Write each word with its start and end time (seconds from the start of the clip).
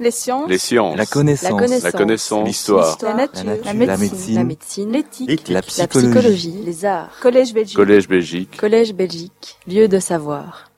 Les 0.00 0.10
sciences. 0.10 0.48
Les 0.48 0.56
sciences. 0.56 0.96
La 0.96 1.04
connaissance. 1.04 1.84
La 1.84 1.92
connaissance. 1.92 2.40
La. 2.40 2.46
L'histoire. 2.46 2.98
La 3.02 3.14
nature. 3.14 3.44
La 3.44 3.54
nature. 3.54 3.66
La 3.66 3.72
La 3.84 4.44
médecine. 4.44 4.92
La. 4.92 4.98
L'éthique. 4.98 5.48
La 5.48 5.54
La 5.56 5.62
psychologie. 5.62 6.08
psychologie. 6.08 6.54
Les 6.64 6.84
arts. 6.86 7.10
Collège 7.20 7.52
Belgique. 7.52 7.76
Collège 7.76 8.08
Belgique. 8.08 8.56
Collège 8.56 8.94
Belgique. 8.94 9.56
Lieu 9.68 9.88
de 9.88 9.98
savoir. 9.98 10.70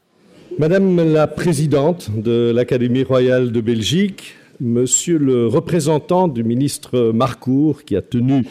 Madame 0.59 1.13
la 1.13 1.29
présidente 1.29 2.11
de 2.11 2.51
l'Académie 2.53 3.05
royale 3.05 3.53
de 3.53 3.61
Belgique, 3.61 4.35
monsieur 4.61 5.19
le 5.19 5.47
représentant 5.47 6.27
du 6.27 6.43
ministre 6.43 7.13
Marcourt 7.15 7.85
qui 7.85 7.97
a 7.97 8.03
tenu 8.03 8.45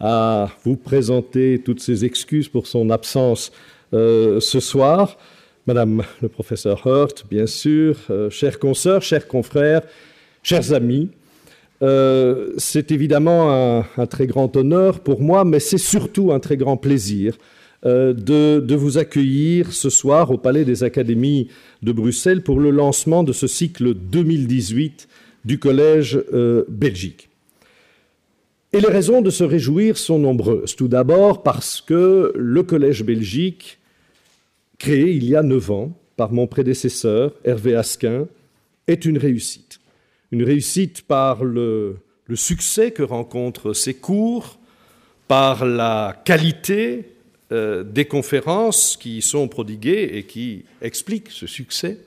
à 0.00 0.48
vous 0.64 0.76
présenter 0.76 1.62
toutes 1.64 1.80
ses 1.80 2.04
excuses 2.04 2.48
pour 2.48 2.66
son 2.66 2.90
absence 2.90 3.50
euh, 3.94 4.40
ce 4.40 4.60
soir, 4.60 5.16
madame 5.66 6.02
le 6.20 6.28
professeur 6.28 6.86
Hurt, 6.86 7.24
bien 7.30 7.46
sûr, 7.46 7.96
euh, 8.10 8.28
chers 8.30 8.58
consoeurs, 8.58 9.02
chers 9.02 9.26
confrères, 9.26 9.82
chers 10.48 10.72
amis, 10.72 11.10
euh, 11.82 12.54
c'est 12.56 12.90
évidemment 12.90 13.84
un, 13.98 14.06
très 14.06 14.26
grand 14.26 14.56
honneur 14.56 15.00
pour 15.00 15.20
moi, 15.20 15.44
mais 15.44 15.60
c'est 15.60 15.76
surtout 15.76 16.32
un 16.32 16.40
très 16.40 16.56
grand 16.56 16.78
plaisir 16.78 17.36
euh, 17.84 18.14
de, 18.14 18.58
de 18.58 18.74
vous 18.74 18.96
accueillir 18.96 19.74
ce 19.74 19.90
soir 19.90 20.30
au 20.30 20.38
Palais 20.38 20.64
des 20.64 20.84
Académies 20.84 21.48
de 21.82 21.92
Bruxelles 21.92 22.42
pour 22.42 22.60
le 22.60 22.70
lancement 22.70 23.24
de 23.24 23.32
ce 23.34 23.46
cycle 23.46 23.92
2018 23.92 25.06
du 25.44 25.58
Collège 25.58 26.18
euh, 26.32 26.64
Belgique. 26.68 27.28
Et 28.72 28.80
les 28.80 28.88
raisons 28.88 29.20
de 29.20 29.30
se 29.30 29.44
réjouir 29.44 29.98
sont 29.98 30.18
nombreuses. 30.18 30.76
Tout 30.76 30.88
d'abord 30.88 31.42
parce 31.42 31.82
que 31.82 32.32
le 32.34 32.62
Collège 32.62 33.04
Belgique, 33.04 33.78
créé 34.78 35.12
il 35.12 35.24
y 35.26 35.36
a 35.36 35.42
neuf 35.42 35.70
ans 35.70 35.92
par 36.16 36.32
mon 36.32 36.46
prédécesseur, 36.46 37.34
Hervé 37.44 37.74
Asquin, 37.74 38.26
est 38.86 39.04
une 39.04 39.18
réussite. 39.18 39.78
Une 40.30 40.42
réussite 40.42 41.02
par 41.02 41.42
le, 41.42 41.98
succès 42.34 42.90
que 42.90 43.02
rencontrent 43.02 43.72
ses 43.72 43.94
cours, 43.94 44.58
par 45.26 45.64
la 45.64 46.20
qualité 46.24 47.14
euh, 47.50 47.82
des 47.82 48.04
conférences 48.04 48.98
qui 48.98 49.18
y 49.18 49.22
sont 49.22 49.48
prodiguées 49.48 50.10
et 50.14 50.24
qui 50.24 50.64
expliquent 50.82 51.30
ce 51.30 51.46
succès, 51.46 51.98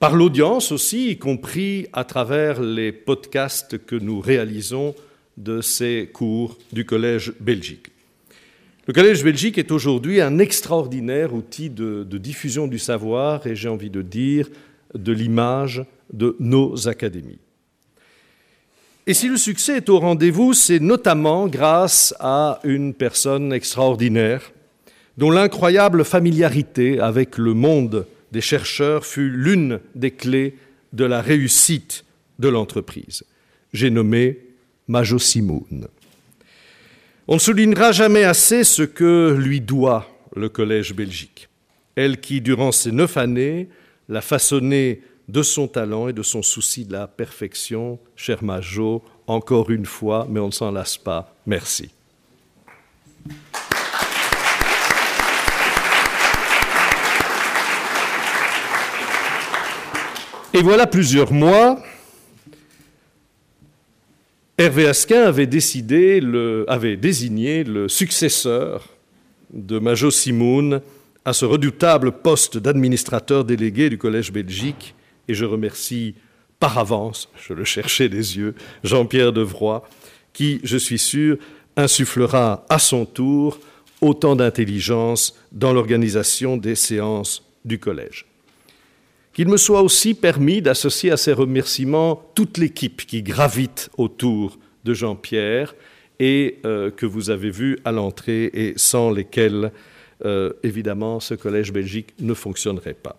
par 0.00 0.14
l'audience 0.14 0.72
aussi, 0.72 1.10
y 1.10 1.18
compris 1.18 1.86
à 1.92 2.04
travers 2.04 2.60
les 2.60 2.92
podcasts 2.92 3.84
que 3.84 3.96
nous 3.96 4.20
réalisons 4.20 4.94
de 5.36 5.60
ces 5.60 6.10
cours 6.12 6.58
du 6.72 6.84
Collège 6.84 7.32
Belgique. 7.40 7.88
Le 8.86 8.92
Collège 8.92 9.22
Belgique 9.22 9.58
est 9.58 9.70
aujourd'hui 9.70 10.20
un 10.20 10.38
extraordinaire 10.38 11.34
outil 11.34 11.68
de 11.70 12.04
diffusion 12.18 12.66
du 12.66 12.78
savoir 12.78 13.46
et 13.46 13.54
j'ai 13.54 13.68
envie 13.68 13.90
de 13.90 14.02
dire 14.02 14.48
de 14.94 15.12
l'image 15.12 15.84
de 16.12 16.36
nos 16.38 16.88
académies. 16.88 17.40
Et 19.06 19.14
si 19.14 19.28
le 19.28 19.38
succès 19.38 19.78
est 19.78 19.88
au 19.88 19.98
rendez-vous, 19.98 20.52
c'est 20.52 20.80
notamment 20.80 21.48
grâce 21.48 22.14
à 22.20 22.60
une 22.64 22.92
personne 22.92 23.52
extraordinaire 23.52 24.52
dont 25.16 25.30
l'incroyable 25.30 26.04
familiarité 26.04 27.00
avec 27.00 27.38
le 27.38 27.54
monde 27.54 28.06
des 28.32 28.42
chercheurs 28.42 29.06
fut 29.06 29.30
l'une 29.30 29.80
des 29.94 30.10
clés 30.10 30.56
de 30.92 31.04
la 31.04 31.22
réussite 31.22 32.04
de 32.38 32.48
l'entreprise. 32.48 33.24
J'ai 33.72 33.90
nommé 33.90 34.40
Majo 34.86 35.18
Simoun. 35.18 35.88
On 37.26 37.34
ne 37.34 37.40
soulignera 37.40 37.92
jamais 37.92 38.24
assez 38.24 38.64
ce 38.64 38.82
que 38.82 39.34
lui 39.38 39.60
doit 39.60 40.08
le 40.36 40.48
Collège 40.48 40.94
Belgique. 40.94 41.48
Elle 41.94 42.20
qui, 42.20 42.40
durant 42.40 42.72
ces 42.72 42.92
neuf 42.92 43.16
années, 43.16 43.68
l'a 44.08 44.20
façonné 44.20 45.02
de 45.28 45.42
son 45.42 45.68
talent 45.68 46.08
et 46.08 46.12
de 46.12 46.22
son 46.22 46.42
souci 46.42 46.84
de 46.84 46.92
la 46.92 47.06
perfection. 47.06 47.98
Cher 48.16 48.42
Majo, 48.42 49.02
encore 49.26 49.70
une 49.70 49.86
fois, 49.86 50.26
mais 50.28 50.40
on 50.40 50.46
ne 50.46 50.52
s'en 50.52 50.70
lasse 50.70 50.96
pas, 50.96 51.34
merci. 51.46 51.90
Et 60.54 60.62
voilà 60.62 60.86
plusieurs 60.86 61.30
mois, 61.30 61.78
Hervé 64.56 64.88
Asquin 64.88 65.22
avait, 65.22 65.46
décidé 65.46 66.20
avait 66.66 66.96
désigné 66.96 67.62
le 67.62 67.88
successeur 67.88 68.88
de 69.52 69.78
Majo 69.78 70.10
Simoun 70.10 70.80
à 71.24 71.32
ce 71.32 71.44
redoutable 71.44 72.10
poste 72.10 72.58
d'administrateur 72.58 73.44
délégué 73.44 73.88
du 73.88 73.98
Collège 73.98 74.32
Belgique, 74.32 74.96
et 75.28 75.34
je 75.34 75.44
remercie 75.44 76.14
par 76.58 76.78
avance, 76.78 77.30
je 77.36 77.52
le 77.52 77.64
cherchais 77.64 78.08
des 78.08 78.36
yeux, 78.36 78.54
Jean-Pierre 78.82 79.32
Devroy, 79.32 79.88
qui, 80.32 80.60
je 80.64 80.76
suis 80.76 80.98
sûr, 80.98 81.38
insufflera 81.76 82.64
à 82.68 82.78
son 82.78 83.06
tour 83.06 83.60
autant 84.00 84.36
d'intelligence 84.36 85.36
dans 85.52 85.72
l'organisation 85.72 86.56
des 86.56 86.74
séances 86.74 87.44
du 87.64 87.78
Collège. 87.78 88.26
Qu'il 89.32 89.48
me 89.48 89.56
soit 89.56 89.82
aussi 89.82 90.14
permis 90.14 90.62
d'associer 90.62 91.12
à 91.12 91.16
ces 91.16 91.32
remerciements 91.32 92.30
toute 92.34 92.58
l'équipe 92.58 93.06
qui 93.06 93.22
gravite 93.22 93.90
autour 93.96 94.58
de 94.84 94.94
Jean-Pierre 94.94 95.74
et 96.18 96.58
euh, 96.64 96.90
que 96.90 97.06
vous 97.06 97.30
avez 97.30 97.50
vu 97.50 97.78
à 97.84 97.92
l'entrée 97.92 98.50
et 98.52 98.72
sans 98.76 99.10
lesquels, 99.10 99.70
euh, 100.24 100.52
évidemment, 100.64 101.20
ce 101.20 101.34
Collège 101.34 101.72
Belgique 101.72 102.14
ne 102.18 102.34
fonctionnerait 102.34 102.94
pas. 102.94 103.16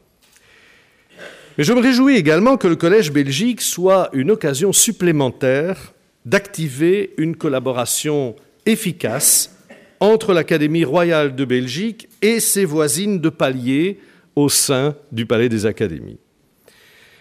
Mais 1.57 1.63
je 1.63 1.73
me 1.73 1.81
réjouis 1.81 2.15
également 2.15 2.57
que 2.57 2.67
le 2.67 2.75
Collège 2.75 3.11
Belgique 3.11 3.61
soit 3.61 4.09
une 4.13 4.31
occasion 4.31 4.71
supplémentaire 4.71 5.93
d'activer 6.25 7.13
une 7.17 7.35
collaboration 7.35 8.35
efficace 8.65 9.55
entre 9.99 10.33
l'Académie 10.33 10.85
royale 10.85 11.35
de 11.35 11.45
Belgique 11.45 12.07
et 12.21 12.39
ses 12.39 12.65
voisines 12.65 13.19
de 13.19 13.29
palier 13.29 13.99
au 14.35 14.47
sein 14.49 14.95
du 15.11 15.25
Palais 15.25 15.49
des 15.49 15.65
Académies. 15.65 16.19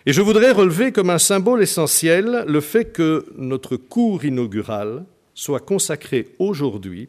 Et 0.06 0.12
je 0.12 0.22
voudrais 0.22 0.52
relever 0.52 0.92
comme 0.92 1.10
un 1.10 1.18
symbole 1.18 1.62
essentiel 1.62 2.44
le 2.46 2.60
fait 2.60 2.86
que 2.86 3.26
notre 3.36 3.76
cours 3.76 4.24
inaugural 4.24 5.04
soit 5.34 5.60
consacré 5.60 6.28
aujourd'hui 6.38 7.08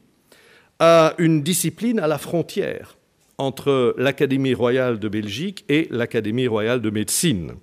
à 0.80 1.14
une 1.18 1.42
discipline 1.42 2.00
à 2.00 2.08
la 2.08 2.18
frontière 2.18 2.99
entre 3.40 3.96
l'Académie 3.98 4.54
royale 4.54 5.00
de 5.00 5.08
Belgique 5.08 5.66
et 5.70 5.88
l'Académie 5.90 6.48
royale 6.48 6.82
de 6.82 6.90
médecine. 6.92 7.54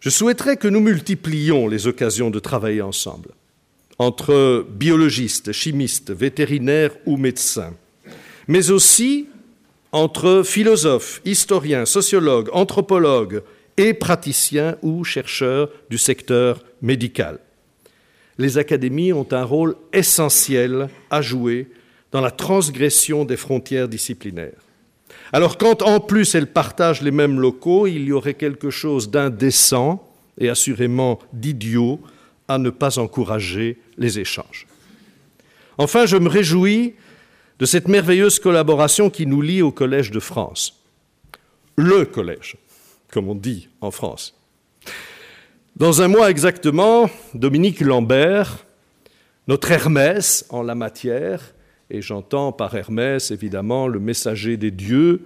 Je 0.00 0.10
souhaiterais 0.10 0.58
que 0.58 0.68
nous 0.68 0.80
multiplions 0.80 1.66
les 1.66 1.86
occasions 1.86 2.30
de 2.30 2.38
travailler 2.38 2.82
ensemble, 2.82 3.30
entre 3.98 4.66
biologistes, 4.68 5.52
chimistes, 5.52 6.12
vétérinaires 6.12 6.92
ou 7.06 7.16
médecins, 7.16 7.74
mais 8.46 8.70
aussi 8.70 9.28
entre 9.92 10.42
philosophes, 10.44 11.22
historiens, 11.24 11.86
sociologues, 11.86 12.50
anthropologues 12.52 13.42
et 13.76 13.94
praticiens 13.94 14.76
ou 14.82 15.04
chercheurs 15.04 15.70
du 15.88 15.96
secteur 15.96 16.62
médical. 16.82 17.38
Les 18.36 18.58
académies 18.58 19.12
ont 19.12 19.28
un 19.30 19.44
rôle 19.44 19.76
essentiel 19.92 20.88
à 21.10 21.22
jouer 21.22 21.68
dans 22.14 22.20
la 22.20 22.30
transgression 22.30 23.24
des 23.24 23.36
frontières 23.36 23.88
disciplinaires. 23.88 24.62
Alors 25.32 25.58
quand 25.58 25.82
en 25.82 25.98
plus 25.98 26.36
elles 26.36 26.46
partagent 26.46 27.02
les 27.02 27.10
mêmes 27.10 27.40
locaux, 27.40 27.88
il 27.88 28.04
y 28.04 28.12
aurait 28.12 28.34
quelque 28.34 28.70
chose 28.70 29.10
d'indécent 29.10 30.08
et 30.38 30.48
assurément 30.48 31.18
d'idiot 31.32 32.00
à 32.46 32.58
ne 32.58 32.70
pas 32.70 33.00
encourager 33.00 33.78
les 33.98 34.20
échanges. 34.20 34.68
Enfin, 35.76 36.06
je 36.06 36.16
me 36.16 36.28
réjouis 36.28 36.94
de 37.58 37.66
cette 37.66 37.88
merveilleuse 37.88 38.38
collaboration 38.38 39.10
qui 39.10 39.26
nous 39.26 39.42
lie 39.42 39.60
au 39.60 39.72
Collège 39.72 40.12
de 40.12 40.20
France. 40.20 40.84
Le 41.74 42.04
collège, 42.04 42.56
comme 43.10 43.28
on 43.28 43.34
dit 43.34 43.68
en 43.80 43.90
France. 43.90 44.38
Dans 45.74 46.00
un 46.00 46.06
mois 46.06 46.30
exactement, 46.30 47.10
Dominique 47.34 47.80
Lambert, 47.80 48.64
notre 49.48 49.72
Hermès 49.72 50.46
en 50.50 50.62
la 50.62 50.76
matière, 50.76 51.53
et 51.90 52.02
j'entends 52.02 52.52
par 52.52 52.74
Hermès 52.74 53.30
évidemment 53.30 53.88
le 53.88 54.00
messager 54.00 54.56
des 54.56 54.70
dieux, 54.70 55.22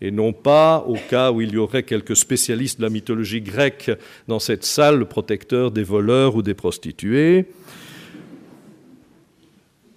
et 0.00 0.10
non 0.10 0.32
pas, 0.32 0.84
au 0.86 0.96
cas 1.08 1.32
où 1.32 1.40
il 1.40 1.52
y 1.52 1.56
aurait 1.56 1.82
quelques 1.82 2.16
spécialistes 2.16 2.78
de 2.78 2.84
la 2.84 2.90
mythologie 2.90 3.40
grecque 3.40 3.90
dans 4.28 4.38
cette 4.38 4.64
salle, 4.64 4.98
le 4.98 5.06
protecteur 5.06 5.70
des 5.70 5.82
voleurs 5.82 6.36
ou 6.36 6.42
des 6.42 6.54
prostituées. 6.54 7.46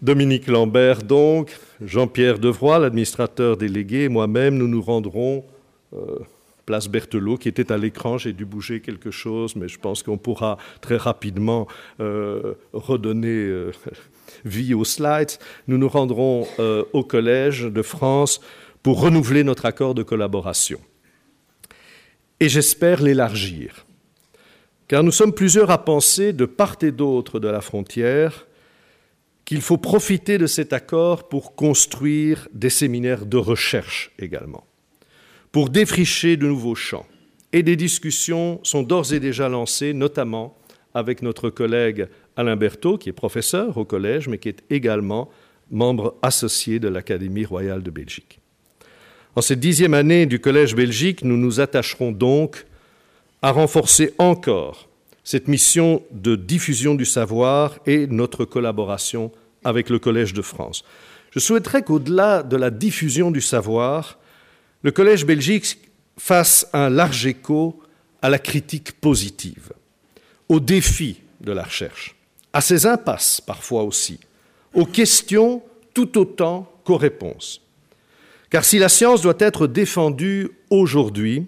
Dominique 0.01 0.47
Lambert, 0.47 1.03
donc, 1.03 1.57
Jean-Pierre 1.81 2.39
Devroy, 2.39 2.79
l'administrateur 2.79 3.57
délégué, 3.57 4.07
moi-même, 4.07 4.57
nous 4.57 4.69
nous 4.69 4.81
rendrons 4.81 5.43
euh, 5.93 6.19
place 6.65 6.87
Berthelot, 6.87 7.37
qui 7.37 7.49
était 7.49 7.71
à 7.71 7.77
l'écran. 7.77 8.17
J'ai 8.17 8.31
dû 8.31 8.45
bouger 8.45 8.79
quelque 8.79 9.11
chose, 9.11 9.57
mais 9.57 9.67
je 9.67 9.77
pense 9.77 10.03
qu'on 10.03 10.17
pourra 10.17 10.57
très 10.79 10.95
rapidement 10.95 11.67
euh, 11.99 12.53
redonner 12.71 13.27
euh, 13.27 13.71
vie 14.45 14.73
aux 14.73 14.85
slides. 14.85 15.31
Nous 15.67 15.77
nous 15.77 15.89
rendrons 15.89 16.47
euh, 16.59 16.83
au 16.93 17.03
Collège 17.03 17.63
de 17.63 17.81
France 17.81 18.41
pour 18.83 19.01
renouveler 19.01 19.43
notre 19.43 19.65
accord 19.65 19.95
de 19.95 20.03
collaboration. 20.03 20.79
Et 22.39 22.49
j'espère 22.49 23.01
l'élargir. 23.01 23.85
car 24.87 25.03
nous 25.03 25.11
sommes 25.11 25.33
plusieurs 25.33 25.69
à 25.69 25.83
penser, 25.85 26.33
de 26.33 26.45
part 26.45 26.77
et 26.81 26.91
d'autre 26.91 27.39
de 27.39 27.47
la 27.47 27.61
frontière, 27.61 28.47
qu'il 29.45 29.61
faut 29.61 29.77
profiter 29.77 30.37
de 30.37 30.47
cet 30.47 30.73
accord 30.73 31.27
pour 31.27 31.55
construire 31.55 32.47
des 32.53 32.69
séminaires 32.69 33.25
de 33.25 33.37
recherche 33.37 34.11
également, 34.19 34.65
pour 35.51 35.69
défricher 35.69 36.37
de 36.37 36.47
nouveaux 36.47 36.75
champs. 36.75 37.05
Et 37.51 37.63
des 37.63 37.75
discussions 37.75 38.59
sont 38.63 38.83
d'ores 38.83 39.11
et 39.11 39.19
déjà 39.19 39.49
lancées, 39.49 39.93
notamment 39.93 40.55
avec 40.93 41.21
notre 41.21 41.49
collègue 41.49 42.07
Alain 42.39 42.55
Berthaud, 42.55 42.97
qui 42.97 43.09
est 43.09 43.13
professeur 43.13 43.77
au 43.77 43.83
collège, 43.83 44.29
mais 44.29 44.37
qui 44.37 44.47
est 44.47 44.63
également 44.69 45.29
membre 45.71 46.15
associé 46.21 46.79
de 46.79 46.87
l'Académie 46.87 47.43
royale 47.43 47.83
de 47.83 47.91
Belgique. 47.91 48.39
En 49.35 49.41
cette 49.41 49.59
dixième 49.59 49.93
année 49.93 50.25
du 50.25 50.39
Collège 50.39 50.73
Belgique, 50.73 51.25
nous 51.25 51.35
nous 51.35 51.59
attacherons 51.59 52.13
donc 52.13 52.65
à 53.41 53.51
renforcer 53.51 54.13
encore 54.19 54.87
cette 55.25 55.49
mission 55.49 56.01
de 56.11 56.37
diffusion 56.37 56.95
du 56.95 57.03
savoir 57.03 57.77
et 57.85 58.07
notre 58.07 58.45
collaboration 58.45 59.33
avec 59.65 59.89
le 59.89 59.99
Collège 59.99 60.33
de 60.33 60.41
France. 60.41 60.85
Je 61.31 61.39
souhaiterais 61.39 61.83
qu'au-delà 61.83 62.41
de 62.41 62.55
la 62.55 62.69
diffusion 62.69 63.31
du 63.31 63.41
savoir, 63.41 64.17
le 64.83 64.91
Collège 64.91 65.25
Belgique 65.25 65.77
fasse 66.17 66.69
un 66.71 66.89
large 66.89 67.27
écho 67.27 67.83
à 68.21 68.29
la 68.29 68.39
critique 68.39 68.93
positive, 68.93 69.73
aux 70.47 70.61
défis 70.61 71.19
de 71.41 71.51
la 71.51 71.63
recherche, 71.63 72.15
à 72.53 72.61
ses 72.61 72.85
impasses 72.85 73.41
parfois 73.41 73.83
aussi, 73.83 74.19
aux 74.73 74.85
questions 74.85 75.61
tout 75.93 76.17
autant 76.17 76.71
qu'aux 76.83 76.97
réponses. 76.97 77.61
Car 78.49 78.65
si 78.65 78.79
la 78.79 78.89
science 78.89 79.21
doit 79.21 79.37
être 79.39 79.67
défendue 79.67 80.49
aujourd'hui, 80.69 81.45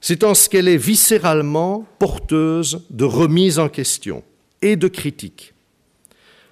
c'est 0.00 0.24
en 0.24 0.34
ce 0.34 0.48
qu'elle 0.48 0.68
est 0.68 0.76
viscéralement 0.76 1.86
porteuse 1.98 2.84
de 2.90 3.04
remise 3.04 3.58
en 3.58 3.68
question 3.68 4.22
et 4.62 4.76
de 4.76 4.88
critique. 4.88 5.54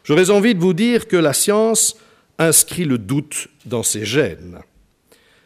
J'aurais 0.04 0.30
envie 0.30 0.54
de 0.54 0.60
vous 0.60 0.74
dire 0.74 1.08
que 1.08 1.16
la 1.16 1.32
science 1.32 1.96
inscrit 2.38 2.84
le 2.84 2.98
doute 2.98 3.48
dans 3.64 3.82
ses 3.82 4.04
gènes. 4.04 4.60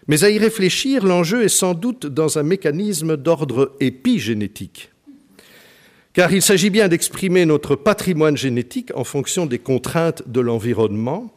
Mais 0.06 0.24
à 0.24 0.30
y 0.30 0.38
réfléchir, 0.38 1.04
l'enjeu 1.04 1.44
est 1.44 1.48
sans 1.48 1.72
doute 1.72 2.06
dans 2.06 2.38
un 2.38 2.42
mécanisme 2.42 3.16
d'ordre 3.16 3.76
épigénétique. 3.80 4.89
Car 6.12 6.32
il 6.32 6.42
s'agit 6.42 6.70
bien 6.70 6.88
d'exprimer 6.88 7.46
notre 7.46 7.76
patrimoine 7.76 8.36
génétique 8.36 8.90
en 8.94 9.04
fonction 9.04 9.46
des 9.46 9.58
contraintes 9.58 10.28
de 10.28 10.40
l'environnement. 10.40 11.32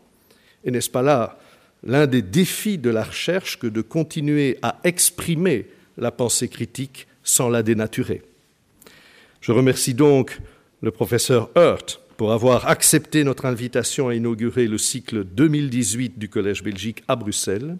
Et 0.64 0.72
n'est-ce 0.72 0.90
pas 0.90 1.04
là 1.04 1.38
l'un 1.86 2.08
des 2.08 2.22
défis 2.22 2.78
de 2.78 2.90
la 2.90 3.04
recherche 3.04 3.60
que 3.60 3.68
de 3.68 3.81
continuer 3.81 4.58
à 4.62 4.80
exprimer 4.84 5.68
la 5.98 6.12
pensée 6.12 6.48
critique 6.48 7.08
sans 7.24 7.50
la 7.50 7.64
dénaturer. 7.64 8.22
Je 9.42 9.52
remercie 9.52 9.94
donc 9.94 10.40
le 10.81 10.92
professeur 10.92 11.50
Hurt 11.56 12.02
pour 12.18 12.31
avoir 12.31 12.68
accepté 12.68 13.24
notre 13.24 13.46
invitation 13.46 14.08
à 14.08 14.16
inaugurer 14.16 14.68
le 14.68 14.78
cycle 14.78 15.24
2018 15.24 16.18
du 16.18 16.30
Collège 16.30 16.64
Belgique 16.64 17.04
à 17.08 17.16
Bruxelles. 17.16 17.78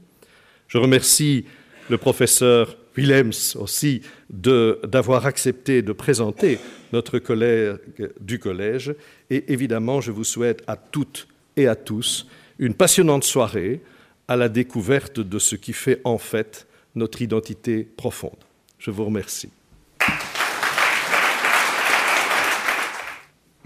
Je 0.68 0.78
remercie 0.78 1.46
le 1.90 1.98
professeur 1.98 2.78
Willems 2.96 3.56
aussi 3.56 4.02
d'avoir 4.30 5.26
accepté 5.26 5.82
de 5.82 5.94
présenter 5.94 6.60
notre 6.92 7.20
collègue 7.20 7.78
du 8.20 8.40
collège. 8.40 8.94
Et 9.30 9.52
évidemment, 9.52 10.02
je 10.02 10.12
vous 10.12 10.24
souhaite 10.24 10.64
à 10.68 10.76
toutes 10.76 11.28
et 11.58 11.68
à 11.68 11.76
tous 11.76 12.28
une 12.60 12.74
passionnante 12.74 13.24
soirée 13.24 13.82
à 14.28 14.36
la 14.36 14.50
découverte 14.50 15.20
de 15.20 15.40
ce 15.40 15.56
qui 15.56 15.74
fait 15.74 16.02
en 16.04 16.18
fait 16.18 16.68
notre 16.96 17.22
identité 17.22 17.84
profonde. 17.84 18.38
Je 18.78 18.92
vous 18.92 19.06
remercie. 19.06 19.50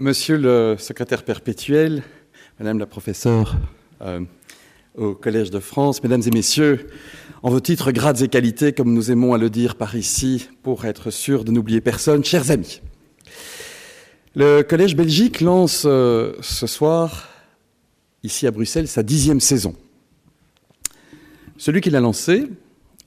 Monsieur 0.00 0.36
le 0.36 0.76
secrétaire 0.78 1.24
perpétuel, 1.24 2.02
Madame 2.58 2.78
la 2.78 2.86
professeure 2.86 3.56
euh, 4.00 4.20
au 4.96 5.14
Collège 5.14 5.50
de 5.50 5.58
France, 5.58 6.02
Mesdames 6.02 6.22
et 6.24 6.30
Messieurs, 6.30 6.88
en 7.42 7.50
vos 7.50 7.60
titres, 7.60 7.92
grades 7.92 8.20
et 8.22 8.28
qualités, 8.28 8.72
comme 8.72 8.92
nous 8.92 9.10
aimons 9.10 9.32
à 9.32 9.38
le 9.38 9.50
dire 9.50 9.76
par 9.76 9.94
ici, 9.94 10.48
pour 10.62 10.84
être 10.84 11.10
sûr 11.10 11.44
de 11.44 11.52
n'oublier 11.52 11.80
personne, 11.80 12.24
chers 12.24 12.50
amis. 12.50 12.80
Le 14.34 14.62
Collège 14.62 14.96
Belgique 14.96 15.40
lance 15.40 15.84
euh, 15.86 16.34
ce 16.40 16.66
soir, 16.66 17.28
ici 18.22 18.46
à 18.46 18.50
Bruxelles, 18.50 18.88
sa 18.88 19.02
dixième 19.02 19.40
saison. 19.40 19.74
Celui 21.56 21.80
qui 21.80 21.90
l'a 21.90 22.00
lancé, 22.00 22.48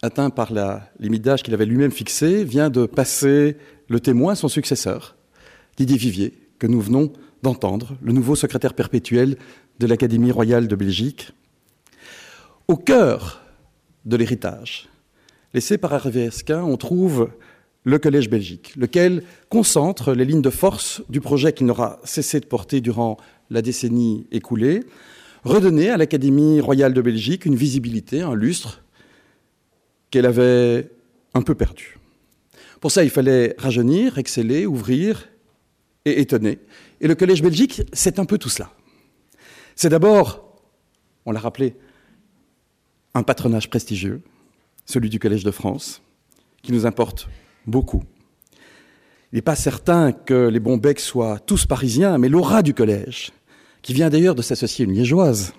atteint 0.02 0.30
par 0.30 0.52
la 0.52 0.90
limite 1.00 1.24
d'âge 1.24 1.44
qu'il 1.44 1.54
avait 1.54 1.66
lui-même 1.66 1.92
fixée, 1.92 2.44
vient 2.44 2.70
de 2.70 2.86
passer 2.86 3.58
le 3.88 4.00
témoin 4.00 4.34
à 4.34 4.36
son 4.36 4.48
successeur, 4.48 5.16
Didier 5.78 5.98
Vivier, 5.98 6.34
que 6.58 6.68
nous 6.68 6.82
venons 6.82 7.12
d'entendre, 7.44 7.98
le 8.02 8.14
nouveau 8.14 8.36
secrétaire 8.36 8.74
perpétuel 8.74 9.36
de 9.80 9.88
l'Académie 9.88 10.32
royale 10.32 10.68
de 10.68 10.76
Belgique. 10.76 11.32
Au 12.68 12.78
cœur 12.78 13.41
de 14.06 14.18
l'héritage 14.18 14.92
laissé 15.54 15.78
par 15.78 15.94
Hervé 15.94 16.26
Esquin, 16.26 16.64
on 16.64 16.78
trouve 16.78 17.30
le 17.84 17.98
Collège 17.98 18.30
Belgique, 18.30 18.74
lequel 18.76 19.24
concentre 19.50 20.14
les 20.14 20.26
lignes 20.26 20.42
de 20.42 20.50
force 20.50 21.02
du 21.10 21.20
projet 21.20 21.52
qu'il 21.52 21.66
n'aura 21.66 22.00
cessé 22.04 22.40
de 22.40 22.46
porter 22.46 22.80
durant 22.80 23.18
la 23.50 23.62
décennie 23.62 24.28
écoulée, 24.32 24.82
redonner 25.44 25.90
à 25.90 25.98
l'Académie 25.98 26.62
royale 26.62 26.94
de 26.94 27.02
Belgique 27.02 27.46
une 27.46 27.56
visibilité, 27.56 28.22
un 28.22 28.36
lustre 28.36 28.84
qu'elle 30.12 30.28
avait 30.28 30.90
un 31.34 31.42
peu 31.42 31.56
perdu. 31.56 31.98
Pour 32.80 32.92
ça, 32.92 33.04
il 33.04 33.10
fallait 33.10 33.56
rajeunir, 33.58 34.18
exceller, 34.18 34.66
ouvrir 34.66 35.30
et 36.06 36.20
étonner. 36.22 36.60
Et 37.00 37.08
le 37.08 37.16
Collège 37.16 37.42
Belgique, 37.42 37.84
c'est 37.94 38.20
un 38.20 38.26
peu 38.26 38.38
tout 38.38 38.50
cela. 38.50 38.72
C'est 39.76 39.90
d'abord, 39.90 40.62
on 41.26 41.32
l'a 41.32 41.40
rappelé, 41.40 41.76
un 43.14 43.24
patronage 43.24 43.70
prestigieux, 43.70 44.22
celui 44.86 45.10
du 45.10 45.20
Collège 45.20 45.44
de 45.44 45.52
France, 45.52 46.02
qui 46.62 46.72
nous 46.72 46.86
importe 46.86 47.28
beaucoup. 47.66 48.04
Il 49.32 49.36
n'est 49.36 49.42
pas 49.42 49.56
certain 49.56 50.12
que 50.12 50.48
les 50.48 50.60
bons 50.60 50.78
becs 50.78 51.00
soient 51.00 51.40
tous 51.40 51.66
parisiens, 51.66 52.18
mais 52.18 52.30
l'aura 52.30 52.62
du 52.62 52.74
collège, 52.74 53.32
qui 53.82 53.94
vient 53.94 54.10
d'ailleurs 54.10 54.36
de 54.36 54.42
s'associer 54.42 54.86
une 54.86 54.94
liégeoise, 54.94 55.54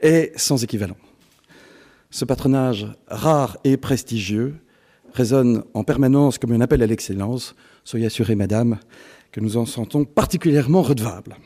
est 0.00 0.32
sans 0.38 0.62
équivalent. 0.62 0.96
Ce 2.10 2.24
patronage 2.24 2.86
rare 3.08 3.58
et 3.64 3.76
prestigieux 3.76 4.54
résonne 5.12 5.64
en 5.74 5.82
permanence 5.82 6.38
comme 6.38 6.52
un 6.52 6.60
appel 6.60 6.82
à 6.82 6.86
l'excellence. 6.86 7.56
Soyez 7.84 8.06
assurée, 8.06 8.36
madame, 8.36 8.78
que 9.32 9.40
nous 9.40 9.56
en 9.56 9.66
sentons 9.66 10.04
particulièrement 10.04 10.82
redevables. 10.82 11.36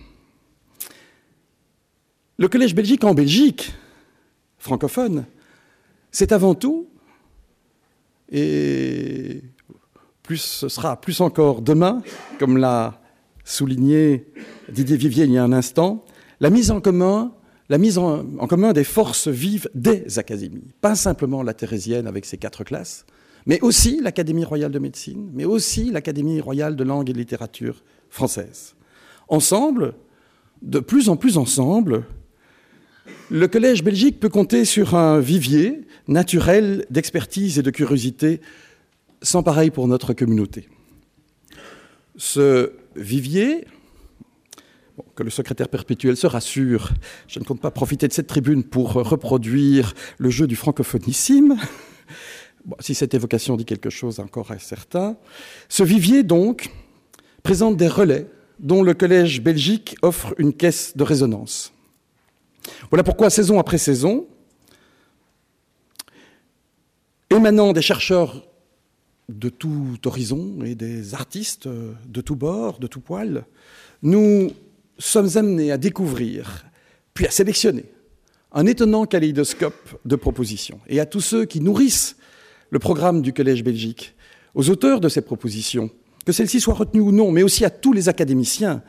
Le 2.37 2.49
Collège 2.49 2.75
Belgique 2.75 3.05
en 3.05 3.15
Belgique, 3.15 3.73
francophone, 4.59 5.25
c'est 6.11 6.33
avant 6.33 6.55
tout, 6.55 6.89
et 8.31 9.43
plus 10.23 10.39
ce 10.39 10.69
sera 10.69 11.01
plus 11.01 11.21
encore 11.21 11.63
demain, 11.63 12.03
comme 12.39 12.57
l'a 12.57 13.01
souligné 13.45 14.27
Didier 14.71 14.97
Vivier 14.97 15.25
il 15.25 15.33
y 15.33 15.39
a 15.39 15.45
un 15.45 15.53
instant, 15.53 16.05
la 16.41 16.51
mise 16.51 16.71
en 16.71 16.81
commun 16.81 17.33
la 17.69 17.79
mise 17.79 17.99
en, 17.99 18.25
commun 18.49 18.73
des 18.73 18.85
forces 18.85 19.29
vives 19.29 19.69
des 19.75 20.19
académies, 20.19 20.73
pas 20.81 20.95
simplement 20.95 21.43
la 21.43 21.55
Thérésienne 21.55 22.07
avec 22.07 22.25
ses 22.25 22.39
quatre 22.39 22.65
classes, 22.65 23.05
mais 23.47 23.61
aussi 23.61 24.01
l'Académie 24.01 24.45
royale 24.45 24.73
de 24.73 24.79
médecine, 24.79 25.31
mais 25.35 25.45
aussi 25.45 25.91
l'Académie 25.91 26.41
royale 26.41 26.77
de 26.77 26.85
langue 26.85 27.11
et 27.11 27.13
de 27.13 27.19
littérature 27.19 27.83
française. 28.09 28.75
Ensemble, 29.29 29.95
de 30.63 30.81
plus 30.81 31.09
en 31.09 31.17
plus 31.17 31.37
ensemble, 31.37 32.05
le 33.31 33.49
Collège 33.49 33.83
Belgique 33.83 34.21
peut 34.21 34.29
compter 34.29 34.65
sur 34.65 34.95
un 34.95 35.21
vivier 35.21 35.83
naturel 36.07 36.87
d'expertise 36.91 37.59
et 37.59 37.63
de 37.63 37.71
curiosité 37.71 38.41
sans 39.23 39.43
pareil 39.43 39.71
pour 39.71 39.89
notre 39.89 40.13
communauté. 40.13 40.69
Ce 42.17 42.73
vivier, 42.97 43.67
que 45.15 45.23
le 45.23 45.31
secrétaire 45.31 45.69
perpétuel 45.69 46.17
se 46.17 46.27
rassure, 46.27 46.91
je 47.27 47.39
ne 47.39 47.45
compte 47.45 47.61
pas 47.61 47.71
profiter 47.71 48.09
de 48.09 48.13
cette 48.13 48.27
tribune 48.27 48.65
pour 48.65 48.93
reproduire 48.93 49.95
le 50.19 50.31
jeu 50.31 50.47
du 50.47 50.57
francophonissime. 50.57 51.57
si 52.81 52.95
cette 52.95 53.15
évocation 53.15 53.57
dit 53.57 53.65
quelque 53.65 53.91
chose 53.91 54.21
encore 54.21 54.51
à 54.51 54.59
certain. 54.59 55.17
Ce 55.69 55.83
vivier, 55.83 56.23
donc, 56.23 56.71
présente 57.43 57.77
des 57.77 57.89
relais 57.89 58.27
dont 58.59 58.83
le 58.83 58.95
Collège 58.95 59.41
Belgique 59.41 59.97
offre 60.03 60.35
une 60.39 60.53
caisse 60.53 60.97
de 60.97 61.05
résonance. 61.05 61.73
Voilà 62.91 63.03
pourquoi, 63.03 63.31
saison 63.31 63.59
après 63.59 63.79
saison, 63.79 64.27
émanant 67.31 67.73
des 67.73 67.83
chercheurs 67.83 68.45
de 69.29 69.49
tout 69.49 69.99
horizon 70.05 70.59
et 70.65 70.75
des 70.75 71.15
artistes 71.15 71.69
de 71.69 72.21
tout 72.21 72.37
bord, 72.37 72.79
de 72.79 72.87
tout 72.87 73.01
poil, 73.01 73.45
nous 74.03 74.51
sommes 74.99 75.29
amenés 75.37 75.71
à 75.71 75.79
découvrir, 75.79 76.65
puis 77.15 77.27
à 77.27 77.31
sélectionner 77.31 77.85
un 78.53 78.67
étonnant 78.67 79.05
kaléidoscope 79.05 80.01
de 80.05 80.17
propositions. 80.17 80.81
Et 80.89 81.01
à 81.01 81.07
tous 81.07 81.21
ceux 81.21 81.45
qui 81.45 81.61
nourrissent 81.61 82.17
le 82.71 82.79
programme 82.79 83.23
du 83.23 83.33
Collège 83.33 83.63
Belgique, 83.63 84.15
aux 84.55 84.71
auteurs 84.71 85.01
de 85.01 85.09
ces 85.09 85.21
propositions, 85.21 85.91
que 86.25 86.33
celle-ci 86.33 86.61
soit 86.61 86.75
retenue 86.75 87.01
ou 87.01 87.13
non, 87.13 87.31
mais 87.31 87.43
aussi 87.43 87.65
à 87.65 87.71
tous 87.71 87.93
les 87.93 88.09
académiciens 88.09 88.83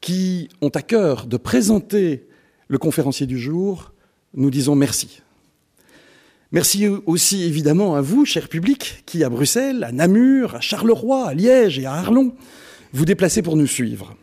qui 0.00 0.48
ont 0.60 0.68
à 0.68 0.82
cœur 0.82 1.26
de 1.26 1.36
présenter 1.36 2.28
le 2.68 2.78
conférencier 2.78 3.26
du 3.26 3.38
jour, 3.38 3.92
nous 4.34 4.50
disons 4.50 4.74
merci. 4.74 5.22
Merci 6.52 6.86
aussi 6.86 7.42
évidemment 7.42 7.96
à 7.96 8.00
vous, 8.00 8.24
cher 8.24 8.48
public, 8.48 9.02
qui 9.06 9.24
à 9.24 9.28
Bruxelles, 9.28 9.82
à 9.82 9.92
Namur, 9.92 10.54
à 10.54 10.60
Charleroi, 10.60 11.28
à 11.28 11.34
Liège 11.34 11.78
et 11.78 11.86
à 11.86 11.94
Arlon, 11.94 12.34
vous 12.92 13.04
déplacez 13.04 13.42
pour 13.42 13.56
nous 13.56 13.66
suivre. 13.66 14.16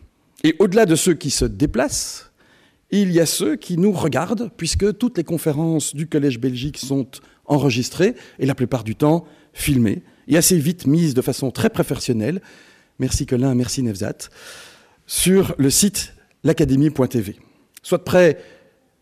Et 0.44 0.56
au-delà 0.58 0.86
de 0.86 0.96
ceux 0.96 1.14
qui 1.14 1.30
se 1.30 1.44
déplacent, 1.44 2.30
il 2.90 3.12
y 3.12 3.20
a 3.20 3.26
ceux 3.26 3.56
qui 3.56 3.76
nous 3.76 3.92
regardent, 3.92 4.50
puisque 4.56 4.96
toutes 4.96 5.18
les 5.18 5.24
conférences 5.24 5.94
du 5.94 6.06
Collège 6.06 6.38
Belgique 6.38 6.78
sont 6.78 7.06
enregistrées 7.46 8.14
et 8.38 8.46
la 8.46 8.54
plupart 8.54 8.84
du 8.84 8.96
temps 8.96 9.26
filmées 9.52 10.02
et 10.28 10.36
assez 10.36 10.58
vite 10.58 10.86
mises 10.86 11.14
de 11.14 11.22
façon 11.22 11.50
très 11.50 11.70
professionnelle. 11.70 12.40
Merci 12.98 13.26
Colin, 13.26 13.54
merci 13.54 13.82
Nevzat 13.82 14.28
sur 15.06 15.54
le 15.58 15.70
site 15.70 16.14
l'académie.tv. 16.44 17.36
Soit 17.82 18.04
près 18.04 18.38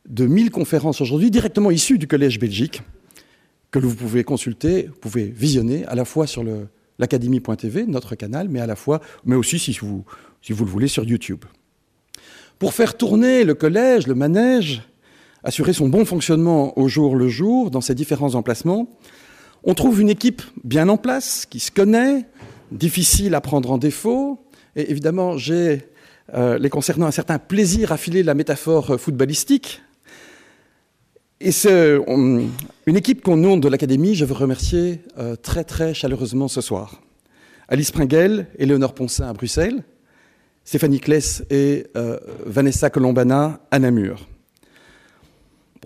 de 0.09 0.27
1000 0.27 0.51
conférences 0.51 1.01
aujourd'hui 1.01 1.31
directement 1.31 1.71
issues 1.71 1.99
du 1.99 2.07
Collège 2.07 2.39
Belgique 2.39 2.83
que 3.71 3.79
vous 3.79 3.95
pouvez 3.95 4.25
consulter, 4.25 4.89
vous 4.89 4.99
pouvez 5.01 5.25
visionner 5.27 5.85
à 5.87 5.95
la 5.95 6.05
fois 6.05 6.27
sur 6.27 6.45
l'académie.tv, 6.99 7.87
notre 7.87 8.15
canal, 8.17 8.49
mais 8.49 8.61
à 8.61 8.67
la 8.67 8.77
fois, 8.77 9.01
mais 9.25 9.37
aussi 9.37 9.59
si 9.59 9.79
vous, 9.81 10.05
le 10.49 10.55
voulez 10.55 10.89
sur 10.89 11.05
YouTube. 11.05 11.45
Pour 12.59 12.75
faire 12.75 12.97
tourner 12.97 13.45
le 13.45 13.55
collège, 13.55 14.07
le 14.07 14.15
manège, 14.15 14.83
assurer 15.45 15.73
son 15.73 15.89
bon 15.89 16.05
fonctionnement 16.05 16.79
au 16.79 16.89
jour 16.89 17.17
le 17.17 17.29
jour 17.29 17.71
dans 17.71 17.81
ses 17.81 17.95
différents 17.95 18.35
emplacements, 18.35 18.99
on 19.63 19.75
trouve 19.75 20.01
une 20.01 20.11
équipe 20.11 20.43
bien 20.65 20.89
en 20.89 20.97
place, 20.97 21.47
qui 21.47 21.61
se 21.61 21.71
connaît, 21.71 22.27
difficile 22.73 23.35
à 23.35 23.41
prendre 23.41 23.71
en 23.71 23.79
défaut. 23.79 24.39
Et 24.75 24.91
évidemment, 24.91 25.37
j'ai 25.37 25.90
euh, 26.35 26.59
les 26.59 26.71
concernant 26.71 27.07
un 27.07 27.11
certain 27.11 27.39
plaisir 27.39 27.93
à 27.93 27.97
filer 27.97 28.23
la 28.23 28.35
métaphore 28.35 29.01
footballistique. 29.01 29.83
Et 31.43 31.53
c'est 31.53 31.97
une 32.07 32.97
équipe 32.97 33.23
qu'on 33.23 33.37
nom 33.37 33.57
de 33.57 33.67
l'Académie, 33.67 34.15
je 34.15 34.27
veux 34.27 34.35
remercier 34.35 35.01
euh, 35.19 35.37
très 35.37 35.65
très 35.65 35.95
chaleureusement 35.95 36.49
ce 36.49 36.61
soir. 36.61 37.01
Alice 37.69 37.91
Pringuel, 37.93 38.47
Éléonore 38.59 38.95
Poncin 38.95 39.27
à 39.27 39.33
Bruxelles, 39.33 39.83
Stéphanie 40.65 41.01
Kless 41.01 41.43
et 41.49 41.87
euh, 41.97 42.19
Vanessa 42.45 42.91
Colombana 42.91 43.61
à 43.71 43.79
Namur. 43.79 44.29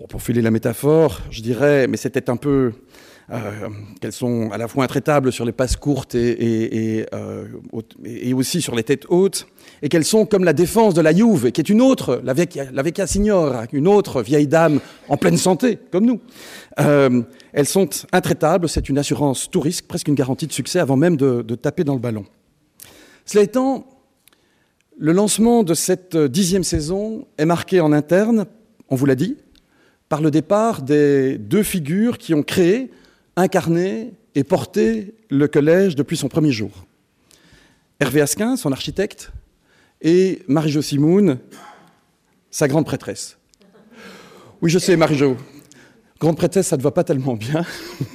Pour 0.09 0.21
filer 0.21 0.41
la 0.41 0.51
métaphore, 0.51 1.21
je 1.31 1.41
dirais, 1.41 1.87
mais 1.87 1.95
c'était 1.95 2.29
un 2.29 2.35
peu 2.35 2.73
euh, 3.31 3.69
qu'elles 3.99 4.11
sont 4.11 4.51
à 4.51 4.57
la 4.57 4.67
fois 4.67 4.83
intraitables 4.83 5.31
sur 5.31 5.45
les 5.45 5.51
passes 5.51 5.77
courtes 5.77 6.13
et, 6.13 7.07
euh, 7.13 7.47
et, 8.03 8.33
aussi 8.35 8.61
sur 8.61 8.75
les 8.75 8.83
têtes 8.83 9.05
hautes, 9.09 9.47
et 9.81 9.89
qu'elles 9.89 10.05
sont 10.05 10.27
comme 10.27 10.43
la 10.43 10.53
défense 10.53 10.93
de 10.93 11.01
la 11.01 11.11
Juve, 11.11 11.51
qui 11.51 11.59
est 11.59 11.69
une 11.69 11.81
autre, 11.81 12.21
la 12.23 12.33
vecchia, 12.33 12.65
la 12.71 12.83
une 13.73 13.87
autre 13.87 14.21
vieille 14.21 14.47
dame 14.47 14.79
en 15.09 15.17
pleine 15.17 15.37
santé, 15.37 15.79
comme 15.91 16.05
nous. 16.05 16.19
Euh, 16.79 17.23
elles 17.51 17.65
sont 17.65 17.89
intraitables, 18.11 18.69
c'est 18.69 18.89
une 18.89 18.99
assurance 18.99 19.49
tout 19.49 19.59
risque, 19.59 19.87
presque 19.87 20.07
une 20.07 20.15
garantie 20.15 20.45
de 20.45 20.53
succès 20.53 20.77
avant 20.77 20.95
même 20.95 21.17
de 21.17 21.55
taper 21.55 21.83
dans 21.83 21.95
le 21.95 21.99
ballon. 21.99 22.25
Cela 23.25 23.43
étant, 23.43 23.87
le 24.99 25.13
lancement 25.13 25.63
de 25.63 25.73
cette 25.73 26.15
dixième 26.15 26.63
saison 26.63 27.25
est 27.39 27.45
marqué 27.45 27.81
en 27.81 27.91
interne, 27.91 28.45
on 28.89 28.95
vous 28.95 29.07
l'a 29.07 29.15
dit, 29.15 29.37
par 30.09 30.21
le 30.21 30.29
départ 30.29 30.83
des 30.83 31.39
deux 31.39 31.63
figures 31.63 32.19
qui 32.19 32.35
ont 32.35 32.43
créé 32.43 32.91
incarné 33.35 34.13
et 34.35 34.43
porté 34.43 35.15
le 35.29 35.47
collège 35.47 35.95
depuis 35.95 36.17
son 36.17 36.27
premier 36.27 36.51
jour. 36.51 36.85
Hervé 37.99 38.21
Asquin, 38.21 38.57
son 38.57 38.71
architecte, 38.71 39.31
et 40.01 40.43
Marie-Jo 40.47 40.81
Simoun, 40.81 41.39
sa 42.51 42.67
grande 42.67 42.85
prêtresse. 42.85 43.37
Oui, 44.61 44.69
je 44.69 44.79
sais, 44.79 44.95
Marie-Jo. 44.97 45.37
Grande 46.19 46.37
prêtresse, 46.37 46.67
ça 46.67 46.77
ne 46.77 46.81
va 46.81 46.91
pas 46.91 47.03
tellement 47.03 47.35
bien. 47.35 47.65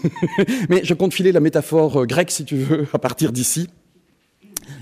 Mais 0.68 0.82
je 0.84 0.94
compte 0.94 1.12
filer 1.12 1.32
la 1.32 1.40
métaphore 1.40 2.06
grecque, 2.06 2.30
si 2.30 2.44
tu 2.44 2.56
veux, 2.56 2.86
à 2.92 2.98
partir 2.98 3.32
d'ici. 3.32 3.68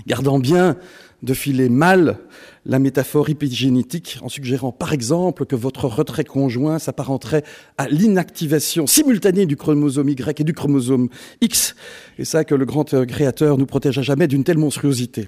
Gardant 0.07 0.39
bien 0.39 0.77
de 1.23 1.33
filer 1.33 1.69
mal 1.69 2.19
la 2.65 2.79
métaphore 2.79 3.29
épigénétique 3.29 4.19
en 4.21 4.29
suggérant 4.29 4.71
par 4.71 4.93
exemple 4.93 5.45
que 5.45 5.55
votre 5.55 5.85
retrait 5.85 6.23
conjoint 6.23 6.79
s'apparenterait 6.79 7.43
à 7.77 7.87
l'inactivation 7.87 8.87
simultanée 8.87 9.45
du 9.45 9.55
chromosome 9.55 10.09
Y 10.09 10.41
et 10.41 10.43
du 10.43 10.53
chromosome 10.53 11.09
X, 11.41 11.75
et 12.17 12.25
ça 12.25 12.43
que 12.43 12.55
le 12.55 12.65
grand 12.65 12.93
euh, 12.93 13.05
créateur 13.05 13.57
nous 13.57 13.65
protège 13.65 13.97
à 13.97 14.01
jamais 14.01 14.27
d'une 14.27 14.43
telle 14.43 14.57
monstruosité. 14.57 15.27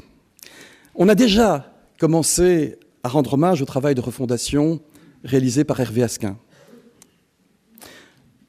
On 0.95 1.10
a 1.10 1.15
déjà 1.15 1.74
commencé 2.00 2.77
à 3.03 3.10
rendre 3.10 3.33
hommage 3.33 3.62
au 3.62 3.65
travail 3.65 3.95
de 3.95 4.01
refondation 4.01 4.79
réalisé 5.24 5.63
par 5.63 5.79
Hervé 5.79 6.03
Asquin. 6.03 6.38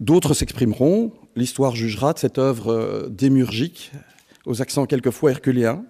D'autres 0.01 0.35
s'exprimeront, 0.35 1.13
l'histoire 1.37 1.77
jugera 1.77 2.13
de 2.13 2.19
cette 2.19 2.39
œuvre 2.39 2.73
euh, 2.73 3.09
démurgique, 3.09 3.93
aux 4.47 4.61
accents 4.61 4.87
quelquefois 4.87 5.31
herculéens, 5.31 5.85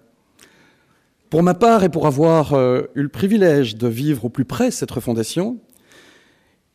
pour 1.33 1.41
ma 1.41 1.55
part, 1.55 1.83
et 1.83 1.89
pour 1.89 2.05
avoir 2.05 2.53
euh, 2.53 2.83
eu 2.93 3.01
le 3.01 3.09
privilège 3.09 3.75
de 3.75 3.87
vivre 3.87 4.25
au 4.25 4.29
plus 4.29 4.45
près 4.45 4.69
cette 4.69 4.91
refondation, 4.91 5.57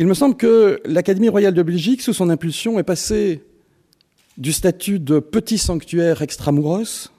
il 0.01 0.09
me 0.09 0.15
semble 0.15 0.37
que 0.37 0.81
l'Académie 0.85 1.29
royale 1.29 1.55
de 1.55 1.63
Belgique, 1.63 2.03
sous 2.03 2.13
son 2.13 2.29
impulsion, 2.29 2.77
est 2.81 2.83
passée 2.83 3.45
du 4.37 4.53
statut 4.53 4.99
de 4.99 5.21
petit 5.21 5.59
sanctuaire 5.59 6.23
extramuros 6.23 7.13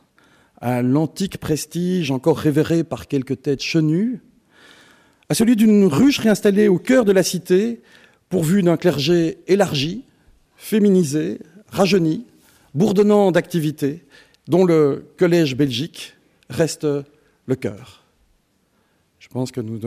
à 0.59 0.81
l'antique 0.81 1.37
prestige 1.37 2.11
encore 2.11 2.37
révéré 2.37 2.83
par 2.83 3.07
quelques 3.07 3.41
têtes 3.41 3.63
chenues, 3.63 4.19
à 5.29 5.33
celui 5.33 5.55
d'une 5.55 5.85
ruche 5.85 6.19
réinstallée 6.19 6.67
au 6.67 6.77
cœur 6.77 7.05
de 7.05 7.13
la 7.13 7.23
cité, 7.23 7.79
pourvue 8.27 8.63
d'un 8.63 8.75
clergé 8.75 9.37
élargi, 9.47 10.03
féminisé, 10.57 11.39
rajeuni, 11.71 12.25
bourdonnant 12.75 13.31
d'activité, 13.31 14.03
dont 14.49 14.65
le 14.65 15.05
Collège 15.17 15.55
belgique 15.55 16.17
reste 16.49 16.85
le 17.49 17.55
cœur. 17.55 18.05
Je 19.19 19.27
pense 19.27 19.51
que 19.51 19.59
nous 19.59 19.81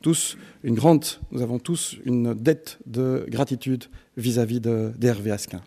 tous 0.00 0.36
une 0.62 0.74
grande, 0.74 1.04
nous 1.32 1.42
avons 1.42 1.58
tous 1.58 1.96
une 2.04 2.34
dette 2.34 2.78
de 2.86 3.26
gratitude 3.28 3.84
vis-à-vis 4.16 4.60
d'Hervé 4.60 5.32
Asquin. 5.32 5.62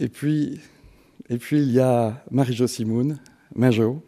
Et 0.00 0.08
puis, 0.08 0.60
et 1.28 1.38
puis 1.38 1.62
il 1.62 1.70
y 1.70 1.78
a 1.78 2.24
Marie-Jo 2.30 2.66
Simoun, 2.66 3.18
Majo, 3.54 4.02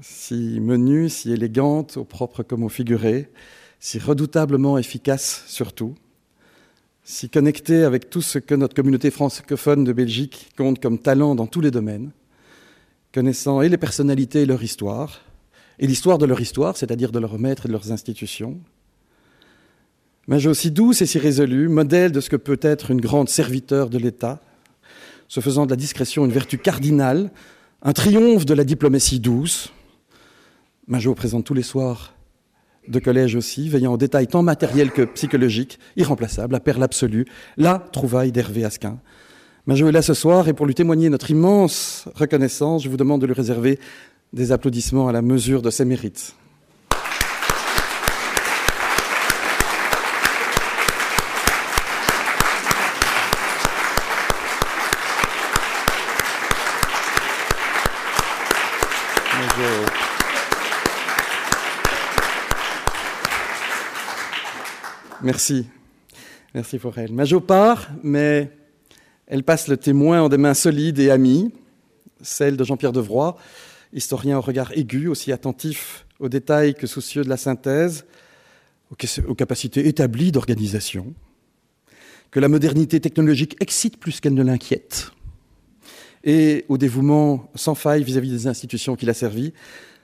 si 0.00 0.58
menue, 0.58 1.08
si 1.08 1.30
élégante, 1.30 1.96
au 1.96 2.04
propre 2.04 2.42
comme 2.42 2.64
au 2.64 2.68
figuré, 2.68 3.30
si 3.78 3.98
redoutablement 3.98 4.78
efficace 4.78 5.44
surtout, 5.46 5.94
si 7.04 7.28
connectée 7.28 7.84
avec 7.84 8.10
tout 8.10 8.22
ce 8.22 8.38
que 8.38 8.54
notre 8.54 8.74
communauté 8.74 9.10
francophone 9.10 9.84
de 9.84 9.92
Belgique 9.92 10.50
compte 10.56 10.80
comme 10.80 10.98
talent 10.98 11.34
dans 11.34 11.46
tous 11.46 11.60
les 11.60 11.70
domaines, 11.70 12.12
connaissant 13.12 13.62
et 13.62 13.68
les 13.68 13.76
personnalités 13.76 14.42
et 14.42 14.46
leur 14.46 14.62
histoire, 14.62 15.20
et 15.78 15.86
l'histoire 15.86 16.18
de 16.18 16.26
leur 16.26 16.40
histoire, 16.40 16.76
c'est-à-dire 16.76 17.12
de 17.12 17.18
leurs 17.18 17.38
maîtres 17.38 17.66
et 17.66 17.68
de 17.68 17.72
leurs 17.72 17.92
institutions. 17.92 18.58
Mais 20.28 20.38
j'ai 20.38 20.48
aussi 20.48 20.70
douce 20.70 21.02
et 21.02 21.06
si 21.06 21.18
résolue, 21.18 21.68
modèle 21.68 22.12
de 22.12 22.20
ce 22.20 22.30
que 22.30 22.36
peut 22.36 22.60
être 22.62 22.90
une 22.90 23.00
grande 23.00 23.28
serviteur 23.28 23.90
de 23.90 23.98
l'État, 23.98 24.40
se 25.28 25.40
faisant 25.40 25.66
de 25.66 25.70
la 25.70 25.76
discrétion 25.76 26.24
une 26.24 26.32
vertu 26.32 26.58
cardinale, 26.58 27.30
un 27.82 27.92
triomphe 27.92 28.46
de 28.46 28.54
la 28.54 28.64
diplomatie 28.64 29.18
douce. 29.18 29.72
Majot 30.86 31.14
présente 31.14 31.44
tous 31.44 31.54
les 31.54 31.62
soirs 31.62 32.14
de 32.88 32.98
collège 32.98 33.34
aussi, 33.34 33.68
veillant 33.68 33.94
aux 33.94 33.98
détails 33.98 34.26
tant 34.26 34.42
matériels 34.42 34.90
que 34.90 35.02
psychologiques, 35.02 35.78
irremplaçable, 35.96 36.52
la 36.52 36.60
perle 36.60 36.82
absolue, 36.82 37.26
la 37.56 37.78
trouvaille 37.78 38.32
d'Hervé 38.32 38.64
Asquin, 38.64 38.98
Majo 39.64 39.88
est 39.88 39.92
là 39.92 40.02
ce 40.02 40.12
soir 40.12 40.48
et 40.48 40.54
pour 40.54 40.66
lui 40.66 40.74
témoigner 40.74 41.08
notre 41.08 41.30
immense 41.30 42.08
reconnaissance, 42.16 42.82
je 42.82 42.88
vous 42.88 42.96
demande 42.96 43.20
de 43.20 43.26
lui 43.26 43.32
réserver 43.32 43.78
des 44.32 44.50
applaudissements 44.50 45.06
à 45.06 45.12
la 45.12 45.22
mesure 45.22 45.62
de 45.62 45.70
ses 45.70 45.84
mérites. 45.84 46.34
Merci. 65.22 65.68
Merci 66.52 66.78
pour 66.78 66.98
elle. 66.98 67.12
Majo 67.12 67.38
part, 67.38 67.86
mais 68.02 68.50
elle 69.32 69.44
passe 69.44 69.66
le 69.68 69.78
témoin 69.78 70.20
en 70.20 70.28
des 70.28 70.36
mains 70.36 70.52
solides 70.52 70.98
et 70.98 71.10
amies, 71.10 71.50
celle 72.20 72.58
de 72.58 72.64
Jean-Pierre 72.64 72.92
Devroy, 72.92 73.38
historien 73.94 74.36
au 74.36 74.42
regard 74.42 74.72
aigu, 74.76 75.08
aussi 75.08 75.32
attentif 75.32 76.04
aux 76.20 76.28
détails 76.28 76.74
que 76.74 76.86
soucieux 76.86 77.24
de 77.24 77.30
la 77.30 77.38
synthèse, 77.38 78.04
aux 79.26 79.34
capacités 79.34 79.88
établies 79.88 80.32
d'organisation, 80.32 81.14
que 82.30 82.40
la 82.40 82.48
modernité 82.48 83.00
technologique 83.00 83.56
excite 83.60 83.96
plus 83.96 84.20
qu'elle 84.20 84.34
ne 84.34 84.42
l'inquiète, 84.42 85.12
et 86.24 86.66
au 86.68 86.76
dévouement 86.76 87.50
sans 87.54 87.74
faille 87.74 88.04
vis-à-vis 88.04 88.30
des 88.30 88.46
institutions 88.48 88.96
qu'il 88.96 89.08
a 89.08 89.14
servies. 89.14 89.54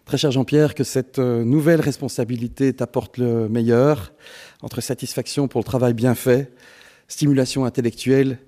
Très 0.07 0.17
cher 0.17 0.31
Jean-Pierre, 0.31 0.75
que 0.75 0.85
cette 0.85 1.19
euh, 1.19 1.45
nouvelle 1.45 1.83
responsabilité 1.83 2.73
t'apporte 2.73 3.19
le 3.19 3.47
meilleur, 3.51 4.15
entre 4.63 4.81
satisfaction 4.81 5.49
pour 5.49 5.61
le 5.61 5.67
travail 5.67 5.93
bien 5.93 6.15
fait, 6.15 6.51
stimulation 7.09 7.67
intellectuelle 7.67 8.39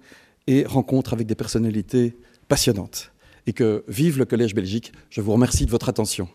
et 0.51 0.65
rencontre 0.67 1.13
avec 1.13 1.29
des 1.29 1.37
personnalités 1.37 2.17
passionnantes. 2.49 3.13
Et 3.47 3.53
que 3.53 3.85
vive 3.87 4.19
le 4.19 4.25
Collège 4.25 4.53
Belgique. 4.53 4.93
Je 5.09 5.21
vous 5.21 5.33
remercie 5.33 5.65
de 5.65 5.71
votre 5.71 5.89
attention. 5.89 6.29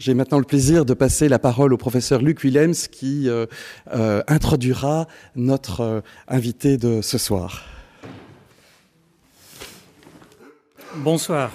J'ai 0.00 0.14
maintenant 0.14 0.38
le 0.38 0.44
plaisir 0.44 0.84
de 0.84 0.94
passer 0.94 1.28
la 1.28 1.38
parole 1.38 1.72
au 1.72 1.76
professeur 1.76 2.22
Luc 2.22 2.42
Willems 2.42 2.74
qui 2.90 3.28
euh, 3.28 3.46
euh, 3.94 4.22
introduira 4.26 5.06
notre 5.36 5.80
euh, 5.80 6.00
invité 6.26 6.76
de 6.76 7.02
ce 7.02 7.18
soir. 7.18 7.64
Bonsoir. 10.96 11.52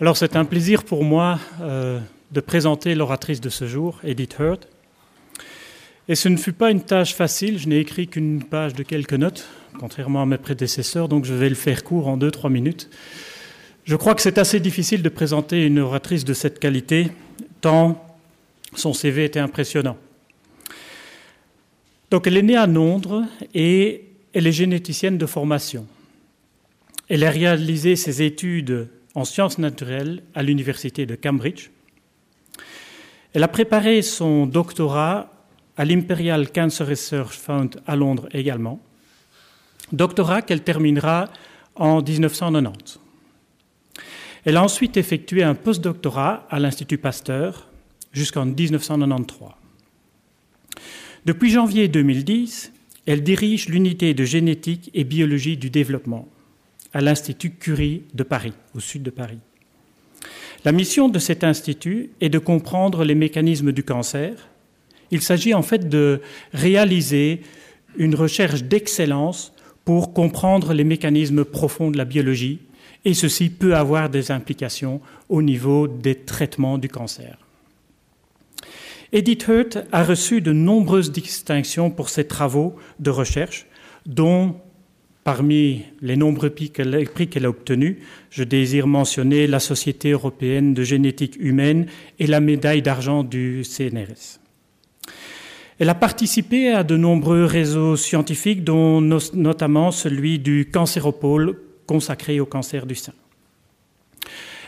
Alors 0.00 0.16
c'est 0.16 0.34
un 0.34 0.46
plaisir 0.46 0.82
pour 0.84 1.04
moi 1.04 1.38
de 2.34 2.40
présenter 2.40 2.96
l'oratrice 2.96 3.40
de 3.40 3.48
ce 3.48 3.68
jour, 3.68 4.00
Edith 4.02 4.36
Hurt. 4.40 4.68
Et 6.08 6.16
ce 6.16 6.28
ne 6.28 6.36
fut 6.36 6.52
pas 6.52 6.72
une 6.72 6.82
tâche 6.82 7.14
facile, 7.14 7.60
je 7.60 7.68
n'ai 7.68 7.78
écrit 7.78 8.08
qu'une 8.08 8.42
page 8.42 8.74
de 8.74 8.82
quelques 8.82 9.14
notes, 9.14 9.46
contrairement 9.78 10.22
à 10.22 10.26
mes 10.26 10.36
prédécesseurs, 10.36 11.08
donc 11.08 11.24
je 11.24 11.32
vais 11.32 11.48
le 11.48 11.54
faire 11.54 11.84
court 11.84 12.08
en 12.08 12.16
deux, 12.16 12.32
trois 12.32 12.50
minutes. 12.50 12.90
Je 13.84 13.94
crois 13.94 14.16
que 14.16 14.20
c'est 14.20 14.36
assez 14.36 14.58
difficile 14.58 15.00
de 15.00 15.08
présenter 15.08 15.64
une 15.64 15.78
oratrice 15.78 16.24
de 16.24 16.34
cette 16.34 16.58
qualité, 16.58 17.12
tant 17.60 18.04
son 18.74 18.92
CV 18.92 19.24
était 19.24 19.38
impressionnant. 19.38 19.96
Donc 22.10 22.26
elle 22.26 22.36
est 22.36 22.42
née 22.42 22.56
à 22.56 22.66
Londres 22.66 23.22
et 23.54 24.06
elle 24.32 24.48
est 24.48 24.52
généticienne 24.52 25.18
de 25.18 25.26
formation. 25.26 25.86
Elle 27.08 27.22
a 27.22 27.30
réalisé 27.30 27.94
ses 27.94 28.22
études 28.22 28.88
en 29.14 29.24
sciences 29.24 29.58
naturelles 29.58 30.24
à 30.34 30.42
l'université 30.42 31.06
de 31.06 31.14
Cambridge. 31.14 31.70
Elle 33.34 33.42
a 33.42 33.48
préparé 33.48 34.00
son 34.02 34.46
doctorat 34.46 35.28
à 35.76 35.84
l'Imperial 35.84 36.52
Cancer 36.52 36.86
Research 36.86 37.36
Fund 37.36 37.80
à 37.84 37.96
Londres 37.96 38.28
également, 38.30 38.80
doctorat 39.90 40.40
qu'elle 40.40 40.62
terminera 40.62 41.28
en 41.74 42.00
1990. 42.00 43.00
Elle 44.44 44.56
a 44.56 44.62
ensuite 44.62 44.96
effectué 44.96 45.42
un 45.42 45.56
postdoctorat 45.56 46.46
à 46.48 46.60
l'Institut 46.60 46.98
Pasteur 46.98 47.66
jusqu'en 48.12 48.46
1993. 48.46 49.48
Depuis 51.24 51.50
janvier 51.50 51.88
2010, 51.88 52.72
elle 53.06 53.24
dirige 53.24 53.68
l'unité 53.68 54.14
de 54.14 54.24
génétique 54.24 54.92
et 54.94 55.02
biologie 55.02 55.56
du 55.56 55.70
développement 55.70 56.28
à 56.92 57.00
l'Institut 57.00 57.50
Curie 57.50 58.04
de 58.14 58.22
Paris, 58.22 58.52
au 58.76 58.80
sud 58.80 59.02
de 59.02 59.10
Paris. 59.10 59.40
La 60.64 60.72
mission 60.72 61.10
de 61.10 61.18
cet 61.18 61.44
institut 61.44 62.10
est 62.22 62.30
de 62.30 62.38
comprendre 62.38 63.04
les 63.04 63.14
mécanismes 63.14 63.72
du 63.72 63.84
cancer. 63.84 64.48
Il 65.10 65.20
s'agit 65.20 65.52
en 65.52 65.62
fait 65.62 65.90
de 65.90 66.22
réaliser 66.54 67.42
une 67.96 68.14
recherche 68.14 68.62
d'excellence 68.62 69.52
pour 69.84 70.14
comprendre 70.14 70.72
les 70.72 70.84
mécanismes 70.84 71.44
profonds 71.44 71.90
de 71.90 71.98
la 71.98 72.06
biologie 72.06 72.60
et 73.04 73.12
ceci 73.12 73.50
peut 73.50 73.76
avoir 73.76 74.08
des 74.08 74.30
implications 74.30 75.02
au 75.28 75.42
niveau 75.42 75.86
des 75.86 76.14
traitements 76.14 76.78
du 76.78 76.88
cancer. 76.88 77.36
Edith 79.12 79.46
Hurt 79.46 79.78
a 79.92 80.02
reçu 80.02 80.40
de 80.40 80.52
nombreuses 80.52 81.12
distinctions 81.12 81.90
pour 81.90 82.08
ses 82.08 82.26
travaux 82.26 82.74
de 82.98 83.10
recherche, 83.10 83.66
dont 84.06 84.56
parmi 85.24 85.82
les 86.02 86.16
nombreux 86.16 86.50
prix 86.50 86.70
qu'elle 86.70 87.44
a 87.44 87.48
obtenus, 87.48 87.96
je 88.30 88.44
désire 88.44 88.86
mentionner 88.86 89.46
la 89.46 89.58
Société 89.58 90.10
européenne 90.10 90.74
de 90.74 90.82
génétique 90.84 91.36
humaine 91.40 91.86
et 92.18 92.26
la 92.26 92.40
médaille 92.40 92.82
d'argent 92.82 93.24
du 93.24 93.64
CNRS. 93.64 94.38
Elle 95.80 95.88
a 95.88 95.94
participé 95.94 96.68
à 96.68 96.84
de 96.84 96.96
nombreux 96.96 97.46
réseaux 97.46 97.96
scientifiques, 97.96 98.62
dont 98.62 99.00
notamment 99.00 99.90
celui 99.90 100.38
du 100.38 100.68
Cancéropole 100.70 101.58
consacrée 101.86 102.38
au 102.38 102.46
cancer 102.46 102.86
du 102.86 102.94
sein. 102.94 103.12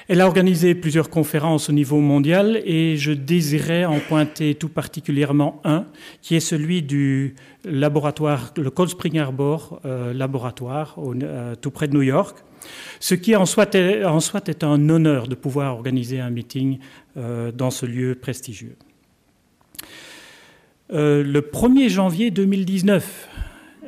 Elle 0.08 0.20
a 0.20 0.26
organisé 0.26 0.76
plusieurs 0.76 1.10
conférences 1.10 1.68
au 1.68 1.72
niveau 1.72 1.98
mondial 1.98 2.62
et 2.64 2.96
je 2.96 3.10
désirais 3.10 3.84
en 3.84 3.98
pointer 3.98 4.54
tout 4.54 4.68
particulièrement 4.68 5.60
un, 5.64 5.84
qui 6.22 6.36
est 6.36 6.40
celui 6.40 6.82
du 6.82 7.34
laboratoire, 7.64 8.52
le 8.56 8.70
Cold 8.70 8.90
Spring 8.90 9.18
Harbor 9.18 9.80
euh, 9.84 10.12
laboratoire, 10.12 10.96
euh, 10.98 11.56
tout 11.56 11.72
près 11.72 11.88
de 11.88 11.94
New 11.94 12.02
York, 12.02 12.38
ce 13.00 13.16
qui 13.16 13.34
en 13.34 13.46
soi, 13.46 13.66
est, 13.74 14.04
en 14.04 14.20
soit 14.20 14.48
est 14.48 14.62
un 14.62 14.88
honneur 14.88 15.26
de 15.26 15.34
pouvoir 15.34 15.74
organiser 15.74 16.20
un 16.20 16.30
meeting 16.30 16.78
euh, 17.16 17.50
dans 17.50 17.70
ce 17.70 17.84
lieu 17.84 18.14
prestigieux. 18.14 18.76
le 20.88 21.40
1er 21.40 21.88
janvier 21.88 22.30
2019, 22.30 23.28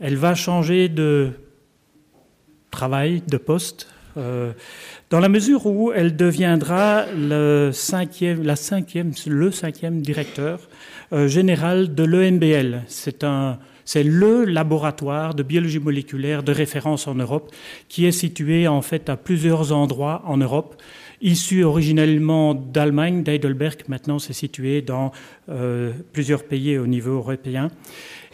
elle 0.01 0.17
va 0.17 0.35
changer 0.35 0.89
de 0.89 1.31
travail, 2.73 3.23
de 3.29 3.37
poste, 3.37 3.89
euh, 4.19 4.53
dans 5.11 5.21
la 5.21 5.29
mesure 5.29 5.67
où 5.67 5.91
elle 5.93 6.17
deviendra 6.17 7.07
le 7.13 7.71
cinquième, 7.73 8.43
la 8.43 8.57
cinquième, 8.57 9.13
le 9.27 9.51
cinquième 9.51 10.03
directeur 10.03 10.61
euh, 11.13 11.29
général 11.29 11.95
de 11.95 12.05
l'EMBL. 12.05 12.83
C'est 12.89 13.25
un, 13.25 13.59
c'est 13.87 14.03
le 14.03 14.45
laboratoire 14.45 15.35
de 15.35 15.43
biologie 15.43 15.79
moléculaire 15.79 16.43
de 16.43 16.53
référence 16.53 17.07
en 17.07 17.15
Europe 17.15 17.51
qui 17.89 18.05
est 18.05 18.13
situé 18.13 18.69
en 18.69 18.83
fait 18.83 19.09
à 19.09 19.17
plusieurs 19.17 19.73
endroits 19.73 20.23
en 20.27 20.37
Europe. 20.37 20.77
Issu 21.23 21.65
originellement 21.65 22.55
d'Allemagne, 22.55 23.23
d'Heidelberg, 23.23 23.85
maintenant 23.89 24.19
c'est 24.19 24.35
situé 24.35 24.83
dans 24.83 25.11
euh, 25.49 25.93
plusieurs 26.13 26.45
pays 26.45 26.77
au 26.77 26.87
niveau 26.87 27.13
européen. 27.13 27.71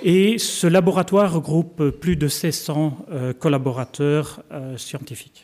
Et 0.03 0.39
ce 0.39 0.67
laboratoire 0.67 1.33
regroupe 1.33 1.91
plus 1.91 2.17
de 2.17 2.27
600 2.27 3.07
euh, 3.13 3.33
collaborateurs 3.33 4.43
scientifiques. 4.77 5.44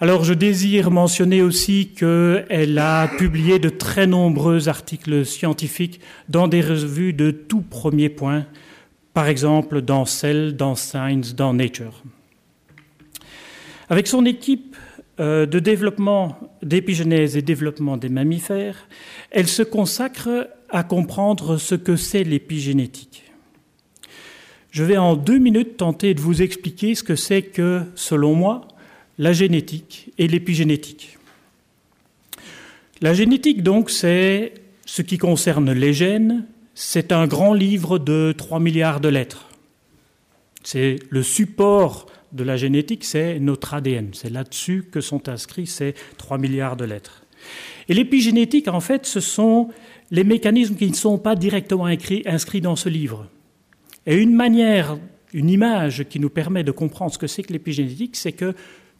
Alors 0.00 0.24
je 0.24 0.34
désire 0.34 0.90
mentionner 0.90 1.40
aussi 1.40 1.90
qu'elle 1.96 2.78
a 2.78 3.06
publié 3.06 3.60
de 3.60 3.68
très 3.68 4.08
nombreux 4.08 4.68
articles 4.68 5.24
scientifiques 5.24 6.00
dans 6.28 6.48
des 6.48 6.62
revues 6.62 7.12
de 7.12 7.30
tout 7.30 7.60
premier 7.60 8.08
point, 8.08 8.44
par 9.12 9.28
exemple 9.28 9.82
dans 9.82 10.04
Cell, 10.04 10.56
dans 10.56 10.74
Science, 10.74 11.36
dans 11.36 11.54
Nature. 11.54 12.02
Avec 13.88 14.08
son 14.08 14.26
équipe 14.26 14.76
euh, 15.20 15.46
de 15.46 15.60
développement 15.60 16.40
d'épigénèse 16.60 17.36
et 17.36 17.42
développement 17.42 17.96
des 17.96 18.08
mammifères, 18.08 18.88
elle 19.30 19.46
se 19.46 19.62
consacre 19.62 20.48
à 20.70 20.82
comprendre 20.82 21.56
ce 21.56 21.76
que 21.76 21.94
c'est 21.94 22.24
l'épigénétique. 22.24 23.22
Je 24.72 24.82
vais 24.82 24.96
en 24.96 25.14
deux 25.14 25.38
minutes 25.38 25.76
tenter 25.76 26.14
de 26.14 26.20
vous 26.20 26.42
expliquer 26.42 26.96
ce 26.96 27.04
que 27.04 27.14
c'est 27.14 27.42
que, 27.42 27.82
selon 27.94 28.34
moi, 28.34 28.66
la 29.18 29.32
génétique 29.32 30.12
et 30.18 30.26
l'épigénétique. 30.28 31.18
La 33.00 33.14
génétique, 33.14 33.62
donc, 33.62 33.90
c'est 33.90 34.54
ce 34.86 35.02
qui 35.02 35.18
concerne 35.18 35.72
les 35.72 35.92
gènes. 35.92 36.46
C'est 36.74 37.12
un 37.12 37.26
grand 37.26 37.54
livre 37.54 37.98
de 37.98 38.34
3 38.36 38.60
milliards 38.60 39.00
de 39.00 39.08
lettres. 39.08 39.48
C'est 40.62 40.96
le 41.10 41.22
support 41.22 42.06
de 42.32 42.42
la 42.42 42.56
génétique, 42.56 43.04
c'est 43.04 43.38
notre 43.38 43.74
ADN. 43.74 44.10
C'est 44.12 44.30
là-dessus 44.30 44.84
que 44.90 45.00
sont 45.00 45.28
inscrits 45.28 45.66
ces 45.66 45.94
3 46.18 46.38
milliards 46.38 46.76
de 46.76 46.84
lettres. 46.84 47.24
Et 47.88 47.94
l'épigénétique, 47.94 48.68
en 48.68 48.80
fait, 48.80 49.06
ce 49.06 49.20
sont 49.20 49.68
les 50.10 50.24
mécanismes 50.24 50.74
qui 50.74 50.88
ne 50.88 50.94
sont 50.94 51.18
pas 51.18 51.36
directement 51.36 51.86
inscrits 51.86 52.60
dans 52.60 52.76
ce 52.76 52.88
livre. 52.88 53.26
Et 54.06 54.16
une 54.16 54.34
manière, 54.34 54.98
une 55.32 55.50
image 55.50 56.04
qui 56.08 56.20
nous 56.20 56.30
permet 56.30 56.64
de 56.64 56.70
comprendre 56.70 57.12
ce 57.12 57.18
que 57.18 57.26
c'est 57.26 57.42
que 57.42 57.52
l'épigénétique, 57.52 58.16
c'est 58.16 58.32
que 58.32 58.54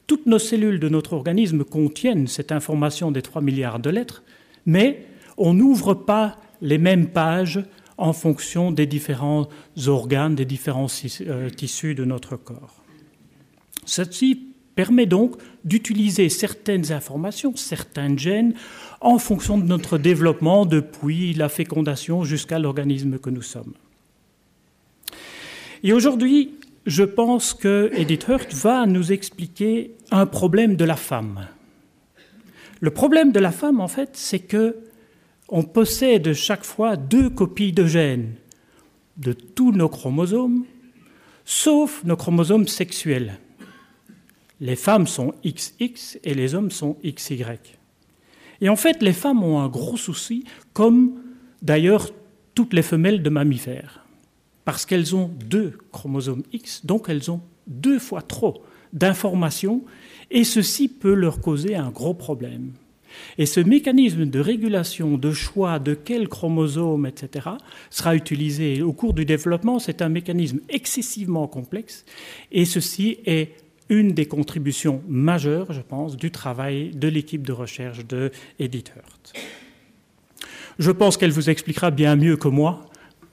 toutes 0.07 0.27
nos 0.27 0.39
cellules 0.39 0.81
de 0.81 0.89
notre 0.89 1.15
organisme 1.15 1.65
contiennent 1.65 2.27
cette 2.27 2.53
information 2.53 3.11
des 3.11 3.23
3 3.23 3.43
milliards 3.43 3.79
de 3.79 3.91
lettres, 3.91 4.23
mais 4.67 5.07
on 5.37 5.55
n'ouvre 5.55 5.95
pas 5.95 6.37
les 6.61 6.79
mêmes 6.79 7.09
pages 7.09 7.65
en 7.97 8.13
fonction 8.13 8.73
des 8.73 8.87
différents 8.87 9.49
organes, 9.87 10.35
des 10.35 10.45
différents 10.45 10.89
euh, 11.23 11.51
tissus 11.51 11.95
de 11.95 12.05
notre 12.05 12.37
corps. 12.37 12.83
Ceci 13.85 14.55
permet 14.75 15.07
donc 15.07 15.37
d'utiliser 15.65 16.29
certaines 16.29 16.93
informations, 16.93 17.55
certains 17.55 18.17
gènes, 18.17 18.55
en 19.01 19.19
fonction 19.19 19.59
de 19.59 19.65
notre 19.65 19.99
développement 19.99 20.67
depuis 20.67 21.33
la 21.35 21.49
fécondation 21.49 22.25
jusqu'à 22.25 22.59
l'organisme 22.59 23.19
que 23.19 23.31
nous 23.31 23.43
sommes. 23.43 23.75
Et 25.85 25.93
aujourd'hui, 25.93 26.55
je 26.87 27.03
pense 27.03 27.55
que 27.55 27.91
Edith 27.95 28.27
Hurt 28.29 28.53
va 28.53 28.87
nous 28.87 29.13
expliquer 29.13 29.97
un 30.11 30.27
problème 30.27 30.77
de 30.77 30.85
la 30.85 30.97
femme. 30.97 31.49
Le 32.81 32.91
problème 32.91 33.33
de 33.33 33.41
la 33.41 33.53
femme, 33.53 33.81
en 33.81 33.89
fait, 33.89 34.11
c'est 34.15 34.41
que 34.41 34.77
on 35.49 35.63
possède 35.63 36.33
chaque 36.33 36.65
fois 36.65 36.97
deux 36.97 37.31
copies 37.31 37.73
de 37.73 37.87
gènes 37.87 38.35
de 39.17 39.33
tous 39.33 39.73
nos 39.73 39.89
chromosomes, 39.89 40.65
sauf 41.45 42.03
nos 42.05 42.17
chromosomes 42.17 42.67
sexuels. 42.67 43.39
Les 44.61 44.77
femmes 44.77 45.07
sont 45.07 45.35
XX 45.45 46.19
et 46.25 46.35
les 46.35 46.55
hommes 46.55 46.71
sont 46.71 46.97
XY. 47.05 47.45
Et 48.61 48.69
en 48.69 48.77
fait, 48.77 49.03
les 49.03 49.13
femmes 49.13 49.43
ont 49.43 49.61
un 49.61 49.69
gros 49.69 49.97
souci, 49.97 50.45
comme 50.73 51.21
d'ailleurs 51.63 52.11
toutes 52.55 52.73
les 52.73 52.83
femelles 52.83 53.23
de 53.23 53.31
mammifères, 53.31 54.04
parce 54.65 54.87
qu'elles 54.87 55.15
ont 55.15 55.31
deux 55.49 55.79
chromosomes 55.93 56.43
X, 56.53 56.85
donc 56.85 57.07
elles 57.09 57.31
ont 57.31 57.41
deux 57.67 57.99
fois 57.99 58.23
trop 58.23 58.63
d'informations, 58.93 59.83
et 60.31 60.45
ceci 60.45 60.89
peut 60.89 61.15
leur 61.15 61.41
causer 61.41 61.75
un 61.75 61.91
gros 61.91 62.15
problème. 62.15 62.73
Et 63.39 63.47
ce 63.47 63.61
mécanisme 63.61 64.27
de 64.27 64.41
régulation, 64.41 65.17
de 65.17 65.33
choix 65.33 65.79
de 65.79 65.95
quel 65.95 66.29
chromosome, 66.29 67.07
etc., 67.07 67.51
sera 67.91 68.15
utilisé 68.15 68.83
au 68.83 68.93
cours 68.93 69.15
du 69.15 69.25
développement. 69.25 69.79
C'est 69.79 70.03
un 70.03 70.09
mécanisme 70.09 70.61
excessivement 70.69 71.47
complexe 71.47 72.05
et 72.51 72.65
ceci 72.65 73.19
est 73.27 73.53
une 73.89 74.13
des 74.13 74.27
contributions 74.27 75.03
majeures, 75.09 75.73
je 75.73 75.81
pense, 75.81 76.17
du 76.17 76.31
travail 76.31 76.91
de 76.91 77.09
l'équipe 77.09 77.47
de 77.47 77.53
recherche 77.53 78.05
de 78.07 78.31
Edith 78.59 78.93
Hurt. 78.97 79.33
Je 80.79 80.91
pense 80.91 81.17
qu'elle 81.17 81.31
vous 81.31 81.51
expliquera 81.51 81.91
bien 81.91 82.17
mieux 82.17 82.37
que 82.37 82.49
moi 82.49 82.81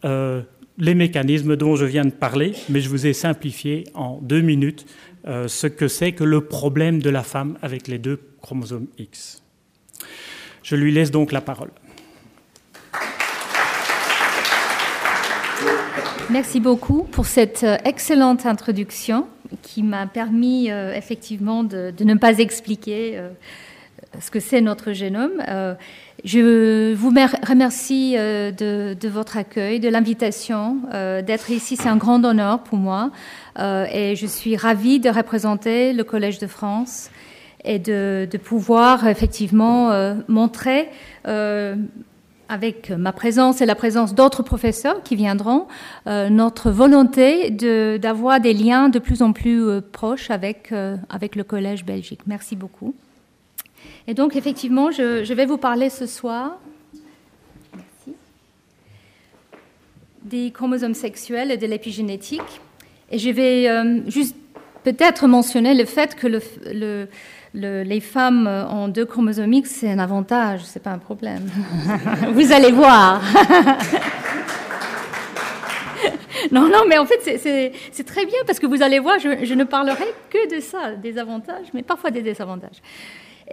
euh, 0.04 0.42
les 0.78 0.96
mécanismes 0.96 1.56
dont 1.56 1.76
je 1.76 1.86
viens 1.86 2.06
de 2.06 2.12
parler, 2.12 2.54
mais 2.70 2.82
je 2.82 2.90
vous 2.90 3.06
ai 3.06 3.14
simplifié 3.14 3.84
en 3.94 4.20
deux 4.22 4.42
minutes 4.42 4.86
euh, 5.28 5.48
ce 5.48 5.68
que 5.68 5.88
c'est 5.88 6.14
que 6.14 6.24
le 6.24 6.42
problème 6.42 7.02
de 7.02 7.10
la 7.10 7.24
femme 7.24 7.58
avec 7.62 7.88
les 7.88 8.00
deux 8.00 8.20
chromosomes 8.42 8.88
X. 8.98 9.44
Je 10.64 10.76
lui 10.76 10.92
laisse 10.92 11.12
donc 11.12 11.32
la 11.32 11.42
parole. 11.42 11.72
Merci 16.30 16.60
beaucoup 16.60 17.04
pour 17.04 17.26
cette 17.26 17.64
euh, 17.64 17.78
excellente 17.84 18.46
introduction 18.46 19.28
qui 19.62 19.84
m'a 19.84 20.08
permis 20.08 20.72
euh, 20.72 20.96
effectivement 20.96 21.64
de, 21.64 21.94
ne 22.00 22.16
pas 22.16 22.40
expliquer 22.40 23.20
ce 24.20 24.30
que 24.32 24.40
c'est 24.40 24.62
notre 24.62 24.92
génome. 24.94 25.44
je 26.26 26.94
vous 26.94 27.10
remercie 27.10 28.14
de, 28.16 28.94
de, 28.94 29.10
votre 29.10 29.38
accueil, 29.38 29.80
de 29.80 29.90
l'invitation, 29.90 30.78
d'être 30.92 31.50
ici. 31.50 31.78
C'est 31.78 31.90
un 31.90 31.98
grand 31.98 32.24
honneur 32.26 32.64
pour 32.64 32.78
moi 32.78 33.12
et 33.58 34.16
je 34.16 34.26
suis 34.28 34.58
ravie 34.58 35.00
de 35.00 35.10
représenter 35.10 35.94
le 35.94 36.04
Collège 36.04 36.40
de 36.40 36.48
France 36.48 37.10
et 37.64 37.80
de, 37.80 38.28
pouvoir 38.44 39.08
effectivement 39.08 39.92
euh, 39.92 40.16
montrer 40.28 40.90
euh, 41.28 41.76
avec 42.50 42.90
ma 42.90 43.14
présence 43.14 43.62
et 43.62 43.66
la 43.66 43.76
présence 43.76 44.14
d'autres 44.14 44.44
professeurs 44.44 45.04
qui 45.04 45.16
viendront, 45.16 45.68
euh, 46.08 46.30
notre 46.30 46.70
volonté 46.70 47.50
d'avoir 48.00 48.42
des 48.42 48.54
liens 48.54 48.90
de 48.90 49.00
plus 49.00 49.22
en 49.22 49.32
plus 49.32 49.82
proches 49.92 50.30
avec, 50.32 50.74
avec 51.10 51.36
le 51.36 51.44
Collège 51.44 51.86
Belgique. 51.86 52.22
Merci 52.28 52.56
beaucoup. 52.56 52.94
Et 54.08 54.14
donc, 54.14 54.36
effectivement, 54.36 54.92
je, 54.92 55.34
vais 55.34 55.46
vous 55.46 55.58
parler 55.58 55.90
ce 55.90 56.06
soir 56.06 56.60
des 60.24 60.52
chromosomes 60.52 60.94
sexuels 60.94 61.52
et 61.52 61.58
de 61.58 61.68
l'épigénétique. 61.68 62.62
Et 63.10 63.18
je 63.18 63.30
vais 63.30 63.68
juste 64.10 64.36
peut-être 64.84 65.28
mentionner 65.28 65.74
le 65.74 65.86
fait 65.86 66.16
que 66.16 66.28
le, 66.28 66.42
le 66.74 67.08
les 67.54 68.00
femmes 68.00 68.48
en 68.48 68.88
deux 68.88 69.06
chromosomes 69.06 69.52
X, 69.54 69.70
c'est 69.70 69.92
un 69.92 70.00
avantage, 70.00 70.62
c'est 70.64 70.82
pas 70.82 70.92
un 70.92 71.00
problème. 71.00 71.50
Vous 72.34 72.52
allez 72.52 72.72
voir. 72.72 73.22
non, 76.52 76.70
non, 76.70 76.84
mais 76.88 76.98
en 76.98 77.06
fait, 77.06 77.20
c'est 77.92 78.04
très 78.06 78.26
bien 78.26 78.40
parce 78.46 78.60
que 78.60 78.66
vous 78.66 78.82
allez 78.82 79.00
voir, 79.00 79.20
je, 79.20 79.54
ne 79.54 79.64
parlerai 79.64 80.14
que 80.30 80.56
de 80.56 80.62
ça, 80.62 80.96
des 80.96 81.18
avantages, 81.18 81.68
mais 81.74 81.84
parfois 81.84 82.12
des 82.12 82.22
désavantages. 82.22 82.82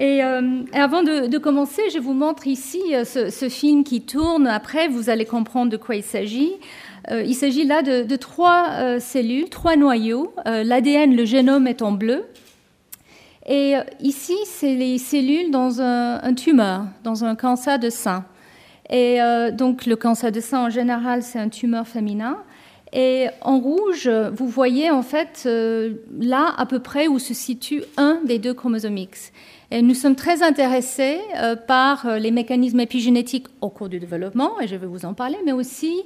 Et, 0.01 0.23
euh, 0.23 0.63
avant 0.73 1.03
de, 1.03 1.39
commencer, 1.39 1.83
je 1.93 1.99
vous 1.99 2.15
montre 2.15 2.47
ici 2.47 2.81
euh, 2.93 3.05
ce, 3.05 3.49
film 3.49 3.83
qui 3.83 4.03
tourne. 4.03 4.47
Après, 4.47 4.87
vous 4.87 5.11
allez 5.11 5.25
comprendre 5.25 5.73
de 5.73 5.77
quoi 5.77 5.97
il 5.97 6.05
s'agit. 6.05 6.53
Euh, 7.11 7.25
il 7.25 7.35
s'agit 7.35 7.65
là 7.65 7.83
de, 7.83 8.17
trois 8.17 9.01
cellules, 9.01 9.49
trois 9.49 9.77
noyaux. 9.77 10.33
L'ADN, 10.47 11.17
le 11.17 11.25
génome 11.25 11.67
est 11.67 11.83
en 11.83 11.93
bleu. 11.93 12.25
Et 13.51 13.75
ici, 14.01 14.37
c'est 14.45 14.75
les 14.75 14.99
cellules 14.99 15.51
dans 15.51 15.81
un, 15.81 16.35
tumeur, 16.35 16.85
dans 17.03 17.25
un 17.25 17.35
cancer 17.35 17.79
de 17.79 17.91
sein. 17.91 18.25
Et 18.91 19.19
donc, 19.53 19.87
le 19.87 19.97
cancer 19.97 20.31
de 20.31 20.41
sein, 20.41 20.67
en 20.67 20.71
général, 20.71 21.23
c'est 21.23 21.39
un 21.39 21.49
tumeur 21.49 21.89
féminin. 21.89 22.37
Et 22.93 23.29
en 23.41 23.59
rouge, 23.59 24.09
vous 24.35 24.49
voyez 24.49 24.91
en 24.91 25.03
fait 25.03 25.49
là 26.21 26.53
à 26.59 26.67
peu 26.67 26.79
près 26.79 27.09
où 27.09 27.19
se 27.19 27.33
situe 27.33 27.83
un 27.97 28.21
des 28.27 28.39
deux 28.39 28.55
chromosomes 28.55 28.99
X. 28.99 29.33
Nous 29.71 29.95
sommes 29.95 30.17
très 30.17 30.43
intéressés 30.43 31.19
euh, 31.37 31.55
par 31.55 32.07
euh, 32.07 32.19
les 32.19 32.31
mécanismes 32.31 32.81
épigénétiques 32.81 33.49
au 33.61 33.69
cours 33.69 33.91
du 33.91 33.99
développement, 33.99 34.59
et 34.61 34.67
je 34.67 34.75
vais 34.77 34.87
vous 34.87 35.05
en 35.05 35.13
parler, 35.13 35.37
mais 35.45 35.53
aussi 35.53 36.01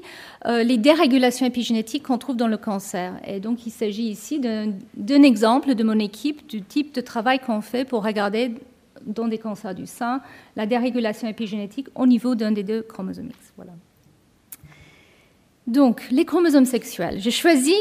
euh, 0.46 0.64
les 0.64 0.78
dérégulations 0.78 1.46
épigénétiques 1.46 2.02
qu'on 2.02 2.18
trouve 2.18 2.36
dans 2.36 2.48
le 2.48 2.56
cancer. 2.56 3.14
Et 3.24 3.38
donc 3.38 3.64
il 3.64 3.70
s'agit 3.70 4.08
ici 4.08 4.40
d'un 4.40 5.22
exemple 5.22 5.76
de 5.76 5.84
mon 5.84 6.00
équipe, 6.00 6.48
du 6.48 6.62
type 6.62 6.92
de 6.92 7.00
travail 7.00 7.38
qu'on 7.38 7.60
fait 7.60 7.84
pour 7.84 8.04
regarder 8.04 8.52
dans 9.06 9.28
des 9.28 9.38
cancers 9.38 9.76
du 9.76 9.86
sein 9.86 10.22
la 10.56 10.66
dérégulation 10.66 11.28
épigénétique 11.28 11.86
au 11.94 12.06
niveau 12.06 12.34
d'un 12.34 12.50
des 12.50 12.64
deux 12.64 12.82
chromosomes 12.82 13.28
X. 13.30 13.52
Voilà. 13.56 13.72
Donc, 15.68 16.02
les 16.10 16.24
chromosomes 16.24 16.64
sexuels. 16.64 17.20
J'ai 17.20 17.30
choisi 17.30 17.74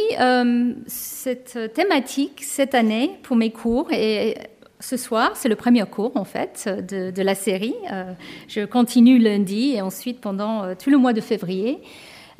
cette 0.86 1.74
thématique 1.74 2.44
cette 2.44 2.76
année 2.76 3.17
pour 3.24 3.36
mes 3.36 3.52
cours 3.52 3.91
et 3.91 4.38
ce 4.82 4.98
soir, 4.98 5.32
c'est 5.36 5.50
le 5.50 5.56
premier 5.56 5.84
cours 5.86 6.12
en 6.15 6.24
fait 6.24 6.70
de, 6.88 7.22
la 7.22 7.36
série. 7.36 7.76
Euh, 7.91 8.12
je 8.48 8.65
continue 8.65 9.20
lundi 9.20 9.74
et 9.76 9.82
ensuite 9.82 10.20
pendant 10.20 10.63
euh, 10.63 10.74
tout 10.82 10.89
le 10.89 10.98
mois 10.98 11.13
de 11.13 11.22
février. 11.22 11.80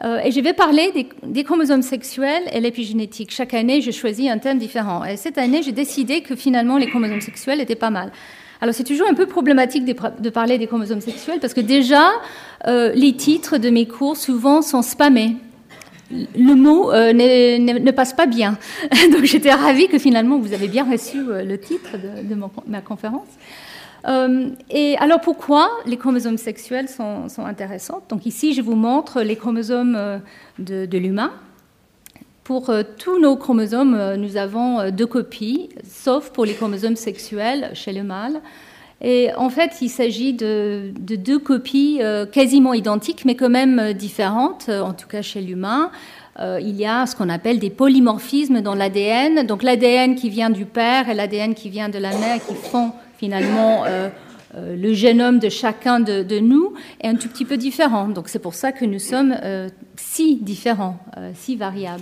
Euh, 0.04 0.20
et 0.24 0.32
je 0.32 0.42
vais 0.42 0.54
parler 0.54 0.92
des, 1.24 1.44
chromosomes 1.44 1.84
sexuels 1.84 2.44
et 2.52 2.60
l'épigénétique. 2.60 3.32
Chaque 3.32 3.54
année, 3.54 3.82
je 3.82 3.92
choisis 3.92 4.30
un 4.30 4.40
thème 4.40 4.58
différent. 4.58 5.06
Et 5.06 5.16
cette 5.16 5.38
année, 5.38 5.62
j'ai 5.62 5.72
décidé 5.72 6.22
que 6.22 6.36
finalement, 6.36 6.78
les 6.78 6.88
chromosomes 6.88 7.22
sexuels 7.22 7.62
étaient 7.62 7.76
pas 7.76 7.92
mal. 7.92 8.12
Alors 8.62 8.76
c'est 8.76 8.84
toujours 8.84 9.08
un 9.08 9.16
peu 9.16 9.26
problématique 9.26 9.86
de, 9.86 10.30
parler 10.30 10.60
des 10.60 10.68
chromosomes 10.68 11.02
sexuels 11.02 11.40
parce 11.40 11.56
que 11.56 11.62
déjà, 11.62 12.12
les 12.68 13.14
titres 13.14 13.58
de 13.58 13.72
mes 13.72 13.88
cours 13.88 14.16
souvent 14.16 14.62
sont 14.62 14.84
spammés 14.84 15.36
le 16.36 16.56
mot 16.56 16.92
euh, 16.92 17.14
ne 17.14 17.92
passe 17.92 18.14
pas 18.14 18.26
bien. 18.26 18.58
Donc 19.12 19.24
j'étais 19.24 19.54
ravie 19.54 19.88
que 19.88 20.00
finalement 20.00 20.40
vous 20.40 20.54
avez 20.54 20.68
bien 20.68 20.90
reçu 20.90 21.20
euh, 21.20 21.44
le 21.44 21.58
titre 21.58 21.98
de, 21.98 22.36
ma 22.68 22.82
conférence. 22.82 23.28
Euh, 24.08 24.50
et 24.70 24.98
alors 24.98 25.22
pourquoi 25.22 25.70
les 25.86 25.98
chromosomes 25.98 26.38
sexuels 26.38 26.90
sont, 26.90 27.28
intéressants? 27.40 28.02
Donc 28.10 28.26
ici 28.26 28.54
je 28.54 28.62
vous 28.62 28.76
montre 28.76 29.22
les 29.22 29.36
chromosomes 29.36 30.22
de, 30.60 30.98
l'humain. 30.98 31.32
Pour 32.44 32.72
tous 32.98 33.20
nos 33.20 33.38
chromosomes, 33.38 34.16
nous 34.16 34.36
avons 34.36 34.90
deux 34.90 35.06
copies, 35.06 35.70
sauf 35.88 36.32
pour 36.32 36.44
les 36.44 36.54
chromosomes 36.54 36.96
sexuels 36.96 37.70
chez 37.76 37.94
le 37.94 38.04
mâle. 38.04 38.42
Et 39.02 39.30
en 39.36 39.50
fait, 39.50 39.82
il 39.82 39.90
s'agit 39.90 40.34
de, 40.34 40.94
deux 41.00 41.40
copies 41.40 42.00
euh, 42.02 42.26
quasiment 42.26 42.74
identiques, 42.74 43.26
mais 43.26 43.36
quand 43.36 43.50
même 43.50 43.80
euh, 43.80 43.94
différentes, 43.94 44.68
euh, 44.70 44.82
en 44.82 44.94
tout 44.94 45.08
cas 45.08 45.24
chez 45.24 45.42
l'humain. 45.42 45.92
il 46.40 46.76
y 46.76 46.86
a 46.86 47.06
ce 47.06 47.16
qu'on 47.16 47.30
appelle 47.30 47.60
des 47.60 47.70
polymorphismes 47.70 48.62
dans 48.62 48.76
l'ADN. 48.76 49.46
Donc 49.46 49.64
l'ADN 49.64 50.16
qui 50.16 50.30
vient 50.30 50.50
du 50.50 50.66
père 50.66 51.10
et 51.10 51.14
l'ADN 51.14 51.54
qui 51.54 51.70
vient 51.70 51.90
de 51.90 52.00
la 52.00 52.12
mère 52.18 52.38
qui 52.46 52.56
font 52.56 52.94
finalement 53.18 53.84
le 54.56 54.94
génome 54.94 55.38
de 55.38 55.50
chacun 55.50 56.00
de, 56.00 56.24
de, 56.24 56.40
nous 56.40 56.74
est 57.00 57.10
un 57.10 57.16
tout 57.16 57.28
petit 57.28 57.46
peu 57.46 57.58
différent. 57.58 58.08
Donc 58.08 58.28
c'est 58.28 58.40
pour 58.40 58.56
ça 58.56 58.72
que 58.72 58.86
nous 58.86 58.98
sommes 58.98 59.36
si 59.98 60.38
différents, 60.38 60.98
si 61.36 61.58
variables. 61.58 62.02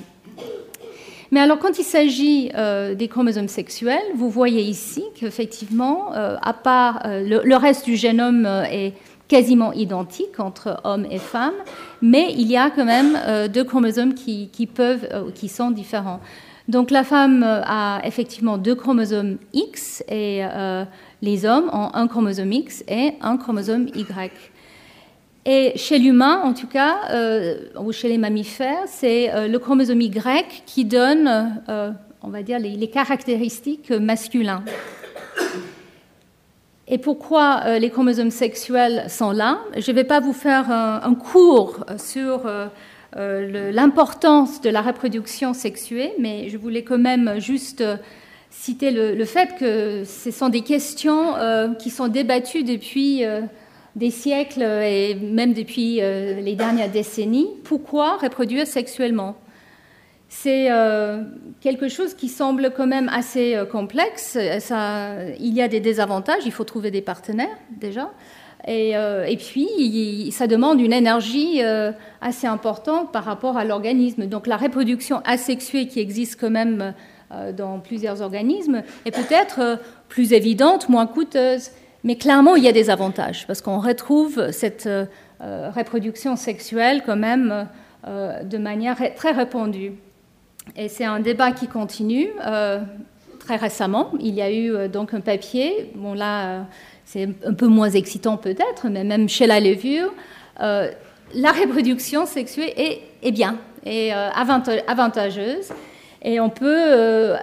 Mais 1.31 1.39
alors, 1.39 1.59
quand 1.59 1.77
il 1.77 1.83
s'agit 1.83 2.51
euh, 2.55 2.95
des 2.95 3.07
chromosomes 3.07 3.47
sexuels, 3.47 4.01
vous 4.15 4.29
voyez 4.29 4.61
ici 4.61 5.03
qu'effectivement, 5.15 6.13
euh, 6.15 6.37
à 6.41 6.53
part 6.53 7.01
euh, 7.05 7.41
le, 7.43 7.55
reste 7.55 7.85
du 7.85 7.95
génome 7.95 8.45
est 8.45 8.93
quasiment 9.27 9.71
identique 9.73 10.39
entre 10.39 10.81
hommes 10.83 11.05
et 11.11 11.19
femmes, 11.19 11.53
mais 12.01 12.33
il 12.33 12.47
y 12.47 12.57
a 12.57 12.71
quand 12.71 12.85
même 12.85 13.15
deux 13.49 13.63
chromosomes 13.63 14.15
qui, 14.15 14.49
qui 14.49 14.65
peuvent, 14.65 15.07
qui 15.35 15.49
sont 15.49 15.69
différents. 15.69 16.19
Donc, 16.67 16.89
la 16.89 17.03
femme 17.03 17.43
a 17.43 18.01
effectivement 18.05 18.57
deux 18.57 18.73
chromosomes 18.73 19.37
X 19.53 20.03
et 20.09 20.41
les 21.21 21.45
hommes 21.45 21.69
ont 21.71 21.89
un 21.93 22.07
chromosome 22.07 22.51
X 22.51 22.83
et 22.87 23.13
un 23.21 23.37
chromosome 23.37 23.87
Y. 23.93 24.31
Et 25.51 25.75
chez 25.77 25.97
l'humain, 25.97 26.41
en 26.43 26.53
tout 26.53 26.67
cas, 26.67 27.09
euh, 27.09 27.55
ou 27.81 27.91
chez 27.91 28.07
les 28.07 28.19
mammifères, 28.19 28.83
c'est 28.85 29.33
euh, 29.33 29.47
le 29.47 29.57
chromosome 29.57 29.99
Y 29.99 30.61
qui 30.67 30.85
donne, 30.85 31.59
euh, 31.67 31.89
on 32.21 32.29
va 32.29 32.43
dire, 32.43 32.59
les, 32.59 32.87
caractéristiques 32.87 33.89
masculines. 33.89 34.61
Et 36.87 36.99
pourquoi 36.99 37.79
les 37.79 37.89
chromosomes 37.89 38.29
sexuels 38.29 39.05
sont 39.09 39.31
là? 39.31 39.61
Je 39.75 39.89
ne 39.89 39.95
vais 39.95 40.03
pas 40.03 40.19
vous 40.19 40.33
faire 40.33 40.69
un, 40.69 41.15
cours 41.15 41.83
sur 41.97 42.41
l'importance 43.15 44.61
de 44.61 44.69
la 44.69 44.81
reproduction 44.81 45.55
sexuée, 45.55 46.13
mais 46.19 46.49
je 46.49 46.57
voulais 46.57 46.83
quand 46.83 46.99
même 46.99 47.39
juste 47.39 47.83
citer 48.51 48.91
le, 48.91 49.25
fait 49.25 49.55
que 49.59 50.03
ce 50.03 50.29
sont 50.29 50.49
des 50.49 50.61
questions 50.61 51.33
qui 51.79 51.91
sont 51.91 52.07
débattues 52.07 52.63
depuis 52.63 53.23
des 53.95 54.11
siècles 54.11 54.61
et 54.61 55.15
même 55.15 55.53
depuis 55.53 55.95
les 55.95 56.55
dernières 56.55 56.89
décennies. 56.89 57.49
Pourquoi 57.63 58.17
reproduire 58.17 58.67
sexuellement? 58.67 59.35
C'est 60.29 60.67
euh, 60.69 61.23
quelque 61.59 61.89
chose 61.89 62.13
qui 62.13 62.29
semble 62.29 62.71
quand 62.77 62.85
même 62.85 63.09
assez 63.09 63.55
euh, 63.55 63.65
complexe. 63.65 64.37
il 64.37 65.53
y 65.53 65.61
a 65.61 65.67
des 65.67 65.79
désavantages, 65.79 66.43
il 66.45 66.51
faut 66.51 66.63
trouver 66.63 66.91
des 66.91 67.01
partenaires 67.01 67.57
déjà. 67.71 68.11
Et, 68.67 68.95
euh, 68.95 69.25
puis, 69.37 70.31
ça 70.31 70.45
demande 70.45 70.79
une 70.79 70.93
énergie 70.93 71.61
assez 72.21 72.45
importante 72.45 73.11
par 73.11 73.23
rapport 73.23 73.57
à 73.57 73.65
l'organisme. 73.65 74.27
Donc 74.27 74.45
la 74.45 74.57
reproduction 74.57 75.21
asexuée 75.25 75.87
qui 75.87 75.99
existe 75.99 76.39
quand 76.39 76.51
même 76.51 76.93
dans 77.55 77.79
plusieurs 77.79 78.21
organismes 78.21 78.83
est 79.05 79.11
peut-être 79.11 79.79
plus 80.09 80.33
évidente, 80.33 80.89
moins 80.89 81.07
coûteuse. 81.07 81.71
Mais 82.03 82.15
clairement, 82.15 82.55
il 82.55 82.63
y 82.63 82.67
a 82.67 82.71
des 82.71 82.89
avantages 82.89 83.45
parce 83.45 83.61
qu'on 83.61 83.79
retrouve 83.79 84.51
cette 84.51 84.89
reproduction 85.39 86.35
sexuelle 86.35 87.03
quand 87.05 87.17
même 87.17 87.67
de 88.05 88.57
manière 88.57 88.97
très 89.15 89.31
répandue. 89.31 89.93
Et 90.75 90.87
c'est 90.87 91.05
un 91.05 91.19
débat 91.19 91.51
qui 91.51 91.67
continue. 91.67 92.29
Euh, 92.45 92.79
très 93.39 93.55
récemment, 93.55 94.11
il 94.19 94.33
y 94.33 94.41
a 94.41 94.51
eu 94.51 94.73
euh, 94.73 94.87
donc 94.87 95.13
un 95.13 95.21
papier. 95.21 95.91
Bon 95.95 96.13
là, 96.13 96.47
euh, 96.47 96.61
c'est 97.05 97.29
un 97.45 97.53
peu 97.53 97.67
moins 97.67 97.89
excitant 97.89 98.37
peut-être, 98.37 98.87
mais 98.89 99.03
même 99.03 99.29
chez 99.29 99.47
la 99.47 99.59
levure, 99.59 100.13
la 100.59 101.51
reproduction 101.51 102.25
sexuée 102.25 103.01
est, 103.23 103.31
bien, 103.31 103.57
est 103.85 104.11
avantageuse, 104.11 105.71
et 106.21 106.39
on 106.39 106.49
peut 106.49 107.35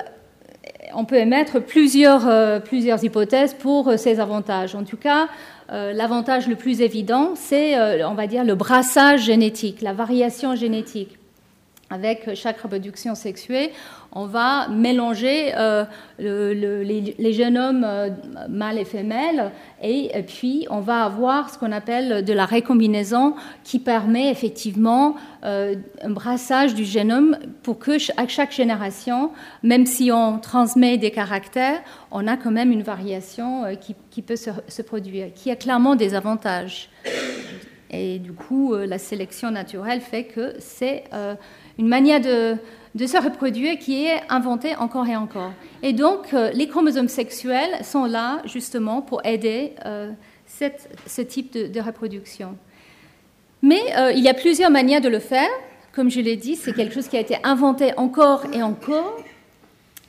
on 0.97 1.05
peut 1.05 1.17
émettre 1.17 1.61
plusieurs, 1.61 2.63
plusieurs 2.63 3.05
hypothèses 3.05 3.55
pour 3.55 3.93
ces 3.97 4.19
avantages. 4.19 4.75
En 4.75 4.83
tout 4.83 4.97
cas, 4.97 5.29
l'avantage 5.69 6.49
le 6.49 6.57
plus 6.57 6.81
évident, 6.81 7.35
c'est, 7.37 7.79
on 8.05 8.15
va 8.15 8.27
dire, 8.27 8.45
le 8.45 8.55
brassage 8.55 9.23
génétique, 9.23 9.83
la 9.83 9.93
variation 9.93 10.57
génétique 10.57 11.19
avec 11.91 12.35
chaque 12.35 12.61
reproduction 12.61 13.15
sexuée, 13.15 13.71
on 14.17 14.25
va 14.25 14.69
mélanger 14.69 15.53
euh, 15.57 15.85
les, 16.19 17.33
génomes 17.35 17.85
euh, 17.85 18.09
mâles 18.49 18.79
et 18.79 18.87
femelles 18.87 19.53
et, 19.83 20.11
puis 20.27 20.67
on 20.71 20.81
va 20.81 21.05
avoir 21.05 21.51
ce 21.51 21.59
qu'on 21.59 21.71
appelle 21.71 22.25
de 22.25 22.33
la 22.33 22.47
récombinaison 22.47 23.35
qui 23.63 23.79
permet 23.79 24.31
effectivement 24.31 25.17
euh, 25.45 25.75
un 26.03 26.09
brassage 26.09 26.75
du 26.75 26.85
génome 26.85 27.37
pour 27.63 27.79
que 27.79 27.93
à 28.19 28.27
chaque 28.27 28.53
génération, 28.53 29.33
même 29.63 29.85
si 29.85 30.11
on 30.11 30.39
transmet 30.39 30.97
des 30.97 31.11
caractères, 31.11 31.83
on 32.11 32.27
a 32.27 32.39
quand 32.39 32.51
même 32.51 32.73
une 32.73 32.83
variation 32.83 33.65
qui, 34.11 34.23
peut 34.23 34.37
se, 34.37 34.83
produire, 34.83 35.35
qui 35.35 35.51
a 35.51 35.57
clairement 35.57 35.95
des 35.95 36.15
avantages. 36.15 36.89
Et 37.91 38.19
du 38.19 38.33
coup, 38.33 38.75
la 38.75 38.99
sélection 38.99 39.51
naturelle 39.51 40.01
fait 40.01 40.25
que 40.25 40.55
c'est 40.59 41.05
une 41.79 41.89
manière 41.89 42.21
de, 42.21 42.57
se 43.05 43.23
reproduire 43.23 43.79
qui 43.79 44.07
est 44.07 44.23
inventée 44.31 44.75
encore 44.77 45.07
et 45.07 45.17
encore. 45.17 45.53
Et 45.83 45.93
donc, 45.93 46.33
euh, 46.33 46.51
les 46.55 46.67
chromosomes 46.67 47.09
sexuels 47.09 47.85
sont 47.85 48.07
là 48.07 48.41
justement 48.47 49.03
pour 49.03 49.21
aider 49.27 49.75
euh, 49.85 50.11
ce 50.47 51.21
type 51.21 51.53
de, 51.53 51.81
reproduction. 51.81 52.57
Mais 53.61 53.83
euh, 53.99 54.13
il 54.13 54.25
y 54.25 54.29
a 54.29 54.35
plusieurs 54.35 54.71
manières 54.71 55.03
de 55.03 55.11
le 55.11 55.19
faire. 55.19 55.49
Comme 55.93 56.11
je 56.11 56.21
l'ai 56.21 56.37
dit, 56.37 56.57
c'est 56.57 56.73
quelque 56.73 56.95
chose 56.95 57.09
qui 57.09 57.19
a 57.19 57.21
été 57.21 57.37
inventé 57.45 57.93
encore 57.99 58.47
et 58.55 58.63
encore. 58.63 59.19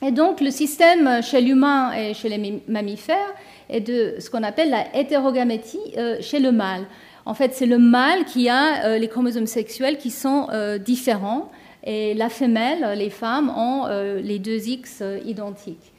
Et 0.00 0.10
donc, 0.10 0.40
le 0.40 0.50
système 0.50 1.22
chez 1.22 1.42
l'humain 1.42 1.92
et 1.92 2.14
chez 2.14 2.30
les 2.30 2.62
mammifères 2.68 3.34
est 3.68 3.80
de 3.80 4.14
ce 4.18 4.30
qu'on 4.30 4.44
appelle 4.44 4.70
la 4.70 4.96
hétérogamétie 4.96 5.80
chez 6.20 6.38
le 6.38 6.52
mâle. 6.52 6.86
En 7.26 7.34
fait, 7.34 7.52
c'est 7.52 7.66
le 7.66 7.78
mâle 7.78 8.24
qui 8.24 8.48
a 8.48 8.96
les 8.96 9.08
chromosomes 9.08 9.46
sexuels 9.46 9.98
qui 9.98 10.10
sont 10.10 10.48
différents 10.84 11.50
et 11.84 12.14
la 12.14 12.28
femelle, 12.28 12.98
les 12.98 13.10
femmes, 13.10 13.50
ont 13.50 13.86
euh, 13.86 14.20
les 14.20 14.38
deux 14.38 14.68
X 14.68 14.98
euh, 15.00 15.20
identiques. 15.24 15.92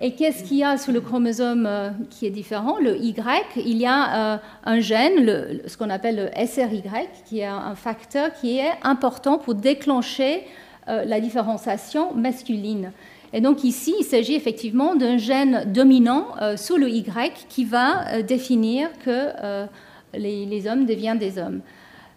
Et 0.00 0.12
qu'est-ce 0.12 0.44
qu'il 0.44 0.58
y 0.58 0.64
a 0.64 0.76
sur 0.76 0.92
le 0.92 1.00
chromosome 1.00 1.66
euh, 1.66 1.90
qui 2.10 2.26
est 2.26 2.30
différent? 2.30 2.76
Le 2.78 2.96
Y, 2.96 3.56
il 3.56 3.78
y 3.78 3.86
a 3.86 4.40
un 4.64 4.80
gène, 4.80 5.60
ce 5.66 5.76
qu'on 5.76 5.90
appelle 5.90 6.30
le 6.34 6.46
SRY, 6.46 6.82
qui 7.24 7.40
est 7.40 7.46
un 7.46 7.74
facteur 7.74 8.32
qui 8.34 8.58
est 8.58 8.72
important 8.82 9.38
pour 9.38 9.54
déclencher 9.54 10.44
la 10.86 11.18
différenciation 11.18 12.14
masculine. 12.14 12.92
Et 13.32 13.40
donc 13.40 13.64
ici, 13.64 13.94
il 13.98 14.04
s'agit 14.04 14.34
effectivement 14.34 14.94
d'un 14.94 15.16
gène 15.16 15.64
dominant 15.72 16.26
sous 16.56 16.76
le 16.76 16.88
Y 16.88 17.46
qui 17.48 17.64
va 17.64 18.22
définir 18.22 18.90
que 19.04 19.66
les 20.14 20.68
hommes 20.68 20.84
deviennent 20.84 21.18
des 21.18 21.38
hommes 21.38 21.62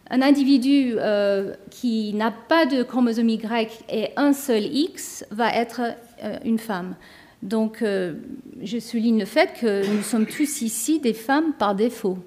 un 0.09 0.21
individu 0.21 0.95
euh, 0.97 1.53
qui 1.69 2.13
n'a 2.13 2.31
pas 2.31 2.65
de 2.65 2.83
chromosome 2.83 3.29
Y 3.29 3.83
et 3.89 4.09
un 4.15 4.33
seul 4.33 4.63
X 4.63 5.25
va 5.31 5.53
être 5.53 5.81
euh, 6.23 6.37
une 6.43 6.59
femme. 6.59 6.95
Donc, 7.43 7.81
euh, 7.81 8.15
je 8.61 8.79
souligne 8.79 9.19
le 9.19 9.25
fait 9.25 9.53
que 9.61 9.87
nous 9.95 10.01
sommes 10.01 10.25
tous 10.25 10.61
ici 10.61 10.99
des 10.99 11.13
femmes 11.13 11.53
par 11.57 11.73
défaut. 11.73 12.17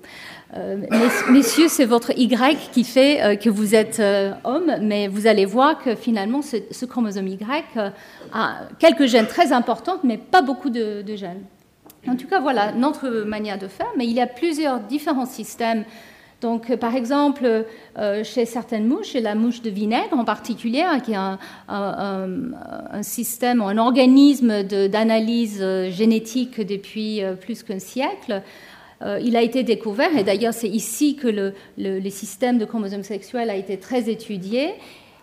messieurs, 1.30 1.68
c'est 1.68 1.84
votre 1.84 2.12
Y 2.16 2.70
qui 2.72 2.84
fait 2.84 3.38
que 3.42 3.50
vous 3.50 3.74
êtes 3.74 4.02
homme, 4.44 4.72
mais 4.80 5.08
vous 5.08 5.26
allez 5.26 5.44
voir 5.44 5.82
que 5.82 5.94
finalement, 5.94 6.40
ce, 6.40 6.84
chromosome 6.86 7.28
Y 7.28 7.38
a 8.32 8.68
quelques 8.78 9.06
gènes 9.06 9.26
très 9.26 9.52
importants, 9.52 9.98
mais 10.02 10.16
pas 10.16 10.40
beaucoup 10.40 10.70
de, 10.70 11.02
de 11.02 11.16
gènes. 11.16 11.42
En 12.08 12.16
tout 12.16 12.26
cas, 12.26 12.40
voilà 12.40 12.72
notre 12.72 13.24
manière 13.24 13.58
de 13.58 13.68
faire, 13.68 13.88
mais 13.96 14.06
il 14.06 14.12
y 14.12 14.20
a 14.20 14.26
plusieurs 14.26 14.80
différents 14.80 15.26
systèmes 15.26 15.84
donc, 16.42 16.70
euh, 16.70 16.76
par 16.76 16.96
exemple, 16.96 17.64
euh, 17.98 18.24
chez 18.24 18.44
certaines 18.44 18.86
mouches, 18.86 19.10
chez 19.10 19.20
la 19.20 19.34
mouche 19.36 19.62
de 19.62 19.70
vinaigre 19.70 20.18
en 20.18 20.24
particulier, 20.24 20.82
hein, 20.82 20.98
qui 20.98 21.12
est 21.12 21.16
un, 21.68 23.02
système, 23.02 23.62
un 23.62 23.78
organisme 23.78 24.64
d'analyse 24.64 25.60
euh, 25.62 25.90
génétique 25.90 26.60
depuis 26.60 27.22
plus 27.40 27.62
qu'un 27.62 27.78
siècle, 27.78 28.42
il 29.20 29.36
a 29.36 29.42
été 29.42 29.64
découvert, 29.64 30.16
et 30.16 30.22
d'ailleurs 30.22 30.54
c'est 30.54 30.68
ici 30.68 31.16
que 31.16 31.26
le, 31.26 32.10
système 32.10 32.56
de 32.58 32.64
chromosomes 32.64 33.02
sexuels 33.02 33.50
a 33.50 33.56
été 33.56 33.76
très 33.76 34.08
étudié. 34.08 34.74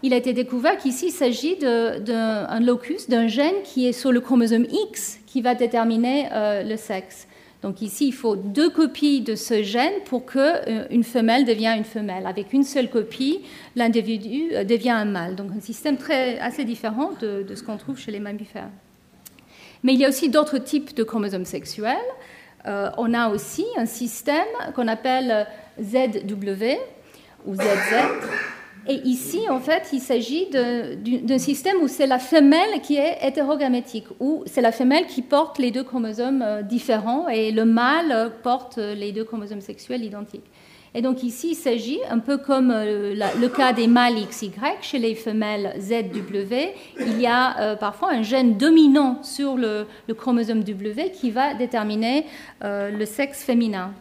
Il 0.04 0.14
a 0.14 0.18
été 0.18 0.34
découvert 0.34 0.78
qu'ici 0.78 1.08
il 1.08 1.12
s'agit 1.12 1.56
d'un 1.56 2.60
locus, 2.60 3.08
d'un 3.08 3.28
gène 3.28 3.56
qui 3.64 3.88
est 3.88 3.94
sur 3.94 4.12
le 4.12 4.20
chromosome 4.20 4.66
X 4.90 5.20
qui 5.26 5.42
va 5.42 5.56
déterminer 5.56 6.28
le 6.66 6.76
sexe. 6.76 7.29
Donc 7.62 7.82
ici, 7.82 8.08
il 8.08 8.14
faut 8.14 8.38
deux 8.38 8.70
copies 8.70 9.20
de 9.20 9.36
ce 9.36 9.64
gène 9.64 10.02
pour 10.06 10.26
qu'une 10.26 10.40
euh, 10.42 11.04
femelle 11.04 11.44
devienne 11.44 11.80
une 11.80 11.84
femelle. 11.84 12.26
Avec 12.26 12.54
une 12.54 12.64
seule 12.64 12.90
copie, 12.90 13.42
l'individu 13.76 14.52
euh, 14.54 14.64
devient 14.64 14.92
un 14.92 15.06
mâle. 15.06 15.36
Donc 15.36 15.52
un 15.56 15.60
système 15.60 15.98
très, 15.98 16.40
assez 16.40 16.64
différent 16.64 17.12
de, 17.20 17.46
ce 17.54 17.62
qu'on 17.62 17.78
trouve 17.78 17.98
chez 17.98 18.12
les 18.12 18.20
mammifères. 18.20 18.70
Mais 19.84 19.94
il 19.94 20.00
y 20.00 20.06
a 20.06 20.10
aussi 20.10 20.30
d'autres 20.30 20.58
types 20.58 20.96
de 20.96 21.04
chromosomes 21.04 21.46
sexuels. 21.46 21.98
Euh, 22.66 22.90
on 22.98 23.14
a 23.14 23.30
aussi 23.30 23.66
un 23.78 23.86
système 23.86 24.48
qu'on 24.74 24.88
appelle 24.88 25.48
ZW 25.82 26.78
ou 27.46 27.56
ZZ 27.56 27.96
et 28.88 29.02
ici, 29.06 29.42
en 29.50 29.60
fait, 29.60 29.90
il 29.94 30.00
s'agit 30.00 30.48
d'un 30.50 31.38
système 31.38 31.78
où 31.82 31.88
c'est 31.88 32.08
la 32.08 32.20
femelle 32.20 32.82
qui 32.82 32.96
est 32.96 33.18
hétérogamétique, 33.22 34.06
où 34.20 34.44
c'est 34.46 34.62
la 34.62 34.72
femelle 34.72 35.06
qui 35.06 35.22
porte 35.22 35.60
les 35.60 35.72
deux 35.72 35.84
chromosomes 35.84 36.42
euh, 36.42 36.62
différents 36.62 37.28
et 37.28 37.52
le 37.52 37.66
mâle 37.66 38.32
porte 38.42 38.78
les 38.78 39.12
deux 39.12 39.24
chromosomes 39.24 39.62
sexuels 39.62 40.04
identiques. 40.04 40.46
Et 40.96 41.04
donc 41.04 41.22
ici, 41.22 41.52
il 41.52 41.56
s'agit, 41.56 42.00
un 42.10 42.18
peu 42.18 42.38
comme 42.38 42.72
euh, 42.72 43.14
le 43.14 43.48
cas 43.48 43.74
des 43.74 43.86
mâles 43.86 44.16
XY, 44.28 44.52
chez 44.82 44.98
les 44.98 45.14
femelles 45.14 45.76
ZW, 45.80 46.56
il 47.00 47.22
y 47.22 47.28
a 47.28 47.60
euh, 47.60 47.76
parfois 47.76 48.12
un 48.12 48.24
gène 48.24 48.58
dominant 48.58 49.22
sur 49.22 49.56
le, 49.56 49.86
chromosome 50.18 50.64
W 50.64 51.12
qui 51.12 51.30
va 51.30 51.54
déterminer 51.54 52.26
le 52.62 53.06
sexe 53.06 53.44
féminin. 53.44 53.94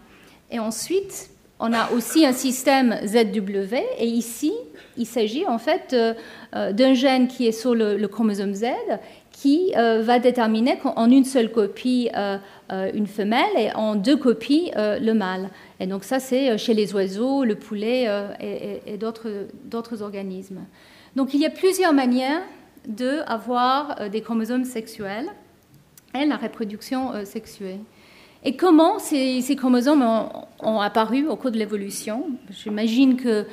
Et 0.51 0.59
ensuite, 0.59 1.31
on 1.61 1.73
a 1.73 1.91
aussi 1.93 2.25
un 2.25 2.33
système 2.33 2.99
ZW, 3.05 3.75
et 3.99 4.07
ici, 4.07 4.53
il 4.97 5.07
s'agit 5.07 5.47
en 5.47 5.59
fait 5.59 5.93
euh, 5.93 6.15
euh, 6.55 6.73
d'un 6.73 6.95
gène 6.95 7.29
qui 7.29 7.47
est 7.47 7.53
sur 7.53 7.75
le, 7.75 8.07
chromosome 8.07 8.55
Z, 8.55 8.67
qui 9.33 9.73
euh, 9.77 10.03
va 10.03 10.19
déterminer 10.19 10.79
en 10.85 11.11
une 11.11 11.25
seule 11.25 11.51
copie 11.51 12.11
une 12.71 13.07
femelle 13.07 13.57
et 13.57 13.73
en 13.75 13.95
deux 13.95 14.17
copies 14.17 14.71
le 14.77 15.13
mâle. 15.13 15.51
Et 15.81 15.87
donc 15.87 16.05
ça, 16.05 16.21
c'est 16.21 16.59
chez 16.59 16.75
les 16.75 16.93
oiseaux, 16.95 17.45
le 17.45 17.55
poulet 17.55 18.09
et, 18.41 18.97
d'autres 18.97 20.03
organismes. 20.03 20.61
Donc 21.17 21.35
il 21.35 21.41
y 21.41 21.47
a 21.47 21.51
plusieurs 21.51 21.93
manières 21.93 22.43
d'avoir 22.87 24.11
des 24.11 24.21
chromosomes 24.21 24.65
sexuels 24.65 25.29
et 26.15 26.25
la 26.27 26.37
reproduction 26.37 27.25
sexuée. 27.25 27.79
Et 28.45 28.57
comment 28.57 28.99
ces, 28.99 29.43
chromosomes 29.57 30.03
ont, 30.61 30.81
apparu 30.81 31.27
au 31.27 31.37
cours 31.37 31.51
de 31.51 31.59
l'évolution? 31.59 32.27
J'imagine 32.51 33.17
que 33.17 33.45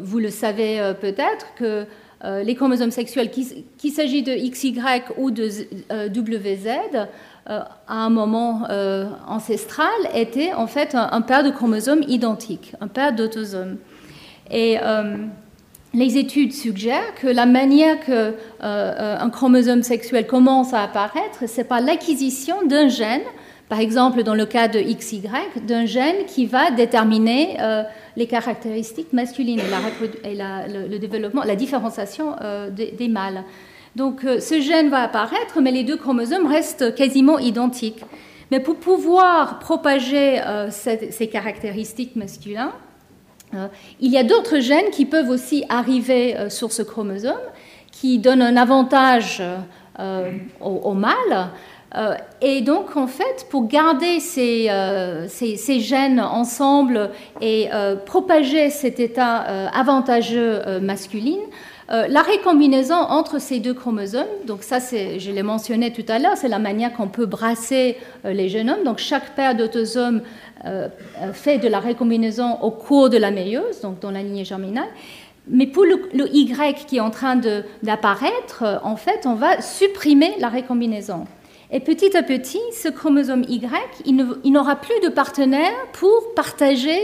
vous 0.00 0.18
le 0.18 0.30
savez 0.30 0.94
peut-être 1.00 1.46
que 1.56 1.84
les 2.24 2.54
chromosomes 2.54 2.90
sexuels, 2.90 3.30
qu'il 3.30 3.92
s'agit 3.92 4.22
de 4.22 4.32
XY 4.32 4.80
ou 5.18 5.30
de 5.30 5.48
WZ, 6.08 6.68
à 7.46 7.66
un 7.88 8.10
moment 8.10 8.66
ancestral, 9.26 9.88
étaient 10.14 10.54
en 10.54 10.66
fait 10.66 10.94
un, 10.94 11.10
un, 11.12 11.20
paire 11.20 11.44
de 11.44 11.50
chromosomes 11.50 12.02
identiques, 12.08 12.72
un 12.80 12.88
paire 12.88 13.14
d'autosomes. 13.14 13.76
Et 14.50 14.78
les 15.92 16.18
études 16.18 16.52
suggèrent 16.52 17.14
que 17.20 17.26
la 17.26 17.46
manière 17.46 17.98
que 18.00 18.12
euh, 18.12 18.32
euh, 18.62 19.16
un 19.18 19.30
chromosome 19.30 19.82
sexuel 19.82 20.26
commence 20.26 20.72
à 20.72 20.82
apparaître, 20.82 21.44
c'est 21.46 21.64
par 21.64 21.80
l'acquisition 21.80 22.64
d'un 22.64 22.88
gène, 22.88 23.22
par 23.70 23.80
exemple 23.80 24.22
dans 24.22 24.34
le 24.34 24.44
cas 24.44 24.68
de 24.68 24.78
XY, 24.78 25.22
d'un 25.62 25.86
gène 25.86 26.26
qui 26.26 26.44
va 26.44 26.70
déterminer 26.70 27.56
euh, 27.58 27.82
les 28.16 28.26
caractéristiques 28.26 29.14
masculines 29.14 29.60
et, 30.24 30.34
la, 30.34 30.68
le, 30.68 30.98
développement, 30.98 31.42
la 31.42 31.56
différenciation 31.56 32.36
des, 32.70 33.08
mâles. 33.08 33.44
Donc 33.96 34.20
ce 34.22 34.60
gène 34.60 34.90
va 34.90 34.98
apparaître, 35.04 35.62
mais 35.62 35.70
les 35.70 35.84
deux 35.84 35.96
chromosomes 35.96 36.46
restent 36.46 36.94
quasiment 36.94 37.38
identiques. 37.38 38.04
Mais 38.50 38.60
pour 38.60 38.76
pouvoir 38.76 39.58
propager 39.60 40.42
ces 40.70 41.28
caractéristiques 41.28 42.16
masculines, 42.16 42.70
euh, 43.54 43.66
il 44.00 44.12
y 44.12 44.18
a 44.18 44.22
d'autres 44.22 44.60
gènes 44.60 44.90
qui 44.90 45.06
peuvent 45.06 45.28
aussi 45.28 45.64
arriver 45.68 46.36
euh, 46.36 46.50
sur 46.50 46.72
ce 46.72 46.82
chromosome, 46.82 47.34
qui 47.90 48.18
donnent 48.18 48.42
un 48.42 48.56
avantage 48.56 49.42
euh, 49.98 50.32
au, 50.60 50.94
mâle. 50.94 51.50
Et 52.40 52.60
donc, 52.60 52.96
en 52.96 53.08
fait, 53.08 53.46
pour 53.50 53.66
garder 53.66 54.20
ces, 54.20 54.68
ces, 55.28 55.80
gènes 55.80 56.20
ensemble 56.20 57.10
et 57.40 57.68
propager 58.06 58.70
cet 58.70 59.00
état 59.00 59.38
avantageux 59.74 60.78
masculin, 60.80 61.40
la 61.88 62.22
récombinaison 62.22 62.94
entre 62.94 63.40
ces 63.40 63.58
deux 63.58 63.74
chromosomes, 63.74 64.28
donc 64.46 64.62
ça, 64.62 64.78
je 64.78 65.30
l'ai 65.32 65.42
mentionné 65.42 65.92
tout 65.92 66.04
à 66.06 66.20
l'heure, 66.20 66.36
c'est 66.36 66.46
la 66.46 66.60
manière 66.60 66.92
qu'on 66.92 67.08
peut 67.08 67.26
brasser 67.26 67.96
les 68.24 68.48
génomes. 68.48 68.84
Donc 68.84 68.98
chaque 68.98 69.34
paire 69.34 69.56
d'autosomes 69.56 70.22
euh, 70.66 70.88
euh, 71.22 71.32
fait 71.32 71.56
de 71.56 71.68
la 71.68 71.80
récombinaison 71.80 72.60
au 72.60 72.70
cours 72.70 73.08
de 73.08 73.16
la 73.16 73.30
méiose, 73.30 73.80
donc 73.80 73.98
dans 74.00 74.10
la 74.10 74.22
lignée 74.22 74.44
germinale. 74.44 74.88
Mais 75.48 75.66
pour 75.66 75.84
le, 75.84 76.10
Y 76.34 76.84
qui 76.86 76.98
est 76.98 77.00
en 77.00 77.08
train 77.08 77.40
d'apparaître, 77.82 78.62
euh, 78.62 78.76
en 78.84 78.96
fait, 78.96 79.22
on 79.24 79.34
va 79.34 79.62
supprimer 79.62 80.34
la 80.38 80.50
récombinaison. 80.50 81.24
Et 81.72 81.80
petit 81.80 82.16
à 82.16 82.22
petit, 82.22 82.60
ce 82.72 82.88
chromosome 82.88 83.44
Y, 83.48 83.70
il 84.04 84.52
n'aura 84.52 84.76
plus 84.76 84.98
de 85.02 85.08
partenaire 85.08 85.72
pour 85.92 86.34
partager 86.34 86.98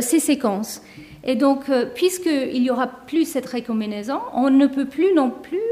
ces 0.00 0.20
séquences. 0.20 0.82
Et 1.24 1.36
donc, 1.36 1.70
puisqu'il 1.94 2.60
n'y 2.60 2.70
aura 2.70 2.86
plus 2.86 3.24
cette 3.24 3.46
récombinaison, 3.46 4.20
on 4.34 4.50
ne 4.50 4.66
peut 4.66 4.84
plus 4.84 5.14
non 5.14 5.30
plus 5.30 5.62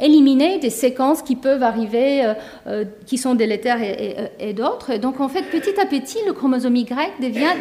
éliminer 0.00 0.58
des 0.58 0.70
séquences 0.70 1.22
qui 1.22 1.36
peuvent 1.36 1.62
arriver, 1.62 2.24
euh, 2.24 2.34
euh, 2.66 2.84
qui 3.06 3.18
sont 3.18 3.34
délétères 3.34 3.80
et, 3.82 4.52
d'autres. 4.52 4.96
Donc 4.96 5.20
en 5.20 5.28
fait, 5.28 5.42
petit 5.42 5.78
à 5.80 5.86
petit, 5.86 6.18
le 6.26 6.32
chromosome 6.32 6.76
Y 6.76 7.20
devient 7.20 7.54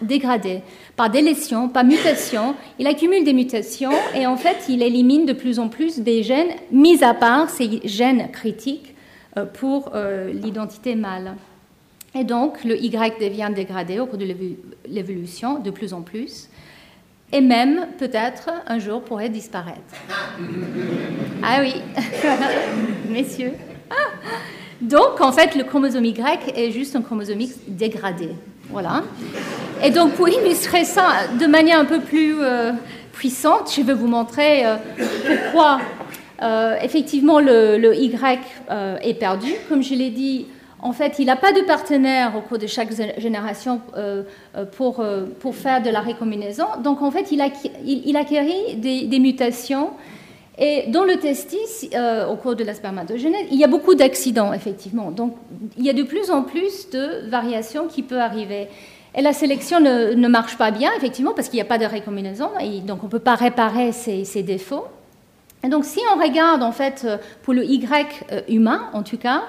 dégradé 0.00 0.62
par 0.96 1.10
délétion, 1.10 1.68
par 1.68 1.84
mutation. 1.84 2.54
Il 2.78 2.86
accumule 2.86 3.24
des 3.24 3.32
mutations 3.32 3.92
et 4.14 4.26
en 4.26 4.36
fait, 4.36 4.56
il 4.68 4.82
élimine 4.82 5.26
de 5.26 5.32
plus 5.32 5.58
en 5.58 5.68
plus 5.68 6.00
des 6.00 6.22
gènes, 6.22 6.54
mis 6.70 7.02
à 7.04 7.14
part 7.14 7.50
ces 7.50 7.80
gènes 7.84 8.30
critiques 8.32 8.94
euh, 9.36 9.44
pour 9.44 9.92
l'identité 10.32 10.94
mâle. 10.94 11.34
Et 12.18 12.24
donc, 12.24 12.64
le 12.64 12.82
Y 12.82 13.20
devient 13.20 13.50
dégradé 13.54 13.98
au 13.98 14.06
cours 14.06 14.18
de 14.18 14.26
l'évolution 14.88 15.58
de 15.58 15.70
plus 15.70 15.92
en 15.92 16.00
plus 16.00 16.48
et 17.32 17.40
même 17.40 17.88
peut-être 17.98 18.50
un 18.66 18.78
jour 18.78 19.02
pourrait 19.02 19.28
disparaître. 19.28 19.80
Ah 21.42 21.58
oui, 21.60 21.74
messieurs. 23.10 23.52
Donc 24.80 25.20
en 25.20 25.32
fait, 25.32 25.54
le 25.54 25.64
chromosome 25.64 26.04
Y 26.04 26.50
est 26.54 26.70
juste 26.70 26.94
un 26.96 27.02
chromosome 27.02 27.40
dégradé. 27.66 28.30
Voilà. 28.70 29.04
Et 29.82 29.90
donc 29.90 30.12
pour 30.12 30.28
illustrer 30.28 30.84
ça 30.84 31.28
de 31.38 31.46
manière 31.46 31.78
un 31.78 31.84
peu 31.84 32.00
plus 32.00 32.36
euh, 32.40 32.72
puissante, 33.12 33.72
je 33.74 33.82
vais 33.82 33.94
vous 33.94 34.08
montrer 34.08 34.66
euh, 34.66 34.76
pourquoi 35.26 35.80
euh, 36.42 36.76
effectivement 36.82 37.40
le, 37.40 37.78
le 37.78 37.94
Y 37.94 38.40
est 39.02 39.14
perdu. 39.14 39.52
Comme 39.68 39.82
je 39.82 39.94
l'ai 39.94 40.10
dit, 40.10 40.46
en 40.86 40.92
fait, 40.92 41.18
il 41.18 41.26
n'a 41.26 41.34
pas 41.34 41.52
de 41.52 41.62
partenaire 41.62 42.36
au 42.36 42.40
cours 42.42 42.58
de 42.58 42.68
chaque 42.68 42.90
génération 43.18 43.80
euh, 43.96 44.22
euh, 44.56 44.64
pour, 44.64 45.00
euh, 45.00 45.24
pour 45.40 45.56
faire 45.56 45.82
de 45.82 45.90
la 45.90 46.00
récombinaison. 46.00 46.66
Donc, 46.84 47.02
en 47.02 47.10
fait, 47.10 47.32
il, 47.32 47.40
acquérit 47.40 48.76
des, 48.76 49.18
mutations. 49.18 49.90
Et 50.58 50.84
dans 50.86 51.02
le 51.02 51.16
testis, 51.16 51.90
au 52.30 52.36
cours 52.36 52.54
de 52.54 52.62
la 52.62 52.72
spermatogénèse, 52.72 53.46
il 53.50 53.58
y 53.58 53.64
a 53.64 53.66
beaucoup 53.66 53.96
d'accidents, 53.96 54.52
effectivement. 54.52 55.10
Donc, 55.10 55.34
il 55.76 55.84
y 55.84 55.90
a 55.90 55.92
de 55.92 56.04
plus 56.04 56.30
en 56.30 56.42
plus 56.42 56.88
de 56.90 57.28
variations 57.28 57.88
qui 57.88 58.02
peuvent 58.02 58.20
arriver. 58.20 58.68
Et 59.16 59.22
la 59.22 59.32
sélection 59.32 59.80
ne, 59.80 60.28
marche 60.28 60.56
pas 60.56 60.70
bien, 60.70 60.90
effectivement, 60.96 61.32
parce 61.34 61.48
qu'il 61.48 61.56
n'y 61.56 61.62
a 61.62 61.68
pas 61.68 61.78
de 61.78 61.84
récombinaison. 61.84 62.50
Et 62.60 62.78
donc, 62.78 63.02
on 63.02 63.06
ne 63.06 63.10
peut 63.10 63.18
pas 63.18 63.34
réparer 63.34 63.90
ces, 63.90 64.24
ces, 64.24 64.44
défauts. 64.44 64.84
Et 65.64 65.68
donc, 65.68 65.84
si 65.84 65.98
on 66.14 66.22
regarde, 66.22 66.62
en 66.62 66.72
fait, 66.72 67.08
pour 67.42 67.54
le 67.54 67.64
Y 67.64 67.88
humain, 68.48 68.82
en 68.92 69.02
tout 69.02 69.18
cas, 69.18 69.42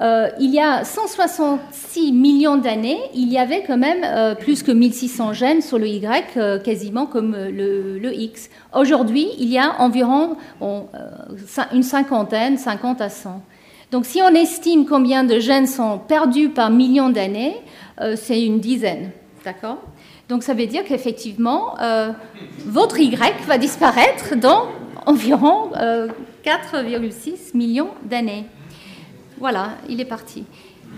euh, 0.00 0.28
il 0.38 0.50
y 0.50 0.60
a 0.60 0.84
166 0.84 2.12
millions 2.12 2.56
d'années, 2.56 3.00
il 3.14 3.32
y 3.32 3.38
avait 3.38 3.64
quand 3.66 3.78
même 3.78 4.04
euh, 4.04 4.34
plus 4.34 4.62
que 4.62 4.70
1600 4.70 5.32
gènes 5.32 5.62
sur 5.62 5.78
le 5.78 5.88
Y, 5.88 6.36
euh, 6.36 6.58
quasiment 6.58 7.06
comme 7.06 7.34
le, 7.34 8.12
X. 8.14 8.50
Aujourd'hui, 8.74 9.28
il 9.38 9.48
y 9.48 9.58
a 9.58 9.80
environ 9.80 10.36
une 11.72 11.82
cinquantaine, 11.82 12.58
50 12.58 13.00
à 13.00 13.08
100. 13.08 13.42
Donc 13.90 14.04
si 14.04 14.20
on 14.20 14.34
estime 14.34 14.84
combien 14.86 15.24
de 15.24 15.38
gènes 15.38 15.66
sont 15.66 15.98
perdus 15.98 16.50
par 16.50 16.70
millions 16.70 17.10
d'années, 17.10 17.56
c'est 18.16 18.42
une 18.42 18.60
dizaine. 18.60 19.10
D'accord? 19.44 19.78
Donc 20.28 20.42
ça 20.42 20.54
veut 20.54 20.66
dire 20.66 20.84
qu'effectivement, 20.84 21.74
votre 22.64 22.98
Y 22.98 23.44
va 23.46 23.58
disparaître 23.58 24.34
dans 24.36 24.66
environ 25.04 25.70
4,6 26.44 27.56
millions 27.56 27.90
d'années. 28.04 28.46
Voilà, 29.38 29.72
il 29.88 30.00
est 30.00 30.06
parti. 30.06 30.44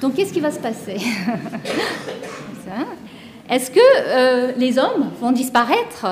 Donc 0.00 0.14
qu'est-ce 0.14 0.32
qui 0.32 0.40
va 0.40 0.50
se 0.50 0.60
passer 0.60 0.96
Est-ce 3.50 3.70
que 3.70 3.80
euh, 3.80 4.52
les 4.56 4.78
hommes 4.78 5.10
vont 5.20 5.32
disparaître? 5.32 6.06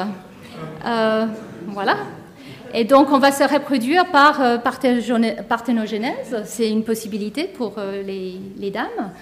Euh, 0.85 1.27
Voilà. 1.69 1.99
Et 2.75 2.85
donc 2.85 3.13
on 3.13 3.19
va 3.19 3.31
se 3.31 3.45
reproduire 3.45 4.07
par 4.11 4.41
euh, 4.41 4.59
parthénogénèse. 4.59 6.43
C'est 6.45 6.69
une 6.71 6.83
possibilité 6.83 7.45
pour 7.45 7.75
les, 8.05 8.41
les 8.59 8.71
dames. 8.71 9.13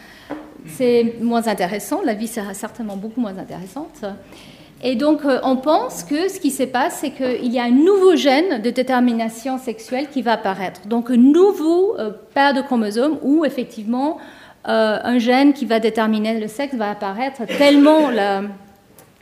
C'est 0.66 1.16
moins 1.20 1.46
intéressant. 1.46 2.00
La 2.02 2.14
vie 2.14 2.28
sera 2.28 2.54
certainement 2.54 2.96
beaucoup 2.96 3.20
moins 3.20 3.36
intéressante. 3.36 4.04
Et 4.86 4.96
donc, 4.96 5.24
euh, 5.24 5.40
on 5.42 5.56
pense 5.56 6.04
que 6.04 6.28
ce 6.28 6.38
qui 6.38 6.50
se 6.50 6.62
passe, 6.62 6.98
c'est 7.00 7.10
qu'il 7.10 7.50
y 7.50 7.58
a 7.58 7.64
un 7.64 7.70
nouveau 7.70 8.16
gène 8.16 8.60
de 8.60 8.68
détermination 8.68 9.56
sexuelle 9.56 10.08
qui 10.10 10.20
va 10.20 10.32
apparaître. 10.32 10.82
Donc, 10.86 11.10
un 11.10 11.16
nouveau 11.16 11.98
euh, 11.98 12.10
paire 12.34 12.52
de 12.52 12.60
chromosomes 12.60 13.16
où, 13.22 13.46
effectivement, 13.46 14.18
euh, 14.68 14.98
un 15.02 15.18
gène 15.18 15.54
qui 15.54 15.64
va 15.64 15.80
déterminer 15.80 16.38
le 16.38 16.48
sexe 16.48 16.74
va 16.74 16.90
apparaître 16.90 17.46
tellement 17.46 18.10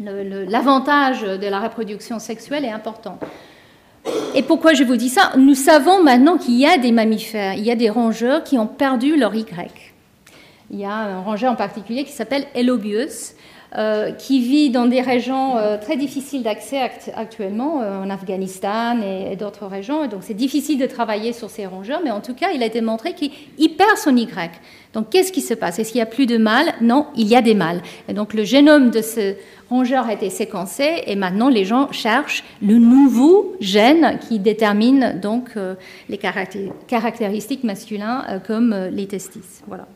l'avantage 0.01 1.23
de 1.23 1.47
la 1.47 1.61
reproduction 1.61 2.19
sexuelle 2.19 2.65
est 2.65 2.73
important. 2.73 3.21
Et 4.35 4.43
pourquoi 4.43 4.75
je 4.75 4.83
vous 4.83 4.97
dis 4.97 5.11
ça? 5.11 5.31
Nous 5.37 5.55
savons 5.55 6.03
maintenant 6.03 6.39
qu'il 6.39 6.55
y 6.55 6.67
a 6.67 6.77
des 6.77 6.91
mammifères, 6.91 7.55
il 7.55 7.63
y 7.63 7.71
a 7.71 7.77
des 7.77 7.89
rongeurs 7.89 8.43
qui 8.43 8.59
ont 8.59 8.67
perdu 8.67 9.17
leur 9.17 9.33
Y. 9.33 9.93
Il 10.73 10.81
y 10.81 10.85
a 10.85 10.93
un 10.93 11.21
rongeur 11.21 11.53
en 11.53 11.57
particulier 11.57 12.03
qui 12.03 12.13
s'appelle 12.13 12.47
Elobius, 12.57 13.35
qui 14.19 14.41
vit 14.41 14.69
dans 14.69 14.85
des 14.85 15.01
régions 15.01 15.57
euh, 15.57 15.79
très 15.79 15.97
difficiles 15.97 16.43
d'accès 16.43 16.79
actuellement, 17.15 17.81
euh, 17.81 18.03
en 18.03 18.11
Afghanistan 18.11 19.01
et, 19.01 19.35
d'autres 19.37 19.67
régions. 19.67 20.05
Et 20.05 20.09
donc 20.09 20.21
c'est 20.23 20.35
difficile 20.35 20.79
de 20.79 20.87
travailler 20.87 21.33
sur 21.33 21.49
ces 21.49 21.67
rongeurs, 21.67 22.01
mais 22.05 22.11
en 22.11 22.21
tout 22.21 22.35
cas, 22.35 22.51
il 22.55 22.63
a 22.63 22.67
été 22.67 22.83
montré 22.83 23.15
qu'il 23.15 23.77
perd 23.77 23.97
son 23.97 24.15
Y. 24.15 24.51
Donc 24.93 25.09
qu'est-ce 25.09 25.33
qui 25.33 25.41
se 25.41 25.55
passe? 25.55 25.79
Est-ce 25.79 25.93
qu'il 25.93 26.01
n'y 26.01 26.03
a 26.03 26.07
plus 26.07 26.27
de 26.27 26.37
mâles 26.37 26.75
Non, 26.83 27.07
il 27.17 27.27
y 27.27 27.35
a 27.35 27.41
des 27.41 27.55
mâles. 27.55 27.81
Et 28.09 28.13
donc 28.13 28.35
le 28.35 28.45
génome 28.45 28.91
de 28.91 29.01
ce 29.01 29.37
rongeur 29.71 30.07
a 30.07 30.13
été 30.13 30.29
séquencé 30.29 31.05
et 31.07 31.17
maintenant 31.17 31.49
les 31.49 31.65
gens 31.65 31.91
cherchent 31.93 32.45
le 32.61 32.77
nouveau 32.77 33.57
gène 33.61 34.19
qui 34.29 34.39
détermine 34.39 35.19
donc 35.23 35.55
les 36.11 36.19
caractéristiques 36.19 37.65
masculines 37.65 38.23
comme 38.47 38.75
les 38.93 39.07
testis. 39.07 39.63
Voilà. 39.67 39.87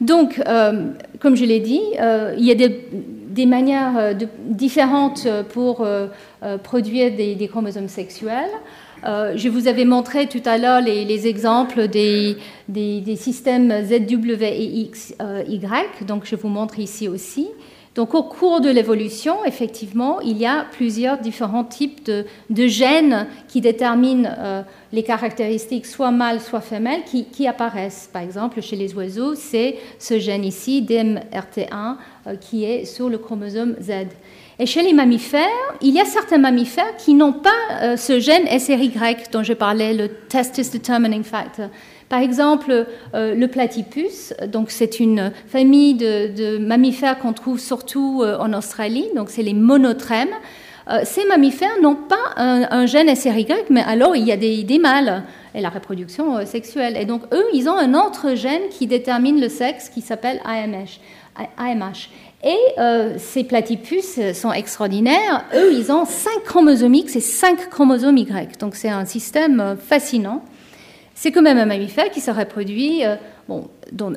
Donc, 0.00 0.42
euh, 0.46 0.90
comme 1.20 1.36
je 1.36 1.44
l'ai 1.44 1.60
dit, 1.60 1.82
euh, 2.00 2.34
il 2.38 2.44
y 2.44 2.52
a 2.52 2.54
des 2.54 3.46
manières 3.46 4.14
différentes 4.40 5.26
pour 5.50 5.86
produire 6.62 7.14
des, 7.14 7.48
chromosomes 7.48 7.88
sexuels. 7.88 8.50
je 9.04 9.48
vous 9.48 9.68
avais 9.68 9.84
montré 9.84 10.26
tout 10.26 10.42
à 10.44 10.58
l'heure 10.58 10.80
les, 10.80 11.26
exemples 11.26 11.88
des, 11.88 12.36
des, 12.68 13.16
systèmes 13.16 13.72
ZW 13.84 14.42
et 14.42 14.90
XY, 14.90 16.06
donc 16.06 16.24
je 16.24 16.36
vous 16.36 16.48
montre 16.48 16.78
ici 16.78 17.08
aussi. 17.08 17.48
Donc 17.96 18.14
au 18.14 18.22
cours 18.22 18.60
de 18.60 18.68
l'évolution, 18.68 19.42
effectivement, 19.46 20.20
il 20.20 20.36
y 20.36 20.44
a 20.44 20.66
plusieurs 20.70 21.18
différents 21.18 21.64
types 21.64 22.04
de, 22.04 22.66
gènes 22.66 23.26
qui 23.48 23.62
déterminent 23.62 24.28
euh, 24.38 24.62
les 24.92 25.02
caractéristiques 25.02 25.86
soit 25.86 26.10
mâles, 26.10 26.42
soit 26.42 26.60
femelles 26.60 27.04
qui, 27.04 27.46
apparaissent. 27.48 28.10
Par 28.12 28.20
exemple, 28.20 28.60
chez 28.60 28.76
les 28.76 28.94
oiseaux, 28.94 29.34
c'est 29.34 29.76
ce 29.98 30.18
gène 30.18 30.44
ici, 30.44 30.84
DMRT1, 30.86 31.96
euh, 32.26 32.36
qui 32.36 32.64
est 32.64 32.84
sur 32.84 33.08
le 33.08 33.16
chromosome 33.16 33.76
Z. 33.80 34.08
Et 34.58 34.66
chez 34.66 34.82
les 34.82 34.92
mammifères, 34.92 35.48
il 35.80 35.94
y 35.94 36.00
a 36.00 36.04
certains 36.04 36.38
mammifères 36.38 36.96
qui 36.98 37.14
n'ont 37.14 37.32
pas 37.32 37.50
euh, 37.80 37.96
ce 37.96 38.20
gène 38.20 38.46
SRY 38.58 38.92
dont 39.32 39.42
je 39.42 39.54
parlais, 39.54 39.94
le 39.94 40.08
testis 40.08 40.70
determining 40.70 41.22
factor. 41.22 41.68
Par 42.08 42.20
exemple, 42.20 42.86
euh, 43.14 43.34
le 43.34 43.48
platypus, 43.48 44.32
donc 44.46 44.70
c'est 44.70 45.00
une 45.00 45.32
famille 45.48 45.94
de, 45.94 46.58
mammifères 46.58 47.18
qu'on 47.18 47.32
trouve 47.32 47.58
surtout 47.58 48.22
euh, 48.22 48.38
en 48.38 48.52
Australie, 48.52 49.06
donc 49.16 49.28
c'est 49.28 49.42
les 49.42 49.54
monotrèmes. 49.54 50.34
Euh, 50.88 51.00
ces 51.02 51.24
mammifères 51.24 51.80
n'ont 51.82 51.96
pas 51.96 52.34
un, 52.36 52.86
gène 52.86 53.12
SRY, 53.12 53.48
mais 53.70 53.82
alors 53.82 54.14
il 54.14 54.24
y 54.24 54.30
a 54.30 54.36
des, 54.36 54.78
mâles 54.78 55.24
et 55.52 55.60
la 55.60 55.68
reproduction 55.68 56.46
sexuelle. 56.46 56.96
Et 56.96 57.06
donc 57.06 57.22
eux, 57.34 57.44
ils 57.52 57.68
ont 57.68 57.76
un 57.76 57.94
autre 57.94 58.36
gène 58.36 58.68
qui 58.70 58.86
détermine 58.86 59.40
le 59.40 59.48
sexe 59.48 59.88
qui 59.88 60.00
s'appelle 60.00 60.40
AMH. 60.44 61.00
AMH. 61.58 62.08
Et 62.44 63.18
ces 63.18 63.42
platypus 63.42 64.20
sont 64.32 64.52
extraordinaires. 64.52 65.44
Eux, 65.56 65.72
ils 65.72 65.90
ont 65.90 66.04
5 66.04 66.44
chromosomes 66.44 66.94
X 66.94 67.16
et 67.16 67.20
5 67.20 67.68
chromosomes 67.68 68.18
Y. 68.18 68.56
Donc 68.60 68.76
c'est 68.76 68.90
un 68.90 69.06
système 69.06 69.76
fascinant 69.84 70.44
c'est 71.16 71.32
quand 71.32 71.42
même 71.42 71.56
un 71.58 71.66
mammifère 71.66 72.10
qui 72.10 72.20
se 72.20 72.30
reproduit. 72.30 73.04
Euh, 73.04 73.16
bon, 73.48 73.68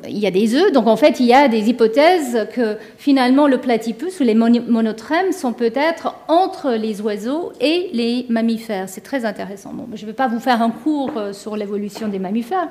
il 0.06 0.18
y 0.18 0.26
a 0.26 0.30
des 0.30 0.54
œufs, 0.54 0.70
donc 0.70 0.86
en 0.86 0.96
fait, 0.96 1.18
il 1.18 1.26
y 1.26 1.32
a 1.32 1.48
des 1.48 1.70
hypothèses 1.70 2.46
que 2.54 2.76
finalement 2.98 3.48
le 3.48 3.58
platypus 3.58 4.20
ou 4.20 4.22
les 4.22 4.34
monotrèmes 4.34 5.32
sont 5.32 5.54
peut-être 5.54 6.14
entre 6.28 6.72
les 6.72 7.00
oiseaux 7.00 7.52
et 7.58 7.88
les 7.94 8.26
mammifères. 8.28 8.88
C'est 8.88 9.00
très 9.00 9.24
intéressant. 9.24 9.72
Bon, 9.72 9.88
je 9.94 10.02
ne 10.02 10.06
vais 10.06 10.12
pas 10.12 10.28
vous 10.28 10.40
faire 10.40 10.60
un 10.60 10.70
cours 10.70 11.12
euh, 11.16 11.32
sur 11.32 11.56
l'évolution 11.56 12.06
des 12.06 12.18
mammifères. 12.18 12.68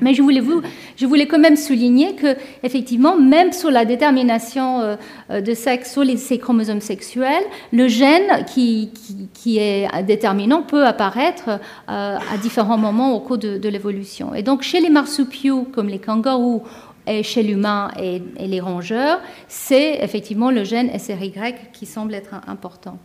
Mais 0.00 0.14
je 0.14 0.22
voulais, 0.22 1.26
quand 1.26 1.38
même 1.38 1.56
souligner 1.56 2.14
que, 2.14 2.34
effectivement, 2.62 3.16
même 3.16 3.52
sur 3.52 3.70
la 3.70 3.84
détermination 3.84 4.80
euh, 4.80 4.96
euh, 5.30 5.40
de 5.42 5.52
sexe 5.52 5.92
sur 5.92 6.02
les, 6.02 6.16
ces 6.16 6.38
chromosomes 6.38 6.80
sexuels, 6.80 7.44
le 7.72 7.88
gène 7.88 8.44
qui, 8.46 8.90
qui, 9.34 9.58
est 9.58 9.86
déterminant 10.04 10.62
peut 10.62 10.86
apparaître 10.86 11.50
euh, 11.50 12.16
à 12.16 12.38
différents 12.40 12.78
moments 12.78 13.14
au 13.14 13.20
cours 13.20 13.36
de, 13.36 13.68
l'évolution. 13.68 14.34
Et 14.34 14.42
donc, 14.42 14.62
chez 14.62 14.80
les 14.80 14.88
marsupiaux, 14.88 15.66
comme 15.72 15.88
les 15.88 15.98
kangourous, 15.98 16.62
et 17.06 17.24
chez 17.24 17.42
l'humain 17.42 17.90
et, 18.00 18.22
les 18.38 18.60
rongeurs, 18.60 19.20
c'est 19.48 19.98
effectivement 20.02 20.50
le 20.52 20.62
gène 20.62 20.96
SRY 20.98 21.32
qui 21.72 21.84
semble 21.84 22.14
être 22.14 22.34
important. 22.46 22.96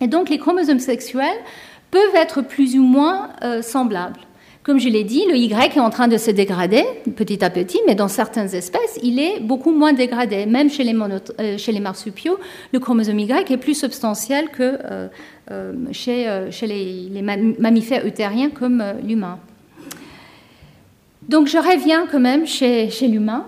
Et 0.00 0.06
donc, 0.06 0.30
les 0.30 0.38
chromosomes 0.38 0.78
sexuels 0.78 1.26
peuvent 1.90 2.14
être 2.14 2.42
plus 2.42 2.78
ou 2.78 2.82
moins 2.82 3.30
semblables. 3.60 4.20
Comme 4.68 4.78
je 4.78 4.90
l'ai 4.90 5.02
dit, 5.02 5.24
le 5.26 5.34
Y 5.34 5.78
est 5.78 5.80
en 5.80 5.88
train 5.88 6.08
de 6.08 6.18
se 6.18 6.30
dégrader 6.30 6.84
petit 7.16 7.42
à 7.42 7.48
petit, 7.48 7.80
mais 7.86 7.94
dans 7.94 8.06
certaines 8.06 8.54
espèces, 8.54 8.98
il 9.02 9.18
est 9.18 9.40
beaucoup 9.40 9.72
moins 9.72 9.94
dégradé. 9.94 10.44
Même 10.44 10.68
chez 10.68 10.84
les, 10.84 10.94
euh, 10.94 11.80
marsupiaux, 11.80 12.38
le 12.74 12.78
chromosome 12.78 13.18
Y 13.18 13.50
est 13.50 13.56
plus 13.56 13.72
substantiel 13.72 14.50
que 14.50 14.78
euh, 14.84 15.08
euh, 15.50 15.72
chez, 15.92 16.66
les, 16.66 17.22
mammifères 17.58 18.04
utériens 18.06 18.50
comme 18.50 18.84
l'humain. 19.02 19.38
Donc 21.30 21.46
je 21.46 21.56
reviens 21.56 22.06
quand 22.06 22.20
même 22.20 22.46
chez 22.46 22.90
l'humain. 23.08 23.46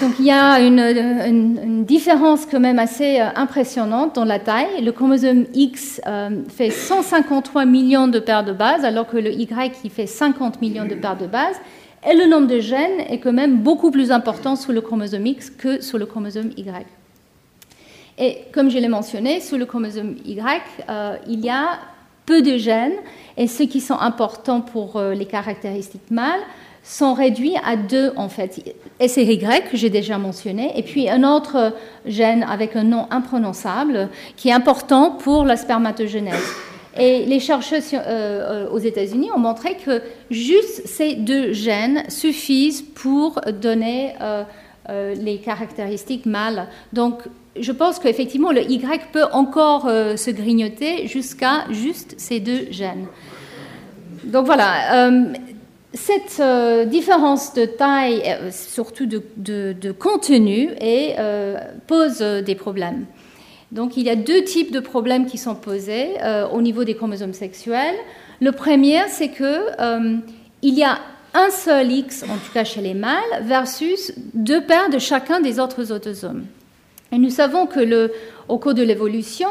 Donc 0.00 0.18
il 0.18 0.26
y 0.26 0.30
a 0.30 0.60
une, 0.60 1.84
différence 1.84 2.44
quand 2.46 2.60
même 2.60 2.78
assez 2.78 3.20
euh, 3.20 3.28
impressionnante 3.36 4.16
dans 4.16 4.24
la 4.24 4.40
taille. 4.40 4.82
Le 4.82 4.90
chromosome 4.90 5.44
X 5.54 6.00
euh, 6.06 6.42
fait 6.48 6.70
153 6.70 7.64
millions 7.64 8.08
de 8.08 8.18
paires 8.18 8.44
de 8.44 8.52
bases, 8.52 8.84
alors 8.84 9.06
que 9.06 9.16
le 9.16 9.32
Y 9.32 9.88
fait 9.88 10.06
50 10.06 10.60
millions 10.60 10.86
de 10.86 10.94
paires 10.94 11.16
de 11.16 11.26
bases. 11.26 11.56
Et 12.08 12.14
le 12.16 12.26
nombre 12.26 12.46
de 12.46 12.60
gènes 12.60 13.00
est 13.08 13.18
quand 13.18 13.32
même 13.32 13.58
beaucoup 13.58 13.90
plus 13.90 14.10
important 14.10 14.56
sur 14.56 14.72
le 14.72 14.80
chromosome 14.80 15.26
X 15.26 15.50
que 15.50 15.80
sur 15.80 15.98
le 15.98 16.06
chromosome 16.06 16.50
Y. 16.56 16.86
Et 18.18 18.38
comme 18.52 18.70
je 18.70 18.78
l'ai 18.78 18.88
mentionné, 18.88 19.40
sur 19.40 19.56
le 19.56 19.66
chromosome 19.66 20.16
Y, 20.24 20.62
euh, 20.88 21.16
il 21.28 21.44
y 21.44 21.50
a 21.50 21.78
peu 22.26 22.42
de 22.42 22.56
gènes, 22.56 22.96
et 23.36 23.46
ceux 23.46 23.66
qui 23.66 23.80
sont 23.80 23.98
importants 23.98 24.60
pour 24.60 25.00
les 25.00 25.26
caractéristiques 25.26 26.10
mâles 26.10 26.40
sont 26.86 27.14
réduits 27.14 27.56
à 27.64 27.76
deux 27.76 28.12
en 28.16 28.28
fait. 28.28 28.74
SRY 29.04 29.38
que 29.70 29.76
j'ai 29.76 29.90
déjà 29.90 30.18
mentionné, 30.18 30.72
et 30.76 30.82
puis 30.82 31.10
un 31.10 31.24
autre 31.24 31.74
gène 32.06 32.44
avec 32.44 32.76
un 32.76 32.84
nom 32.84 33.06
imprononçable 33.10 34.08
qui 34.36 34.48
est 34.48 34.52
important 34.52 35.10
pour 35.10 35.44
la 35.44 35.56
spermatogenèse. 35.56 36.54
Et 36.98 37.26
les 37.26 37.40
chercheurs 37.40 37.82
euh, 37.92 37.98
euh, 38.06 38.70
aux 38.70 38.78
États-Unis 38.78 39.28
ont 39.34 39.38
montré 39.38 39.76
que 39.76 40.00
juste 40.30 40.86
ces 40.86 41.14
deux 41.14 41.52
gènes 41.52 42.04
suffisent 42.08 42.82
pour 42.82 43.40
donner 43.60 44.14
euh, 44.22 44.44
les 45.14 45.38
caractéristiques 45.38 46.24
mâles. 46.24 46.68
Donc, 46.92 47.20
je 47.58 47.72
pense 47.72 47.98
qu'effectivement, 47.98 48.52
le 48.52 48.62
Y 48.62 49.10
peut 49.12 49.24
encore 49.32 49.82
se 49.84 50.30
grignoter 50.30 51.06
jusqu'à 51.06 51.64
juste 51.70 52.14
ces 52.18 52.38
deux 52.38 52.68
gènes. 52.70 53.06
Donc 54.24 54.44
voilà 54.46 55.08
cette 55.96 56.40
euh, 56.40 56.84
différence 56.84 57.54
de 57.54 57.64
taille, 57.64 58.22
euh, 58.26 58.50
surtout 58.52 59.06
de, 59.06 59.92
contenu, 59.92 60.70
euh, 60.80 61.56
pose 61.86 62.18
des 62.18 62.54
problèmes. 62.54 63.06
Donc 63.72 63.96
il 63.96 64.04
y 64.04 64.10
a 64.10 64.16
deux 64.16 64.44
types 64.44 64.72
de 64.72 64.80
problèmes 64.80 65.26
qui 65.26 65.38
sont 65.38 65.56
posés 65.56 66.10
au 66.52 66.62
niveau 66.62 66.84
des 66.84 66.94
chromosomes 66.94 67.32
sexuels. 67.32 67.96
Le 68.40 68.52
premier, 68.52 69.00
c'est 69.08 69.30
que 69.30 69.66
il 70.62 70.74
y 70.74 70.84
a 70.84 70.98
un 71.34 71.50
seul 71.50 71.90
X, 71.90 72.22
en 72.22 72.36
tout 72.36 72.52
cas 72.54 72.62
chez 72.62 72.80
les 72.80 72.94
mâles, 72.94 73.42
versus 73.42 74.12
deux 74.34 74.64
paires 74.64 74.88
de 74.88 75.00
chacun 75.00 75.40
des 75.40 75.58
autres 75.58 75.90
autosomes. 75.90 76.44
Et 77.10 77.18
nous 77.18 77.30
savons 77.30 77.66
que 77.66 78.12
au 78.46 78.58
cours 78.58 78.74
de 78.74 78.84
l'évolution, 78.84 79.48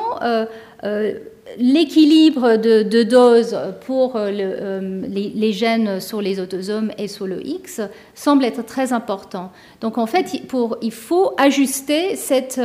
l'équilibre 1.60 2.58
de, 2.58 3.04
dose 3.04 3.58
pour 3.86 4.16
euh, 4.16 4.30
euh, 4.32 5.02
les, 5.08 5.54
gènes 5.54 6.00
sur 6.00 6.22
les 6.22 6.40
autosomes 6.40 6.92
et 6.98 7.08
sur 7.08 7.28
le 7.28 7.46
X 7.46 7.82
semble 8.16 8.46
être 8.46 8.66
très 8.66 8.94
important. 8.94 9.52
Donc 9.82 9.98
en 9.98 10.08
fait, 10.08 10.34
il 10.82 10.92
faut 10.92 11.34
ajuster 11.38 12.16
cette 12.16 12.60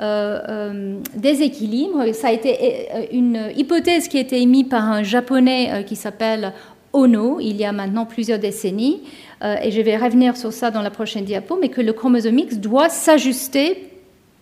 euh, 0.00 0.98
déséquilibre. 1.16 2.12
Ça 2.12 2.28
a 2.28 2.32
été 2.32 2.88
une 3.12 3.50
hypothèse 3.56 4.08
qui 4.08 4.18
a 4.18 4.20
été 4.20 4.40
émise 4.40 4.68
par 4.68 4.84
un 4.84 5.02
japonais 5.02 5.84
qui 5.86 5.96
s'appelle 5.96 6.52
Ono 6.92 7.40
il 7.40 7.56
y 7.56 7.64
a 7.64 7.72
maintenant 7.72 8.04
plusieurs 8.04 8.38
décennies, 8.38 9.02
et 9.42 9.70
je 9.70 9.80
vais 9.80 9.96
revenir 9.96 10.36
sur 10.36 10.52
ça 10.52 10.70
dans 10.70 10.82
la 10.82 10.90
prochaine 10.90 11.24
diapo, 11.24 11.56
mais 11.60 11.68
que 11.68 11.80
le 11.80 11.92
chromosome 11.92 12.38
X 12.40 12.56
doit 12.58 12.88
s'ajuster 12.88 13.89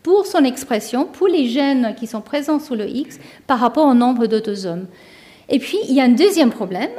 pour 0.03 0.27
son 0.27 0.45
expression, 0.45 1.05
pour 1.05 1.29
les 1.29 1.49
gènes 1.49 1.95
qui 1.97 2.07
sont 2.07 2.21
présents 2.21 2.61
sur 2.61 2.77
le 2.77 2.89
X 2.89 3.19
par 3.47 3.59
rapport 3.59 3.87
au 3.87 3.95
nombre 3.95 4.27
d'autosomes. 4.27 4.87
Et 5.49 5.59
puis, 5.59 5.79
il 5.89 5.95
y 5.95 6.01
a 6.01 6.05
un 6.05 6.11
deuxième 6.11 6.51
problème, 6.51 6.91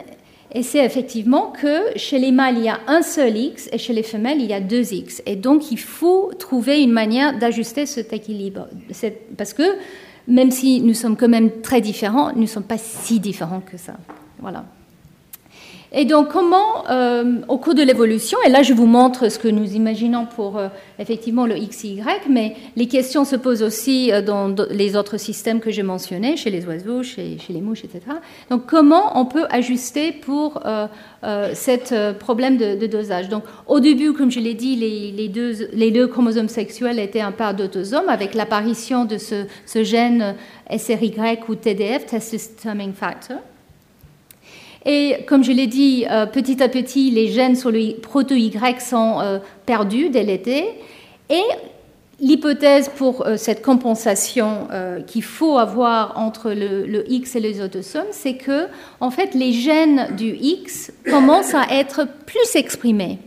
et 0.52 0.64
c'est 0.64 0.84
effectivement 0.84 1.54
que 1.60 1.96
chez 1.96 2.18
les 2.18 2.32
mâles, 2.32 2.58
il 2.58 2.64
y 2.64 2.70
a 2.70 2.80
un 2.88 3.04
seul 3.04 3.38
X 3.38 3.70
et 3.72 3.78
chez 3.78 3.94
les 3.94 4.04
femelles, 4.04 4.42
il 4.42 4.48
y 4.48 4.54
a 4.54 4.60
deux 4.60 4.94
X. 4.94 5.22
Et 5.28 5.36
donc, 5.36 5.72
il 5.72 5.78
faut 5.78 6.32
trouver 6.40 6.82
une 6.82 6.92
manière 6.92 7.38
d'ajuster 7.38 7.86
cet 7.86 8.14
équilibre. 8.14 8.68
Parce 9.38 9.54
que 9.54 9.76
même 10.28 10.50
si 10.50 10.82
nous 10.82 10.96
sommes 10.96 11.18
quand 11.18 11.30
même 11.30 11.62
très 11.62 11.82
différents, 11.82 12.34
nous 12.34 12.42
ne 12.42 12.48
sommes 12.48 12.64
pas 12.64 12.80
si 12.80 13.20
différents 13.20 13.62
que 13.62 13.78
ça. 13.78 13.94
Voilà. 14.40 14.66
Et 15.92 16.06
donc, 16.06 16.28
comment, 16.28 16.88
euh, 16.92 17.38
au 17.48 17.58
cours 17.58 17.74
de 17.74 17.82
l'évolution, 17.82 18.38
et 18.46 18.50
là 18.50 18.62
je 18.62 18.74
vous 18.74 18.86
montre 18.86 19.30
ce 19.30 19.40
que 19.40 19.48
nous 19.48 19.74
imaginons 19.74 20.28
pour 20.28 20.58
euh, 20.58 20.68
effectivement 21.00 21.48
le 21.48 21.56
XY, 21.56 22.04
mais 22.30 22.56
les 22.76 22.88
questions 22.88 23.26
se 23.26 23.36
posent 23.36 23.64
aussi 23.64 24.12
euh, 24.12 24.22
dans 24.22 24.54
les 24.70 24.96
autres 24.96 25.18
systèmes 25.18 25.60
que 25.60 25.72
j'ai 25.72 25.82
mentionnés, 25.82 26.38
chez 26.38 26.52
les 26.52 26.68
oiseaux, 26.68 27.02
chez, 27.02 27.38
les 27.50 27.62
mouches, 27.62 27.84
etc. 27.84 28.02
Donc, 28.52 28.68
comment 28.68 29.20
on 29.20 29.26
peut 29.26 29.46
ajuster 29.50 30.12
pour 30.12 30.62
ce 31.24 32.12
problème 32.14 32.58
de, 32.58 32.86
dosage? 32.86 33.30
Donc, 33.30 33.44
au 33.66 33.80
début, 33.80 34.14
comme 34.14 34.30
je 34.30 34.40
l'ai 34.40 34.54
dit, 34.54 34.76
les, 34.76 35.28
deux, 35.28 35.70
les, 35.74 35.90
deux, 35.90 36.08
chromosomes 36.08 36.50
sexuels 36.50 37.00
étaient 37.00 37.22
un 37.22 37.32
paire 37.32 37.56
d'autosomes 37.56 38.10
avec 38.10 38.36
l'apparition 38.36 39.06
de 39.06 39.18
ce, 39.18 39.46
ce, 39.66 39.84
gène 39.84 40.36
SRY 40.70 41.14
ou 41.48 41.56
TDF, 41.56 42.06
Testis 42.06 42.50
Determining 42.56 42.94
Factor. 42.94 43.38
Et 44.92 45.18
comme 45.28 45.44
je 45.44 45.52
l'ai 45.52 45.68
dit, 45.68 46.08
euh, 46.10 46.26
petit 46.26 46.64
à 46.64 46.68
petit, 46.68 47.12
les 47.12 47.28
gènes 47.28 47.56
sur 47.56 47.70
le 47.70 48.00
proto-Y 48.00 48.82
sont 48.82 49.20
euh, 49.22 49.38
perdus 49.68 50.10
dès 50.10 50.24
l'été. 50.24 50.66
Et 51.30 51.44
l'hypothèse 52.20 52.90
pour 52.90 53.24
cette 53.38 53.62
compensation 53.62 54.68
qu'il 55.06 55.22
faut 55.22 55.60
avoir 55.60 56.18
entre 56.18 56.52
le, 56.52 57.04
X 57.10 57.36
et 57.36 57.40
les 57.40 57.62
autosomes, 57.62 58.08
c'est 58.12 58.34
que 58.34 58.66
en 59.00 59.12
fait 59.12 59.36
les 59.36 59.54
gènes 59.54 60.16
du 60.18 60.36
X 60.36 60.92
commencent 61.08 61.54
à 61.54 61.68
être 61.70 62.08
plus 62.26 62.56
exprimés 62.56 63.20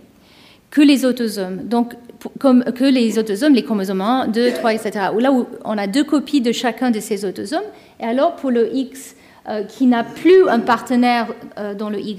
que 0.70 0.80
les 0.80 1.04
autosomes. 1.04 1.68
Donc, 1.68 1.94
que 2.40 2.84
les 2.84 3.18
autosomes, 3.18 3.54
les 3.54 3.62
chromosomes 3.62 4.00
1, 4.00 4.28
2, 4.28 4.52
3, 4.54 4.74
etc. 4.74 5.06
Là 5.18 5.32
où 5.32 5.46
on 5.64 5.78
a 5.78 5.86
deux 5.86 6.04
copies 6.04 6.40
de 6.40 6.52
chacun 6.52 6.90
de 6.90 6.98
ces 6.98 7.24
autosomes. 7.24 7.64
Et 8.00 8.04
alors, 8.04 8.36
pour 8.36 8.50
le 8.50 8.74
X 8.74 9.14
euh, 9.14 9.22
qui 9.68 9.86
n'a 9.86 10.05
plus 10.05 10.49
un 10.49 10.61
partenaire 10.61 11.28
euh, 11.59 11.74
dans 11.74 11.90
le 11.90 12.01
Y, 12.01 12.18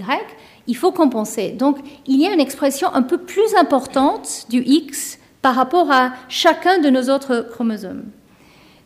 il 0.67 0.75
faut 0.75 0.91
compenser. 0.91 1.51
Donc, 1.51 1.77
il 2.05 2.21
y 2.21 2.27
a 2.27 2.33
une 2.33 2.39
expression 2.39 2.93
un 2.93 3.01
peu 3.01 3.17
plus 3.17 3.55
importante 3.55 4.45
du 4.49 4.61
X 4.65 5.19
par 5.41 5.55
rapport 5.55 5.91
à 5.91 6.13
chacun 6.29 6.79
de 6.79 6.89
nos 6.89 7.09
autres 7.09 7.47
chromosomes. 7.51 8.03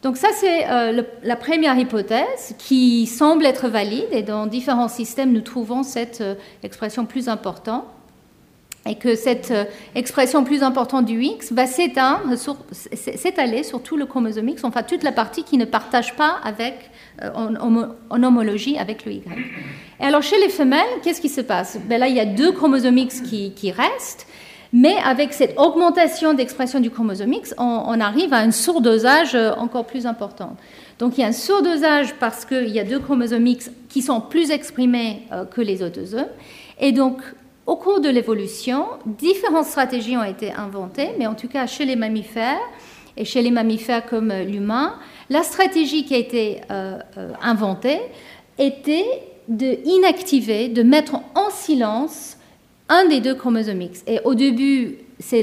Donc 0.03 0.17
ça, 0.17 0.29
c'est 0.33 0.69
euh, 0.69 1.03
la 1.23 1.35
première 1.35 1.77
hypothèse 1.77 2.55
qui 2.59 3.07
semble 3.07 3.45
être 3.45 3.67
valide 3.67 4.07
et 4.11 4.21
dans 4.21 4.45
différents 4.45 4.87
systèmes, 4.87 5.33
nous 5.33 5.41
trouvons 5.41 5.83
cette 5.83 6.23
expression 6.63 7.05
plus 7.05 7.29
importante 7.29 7.83
et 8.87 8.95
que 8.95 9.15
cette 9.15 9.51
euh, 9.51 9.65
expression 9.95 10.43
plus 10.43 10.63
importante 10.63 11.05
du 11.05 11.21
X 11.21 11.51
va 11.51 11.67
s'étaler 11.67 13.63
sur 13.63 13.83
tout 13.83 13.97
le 13.97 14.05
chromosome 14.05 14.49
X, 14.49 14.63
enfin 14.63 14.83
toute 14.83 15.03
la 15.03 15.11
partie 15.11 15.43
qui 15.43 15.57
ne 15.57 15.65
partage 15.65 16.15
pas 16.15 16.37
avec, 16.43 16.89
euh, 17.23 17.29
en, 18.09 18.23
homologie 18.23 18.77
avec 18.77 19.05
le 19.05 19.13
Y. 19.13 19.23
Et 19.99 20.03
alors 20.03 20.21
chez 20.21 20.37
les 20.37 20.49
femelles, 20.49 20.85
qu'est-ce 21.03 21.21
qui 21.21 21.29
se 21.29 21.41
passe? 21.41 21.79
Ben 21.87 21.99
Là, 21.99 22.07
il 22.07 22.15
y 22.15 22.19
a 22.19 22.25
deux 22.25 22.51
chromosomes 22.51 22.97
X 22.97 23.21
qui, 23.21 23.71
restent, 23.71 24.27
mais 24.71 24.95
avec 25.03 25.33
cette 25.33 25.57
augmentation 25.57 26.33
d'expression 26.33 26.79
du 26.79 26.91
chromosome 26.91 27.33
X, 27.33 27.55
on, 27.57 27.99
arrive 27.99 28.33
à 28.33 28.37
un 28.37 28.51
surdosage 28.51 29.33
euh, 29.33 29.53
encore 29.55 29.85
plus 29.85 30.05
important. 30.05 30.55
Donc 30.99 31.17
il 31.17 31.21
y 31.21 31.23
a 31.23 31.27
un 31.27 31.31
surdosage 31.31 32.13
parce 32.15 32.45
qu'il 32.45 32.69
y 32.69 32.79
a 32.79 32.83
deux 32.83 32.99
chromosomes 32.99 33.47
X 33.47 33.71
qui 33.89 34.01
sont 34.01 34.21
plus 34.21 34.51
exprimés 34.51 35.23
que 35.51 35.61
les 35.61 35.83
autosomes. 35.83 36.25
Et 36.79 36.91
donc, 36.91 37.21
au 37.67 37.75
cours 37.75 37.99
de 37.99 38.09
l'évolution, 38.09 38.85
différentes 39.05 39.65
stratégies 39.65 40.17
ont 40.17 40.23
été 40.23 40.53
inventées, 40.53 41.09
mais 41.19 41.27
en 41.27 41.35
tout 41.35 41.47
cas 41.47 41.67
chez 41.67 41.85
les 41.85 41.95
mammifères 41.95 42.59
et 43.17 43.25
chez 43.25 43.41
les 43.41 43.51
mammifères 43.51 44.05
comme 44.05 44.31
l'humain, 44.31 44.95
la 45.29 45.43
stratégie 45.43 46.05
qui 46.05 46.15
a 46.15 46.17
été 46.17 46.61
euh, 46.71 46.97
euh, 47.17 47.31
inventée 47.41 47.99
était 48.57 49.05
de 49.47 49.77
inactiver, 49.85 50.69
de 50.69 50.83
mettre 50.83 51.15
en 51.35 51.49
silence 51.49 52.37
un 52.89 53.05
des 53.05 53.19
deux 53.19 53.35
chromosomes 53.35 53.81
X. 53.81 54.03
Et 54.07 54.19
au 54.23 54.35
début, 54.35 54.97
c'est 55.19 55.41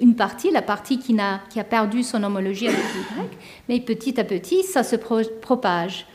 une 0.00 0.14
partie, 0.14 0.50
la 0.50 0.62
partie 0.62 0.98
qui, 0.98 1.18
a, 1.18 1.40
qui 1.50 1.58
a 1.58 1.64
perdu 1.64 2.02
son 2.02 2.22
homologie 2.22 2.68
avec 2.68 2.78
Y, 2.78 3.38
mais 3.68 3.80
petit 3.80 4.20
à 4.20 4.24
petit, 4.24 4.62
ça 4.62 4.82
se 4.82 4.96
propage. 4.96 6.06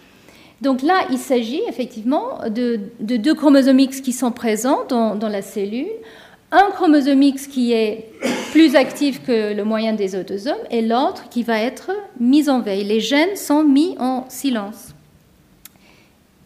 Donc 0.61 0.81
là, 0.81 1.05
il 1.09 1.17
s'agit 1.17 1.61
effectivement 1.67 2.39
de, 2.49 2.79
deux 2.99 3.33
chromosomes 3.33 3.79
X 3.79 4.01
qui 4.01 4.11
sont 4.11 4.31
présents 4.31 4.85
dans, 4.89 5.29
la 5.29 5.41
cellule, 5.41 5.87
un 6.51 6.71
chromosome 6.71 7.21
X 7.21 7.47
qui 7.47 7.73
est 7.73 8.11
plus 8.51 8.75
actif 8.75 9.23
que 9.23 9.53
le 9.53 9.63
moyen 9.63 9.93
des 9.93 10.15
autosomes 10.15 10.57
et 10.71 10.81
l'autre 10.81 11.29
qui 11.29 11.43
va 11.43 11.59
être 11.59 11.91
mis 12.19 12.49
en 12.49 12.61
veille. 12.61 12.83
Les 12.83 12.99
gènes 12.99 13.35
sont 13.35 13.63
mis 13.63 13.95
en 13.99 14.25
silence. 14.29 14.95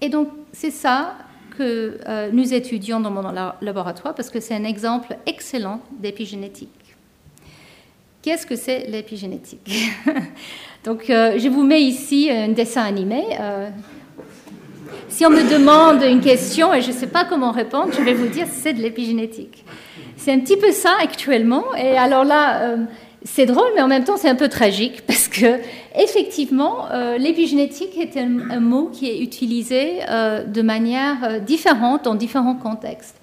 Et 0.01 0.09
donc 0.09 0.29
c'est 0.51 0.71
ça 0.71 1.15
que 1.57 1.99
euh, 2.07 2.29
nous 2.33 2.53
étudions 2.53 2.99
dans 2.99 3.11
mon 3.11 3.31
laboratoire 3.61 4.15
parce 4.15 4.29
que 4.29 4.39
c'est 4.39 4.55
un 4.55 4.65
exemple 4.65 5.15
excellent 5.25 5.81
d'épigénétique. 5.99 6.69
Qu'est-ce 8.21 8.45
que 8.45 8.55
c'est 8.55 8.87
l'épigénétique? 8.87 9.91
Donc 10.83 11.09
euh, 11.09 11.37
je 11.37 11.49
vous 11.49 11.63
mets 11.63 11.81
ici 11.81 12.29
un 12.31 12.49
dessin 12.49 12.83
animé. 12.83 13.23
Euh, 13.39 13.69
si 15.09 15.25
on 15.25 15.29
me 15.29 15.49
demande 15.49 16.01
une 16.03 16.21
question 16.21 16.73
et 16.73 16.81
je 16.81 16.87
ne 16.87 16.93
sais 16.93 17.07
pas 17.07 17.23
comment 17.23 17.51
répondre, 17.51 17.91
je 17.97 18.01
vais 18.01 18.13
vous 18.13 18.27
dire 18.27 18.47
c'est 18.51 18.73
de 18.73 18.81
l'épigénétique. 18.81 19.63
C'est 20.23 20.31
un 20.31 20.39
petit 20.39 20.55
peu 20.55 20.71
ça 20.71 20.95
actuellement. 21.01 21.75
Et 21.75 21.97
alors 21.97 22.23
là, 22.23 22.61
euh, 22.61 22.77
c'est 23.25 23.45
drôle, 23.45 23.67
mais 23.75 23.81
en 23.81 23.89
même 23.89 24.05
temps, 24.05 24.15
c'est 24.15 24.29
un 24.29 24.35
peu 24.35 24.47
tragique 24.47 25.01
parce 25.07 25.27
que 25.27 25.59
effectivement, 26.01 26.89
euh, 26.91 27.17
l'épigénétique 27.17 27.97
est 27.97 28.17
un, 28.17 28.59
mot 28.61 28.89
qui 28.91 29.09
est 29.09 29.19
utilisé 29.19 29.99
euh, 30.09 30.45
de 30.45 30.61
manière 30.61 31.41
différente 31.41 32.05
dans 32.05 32.15
différents 32.15 32.55
contextes. 32.55 33.17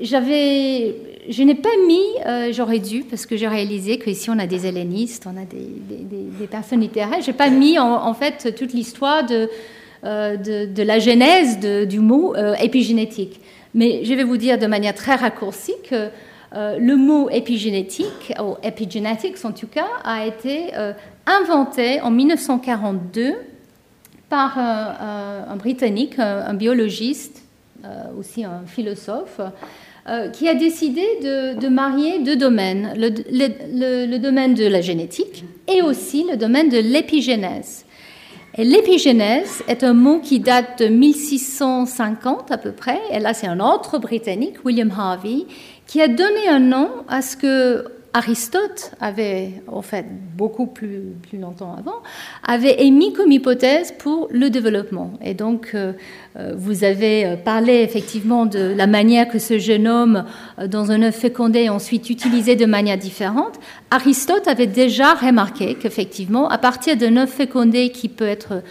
j'avais, 0.00 0.96
je 1.28 1.42
n'ai 1.42 1.54
pas 1.54 1.76
mis, 1.86 2.52
j'aurais 2.52 2.78
dû, 2.78 3.02
parce 3.02 3.26
que 3.26 3.36
j'ai 3.36 3.48
réalisé 3.48 3.98
qu'ici 3.98 4.30
on 4.30 4.38
a 4.38 4.46
des 4.46 4.66
hellénistes, 4.66 5.26
on 5.26 5.36
a 5.36 5.44
des, 5.44 6.46
personnes 6.46 6.80
littéraires, 6.80 7.20
j'ai 7.20 7.34
pas 7.34 7.50
mis 7.50 7.78
en 7.78 8.14
fait 8.14 8.54
toute 8.56 8.72
l'histoire 8.72 9.26
de 9.26 9.50
euh, 10.04 10.36
de, 10.36 10.82
la 10.84 11.00
genèse 11.00 11.58
du 11.58 11.98
mot 11.98 12.32
euh, 12.36 12.54
épigénétique. 12.54 13.40
Mais 13.74 14.04
je 14.04 14.14
vais 14.14 14.22
vous 14.22 14.36
dire 14.36 14.56
de 14.56 14.66
manière 14.66 14.94
très 14.94 15.16
raccourcie 15.16 15.74
que 15.90 16.08
euh, 16.54 16.78
le 16.78 16.94
mot 16.94 17.28
épigénétique, 17.30 18.32
ou 18.40 18.54
epigenetics 18.62 19.44
en 19.44 19.50
tout 19.50 19.66
cas, 19.66 19.88
a 20.04 20.24
été 20.24 20.70
inventé 21.26 22.00
en 22.00 22.12
1942 22.12 23.34
par 24.28 24.56
un, 24.56 25.56
Britannique, 25.56 26.18
un, 26.18 26.54
biologiste, 26.54 27.42
aussi 28.16 28.44
un 28.44 28.62
philosophe, 28.66 29.40
qui 30.32 30.48
a 30.48 30.54
décidé 30.54 31.02
de, 31.22 31.68
marier 31.68 32.20
deux 32.20 32.36
domaines, 32.36 32.92
le, 32.96 34.18
domaine 34.18 34.54
de 34.54 34.66
la 34.66 34.80
génétique 34.80 35.44
et 35.66 35.82
aussi 35.82 36.24
le 36.30 36.36
domaine 36.36 36.68
de 36.68 36.78
l'épigénèse 36.78 37.84
l'épigénèse 38.64 39.62
est 39.68 39.84
un 39.84 39.94
mot 39.94 40.20
qui 40.20 40.40
date 40.40 40.82
de 40.82 40.88
1650 40.88 42.50
à 42.50 42.58
peu 42.58 42.72
près, 42.72 43.00
et 43.12 43.18
là 43.20 43.34
c'est 43.34 43.46
un 43.46 43.60
autre 43.60 43.98
Britannique, 43.98 44.64
William 44.64 44.90
Harvey, 44.90 45.46
qui 45.86 46.00
a 46.00 46.08
donné 46.08 46.48
un 46.48 46.58
nom 46.60 46.90
à 47.08 47.22
ce 47.22 47.36
que 47.36 47.84
Aristote 48.14 48.92
avait, 49.00 49.62
en 49.66 49.82
fait, 49.82 50.06
beaucoup 50.34 50.66
plus, 50.66 51.14
plus 51.28 51.38
longtemps 51.38 51.74
avant, 51.78 51.96
avait 52.42 52.82
émis 52.82 53.12
comme 53.12 53.30
hypothèse 53.30 53.92
pour 53.98 54.28
le 54.30 54.48
développement. 54.48 55.12
Et 55.22 55.34
donc, 55.34 55.72
euh, 55.74 55.92
euh, 56.36 56.54
vous 56.56 56.84
avez 56.84 57.26
euh, 57.26 57.36
parlé 57.36 57.74
effectivement 57.74 58.46
de 58.46 58.72
la 58.74 58.86
manière 58.86 59.28
que 59.28 59.38
ce 59.38 59.58
génome 59.58 60.24
dans 60.66 60.90
un 60.90 61.02
œuf 61.02 61.16
fécondé 61.16 61.64
est 61.64 61.68
ensuite 61.68 62.08
utilisé 62.08 62.56
de 62.56 62.64
manière 62.64 62.96
différente. 62.96 63.60
Aristote 63.90 64.48
avait 64.48 64.66
déjà 64.66 65.14
remarqué 65.14 65.74
qu'effectivement, 65.74 66.48
à 66.48 66.56
partir 66.56 66.96
d'un 66.96 67.18
œuf 67.18 67.30
fécondé 67.30 67.90
qui 67.90 68.08
peut 68.08 68.26
être, 68.26 68.62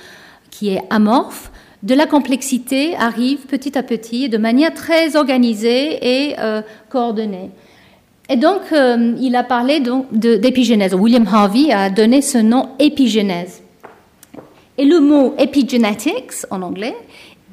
qui 0.50 0.70
est 0.70 0.82
amorphe, 0.90 1.52
de 1.84 1.94
la 1.94 2.08
complexité 2.08 2.96
arrive 2.96 3.46
petit 3.46 3.78
à 3.78 3.84
petit 3.84 4.30
de 4.30 4.40
manière 4.40 4.74
très 4.74 5.16
organisée 5.16 6.28
et 6.30 6.36
coordonnée. 6.90 7.52
Et 8.30 8.36
donc, 8.36 8.62
euh, 8.74 9.16
il 9.20 9.36
a 9.36 9.44
parlé 9.44 9.82
d'épigénèse. 10.12 10.94
William 10.94 11.26
Harvey 11.32 11.72
a 11.72 11.90
donné 11.90 12.22
ce 12.22 12.38
nom 12.38 12.70
épigénèse. 12.78 13.62
Et 14.78 14.86
le 14.86 15.00
mot 15.00 15.34
epigenetics 15.38 16.46
en 16.52 16.62
anglais 16.62 16.96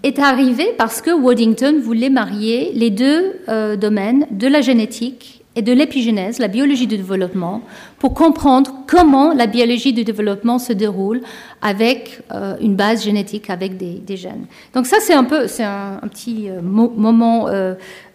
est 0.03 0.19
arrivé 0.19 0.75
parce 0.77 1.01
que 1.01 1.11
Waddington 1.11 1.81
voulait 1.81 2.11
marier 2.11 2.73
les 2.75 2.91
deux 2.91 3.41
euh, 3.49 3.77
domaines 3.77 4.27
de 4.31 4.49
la 4.49 4.61
génétique 4.61 5.43
et 5.57 5.63
de 5.63 5.73
l'épigénèse, 5.73 6.41
la 6.41 6.49
biologie 6.49 6.89
du 6.89 6.97
développement, 6.97 7.63
pour 8.01 8.13
comprendre 8.13 8.73
comment 8.89 9.33
la 9.33 9.47
biologie 9.47 9.93
du 9.93 10.03
développement 10.03 10.59
se 10.59 10.73
déroule 10.73 11.21
avec 11.63 12.21
euh, 12.33 12.57
une 12.61 12.75
base 12.75 13.05
génétique, 13.05 13.49
avec 13.49 13.77
des, 13.77 14.17
gènes. 14.17 14.47
Donc 14.75 14.87
ça, 14.87 14.97
c'est 15.01 15.15
un 15.15 15.23
peu, 15.23 15.47
c'est 15.47 15.63
un, 15.63 16.01
petit 16.11 16.49
moment 16.61 17.47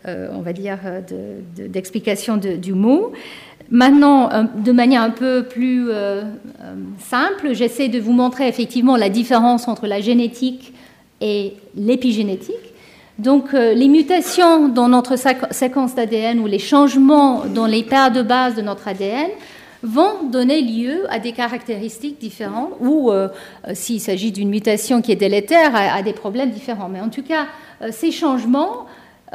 on 0.06 0.42
va 0.42 0.54
dire, 0.54 0.80
euh, 0.86 1.02
d'explication 1.56 2.38
du 2.38 2.74
mot. 2.74 3.12
Maintenant, 3.72 4.30
de 4.56 4.72
manière 4.72 5.04
un 5.04 5.12
peu 5.12 5.44
plus 5.44 5.90
euh, 5.90 6.24
simple, 6.98 7.54
j'essaie 7.54 7.88
de 7.88 8.00
vous 8.00 8.14
montrer 8.14 8.48
effectivement 8.48 8.96
la 8.96 9.10
différence 9.10 9.68
entre 9.68 9.86
la 9.86 10.02
génétique 10.02 10.74
et 11.22 11.54
l'épigénétique. 11.76 12.56
Donc, 13.20 13.52
les 13.52 13.90
mutations 13.90 14.70
dans 14.70 14.88
notre 14.88 15.18
séquence 15.52 15.94
d'ADN 15.94 16.40
ou 16.40 16.48
les 16.48 16.58
changements 16.58 17.44
dans 17.46 17.66
les 17.66 17.84
paires 17.84 18.12
de 18.12 18.22
base 18.22 18.56
de 18.56 18.62
notre 18.62 18.88
ADN 18.88 19.28
vont 19.84 20.24
donner 20.32 20.62
lieu 20.62 21.06
à 21.10 21.20
des 21.20 21.34
caractéristiques 21.34 22.18
différentes 22.18 22.72
ou, 22.80 23.12
s'il 23.74 24.00
s'agit 24.00 24.32
d'une 24.32 24.48
mutation 24.48 25.02
qui 25.02 25.12
est 25.12 25.18
délétère, 25.18 25.72
à, 25.76 26.02
des 26.02 26.14
problèmes 26.14 26.52
différents. 26.52 26.88
Mais 26.88 27.02
en 27.02 27.10
tout 27.10 27.24
cas, 27.24 27.48
ces 27.92 28.12
changements 28.12 28.86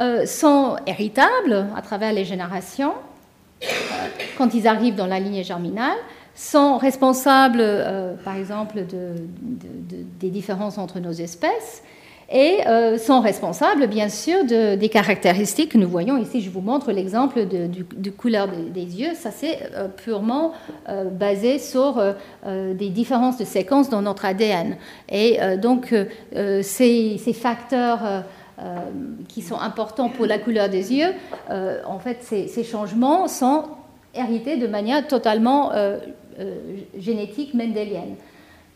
euh, 0.01 0.25
sont 0.25 0.75
héritables 0.87 1.67
à 1.73 1.81
travers 1.81 2.11
les 2.11 2.25
générations 2.25 2.91
euh, 3.63 3.67
quand 4.37 4.53
ils 4.53 4.67
arrivent 4.67 4.95
dans 4.95 5.07
la 5.07 5.21
lignée 5.21 5.43
germinale, 5.43 5.95
sont 6.35 6.77
responsables, 6.77 7.61
euh, 7.61 8.13
par 8.25 8.35
exemple, 8.35 8.83
des 10.19 10.29
différences 10.29 10.77
entre 10.77 10.99
nos 10.99 11.13
espèces. 11.13 11.81
et 12.29 12.57
sont 12.97 13.21
responsables, 13.21 13.87
bien 13.87 14.09
sûr, 14.09 14.43
de, 14.43 14.75
des 14.75 14.89
caractéristiques 14.89 15.73
que 15.73 15.77
nous 15.77 15.87
voyons 15.87 16.17
ici. 16.17 16.41
Je 16.41 16.49
vous 16.49 16.59
montre 16.59 16.91
l'exemple 16.91 17.45
de, 17.45 17.69
de, 17.95 18.09
couleur 18.09 18.49
des, 18.49 18.99
yeux. 18.99 19.13
Ça, 19.13 19.29
c'est 19.31 19.59
purement 19.95 20.51
basé 21.11 21.59
sur 21.59 22.03
des 22.43 22.89
différences 22.89 23.37
de 23.37 23.45
séquences 23.45 23.89
dans 23.89 24.01
notre 24.01 24.25
ADN. 24.25 24.75
Et 25.07 25.37
donc, 25.61 25.93
ces, 26.63 27.33
facteurs 27.33 28.25
qui 29.27 29.41
sont 29.41 29.59
importants 29.59 30.09
pour 30.09 30.25
la 30.25 30.37
couleur 30.37 30.69
des 30.69 30.93
yeux, 30.93 31.13
en 31.49 31.99
fait, 31.99 32.19
ces, 32.21 32.63
changements 32.63 33.27
sont 33.27 33.63
hérités 34.13 34.57
de 34.57 34.67
manière 34.67 35.07
totalement 35.07 35.71
génétique 36.97 37.53
mendélienne. 37.53 38.15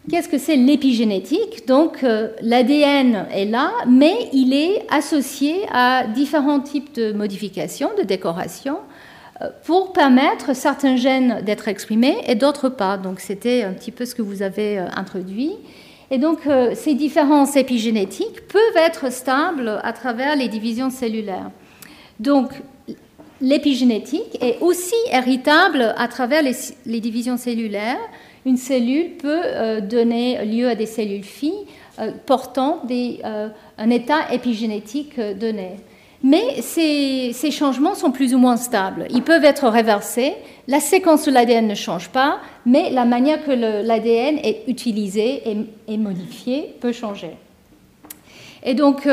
Qu'est-ce 0.10 0.30
que 0.30 0.40
c'est 0.40 0.56
l'épigénétique? 0.56 1.68
Donc 1.68 2.04
euh, 2.04 2.30
l'ADN 2.42 3.28
est 3.32 3.46
là, 3.46 3.72
mais 3.88 4.30
il 4.34 4.54
est 4.54 4.86
associé 4.90 5.66
à 5.72 6.08
différents 6.08 6.62
types 6.62 6.96
de 6.96 7.12
modifications, 7.12 7.92
de 7.96 8.04
décorations, 8.04 8.80
euh, 9.42 9.50
pour 9.66 9.94
permettre 9.94 10.56
certains 10.56 10.96
gènes 10.96 11.42
d'être 11.46 11.68
exprimés 11.68 12.18
et 12.26 12.34
d'autres 12.34 12.70
pas. 12.70 12.98
Donc 12.98 13.20
c'était 13.20 13.62
un 13.64 13.74
petit 13.74 13.92
peu 13.92 14.06
ce 14.06 14.16
que 14.16 14.24
vous 14.24 14.42
avez 14.42 14.80
euh, 14.80 14.86
introduit. 14.96 15.52
Et 16.12 16.18
donc 16.18 16.40
ces 16.74 16.96
différences 16.96 17.56
épigénétiques 17.56 18.48
peuvent 18.48 18.78
être 18.78 19.12
stables 19.12 19.80
à 19.84 19.94
travers 19.94 20.36
les 20.36 20.48
divisions 20.48 20.90
cellulaires. 20.90 21.52
Donc 22.20 22.50
l'épigénétique 23.42 24.38
est 24.42 24.58
aussi 24.62 24.96
héritable 25.12 25.94
à 25.98 26.08
travers 26.08 26.42
les 26.42 27.00
divisions 27.00 27.38
cellulaires 27.38 28.00
une 28.46 28.58
cellule 28.58 29.18
peut 29.18 29.42
euh, 29.44 29.82
donner 29.82 30.46
lieu 30.46 30.68
à 30.70 30.76
des 30.76 30.86
cellules 30.86 31.24
filles 31.24 31.66
euh, 32.00 32.12
portant 32.26 32.82
euh, 32.90 33.50
un 33.78 33.90
état 33.90 34.34
épigénétique 34.34 35.20
donné. 35.20 35.78
Mais 36.22 36.62
ces, 36.62 37.52
changements 37.52 37.96
sont 37.96 38.12
plus 38.12 38.36
ou 38.36 38.38
moins 38.38 38.58
stables. 38.58 39.08
Ils 39.10 39.24
peuvent 39.24 39.46
être 39.46 39.68
réversés. 39.70 40.34
La 40.68 40.80
séquence 40.80 41.26
de 41.26 41.32
l'ADN 41.32 41.68
ne 41.68 41.76
change 41.76 42.10
pas, 42.10 42.40
mais 42.66 42.90
la 42.90 43.06
manière 43.06 43.44
que 43.44 43.52
l'ADN 43.52 44.38
est 44.44 44.64
utilisé 44.68 45.44
et, 45.88 45.98
modifié 45.98 46.76
peut 46.82 46.92
changer. 46.92 47.32
Et 48.64 48.74
donc, 48.74 49.08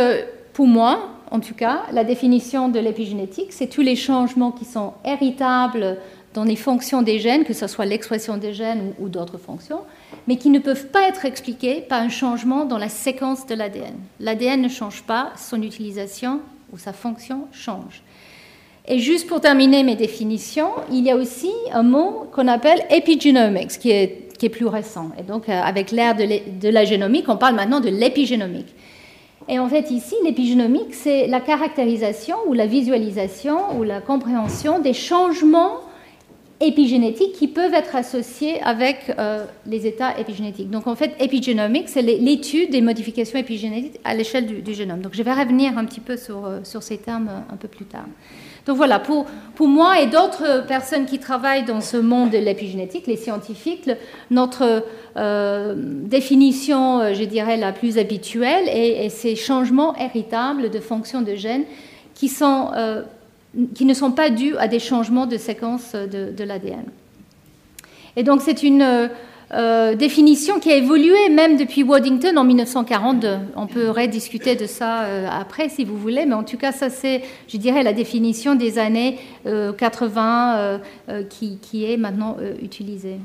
pour 0.53 0.67
moi, 0.67 1.11
en 1.31 1.41
tout 1.41 1.55
cas, 1.55 1.83
la 1.93 2.05
définition 2.05 2.69
de 2.69 2.81
l'épigénétique, 2.81 3.53
c'est 3.53 3.69
tous 3.69 3.83
les 3.83 3.97
changements 3.97 4.53
qui 4.53 4.65
sont 4.65 4.93
héritables 5.05 5.99
dans 6.35 6.45
les 6.45 6.57
fonctions 6.57 7.03
des 7.03 7.19
gènes, 7.19 7.45
que 7.45 7.55
ce 7.55 7.67
soit 7.67 7.87
l'expression 7.87 8.37
des 8.37 8.53
gènes 8.53 8.93
ou, 8.99 9.09
d'autres 9.09 9.39
fonctions, 9.39 9.81
mais 10.29 10.37
qui 10.37 10.51
ne 10.51 10.59
peuvent 10.59 10.89
pas 10.89 11.09
être 11.09 11.25
expliquées 11.25 11.81
par 11.81 12.03
un 12.03 12.11
changement 12.11 12.65
dans 12.65 12.79
la 12.79 12.91
séquence 12.91 13.47
de 13.47 13.55
l'ADN. 13.55 13.95
L'ADN 14.21 14.61
ne 14.61 14.69
change 14.69 15.03
pas, 15.05 15.33
son 15.37 15.63
utilisation 15.63 16.41
ou 16.73 16.79
sa 16.79 16.93
fonction 16.93 17.47
change. 17.53 18.03
Et 18.89 18.99
juste 18.99 19.27
pour 19.27 19.41
terminer 19.41 19.83
mes 19.83 19.97
définitions, 19.97 20.71
il 20.93 21.05
y 21.05 21.11
a 21.11 21.17
aussi 21.17 21.51
un 21.73 21.83
mot 21.83 22.29
qu'on 22.33 22.47
appelle 22.47 22.85
epigenomics, 22.91 23.79
qui 23.81 23.91
est, 23.91 24.29
qui 24.39 24.47
est 24.47 24.51
plus 24.51 24.67
récent. 24.67 25.11
Et 25.19 25.23
donc, 25.23 25.49
euh, 25.49 25.53
avec 25.53 25.91
l'ère 25.91 26.15
de 26.15 26.69
la 26.69 26.85
génomique, 26.85 27.29
on 27.29 27.37
parle 27.37 27.57
maintenant 27.57 27.81
de 27.81 27.89
l'épigénomique. 27.89 28.73
Et 29.49 29.59
en 29.59 29.69
fait, 29.69 29.91
ici, 29.91 30.15
l'épigénomique, 30.25 30.95
c'est 30.95 31.27
la 31.27 31.41
caractérisation 31.41 32.37
ou 32.47 32.53
la 32.53 32.67
visualisation 32.67 33.79
ou 33.79 33.85
la 33.85 34.01
compréhension 34.01 34.81
des 34.81 34.93
changements 34.93 35.81
épigénétiques 36.61 37.33
qui 37.33 37.49
peuvent 37.49 37.75
être 37.75 37.95
associés 37.97 38.63
avec 38.63 39.13
euh, 39.19 39.45
les 39.67 39.87
états 39.87 40.19
épigénétiques. 40.19 40.71
Donc 40.71 40.87
en 40.87 40.95
fait, 40.95 41.15
épigénomique, 41.21 41.89
c'est 41.89 42.03
l'étude 42.03 42.71
des 42.71 42.81
modifications 42.81 43.39
épigénétiques 43.39 44.01
à 44.05 44.15
l'échelle 44.15 44.63
du, 44.63 44.75
génome. 44.75 45.01
Donc 45.01 45.13
je 45.15 45.23
vais 45.23 45.35
revenir 45.35 45.77
un 45.77 45.85
petit 45.85 46.01
peu 46.01 46.17
sur, 46.17 46.47
euh, 46.47 46.61
sur 46.65 46.83
ces 46.83 46.97
termes 46.97 47.29
euh, 47.29 47.53
un 47.53 47.57
peu 47.57 47.69
plus 47.69 47.85
tard. 47.85 48.07
Donc 48.65 48.79
voilà, 48.79 48.99
pour, 48.99 49.27
pour 49.55 49.69
moi 49.69 50.01
et 50.01 50.07
d'autres 50.07 50.67
personnes 50.67 51.05
qui 51.05 51.19
travaillent 51.19 51.65
dans 51.65 51.81
ce 51.81 51.99
monde 51.99 52.31
de 52.31 52.39
l'épigénétique, 52.39 53.07
les 53.07 53.17
scientifiques, 53.17 53.89
notre 54.33 54.85
définition, 56.03 57.15
je 57.15 57.23
dirais, 57.23 57.59
la 57.59 57.71
plus 57.71 57.97
habituelle 57.97 58.65
est, 58.67 59.09
ces 59.09 59.37
changements 59.37 59.95
héritables 59.97 60.71
de 60.71 60.81
fonctions 60.81 61.23
de 61.23 61.37
gènes 61.37 61.63
qui 62.15 62.29
sont 62.29 62.71
qui 63.75 63.85
ne 63.85 63.95
sont 63.95 64.13
pas 64.13 64.31
dus 64.31 64.57
à 64.57 64.69
des 64.69 64.79
changements 64.79 65.27
de 65.27 65.37
séquence 65.37 65.93
de, 65.95 66.45
l'ADN. 66.45 66.85
Et 68.17 68.23
donc 68.23 68.41
c'est 68.43 68.63
une 68.63 69.11
euh, 69.53 69.95
définition 69.95 70.59
qui 70.59 70.73
a 70.73 70.77
évolué 70.77 71.29
même 71.31 71.57
depuis 71.57 71.83
Waddington 71.83 72.37
en 72.37 72.45
1942. 72.45 73.29
On 73.57 73.67
peut 73.67 73.91
rediscuter 73.91 74.57
de 74.57 74.67
ça 74.67 75.05
euh, 75.05 75.29
après 75.31 75.69
si 75.69 75.85
vous 75.85 75.97
voulez, 75.97 76.27
mais 76.27 76.35
en 76.35 76.43
tout 76.43 76.57
cas 76.57 76.73
ça 76.73 76.91
c'est, 76.91 77.23
je 77.49 77.57
dirais, 77.57 77.83
la 77.83 77.93
définition 77.93 78.55
des 78.55 78.79
années 78.79 79.19
80 79.45 80.81
euh, 81.09 81.23
qui, 81.29 81.85
est 81.85 81.97
maintenant 81.97 82.37
utilisée. 82.63 83.17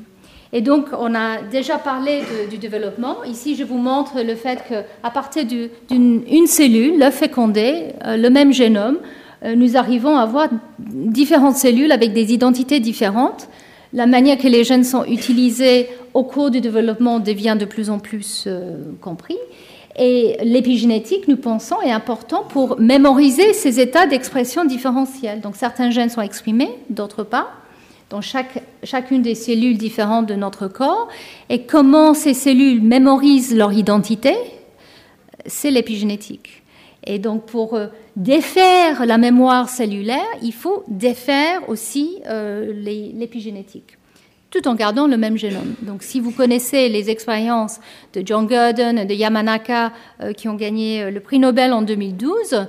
Et 0.54 0.60
donc, 0.60 0.88
on 1.00 1.16
a 1.16 1.42
déjà 1.44 1.78
parlé 1.78 2.24
du 2.50 2.58
développement. 2.58 3.24
Ici, 3.24 3.56
je 3.56 3.64
vous 3.64 3.78
montre 3.78 4.22
le 4.22 4.36
fait 4.36 4.60
qu'à 4.68 5.10
partir 5.10 5.46
d'une 5.46 6.46
cellule, 6.46 7.00
l'œuf 7.00 7.16
fécondé, 7.16 7.94
le 8.06 8.28
même 8.28 8.52
génome, 8.52 8.98
euh, 8.98 9.21
nous 9.44 9.76
arrivons 9.76 10.16
à 10.16 10.22
avoir 10.22 10.50
différentes 10.80 11.56
cellules 11.56 11.92
avec 11.92 12.14
des 12.14 12.34
identités 12.34 12.80
différentes. 12.80 13.50
La 13.94 14.06
manière 14.06 14.38
que 14.38 14.48
les 14.48 14.64
gènes 14.64 14.84
sont 14.84 15.04
utilisés 15.06 15.90
au 16.14 16.24
cours 16.24 16.52
du 16.52 16.62
développement 16.62 17.20
devient 17.20 17.58
de 17.60 17.66
plus 17.66 17.90
en 17.90 18.00
plus 18.00 18.46
euh, 18.48 18.78
compris. 19.02 19.38
Et 19.98 20.38
l'épigénétique, 20.44 21.28
nous 21.28 21.36
pensons, 21.36 21.82
est 21.82 21.92
important 21.92 22.44
pour 22.48 22.80
mémoriser 22.80 23.54
ces 23.54 23.80
états 23.82 24.08
d'expression 24.08 24.64
différentielle. 24.64 25.42
Donc 25.42 25.58
certains 25.58 25.90
gènes 25.90 26.10
sont 26.10 26.22
exprimés, 26.22 26.70
d'autres 26.90 27.24
pas, 27.24 27.50
dans 28.10 28.22
chaque, 28.22 28.64
chacune 28.84 29.22
des 29.22 29.36
cellules 29.36 29.78
différentes 29.78 30.28
de 30.28 30.36
notre 30.36 30.68
corps. 30.68 31.10
Et 31.50 31.64
comment 31.64 32.14
ces 32.14 32.34
cellules 32.34 32.82
mémorisent 32.82 33.56
leur 33.56 33.74
identité, 33.74 34.36
c'est 35.46 35.72
l'épigénétique. 35.72 36.64
Et 37.06 37.20
donc 37.20 37.46
pour 37.46 37.74
euh, 37.74 37.88
défaire 38.16 39.06
la 39.06 39.18
mémoire 39.18 39.70
cellulaire, 39.70 40.26
il 40.42 40.54
faut 40.54 40.84
défaire 40.88 41.68
aussi 41.70 42.20
euh, 42.28 42.74
l'épigénétique, 42.74 43.98
tout 44.50 44.68
en 44.68 44.76
gardant 44.76 45.08
le 45.08 45.18
même 45.18 45.38
génome. 45.38 45.76
Donc 45.82 46.04
si 46.04 46.20
vous 46.20 46.32
connaissez 46.32 46.90
les 46.90 47.10
expériences 47.10 47.80
de 48.14 48.22
John 48.26 48.48
Gurdon 48.48 48.98
et 48.98 49.06
de 49.06 49.14
Yamanaka 49.14 49.94
euh, 50.22 50.34
qui 50.34 50.50
ont 50.50 50.56
gagné 50.56 51.10
le 51.10 51.20
prix 51.20 51.40
Nobel 51.40 51.74
en 51.74 51.82
2012, 51.82 52.68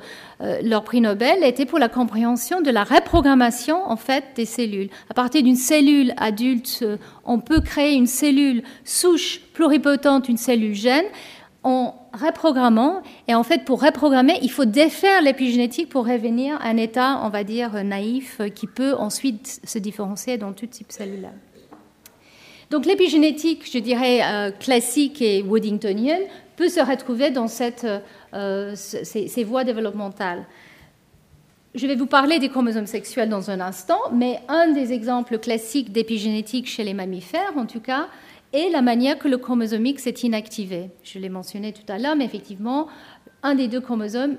leur 0.64 0.82
prix 0.82 1.00
Nobel 1.00 1.44
était 1.44 1.66
pour 1.66 1.78
la 1.78 1.88
compréhension 1.88 2.60
de 2.62 2.70
la 2.72 2.82
reprogrammation 2.82 3.88
en 3.88 3.94
fait 3.94 4.24
des 4.34 4.44
cellules. 4.44 4.88
À 5.08 5.14
partir 5.14 5.40
d'une 5.44 5.54
cellule 5.54 6.14
adulte, 6.16 6.84
on 7.24 7.38
peut 7.38 7.60
créer 7.60 7.94
une 7.94 8.08
cellule 8.08 8.64
souche 8.84 9.40
pluripotente, 9.54 10.28
une 10.28 10.36
cellule 10.36 10.74
gène 10.74 11.04
en 11.64 11.94
reprogrammant. 12.12 13.02
Et 13.28 13.34
en 13.34 13.42
fait, 13.42 13.64
pour 13.64 13.82
reprogrammer, 13.82 14.38
il 14.42 14.50
faut 14.50 14.64
défaire 14.64 15.22
l'épigénétique 15.22 15.88
pour 15.88 16.06
revenir 16.06 16.56
à 16.60 16.68
un 16.68 16.76
état, 16.76 17.20
on 17.22 17.28
va 17.28 17.44
dire, 17.44 17.84
naïf, 17.84 18.40
qui 18.54 18.66
peut 18.66 18.94
ensuite 18.94 19.60
se 19.64 19.78
différencier 19.78 20.38
dans 20.38 20.52
tout 20.52 20.66
type 20.66 20.90
cellulaire. 20.90 21.34
Donc 22.72 22.86
l'épigénétique, 22.86 23.70
je 23.70 23.78
dirais, 23.78 24.22
euh, 24.24 24.50
classique 24.50 25.20
et 25.20 25.42
woodingtonienne, 25.42 26.22
peut 26.56 26.70
se 26.70 26.80
retrouver 26.80 27.30
dans 27.30 27.46
euh, 28.34 28.72
ces, 28.74 29.44
voies 29.44 29.64
développementales. 29.64 30.46
Je 31.74 31.86
vais 31.86 31.94
vous 31.94 32.06
parler 32.06 32.38
des 32.38 32.48
chromosomes 32.48 32.86
sexuels 32.86 33.28
dans 33.28 33.50
un 33.50 33.60
instant, 33.60 33.98
mais 34.10 34.40
un 34.48 34.68
des 34.68 34.94
exemples 34.94 35.38
classiques 35.38 35.92
d'épigénétique 35.92 36.66
chez 36.66 36.82
les 36.82 36.94
mammifères, 36.94 37.52
en 37.56 37.66
tout 37.66 37.80
cas, 37.80 38.08
et 38.52 38.70
la 38.70 38.82
manière 38.82 39.18
que 39.18 39.28
le 39.28 39.38
chromosome 39.38 39.86
X 39.86 40.06
est 40.06 40.22
inactivé. 40.22 40.90
Je 41.02 41.18
l'ai 41.18 41.28
mentionné 41.28 41.72
tout 41.72 41.90
à 41.90 41.98
l'heure, 41.98 42.16
mais 42.16 42.24
effectivement, 42.24 42.88
un 43.42 43.54
des 43.54 43.68
deux 43.68 43.80
chromosomes 43.80 44.36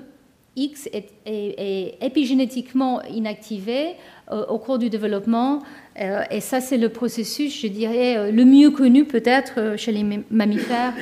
X 0.56 0.88
est, 0.92 1.98
épigénétiquement 2.00 3.02
inactivé 3.02 3.94
euh, 4.30 4.46
au 4.46 4.58
cours 4.58 4.78
du 4.78 4.88
développement. 4.88 5.62
Euh, 6.00 6.22
et 6.30 6.40
ça, 6.40 6.60
c'est 6.60 6.78
le 6.78 6.88
processus, 6.88 7.60
je 7.60 7.66
dirais, 7.66 8.16
euh, 8.16 8.30
le 8.30 8.44
mieux 8.44 8.70
connu 8.70 9.04
peut-être 9.04 9.76
chez 9.76 9.92
les 9.92 10.04
mammifères 10.30 10.92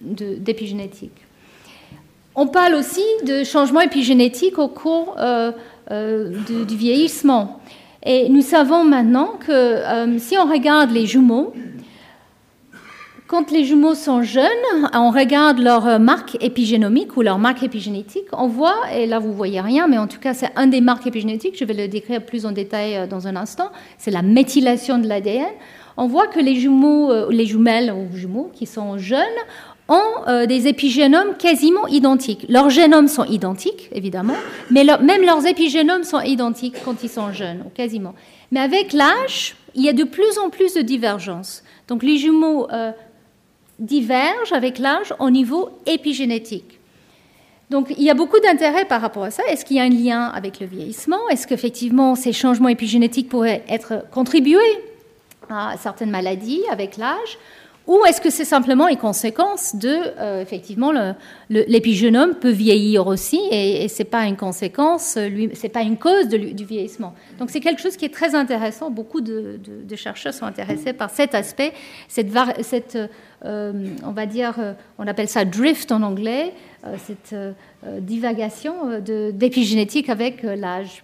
d'épigénétique. 0.00 1.26
On 2.34 2.46
parle 2.46 2.74
aussi 2.74 3.04
de 3.26 3.44
changements 3.44 3.80
épigénétiques 3.80 4.58
au 4.58 4.68
cours 4.68 5.16
du, 5.90 6.76
vieillissement. 6.76 7.60
Et 8.04 8.28
nous 8.28 8.42
savons 8.42 8.84
maintenant 8.84 9.38
que 9.46 10.18
si 10.18 10.36
on 10.36 10.44
regarde 10.44 10.90
les 10.90 11.06
jumeaux, 11.06 11.54
quand 13.26 13.50
les 13.50 13.64
jumeaux 13.64 13.94
sont 13.94 14.22
jeunes, 14.22 14.46
on 14.94 15.10
regarde 15.10 15.58
leur 15.58 15.98
marque 15.98 16.36
épigénomique 16.40 17.16
ou 17.16 17.22
leur 17.22 17.38
marque 17.38 17.62
épigénétique, 17.62 18.26
on 18.32 18.46
voit, 18.46 18.76
et 18.94 19.06
là 19.06 19.18
vous 19.18 19.32
voyez 19.32 19.60
rien, 19.60 19.88
mais 19.88 19.98
en 19.98 20.06
tout 20.06 20.20
cas 20.20 20.32
c'est 20.32 20.50
un 20.54 20.66
des 20.66 20.80
marques 20.80 21.06
épigénétiques, 21.06 21.58
je 21.58 21.64
vais 21.64 21.74
le 21.74 21.88
décrire 21.88 22.24
plus 22.24 22.46
en 22.46 22.52
détail 22.52 22.96
euh, 22.96 23.06
dans 23.06 23.26
un 23.26 23.36
instant, 23.36 23.70
c'est 23.98 24.10
la 24.10 24.22
méthylation 24.22 24.98
de 24.98 25.08
l'ADN. 25.08 25.46
On 25.96 26.06
voit 26.06 26.26
que 26.26 26.38
les 26.38 26.56
jumeaux, 26.56 27.10
euh, 27.10 27.26
les 27.30 27.46
jumelles 27.46 27.92
ou 27.92 28.14
jumeaux 28.16 28.50
qui 28.54 28.66
sont 28.66 28.98
jeunes 28.98 29.24
ont 29.88 30.46
des 30.48 30.66
épigénomes 30.66 31.36
quasiment 31.38 31.86
identiques. 31.86 32.44
Leurs 32.48 32.70
génomes 32.70 33.06
sont 33.06 33.22
identiques, 33.22 33.88
évidemment, 33.92 34.34
mais 34.68 34.82
même 34.82 35.22
leurs 35.22 35.46
épigénomes 35.46 36.02
sont 36.02 36.18
identiques 36.22 36.74
quand 36.84 37.04
ils 37.04 37.08
sont 37.08 37.32
jeunes, 37.32 37.62
quasiment. 37.72 38.12
Mais 38.50 38.58
avec 38.58 38.92
l'âge, 38.92 39.54
il 39.76 39.84
y 39.84 39.88
a 39.88 39.92
de 39.92 40.02
plus 40.02 40.38
en 40.38 40.50
plus 40.50 40.74
de 40.74 40.80
divergences. 40.80 41.62
Donc 41.86 42.02
les 42.02 42.16
jumeaux 42.16 42.66
divergent 43.78 44.52
avec 44.52 44.78
l'âge 44.78 45.12
au 45.18 45.30
niveau 45.30 45.70
épigénétique. 45.86 46.80
Donc 47.70 47.92
il 47.96 48.02
y 48.02 48.10
a 48.10 48.14
beaucoup 48.14 48.38
d'intérêt 48.38 48.84
par 48.84 49.00
rapport 49.00 49.24
à 49.24 49.30
ça. 49.30 49.42
Est-ce 49.48 49.64
qu'il 49.64 49.76
y 49.76 49.80
a 49.80 49.82
un 49.82 49.88
lien 49.88 50.26
avec 50.26 50.60
le 50.60 50.66
vieillissement? 50.66 51.28
Est-ce 51.28 51.46
qu'effectivement 51.46 52.14
ces 52.14 52.32
changements 52.32 52.68
épigénétiques 52.68 53.28
pourraient 53.28 53.64
être 53.68 54.04
contribués 54.10 54.58
à 55.50 55.76
certaines 55.78 56.10
maladies 56.10 56.62
avec 56.70 56.96
l'âge? 56.96 57.38
Ou 57.86 58.04
est-ce 58.04 58.20
que 58.20 58.30
c'est 58.30 58.44
simplement 58.44 58.88
une 58.88 58.96
conséquence 58.96 59.76
de, 59.76 59.96
euh, 60.18 60.42
effectivement, 60.42 60.92
l'épigénome 61.48 62.34
peut 62.34 62.50
vieillir 62.50 63.06
aussi 63.06 63.40
et, 63.50 63.84
et 63.84 63.88
c'est 63.88 64.04
pas 64.04 64.24
une 64.24 64.36
conséquence, 64.36 65.16
lui, 65.16 65.50
c'est 65.54 65.68
pas 65.68 65.82
une 65.82 65.96
cause 65.96 66.28
du 66.28 66.64
vieillissement. 66.64 67.14
Donc 67.38 67.50
c'est 67.50 67.60
quelque 67.60 67.80
chose 67.80 67.96
qui 67.96 68.04
est 68.04 68.12
très 68.12 68.34
intéressant. 68.34 68.90
Beaucoup 68.90 69.20
de, 69.20 69.60
chercheurs 69.94 70.34
sont 70.34 70.46
intéressés 70.46 70.92
par 70.92 71.10
cet 71.10 71.34
aspect, 71.34 71.72
cette, 72.08 72.98
euh, 73.44 73.72
on 74.04 74.10
va 74.10 74.26
dire, 74.26 74.54
euh, 74.58 74.72
on 74.98 75.06
appelle 75.06 75.28
ça 75.28 75.44
drift 75.44 75.92
en 75.92 76.02
anglais, 76.02 76.52
cette 77.04 77.34
divagation 78.00 79.00
d'épigénétique 79.00 80.08
avec 80.08 80.42
l'âge. 80.42 81.02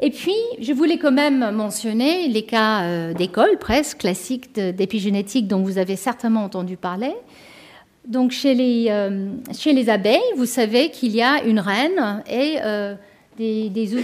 Et 0.00 0.10
puis, 0.10 0.34
je 0.60 0.72
voulais 0.72 0.98
quand 0.98 1.12
même 1.12 1.50
mentionner 1.52 2.28
les 2.28 2.42
cas 2.42 2.82
euh, 2.82 3.14
d'école 3.14 3.58
presque 3.58 3.98
classiques 3.98 4.52
d'épigénétique 4.54 5.48
dont 5.48 5.62
vous 5.62 5.78
avez 5.78 5.96
certainement 5.96 6.44
entendu 6.44 6.76
parler. 6.76 7.14
Donc, 8.06 8.30
chez 8.30 8.54
les, 8.54 8.86
euh, 8.90 9.30
chez 9.58 9.72
les 9.72 9.88
abeilles, 9.88 10.20
vous 10.36 10.46
savez 10.46 10.90
qu'il 10.90 11.16
y 11.16 11.22
a 11.22 11.42
une 11.44 11.60
reine 11.60 12.22
et 12.30 12.58
euh, 12.62 12.94
des, 13.36 13.94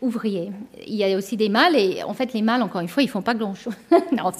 ouvriers, 0.00 0.50
Il 0.86 0.94
y 0.94 1.04
a 1.04 1.16
aussi 1.16 1.36
des 1.36 1.48
mâles, 1.48 1.76
et 1.76 2.02
en 2.02 2.14
fait, 2.14 2.32
les 2.32 2.42
mâles, 2.42 2.62
encore 2.62 2.80
une 2.80 2.88
fois, 2.88 3.02
ils 3.02 3.08
font 3.08 3.22
pas 3.22 3.34
grand-chose. 3.34 3.74
non, 4.12 4.30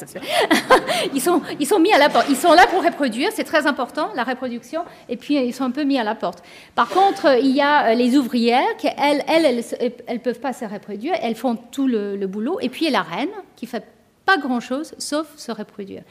ils, 1.15 1.21
sont, 1.21 1.41
ils 1.61 1.67
sont 1.67 1.79
mis 1.79 1.93
à 1.93 1.99
la 1.99 2.09
porte. 2.09 2.27
Ils 2.29 2.37
sont 2.37 2.53
là 2.53 2.67
pour 2.67 2.83
reproduire, 2.83 3.31
c'est 3.33 3.45
très 3.45 3.67
important, 3.67 4.09
la 4.15 4.25
reproduction, 4.25 4.83
et 5.09 5.17
puis 5.17 5.37
ils 5.37 5.55
sont 5.55 5.65
un 5.65 5.71
peu 5.71 5.85
mis 5.85 5.99
à 5.99 6.05
la 6.05 6.15
porte. 6.15 6.43
Par 6.75 6.89
contre, 6.89 7.39
il 7.41 7.51
y 7.51 7.61
a 7.61 7.91
euh, 7.91 7.95
les 7.95 8.17
ouvrières 8.17 8.77
qui, 8.79 8.89
elles, 8.99 9.23
elles, 9.29 9.65
elles, 10.07 10.21
peuvent 10.21 10.41
pas 10.41 10.53
se 10.53 10.65
reproduire, 10.65 11.15
elles 11.23 11.37
font 11.37 11.57
tout 11.57 11.87
le, 11.87 12.27
boulot, 12.27 12.59
et 12.61 12.69
puis 12.69 12.87
il 12.87 12.93
y 12.93 12.95
a 12.95 12.99
la 12.99 13.03
reine 13.03 13.31
qui 13.57 13.67
fait 13.67 13.85
pas 14.27 14.39
grand-chose, 14.39 14.95
sauf 14.99 15.27
se 15.37 15.53
reproduire. 15.53 16.03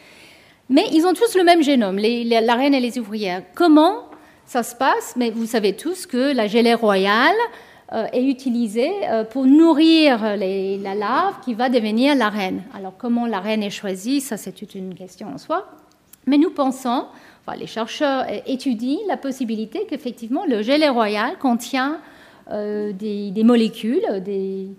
Mais 0.70 0.86
ils 0.94 1.06
ont 1.06 1.14
tous 1.14 1.36
le 1.36 1.44
même 1.44 1.64
génome, 1.64 1.98
la 1.98 2.56
reine 2.56 2.74
et 2.74 2.80
les 2.80 2.98
ouvrières. 2.98 3.44
Comment 3.56 4.06
ça 4.46 4.64
se 4.64 4.76
passe? 4.76 5.16
Mais 5.18 5.32
vous 5.32 5.46
savez 5.46 5.76
tous 5.76 6.06
que 6.06 6.34
la 6.34 6.48
gelée 6.48 6.74
royale, 6.74 7.36
euh, 7.36 7.70
est 7.92 8.24
utilisée 8.24 8.92
euh, 9.10 9.24
pour 9.26 9.46
nourrir 9.46 10.38
la 10.38 10.96
larve 10.96 11.36
qui 11.44 11.54
va 11.54 11.70
devenir 11.70 12.16
la 12.16 12.30
reine. 12.30 12.64
Alors 12.74 12.94
comment 12.98 13.26
la 13.26 13.39
reine 13.39 13.64
est 13.64 13.70
choisie, 13.70 14.22
ça 14.22 14.38
c'est 14.38 14.54
toute 14.54 14.76
une 14.76 14.96
question 14.96 15.28
en 15.34 15.38
soi. 15.38 15.68
Mais 16.26 16.38
nous 16.38 16.52
pensons, 16.52 17.06
enfin, 17.46 17.58
les 17.58 17.68
chercheurs 17.68 18.26
étudient 18.46 19.00
la 19.08 19.18
possibilité 19.18 19.86
qu'effectivement 19.89 20.46
le 20.46 20.62
gelé 20.62 20.88
royal 20.88 21.38
contient 21.38 21.98
euh, 22.52 22.94
des, 22.94 23.44
molécules, 23.44 24.22
des, 24.24 24.70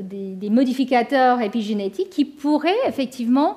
des, 0.00 0.50
modificateurs 0.50 1.42
épigénétiques 1.42 2.10
qui 2.10 2.24
pourraient 2.24 2.72
effectivement 2.86 3.56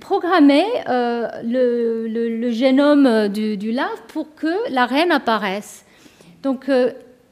programmer 0.00 0.64
le, 0.86 2.08
le, 2.08 2.50
génome 2.50 3.28
du, 3.28 3.56
du, 3.56 3.72
larve 3.72 4.02
pour 4.08 4.34
que 4.34 4.70
la 4.70 4.84
reine 4.86 5.12
apparaisse. 5.12 5.84
Donc, 6.42 6.68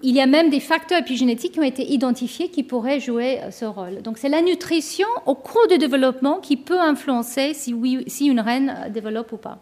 il 0.02 0.14
y 0.14 0.20
a 0.20 0.26
même 0.26 0.50
des 0.50 0.60
facteurs 0.60 0.98
épigénétiques 0.98 1.52
qui 1.52 1.60
ont 1.60 1.64
été 1.64 1.84
identifiés 1.84 2.48
qui 2.48 2.62
pourraient 2.62 3.00
jouer 3.00 3.40
euh, 3.40 3.50
ce 3.50 3.64
rôle. 3.64 4.02
Donc 4.02 4.18
c'est 4.18 4.28
la 4.28 4.42
nutrition 4.42 5.08
au 5.26 5.34
cours 5.34 5.66
du 5.68 5.78
développement 5.78 6.38
qui 6.38 6.56
peut 6.56 6.78
influencer 6.78 7.52
si, 7.54 7.72
une 8.26 8.40
reine 8.40 8.76
euh, 8.84 8.88
développe 8.88 9.32
ou 9.32 9.36
pas. 9.36 9.58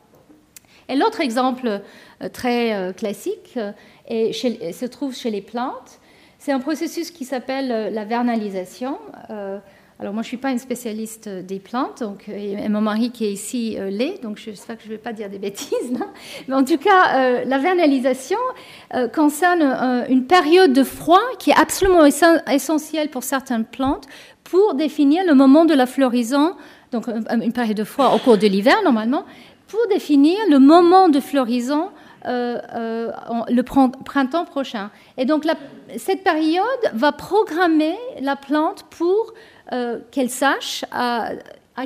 Et 0.88 0.94
l'autre 0.94 1.20
exemple 1.20 1.80
euh, 2.22 2.28
très 2.28 2.94
classique 2.96 3.58
se 4.08 4.86
trouve 4.86 5.14
chez 5.16 5.30
les 5.30 5.40
plantes. 5.40 5.98
C'est 6.38 6.52
un 6.52 6.60
processus 6.60 7.10
qui 7.10 7.24
s'appelle 7.24 7.92
la 7.92 8.04
vernalisation. 8.04 8.98
Alors 9.98 10.12
moi, 10.12 10.22
je 10.22 10.26
ne 10.26 10.28
suis 10.28 10.36
pas 10.36 10.50
une 10.50 10.58
spécialiste 10.58 11.26
des 11.26 11.58
plantes, 11.58 12.02
donc, 12.02 12.28
et 12.28 12.68
mon 12.68 12.82
mari 12.82 13.12
qui 13.12 13.24
est 13.24 13.32
ici 13.32 13.76
euh, 13.78 13.88
l'est, 13.88 14.22
donc 14.22 14.36
j'espère 14.36 14.76
que 14.76 14.82
je 14.82 14.88
ne 14.88 14.92
vais 14.92 15.00
pas 15.02 15.14
dire 15.14 15.30
des 15.30 15.38
bêtises. 15.48 15.94
Mais 16.48 16.54
en 16.54 16.64
tout 16.64 16.76
cas, 16.76 17.16
euh, 17.16 17.44
la 17.46 17.56
vernalisation 17.56 18.36
euh, 18.94 19.08
concerne 19.08 19.62
une 20.10 20.26
période 20.26 20.74
de 20.74 20.84
froid 20.84 21.22
qui 21.38 21.50
est 21.50 21.58
absolument 21.58 22.04
essentielle 22.04 23.08
pour 23.08 23.24
certaines 23.24 23.64
plantes 23.64 24.04
pour 24.44 24.74
définir 24.74 25.24
le 25.26 25.34
moment 25.34 25.64
de 25.64 25.72
la 25.72 25.86
floraison, 25.86 26.54
donc 26.92 27.08
une 27.08 27.52
période 27.52 27.76
de 27.76 27.84
froid 27.84 28.12
au 28.14 28.18
cours 28.18 28.36
de 28.36 28.46
l'hiver 28.46 28.76
normalement, 28.84 29.24
pour 29.66 29.80
définir 29.88 30.36
le 30.50 30.58
moment 30.58 31.08
de 31.08 31.20
floraison 31.20 31.88
le 32.24 33.62
printemps 34.04 34.44
prochain. 34.44 34.90
Et 35.16 35.24
donc 35.24 35.44
cette 35.96 36.22
période 36.22 36.64
va 36.92 37.12
programmer 37.12 37.96
la 38.20 38.36
plante 38.36 38.84
pour 38.90 39.32
euh, 39.72 39.98
qu'elle 40.10 40.30
sache 40.30 40.84
à, 40.92 41.32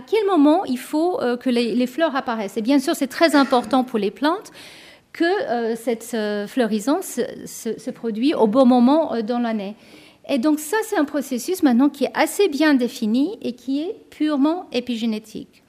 quel 0.06 0.26
moment 0.26 0.64
il 0.66 0.78
faut 0.78 1.20
euh, 1.20 1.36
que 1.36 1.50
les, 1.50 1.86
fleurs 1.86 2.14
apparaissent. 2.14 2.56
Et 2.56 2.62
bien 2.62 2.78
sûr, 2.78 2.94
c'est 2.94 3.06
très 3.06 3.34
important 3.34 3.84
pour 3.84 3.98
les 3.98 4.10
plantes 4.10 4.52
que 5.12 5.24
euh, 5.24 5.74
cette 5.76 6.16
floraison 6.48 7.00
se, 7.02 7.90
produit 7.90 8.34
au 8.34 8.46
bon 8.46 8.66
moment 8.66 9.20
dans 9.22 9.38
l'année. 9.38 9.76
Et 10.28 10.38
donc 10.38 10.60
ça, 10.60 10.76
c'est 10.84 10.96
un 10.96 11.04
processus 11.04 11.62
maintenant 11.62 11.88
qui 11.88 12.04
est 12.04 12.12
assez 12.14 12.48
bien 12.48 12.74
défini 12.74 13.38
et 13.42 13.54
qui 13.54 13.80
est 13.82 13.96
purement 14.10 14.66
épigénétique. 14.72 15.62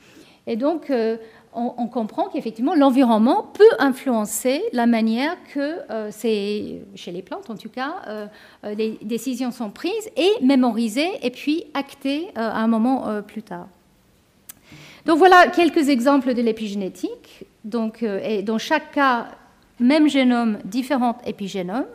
Et 0.47 0.55
donc, 0.55 0.91
on, 1.53 1.87
comprend 1.87 2.29
qu'effectivement, 2.29 2.75
l'environnement 2.75 3.43
peut 3.53 3.63
influencer 3.79 4.61
la 4.71 4.85
manière 4.85 5.35
que, 5.53 5.79
euh, 5.91 6.09
c'est, 6.11 6.81
chez 6.95 7.11
les 7.11 7.21
plantes 7.21 7.49
en 7.49 7.55
tout 7.55 7.69
cas, 7.69 7.95
euh, 8.07 8.27
euh, 8.63 8.73
les 8.73 8.97
décisions 9.01 9.51
sont 9.51 9.69
prises 9.69 10.09
et 10.15 10.31
mémorisées 10.41 11.09
et 11.21 11.29
puis 11.29 11.65
actées 11.73 12.29
à 12.35 12.61
un 12.61 12.67
moment 12.67 13.21
plus 13.23 13.43
tard. 13.43 13.67
Donc 15.05 15.17
voilà 15.17 15.47
quelques 15.47 15.89
exemples 15.89 16.33
de 16.33 16.41
l'épigénétique. 16.41 17.45
Donc, 17.65 18.03
et 18.03 18.43
dans 18.43 18.57
chaque 18.57 18.91
cas, 18.91 19.27
même 19.79 20.07
génome, 20.07 20.59
différents 20.63 21.17
épigénomes. 21.25 21.85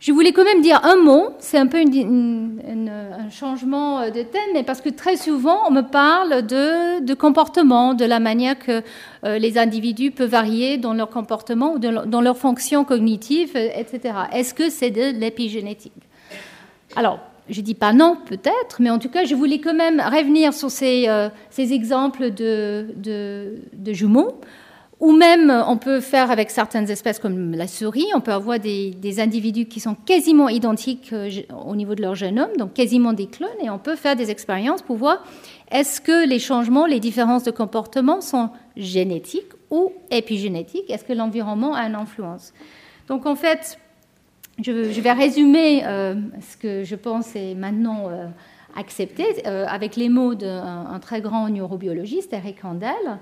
Je 0.00 0.12
voulais 0.12 0.32
quand 0.32 0.44
même 0.44 0.60
dire 0.60 0.80
un 0.84 0.96
mot, 0.96 1.30
c'est 1.38 1.56
un 1.56 1.66
peu 1.66 1.78
un 1.78 3.30
changement 3.30 4.06
de 4.06 4.22
thème, 4.22 4.50
mais 4.52 4.62
parce 4.62 4.80
que 4.80 4.90
très 4.90 5.16
souvent 5.16 5.60
on 5.66 5.70
me 5.70 5.80
parle 5.80 6.42
de, 6.46 7.14
comportement, 7.14 7.94
de 7.94 8.04
la 8.04 8.20
manière 8.20 8.58
que 8.58 8.82
euh, 9.24 9.38
les 9.38 9.56
individus 9.56 10.10
peuvent 10.10 10.30
varier 10.30 10.76
dans 10.76 10.92
leur 10.94 11.08
comportement 11.08 11.74
ou 11.74 11.78
dans 11.78 12.20
leur 12.20 12.36
fonction 12.36 12.84
cognitive, 12.84 13.52
euh, 13.56 13.68
etc. 13.76 14.14
Est-ce 14.32 14.52
que 14.52 14.68
c'est 14.68 14.90
de 14.90 15.18
l'épigénétique? 15.18 15.92
Alors, 16.96 17.20
je 17.48 17.60
dis 17.60 17.74
pas 17.74 17.92
non, 17.92 18.18
peut-être, 18.26 18.80
mais 18.80 18.90
en 18.90 18.98
tout 18.98 19.08
cas, 19.08 19.24
je 19.24 19.34
voulais 19.34 19.58
quand 19.58 19.74
même 19.74 20.00
revenir 20.00 20.52
sur 20.52 20.70
ces, 20.70 21.08
euh, 21.08 21.28
exemples 21.58 22.30
de, 22.30 22.86
de 22.96 23.92
jumeaux 23.92 24.38
ou 25.00 25.12
même, 25.12 25.52
on 25.66 25.76
peut 25.76 26.00
faire 26.00 26.30
avec 26.30 26.50
certaines 26.50 26.88
espèces 26.88 27.18
comme 27.18 27.52
la 27.52 27.66
souris, 27.66 28.06
on 28.14 28.20
peut 28.20 28.32
avoir 28.32 28.60
des, 28.60 29.20
individus 29.20 29.66
qui 29.66 29.80
sont 29.80 29.94
quasiment 29.94 30.48
identiques 30.48 31.12
euh, 31.12 31.30
au 31.66 31.74
niveau 31.74 31.94
de 31.94 32.02
leur 32.02 32.14
génome, 32.14 32.50
donc 32.58 32.74
quasiment 32.74 33.12
des 33.12 33.26
clones, 33.26 33.48
et 33.62 33.70
on 33.70 33.78
peut 33.78 33.96
faire 33.96 34.14
des 34.16 34.30
expériences 34.30 34.82
pour 34.82 34.96
voir 34.96 35.24
est-ce 35.70 36.00
que 36.00 36.26
les 36.26 36.38
changements, 36.38 36.86
les 36.86 37.00
différences 37.00 37.42
de 37.42 37.50
comportement 37.50 38.20
sont 38.20 38.50
génétiques 38.76 39.52
ou 39.70 39.92
épigénétiques? 40.10 40.88
Est-ce 40.90 41.04
que 41.04 41.12
l'environnement 41.12 41.74
a 41.74 41.82
une 41.86 41.96
influence? 41.96 42.52
Donc 43.08 43.26
en 43.26 43.34
fait, 43.34 43.78
je, 44.62 45.00
vais 45.00 45.12
résumer 45.12 45.84
euh, 45.84 46.14
ce 46.40 46.56
que 46.56 46.84
je 46.84 46.94
pense 46.94 47.34
est 47.34 47.54
maintenant 47.54 48.08
euh, 48.08 48.26
accepté 48.76 49.44
avec 49.46 49.96
les 49.96 50.08
mots 50.08 50.34
d'un 50.34 50.98
très 51.00 51.20
grand 51.20 51.48
neurobiologiste, 51.48 52.32
Eric 52.32 52.60
Randel. 52.62 53.18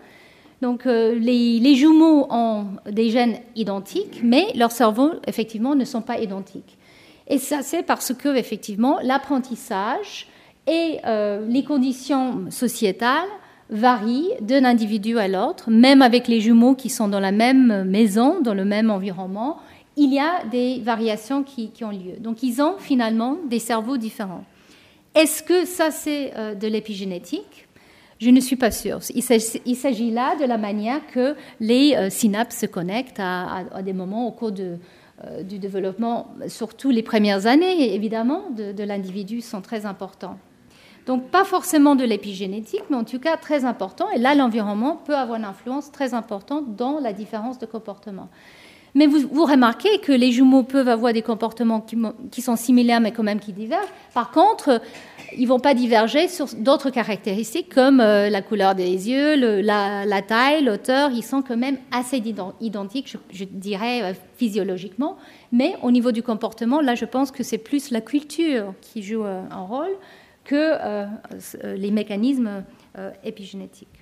Donc 0.63 0.87
euh, 0.87 1.17
les, 1.19 1.75
jumeaux 1.75 2.29
ont 2.31 2.67
des 2.89 3.11
gènes 3.11 3.39
identiques, 3.57 4.21
mais 4.23 4.47
leurs 4.55 4.71
cerveaux, 4.71 5.11
effectivement, 5.27 5.75
ne 5.75 5.85
sont 5.85 6.03
pas 6.03 6.21
identiques. 6.21 6.79
Et 7.27 7.39
ça, 7.39 7.63
c'est 7.63 7.83
parce 7.83 8.15
que, 8.15 8.37
effectivement, 8.37 8.99
l'apprentissage 9.03 10.29
et 10.69 10.99
euh, 11.05 11.45
les 11.49 11.65
conditions 11.65 12.49
sociétales 12.51 13.29
varient 13.71 14.31
d'un 14.41 14.65
individu 14.65 15.19
à 15.19 15.27
l'autre, 15.27 15.69
même 15.69 16.01
avec 16.01 16.29
les 16.29 16.41
jumeaux 16.41 16.77
qui 16.77 16.91
sont 16.91 17.09
dans 17.09 17.21
la 17.21 17.33
même 17.33 17.83
maison, 17.83 18.41
dans 18.41 18.55
le 18.55 18.65
même 18.65 18.89
environnement, 18.89 19.59
il 19.97 20.15
y 20.15 20.21
a 20.21 20.45
des 20.49 20.81
variations 20.81 21.43
qui, 21.43 21.73
ont 21.83 21.91
lieu. 21.91 22.21
Donc 22.21 22.45
ils 22.45 22.63
ont 22.63 22.77
finalement 22.79 23.37
des 23.51 23.59
cerveaux 23.59 23.97
différents. 23.97 24.45
Est-ce 25.17 25.43
que 25.43 25.65
ça 25.65 25.91
c'est 25.91 26.33
euh, 26.37 26.55
de 26.55 26.69
l'épigénétique? 26.69 27.67
Je 28.23 28.31
ne 28.31 28.39
suis 28.39 28.55
pas 28.55 28.70
sûre. 28.70 29.01
Il 29.16 29.77
s'agit 29.77 30.12
là 30.12 30.37
de 30.37 30.45
la 30.45 30.57
manière 30.57 31.05
que 31.09 31.35
les 31.59 31.97
euh, 31.97 32.09
synapses 32.09 32.57
se 32.57 32.66
connectent 32.66 33.18
à, 33.18 33.83
des 33.85 33.93
moments 33.93 34.29
au 34.29 34.31
cours 34.31 34.53
de, 34.53 34.77
euh, 35.25 35.43
du 35.43 35.59
développement, 35.59 36.29
surtout 36.47 36.91
les 36.91 37.03
premières 37.03 37.49
années, 37.49 37.93
évidemment, 37.93 38.45
de, 38.51 38.85
l'individu 38.85 39.41
sont 39.41 39.61
très 39.61 39.87
importants. 39.87 40.39
Donc 41.05 41.31
pas 41.31 41.43
forcément 41.43 41.97
de 41.97 42.05
l'épigénétique, 42.05 42.85
mais 42.91 42.97
en 42.97 43.03
tout 43.03 43.18
cas 43.18 43.37
très 43.37 43.64
important. 43.64 44.09
Et 44.14 44.20
là, 44.20 44.37
l'environnement 44.37 44.95
peut 45.05 45.16
avoir 45.16 45.37
une 45.37 45.45
influence 45.45 45.91
très 45.91 46.14
importante 46.14 46.77
dans 46.77 47.01
la 47.01 47.12
différence 47.12 47.59
de 47.59 47.66
comportement. 47.66 48.29
Mais 48.95 49.07
vous, 49.07 49.45
remarquez 49.47 49.99
que 50.01 50.12
les 50.12 50.32
jumeaux 50.32 50.64
peuvent 50.64 50.88
avoir 50.88 51.14
des 51.14 51.22
comportements 51.22 51.80
qui, 52.30 52.43
sont 52.43 52.57
similaires, 52.57 53.01
mais 53.01 53.11
quand 53.11 53.22
même 53.22 53.40
qui 53.40 53.53
divergent. 53.55 53.88
Par 54.12 54.30
contre, 54.30 54.82
ils 55.34 55.45
ne 55.45 55.49
vont 55.49 55.61
pas 55.61 55.72
diverger 55.72 56.28
sur 56.28 56.47
d'autres 56.59 56.90
caractéristiques 56.90 57.74
comme 57.74 58.01
euh, 58.01 58.28
la 58.28 58.43
couleur 58.43 58.74
des 58.74 59.09
yeux, 59.09 59.61
la, 59.62 60.22
taille, 60.22 60.62
l'auteur. 60.62 61.11
Ils 61.11 61.24
sont 61.24 61.40
quand 61.40 61.57
même 61.57 61.78
assez 61.90 62.22
identiques, 62.61 63.16
je, 63.32 63.45
dirais, 63.45 64.03
euh, 64.03 64.12
physiologiquement. 64.36 65.16
Mais 65.53 65.74
au 65.82 65.90
niveau 65.90 66.12
du 66.12 66.22
comportement, 66.22 66.82
là, 66.82 66.95
je 66.95 67.07
pense 67.07 67.30
que 67.30 67.43
c'est 67.43 67.59
plus 67.59 67.90
la 67.93 68.03
culture 68.03 68.74
qui 68.82 69.03
joue 69.03 69.24
euh, 69.24 69.43
un 69.51 69.62
rôle 69.62 69.93
que 70.45 71.07
les 71.76 71.93
mécanismes 71.93 72.64
épigénétiques. 73.22 74.01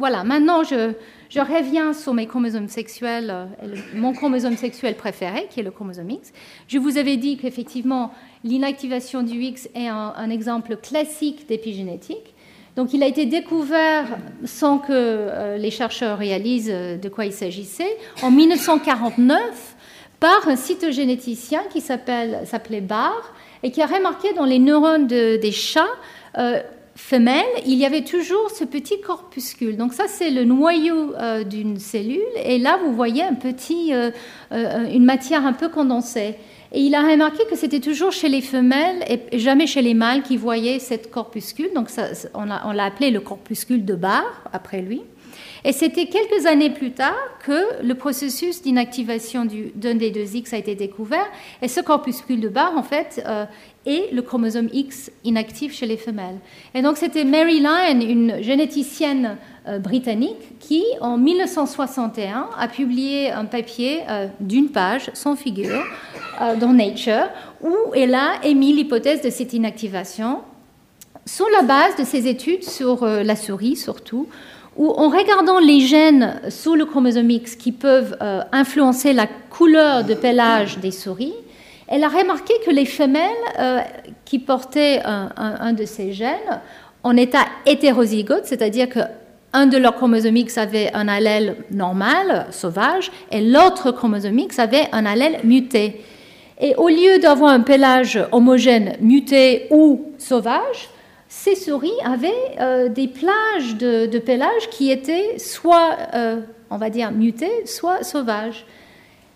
Voilà, 0.00 0.24
maintenant 0.24 0.64
je, 0.64 0.94
reviens 1.38 1.92
sur 1.92 2.14
mes 2.14 2.26
chromosomes 2.26 2.68
sexuels, 2.68 3.30
euh, 3.30 3.76
mon 3.94 4.14
chromosome 4.14 4.56
sexuel 4.56 4.94
préféré, 4.94 5.46
qui 5.50 5.60
est 5.60 5.62
le 5.62 5.70
chromosome 5.70 6.08
X. 6.08 6.32
Je 6.68 6.78
vous 6.78 6.96
avais 6.96 7.18
dit 7.18 7.36
qu'effectivement, 7.36 8.10
l'inactivation 8.42 9.22
du 9.22 9.38
X 9.38 9.68
est 9.74 9.88
un, 9.88 10.30
exemple 10.30 10.76
classique 10.76 11.46
d'épigénétique. 11.48 12.34
Donc 12.76 12.94
il 12.94 13.02
a 13.02 13.06
été 13.06 13.26
découvert 13.26 14.06
sans 14.46 14.78
que 14.78 14.88
euh, 14.90 15.58
les 15.58 15.70
chercheurs 15.70 16.16
réalisent 16.16 16.72
euh, 16.72 16.96
de 16.96 17.10
quoi 17.10 17.26
il 17.26 17.32
s'agissait 17.34 17.98
en 18.22 18.30
1949 18.30 19.76
par 20.18 20.48
un 20.48 20.56
cytogénéticien 20.56 21.60
qui 21.70 21.82
s'appelait 21.82 22.80
Barr 22.80 23.34
et 23.62 23.70
qui 23.70 23.82
a 23.82 23.86
remarqué 23.86 24.32
dans 24.32 24.46
les 24.46 24.60
neurones 24.60 25.06
des 25.06 25.52
chats 25.52 25.84
femelle, 26.96 27.44
il 27.66 27.78
y 27.78 27.84
avait 27.84 28.04
toujours 28.04 28.50
ce 28.50 28.64
petit 28.64 29.00
corpuscule. 29.00 29.76
Donc 29.76 29.92
ça, 29.92 30.04
c'est 30.08 30.30
le 30.30 30.44
noyau 30.44 31.14
euh, 31.14 31.44
d'une 31.44 31.78
cellule. 31.78 32.20
Et 32.44 32.58
là, 32.58 32.78
vous 32.82 32.92
voyez 32.94 33.22
un 33.22 33.34
petit, 33.34 33.94
euh, 33.94 34.10
euh, 34.52 34.86
une 34.92 35.04
matière 35.04 35.46
un 35.46 35.52
peu 35.52 35.68
condensée. 35.68 36.36
Et 36.72 36.80
il 36.80 36.94
a 36.94 37.02
remarqué 37.02 37.44
que 37.50 37.56
c'était 37.56 37.80
toujours 37.80 38.12
chez 38.12 38.28
les 38.28 38.42
femelles 38.42 39.04
et 39.08 39.38
jamais 39.38 39.66
chez 39.66 39.82
les 39.82 39.94
mâles 39.94 40.22
qui 40.22 40.36
voyaient 40.36 40.78
cette 40.78 41.10
corpuscule. 41.10 41.70
Donc 41.74 41.90
ça, 41.90 42.04
on 42.34 42.44
l'a 42.44 42.84
appelé 42.84 43.10
le 43.10 43.20
corpuscule 43.20 43.84
de 43.84 43.94
Barr, 43.94 44.44
après 44.52 44.80
lui. 44.80 45.02
Et 45.64 45.72
c'était 45.72 46.06
quelques 46.06 46.46
années 46.46 46.70
plus 46.70 46.92
tard 46.92 47.16
que 47.44 47.82
le 47.82 47.94
processus 47.94 48.62
d'inactivation 48.62 49.46
d'un 49.74 49.94
des 49.94 50.10
deux 50.10 50.36
X 50.36 50.52
a 50.52 50.56
été 50.56 50.74
découvert. 50.74 51.26
Et 51.60 51.68
ce 51.68 51.80
corpuscule 51.80 52.40
de 52.40 52.48
Barr, 52.48 52.76
en 52.76 52.82
fait, 52.82 53.22
euh, 53.26 53.44
est 53.84 54.12
le 54.12 54.22
chromosome 54.22 54.68
X 54.72 55.10
inactif 55.24 55.74
chez 55.74 55.86
les 55.86 55.96
femelles. 55.96 56.38
Et 56.74 56.82
donc 56.82 56.96
c'était 56.96 57.24
Mary 57.24 57.60
Lyon, 57.60 58.00
une 58.00 58.42
généticienne 58.42 59.36
euh, 59.68 59.78
britannique, 59.78 60.58
qui 60.58 60.84
en 61.00 61.18
1961 61.18 62.50
a 62.56 62.68
publié 62.68 63.30
un 63.30 63.44
papier 63.44 64.00
euh, 64.08 64.28
d'une 64.40 64.68
page, 64.68 65.10
sans 65.14 65.36
figure, 65.36 65.84
dans 66.58 66.72
Nature, 66.72 67.28
où 67.60 67.74
elle 67.94 68.14
a 68.14 68.42
émis 68.44 68.72
l'hypothèse 68.72 69.20
de 69.20 69.28
cette 69.28 69.52
inactivation 69.52 70.38
sur 71.26 71.44
la 71.50 71.60
base 71.60 71.96
de 71.98 72.04
ses 72.04 72.28
études 72.28 72.64
sur 72.64 73.04
la 73.04 73.36
souris 73.36 73.76
surtout, 73.76 74.26
où 74.80 74.94
en 74.96 75.10
regardant 75.10 75.58
les 75.58 75.80
gènes 75.80 76.40
sous 76.48 76.74
le 76.74 76.86
chromosome 76.86 77.30
X 77.30 77.54
qui 77.54 77.70
peuvent 77.70 78.16
euh, 78.22 78.40
influencer 78.50 79.12
la 79.12 79.26
couleur 79.26 80.04
de 80.04 80.14
pelage 80.14 80.78
des 80.78 80.90
souris, 80.90 81.34
elle 81.86 82.02
a 82.02 82.08
remarqué 82.08 82.54
que 82.64 82.70
les 82.70 82.86
femelles 82.86 83.28
euh, 83.58 83.80
qui 84.24 84.38
portaient 84.38 85.02
un, 85.04 85.74
de 85.74 85.84
ces 85.84 86.14
gènes 86.14 86.62
en 87.02 87.14
état 87.14 87.44
hétérozygote, 87.66 88.46
c'est-à-dire 88.46 88.88
qu'un 88.88 89.66
de 89.66 89.76
leurs 89.76 89.96
chromosomes 89.96 90.38
X 90.38 90.56
avait 90.56 90.90
un 90.94 91.08
allèle 91.08 91.56
normal, 91.70 92.46
sauvage, 92.50 93.12
et 93.30 93.42
l'autre 93.42 93.90
chromosome 93.90 94.38
X 94.38 94.58
avait 94.58 94.88
un 94.92 95.04
allèle 95.04 95.40
muté. 95.44 96.00
Et 96.58 96.74
au 96.76 96.88
lieu 96.88 97.18
d'avoir 97.18 97.52
un 97.52 97.60
pelage 97.60 98.18
homogène 98.32 98.96
muté 99.02 99.66
ou 99.70 100.06
sauvage, 100.16 100.88
ces 101.32 101.54
souris 101.54 101.92
avaient 102.04 102.56
euh, 102.58 102.88
des 102.88 103.06
plages 103.06 103.76
de, 103.76 104.06
de, 104.06 104.68
qui 104.70 104.90
étaient 104.90 105.38
soit, 105.38 105.96
euh, 106.12 106.40
on 106.70 106.76
va 106.76 106.90
dire, 106.90 107.12
mutées, 107.12 107.66
soit 107.66 108.02
sauvages. 108.02 108.66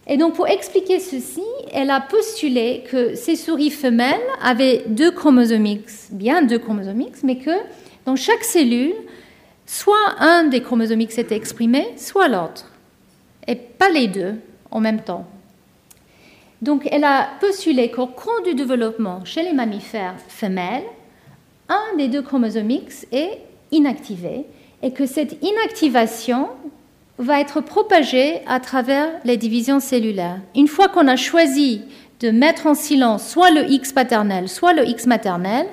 Et 0.09 0.17
donc, 0.17 0.35
pour 0.35 0.49
expliquer 0.49 0.99
ceci, 0.99 1.45
elle 1.73 1.91
a 1.91 2.01
postulé 2.01 2.83
que 2.91 3.15
ces 3.15 3.37
souris 3.37 3.71
femelles 3.71 4.21
avaient 4.43 4.83
deux 4.89 5.13
chromosomes 5.13 5.67
X, 5.67 6.09
bien 6.11 6.43
deux 6.43 6.59
chromosomes 6.59 7.01
X, 7.01 7.23
mais 7.23 7.39
que 7.39 7.53
dans 8.05 8.17
chaque 8.17 8.43
cellule, 8.43 8.97
soit 9.65 10.17
un 10.19 10.45
des 10.45 10.63
chromosomes 10.63 11.01
X 11.01 11.17
était 11.19 11.37
exprimé, 11.37 11.87
soit 11.97 12.27
l'autre, 12.27 12.73
et 13.47 13.55
pas 13.55 13.89
les 13.89 14.09
deux 14.09 14.35
en 14.73 14.81
même 14.81 15.01
temps. 15.01 15.27
Donc, 16.61 16.89
elle 16.91 17.05
a 17.05 17.29
postulé 17.39 17.93
qu'au 17.93 18.09
cours 18.09 18.43
du 18.45 18.55
développement 18.55 19.25
chez 19.25 19.45
les 19.45 19.53
mammifères 19.53 20.17
femelles, 20.29 20.83
un 21.69 21.97
des 21.97 22.09
deux 22.09 22.23
chromosomes 22.23 22.71
X 22.71 23.07
est 23.13 23.41
inactivé 23.73 24.45
et 24.83 24.93
que 24.93 25.07
cette 25.07 25.43
inactivation 25.43 26.49
va 27.19 27.41
être 27.41 27.61
propagée 27.61 28.41
à 28.47 28.61
travers 28.61 29.09
les 29.25 29.37
divisions 29.37 29.81
cellulaires. 29.81 30.41
Une 30.55 30.69
fois 30.69 30.89
qu'on 30.89 31.09
a 31.09 31.17
choisi 31.17 31.83
de 32.21 32.31
mettre 32.31 32.67
en 32.67 32.75
silence 32.75 33.29
soit 33.29 33.51
le 33.51 33.71
X 33.71 33.93
paternel, 33.93 34.49
soit 34.49 34.73
le 34.73 34.87
X 34.87 35.07
maternel, 35.07 35.67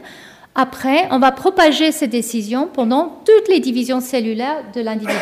après, 0.54 1.08
on 1.12 1.20
va 1.20 1.32
propager 1.32 1.94
ces 1.94 2.08
décisions 2.08 2.68
pendant 2.72 3.22
toutes 3.26 3.48
les 3.48 3.62
divisions 3.62 4.02
cellulaires 4.02 4.64
de 4.76 4.82
l'individu. 4.82 5.16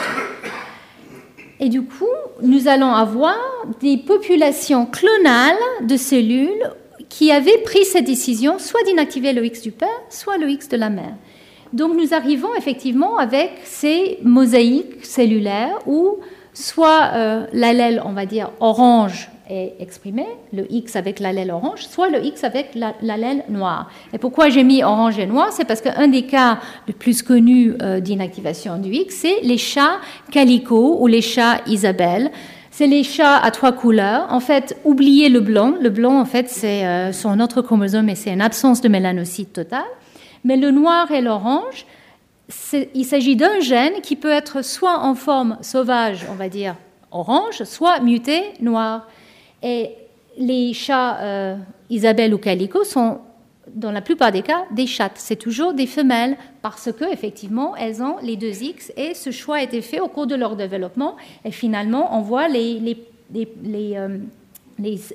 Et 1.60 1.70
du 1.70 1.84
coup, 1.84 2.06
nous 2.42 2.68
allons 2.68 2.92
avoir 2.92 3.36
des 3.80 3.98
populations 3.98 4.86
clonales 4.86 5.58
de 5.82 5.98
cellules 5.98 6.72
qui 7.10 7.32
avait 7.32 7.58
pris 7.60 7.84
cette 7.86 8.06
décision 8.06 8.60
soit 8.60 8.84
d'inactiver 8.84 9.34
le 9.34 9.44
X 9.46 9.62
du 9.62 9.72
père, 9.72 9.90
soit 10.10 10.38
le 10.38 10.50
X 10.50 10.70
de 10.70 10.78
la 10.78 10.90
mère. 10.90 11.16
Donc 11.74 11.96
nous 11.96 12.14
arrivons 12.14 12.56
effectivement 12.58 13.18
avec 13.18 13.52
ces 13.64 14.20
mosaïques 14.24 15.06
cellulaires 15.06 15.80
où 15.86 16.18
soit 16.54 17.12
euh, 17.14 17.46
l'allèle, 17.54 18.02
on 18.06 18.14
va 18.14 18.26
dire, 18.26 18.52
orange 18.60 19.30
est 19.50 19.76
exprimé, 19.80 20.26
le 20.54 20.72
X 20.72 20.96
avec 20.96 21.20
l'allèle 21.20 21.52
orange, 21.52 21.88
soit 21.88 22.10
le 22.10 22.24
X 22.24 22.44
avec 22.44 22.76
l'allèle 23.02 23.44
noir. 23.50 23.90
Et 24.14 24.20
pourquoi 24.20 24.50
j'ai 24.50 24.64
mis 24.64 24.84
orange 24.84 25.18
et 25.18 25.26
noir? 25.26 25.52
C'est 25.52 25.66
parce 25.66 25.82
qu'un 25.82 26.08
des 26.08 26.24
cas 26.24 26.60
les 26.88 26.94
plus 26.94 27.24
connus 27.24 27.74
euh, 27.82 28.00
d'inactivation 28.00 28.78
du 28.78 28.92
X, 28.92 29.16
c'est 29.16 29.42
les 29.42 29.58
chats 29.58 30.00
calico 30.32 30.98
ou 31.00 31.08
les 31.08 31.22
chats 31.22 31.62
Isabelle 31.66 32.32
c'est 32.80 32.88
les 32.88 33.04
chats 33.04 33.36
à 33.36 33.52
trois 33.52 33.74
couleurs. 33.74 34.28
En 34.30 34.40
fait, 34.40 34.78
oubliez 34.86 35.28
le 35.28 35.42
blanc. 35.42 35.74
Le 35.82 35.90
blanc, 35.90 36.18
en 36.18 36.24
fait, 36.24 36.48
c'est 36.48 36.86
euh, 36.86 37.12
son 37.12 37.42
autre 37.42 37.62
chromosome 37.62 38.08
et 38.08 38.16
c'est 38.16 38.32
une 38.32 38.40
absence 38.40 38.80
de 38.80 38.88
mélanocyte 38.88 39.52
totale. 39.52 39.84
Mais 40.46 40.56
le 40.56 40.72
noir 40.72 41.12
et 41.12 41.20
l'orange, 41.20 41.86
il 42.96 43.04
s'agit 43.04 43.36
d'un 43.36 43.60
gène 43.60 44.00
qui 44.02 44.16
peut 44.16 44.32
être 44.32 44.64
soit 44.64 45.00
en 45.00 45.14
forme 45.14 45.58
sauvage, 45.60 46.26
on 46.32 46.36
va 46.36 46.48
dire 46.48 46.78
orange, 47.12 47.66
soit 47.66 48.00
muté 48.00 48.44
noir. 48.62 49.10
Et 49.62 49.90
les 50.38 50.74
chats 50.74 51.18
euh, 51.20 51.58
Isabelle 51.90 52.34
ou 52.34 52.38
Calico 52.38 52.86
sont 52.86 53.20
dans 53.76 53.92
la 53.92 54.02
plupart 54.02 54.32
des 54.32 54.42
cas, 54.42 54.66
des 54.72 54.88
chattes. 54.88 55.16
C'est 55.18 55.36
toujours 55.36 55.74
des 55.74 55.88
femelles 55.88 56.38
parce 56.62 56.92
que 56.92 57.12
effectivement, 57.12 57.76
elles 57.76 58.02
ont 58.02 58.18
les 58.22 58.36
deux 58.36 58.64
X 58.64 58.92
et 58.98 59.14
ce 59.14 59.32
choix 59.32 59.58
a 59.58 59.64
été 59.64 59.82
fait 59.82 60.00
au 60.00 60.08
cours 60.08 60.28
de 60.28 60.36
leur 60.36 60.56
développement. 60.56 61.16
Et 61.46 61.52
finalement, 61.52 62.18
on 62.18 62.22
voit 62.22 62.48
les, 62.48 62.98
euh, 63.36 64.18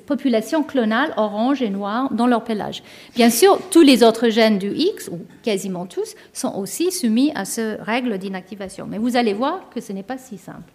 populations 0.05 0.63
clonales 0.63 1.13
orange 1.17 1.61
et 1.61 1.69
noires 1.69 2.13
dans 2.13 2.27
leur 2.27 2.43
pelage. 2.43 2.83
Bien 3.15 3.29
sûr, 3.29 3.59
tous 3.71 3.81
les 3.81 4.03
autres 4.03 4.29
gènes 4.29 4.59
du 4.59 4.71
X, 4.71 5.09
ou 5.11 5.19
quasiment 5.43 5.85
tous, 5.85 6.15
sont 6.33 6.53
aussi 6.55 6.91
soumis 6.91 7.31
à 7.33 7.45
ce 7.45 7.81
règle 7.81 8.17
d'inactivation. 8.17 8.85
Mais 8.87 8.97
vous 8.99 9.15
allez 9.15 9.33
voir 9.33 9.69
que 9.73 9.81
ce 9.81 9.91
n'est 9.91 10.03
pas 10.03 10.17
si 10.17 10.37
simple. 10.37 10.74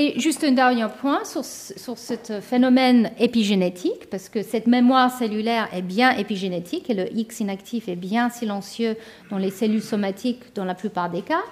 Et 0.00 0.16
juste 0.16 0.44
un 0.44 0.52
dernier 0.52 0.86
point 1.00 1.24
sur, 1.24 1.44
ce 1.44 2.40
phénomène 2.40 3.10
épigénétique, 3.18 4.08
parce 4.08 4.28
que 4.28 4.44
cette 4.44 4.68
mémoire 4.68 5.10
cellulaire 5.10 5.68
est 5.74 5.82
bien 5.82 6.12
épigénétique 6.12 6.88
et 6.88 6.94
le 6.94 7.12
X 7.18 7.40
inactif 7.40 7.88
est 7.88 7.96
bien 7.96 8.30
silencieux 8.30 8.94
dans 9.28 9.38
les 9.38 9.50
cellules 9.50 9.82
somatiques 9.82 10.54
dans 10.54 10.64
la 10.64 10.76
plupart 10.76 11.10
des 11.10 11.22
cas. 11.22 11.42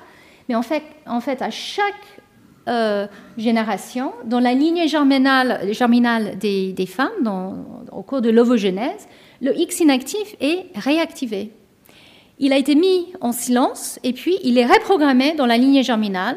Mais 0.49 0.55
en 0.55 0.63
fait, 0.63 0.85
en 1.09 1.21
fait 1.21 1.43
à 1.43 1.51
chaque 1.51 2.21
euh, 2.69 3.09
génération, 3.37 4.13
dans 4.27 4.39
la 4.39 4.55
lignée 4.55 4.87
germinale, 4.87 5.73
germinale 5.73 6.39
des, 6.39 6.87
femmes, 6.87 7.67
au 7.91 8.03
cours 8.03 8.21
de 8.21 8.31
l'ovogénèse, 8.31 9.09
le 9.41 9.59
X 9.59 9.81
inactif 9.81 10.37
est 10.41 10.67
réactivé. 10.77 11.51
il 12.39 12.53
a 12.53 12.59
été 12.59 12.77
mis 12.77 13.13
en 13.21 13.33
silence 13.33 13.99
et 14.05 14.13
puis 14.13 14.39
il 14.45 14.57
est 14.57 14.67
reprogrammé 14.67 15.35
dans 15.35 15.47
la 15.47 15.57
lignée 15.57 15.83
germinale 15.83 16.37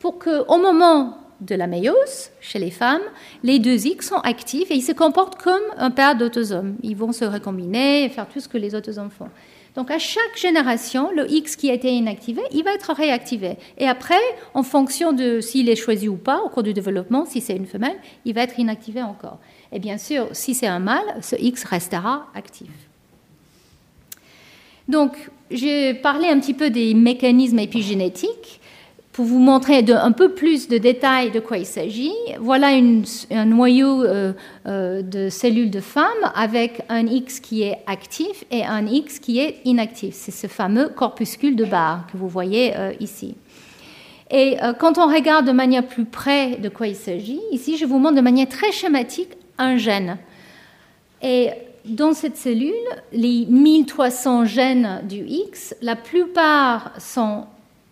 pour 0.00 0.18
qu'au 0.18 0.58
moment 0.58 1.19
de 1.40 1.54
la 1.54 1.66
méiose, 1.66 2.30
chez 2.40 2.58
les 2.58 2.70
femmes, 2.70 3.02
les 3.42 3.58
deux 3.58 3.86
X 3.86 4.08
sont 4.08 4.16
actifs 4.16 4.70
et 4.70 4.74
ils 4.74 4.82
se 4.82 4.92
comportent 4.92 5.40
comme 5.40 5.62
un 5.76 5.90
paire 5.90 6.16
d'autosomes. 6.16 6.76
Ils 6.82 6.96
vont 6.96 7.12
se 7.12 7.24
recombiner 7.24 8.04
et 8.04 8.08
faire 8.08 8.28
tout 8.28 8.40
ce 8.40 8.48
que 8.48 8.58
les 8.58 8.74
autosomes 8.74 9.10
font. 9.10 9.28
Donc 9.76 9.90
à 9.90 9.98
chaque 9.98 10.36
génération, 10.36 11.10
le 11.14 11.30
X 11.30 11.56
qui 11.56 11.70
a 11.70 11.74
été 11.74 11.90
inactivé, 11.90 12.42
il 12.52 12.64
va 12.64 12.74
être 12.74 12.92
réactivé. 12.92 13.56
Et 13.78 13.86
après, 13.86 14.20
en 14.54 14.62
fonction 14.62 15.12
de 15.12 15.40
s'il 15.40 15.68
est 15.68 15.76
choisi 15.76 16.08
ou 16.08 16.16
pas 16.16 16.42
au 16.42 16.48
cours 16.48 16.62
du 16.62 16.74
développement, 16.74 17.24
si 17.24 17.40
c'est 17.40 17.56
une 17.56 17.66
femelle, 17.66 17.96
il 18.24 18.34
va 18.34 18.42
être 18.42 18.58
inactivé 18.58 19.02
encore. 19.02 19.38
Et 19.72 19.78
bien 19.78 19.98
sûr, 19.98 20.28
si 20.32 20.54
c'est 20.54 20.66
un 20.66 20.80
mâle, 20.80 21.16
ce 21.22 21.36
X 21.36 21.64
restera 21.64 22.26
actif. 22.34 22.70
Donc, 24.88 25.30
j'ai 25.52 25.94
parlé 25.94 26.26
un 26.26 26.40
petit 26.40 26.54
peu 26.54 26.68
des 26.68 26.94
mécanismes 26.94 27.60
épigénétiques. 27.60 28.59
Pour 29.12 29.24
vous 29.24 29.40
montrer 29.40 29.84
un 29.88 30.12
peu 30.12 30.30
plus 30.30 30.68
de 30.68 30.78
détails 30.78 31.32
de 31.32 31.40
quoi 31.40 31.58
il 31.58 31.66
s'agit, 31.66 32.14
voilà 32.38 32.68
un 32.68 33.44
noyau 33.44 34.04
euh, 34.04 34.32
euh, 34.66 35.02
de 35.02 35.28
cellules 35.28 35.70
de 35.70 35.80
femmes 35.80 36.30
avec 36.36 36.82
un 36.88 37.04
X 37.06 37.40
qui 37.40 37.62
est 37.62 37.78
actif 37.88 38.44
et 38.52 38.64
un 38.64 38.86
X 38.86 39.18
qui 39.18 39.40
est 39.40 39.56
inactif. 39.64 40.14
C'est 40.14 40.30
ce 40.30 40.46
fameux 40.46 40.90
corpuscule 40.90 41.56
de 41.56 41.64
barre 41.64 42.06
que 42.06 42.16
vous 42.16 42.28
voyez 42.28 42.76
euh, 42.76 42.92
ici. 43.00 43.34
Et 44.30 44.58
quand 44.78 44.96
on 44.96 45.12
regarde 45.12 45.44
de 45.44 45.50
manière 45.50 45.84
plus 45.84 46.04
près 46.04 46.54
de 46.58 46.68
quoi 46.68 46.86
il 46.86 46.94
s'agit, 46.94 47.40
ici 47.50 47.76
je 47.76 47.84
vous 47.84 47.98
montre 47.98 48.14
de 48.14 48.20
manière 48.20 48.48
très 48.48 48.70
schématique 48.70 49.30
un 49.58 49.76
gène. 49.76 50.18
Et 51.20 51.48
dans 51.84 52.12
cette 52.12 52.36
cellule, 52.36 52.74
les 53.12 53.44
1300 53.46 54.44
gènes 54.44 55.00
du 55.08 55.24
X, 55.26 55.74
la 55.82 55.96
plupart 55.96 56.92
sont 56.96 57.46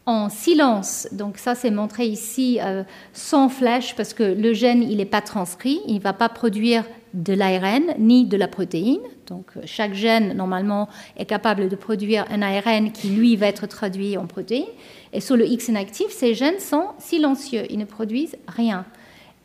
en 0.09 0.31
silence. 0.31 1.07
Donc 1.13 1.37
ça, 1.37 1.55
c'est 1.55 1.71
montré 1.71 2.07
ici 2.07 2.59
euh, 2.63 2.83
sans 3.13 3.51
flèche 3.51 3.95
parce 3.95 4.15
que 4.15 4.23
le 4.23 4.55
gène, 4.55 4.83
il 4.83 4.97
n'est 4.97 5.05
pas 5.05 5.21
transcrit, 5.21 5.81
il 5.87 5.97
ne 5.97 6.01
va 6.01 6.15
pas 6.15 6.31
produire 6.31 6.85
de 7.13 7.35
l'ARN 7.35 7.95
ni 7.99 8.25
de 8.25 8.39
la 8.39 8.49
protéine. 8.49 9.03
Donc 9.27 9.51
euh, 9.57 9.61
chaque 9.67 9.93
gène, 9.93 10.33
normalement, 10.33 10.89
est 11.19 11.27
capable 11.27 11.69
de 11.69 11.77
produire 11.77 12.25
un 12.31 12.41
ARN 12.41 12.91
qui, 12.91 13.11
lui, 13.11 13.37
va 13.37 13.49
être 13.49 13.67
traduit 13.67 14.17
en 14.17 14.27
protéine. 14.27 14.65
Et 15.13 15.21
sur 15.21 15.37
le 15.37 15.47
X 15.47 15.69
inactif, 15.69 16.09
ces 16.09 16.33
gènes 16.33 16.59
sont 16.59 16.87
silencieux, 16.99 17.65
ils 17.69 17.79
ne 17.79 17.85
produisent 17.85 18.39
rien 18.47 18.87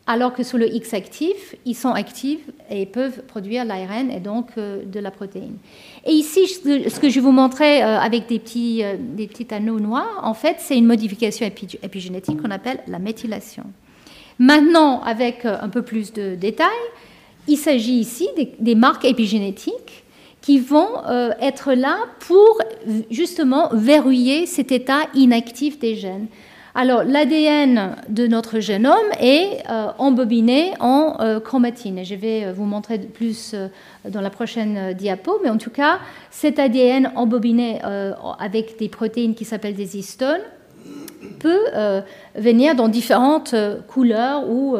alors 0.05 0.33
que 0.33 0.43
sur 0.43 0.57
le 0.57 0.73
X 0.73 0.93
actif, 0.93 1.55
ils 1.65 1.75
sont 1.75 1.91
actifs 1.91 2.49
et 2.69 2.85
peuvent 2.85 3.23
produire 3.23 3.63
l'ARN 3.63 4.11
et 4.11 4.19
donc 4.19 4.49
euh, 4.57 4.83
de 4.83 4.99
la 4.99 5.11
protéine. 5.11 5.55
Et 6.05 6.11
ici, 6.11 6.45
ce 6.47 6.99
que 6.99 7.09
je 7.09 7.19
vous 7.21 7.31
montrais 7.31 7.83
euh, 7.83 7.99
avec 7.99 8.23
euh, 8.23 8.95
des 8.99 9.27
petits 9.27 9.47
anneaux 9.51 9.79
noirs, 9.79 10.19
en 10.23 10.33
fait, 10.33 10.57
c'est 10.59 10.77
une 10.77 10.85
modification 10.85 11.49
épigénétique 11.81 12.41
qu'on 12.41 12.51
appelle 12.51 12.79
la 12.87 12.99
méthylation. 12.99 13.63
Maintenant, 14.39 15.01
avec 15.03 15.45
un 15.45 15.69
peu 15.69 15.83
plus 15.83 16.11
de 16.11 16.35
détails, 16.35 16.67
il 17.47 17.57
s'agit 17.57 17.99
ici 17.99 18.27
des, 18.59 18.75
marques 18.75 19.05
épigénétiques 19.05 20.03
qui 20.41 20.59
vont 20.59 20.89
être 21.39 21.73
là 21.73 21.99
pour 22.19 22.59
justement 23.11 23.69
verrouiller 23.71 24.47
cet 24.47 24.71
état 24.71 25.01
inactif 25.13 25.77
des 25.77 25.95
gènes. 25.95 26.27
Alors, 26.75 27.03
l'ADN 27.03 27.97
de 28.09 28.25
notre 28.25 28.59
génome 28.59 28.95
est 29.19 29.61
euh, 29.69 29.89
embobiné 29.99 30.73
en 30.79 31.17
euh, 31.19 31.39
chromatine. 31.39 32.03
je 32.03 32.15
vais 32.15 32.45
euh, 32.45 32.51
vous 32.51 32.65
montrer 32.65 32.97
plus 32.97 33.53
dans 34.09 34.21
la 34.21 34.31
prochaine 34.31 34.93
diapo, 34.93 35.39
mais 35.43 35.51
en 35.51 35.57
tout 35.57 35.69
cas, 35.69 35.99
cet 36.31 36.57
ADN 36.57 37.11
embobiné 37.15 37.79
avec 38.39 38.79
des 38.79 38.89
protéines 38.89 39.35
qui 39.35 39.45
s'appellent 39.45 39.75
des 39.75 39.97
histones 39.97 40.41
peut 41.39 41.65
venir 42.35 42.75
dans 42.75 42.87
différentes 42.87 43.55
couleurs 43.87 44.49
ou 44.49 44.75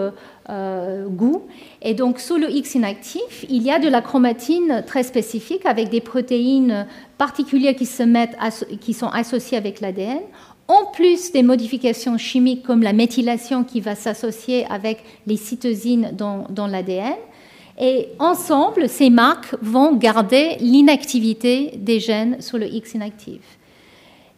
goûts. 1.08 1.44
Et 1.82 1.94
donc, 1.94 2.20
sous 2.20 2.38
le 2.38 2.50
X 2.50 2.76
inactif, 2.76 3.46
il 3.50 3.64
y 3.64 3.72
a 3.72 3.80
de 3.80 3.88
la 3.88 4.02
chromatine 4.02 4.84
très 4.86 5.04
spécifique 5.04 5.66
avec 5.66 5.90
des 5.90 6.02
protéines 6.02 6.86
particulières 7.18 7.76
qui, 7.76 7.86
se 7.86 8.04
mettent 8.04 8.36
qui 8.82 8.94
sont 8.94 9.08
associées 9.08 9.58
avec 9.58 9.80
l'ADN 9.80 10.20
en 10.74 10.86
plus 10.86 11.32
des 11.32 11.44
modifications 11.44 12.18
chimiques 12.18 12.64
comme 12.64 12.82
la 12.82 12.94
méthylation 12.94 13.64
qui 13.64 13.82
va 13.82 13.96
s'associer 13.96 14.66
avec 14.70 15.04
les 15.28 15.38
cytosines 15.38 16.12
dans, 16.14 16.68
l'ADN. 16.68 17.16
Et 17.80 18.10
ensemble, 18.20 18.88
ces 18.88 19.10
marques 19.10 19.56
vont 19.62 19.96
garder 19.96 20.58
l'inactivité 20.60 21.74
des 21.78 22.00
gènes 22.00 22.42
sur 22.42 22.58
le 22.58 22.68
X 22.68 22.94
inactif. 22.94 23.42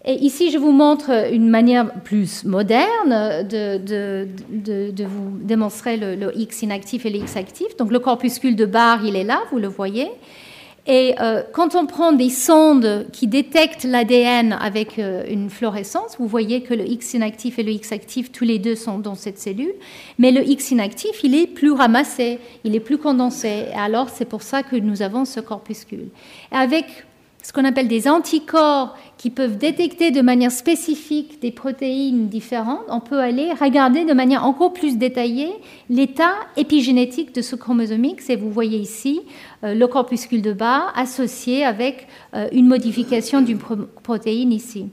Et 0.07 0.13
ici, 0.13 0.51
je 0.51 0.57
vous 0.57 0.71
montre 0.71 1.33
une 1.33 1.49
manière 1.49 1.91
plus 2.03 2.45
moderne 2.45 3.47
de, 3.47 4.27
vous 5.05 5.37
démontrer 5.41 5.97
le, 5.97 6.31
X 6.37 6.61
inactif 6.61 7.05
et 7.05 7.09
le 7.09 7.17
X 7.19 7.35
actif. 7.37 7.75
Donc 7.77 7.91
le 7.91 7.99
corpuscule 7.99 8.55
de 8.55 8.65
Barr, 8.65 9.03
il 9.03 9.15
est 9.15 9.23
là, 9.23 9.41
vous 9.51 9.57
le 9.57 9.67
voyez. 9.67 10.09
Et 10.87 11.15
euh, 11.19 11.41
quand 11.51 11.73
on 11.73 11.87
prend 11.87 12.11
des 12.11 12.29
sondes 12.29 13.07
qui 13.11 13.27
détectent 13.27 13.85
l'ADN 13.85 14.53
avec 14.53 14.99
euh, 14.99 15.23
une 15.27 15.49
fluorescence, 15.49 16.17
vous 16.19 16.27
voyez 16.27 16.61
que 16.61 16.75
le 16.75 16.87
X 16.87 17.15
inactif 17.15 17.57
et 17.57 17.63
le 17.63 17.71
X 17.71 17.91
actif, 17.91 18.31
tous 18.31 18.43
les 18.43 18.59
deux 18.59 18.75
sont 18.75 18.99
dans 18.99 19.15
cette 19.15 19.39
cellule. 19.39 19.73
Mais 20.19 20.31
le 20.31 20.47
X 20.47 20.71
inactif, 20.71 21.23
il 21.23 21.33
est 21.33 21.47
plus 21.47 21.71
ramassé, 21.71 22.39
il 22.63 22.75
est 22.75 22.79
plus 22.79 22.99
condensé. 22.99 23.65
Et 23.71 23.77
alors, 23.77 24.09
c'est 24.09 24.25
pour 24.25 24.43
ça 24.43 24.61
que 24.61 24.75
nous 24.75 25.01
avons 25.01 25.25
ce 25.25 25.39
corpuscule. 25.39 26.09
Avec 26.51 26.85
ce 27.45 27.53
qu'on 27.53 27.63
appelle 27.63 27.87
des 27.87 28.07
anticorps 28.07 28.97
qui 29.19 29.29
peuvent 29.29 29.59
détecter 29.59 30.09
de 30.09 30.21
manière 30.21 30.51
spécifique 30.51 31.39
des 31.43 31.51
protéines 31.51 32.27
différentes, 32.27 32.81
on 32.89 32.99
peut 32.99 33.19
aller 33.19 33.51
regarder 33.53 34.03
de 34.03 34.13
manière 34.13 34.45
encore 34.45 34.73
plus 34.73 34.97
détaillée 34.97 35.51
l'état 35.91 36.33
épigénétique 36.57 37.35
de 37.35 37.43
ce 37.43 37.55
chromosome 37.55 38.03
X. 38.03 38.31
Et 38.31 38.35
vous 38.35 38.49
voyez 38.49 38.79
ici 38.79 39.21
euh, 39.63 39.75
le 39.75 39.85
corpuscule 39.85 40.41
de 40.41 40.53
bas 40.53 40.87
associé 40.95 41.63
avec 41.63 42.07
euh, 42.33 42.47
une 42.51 42.65
modification 42.65 43.41
d'une 43.41 43.59
protéine 43.59 44.51
ici. 44.51 44.87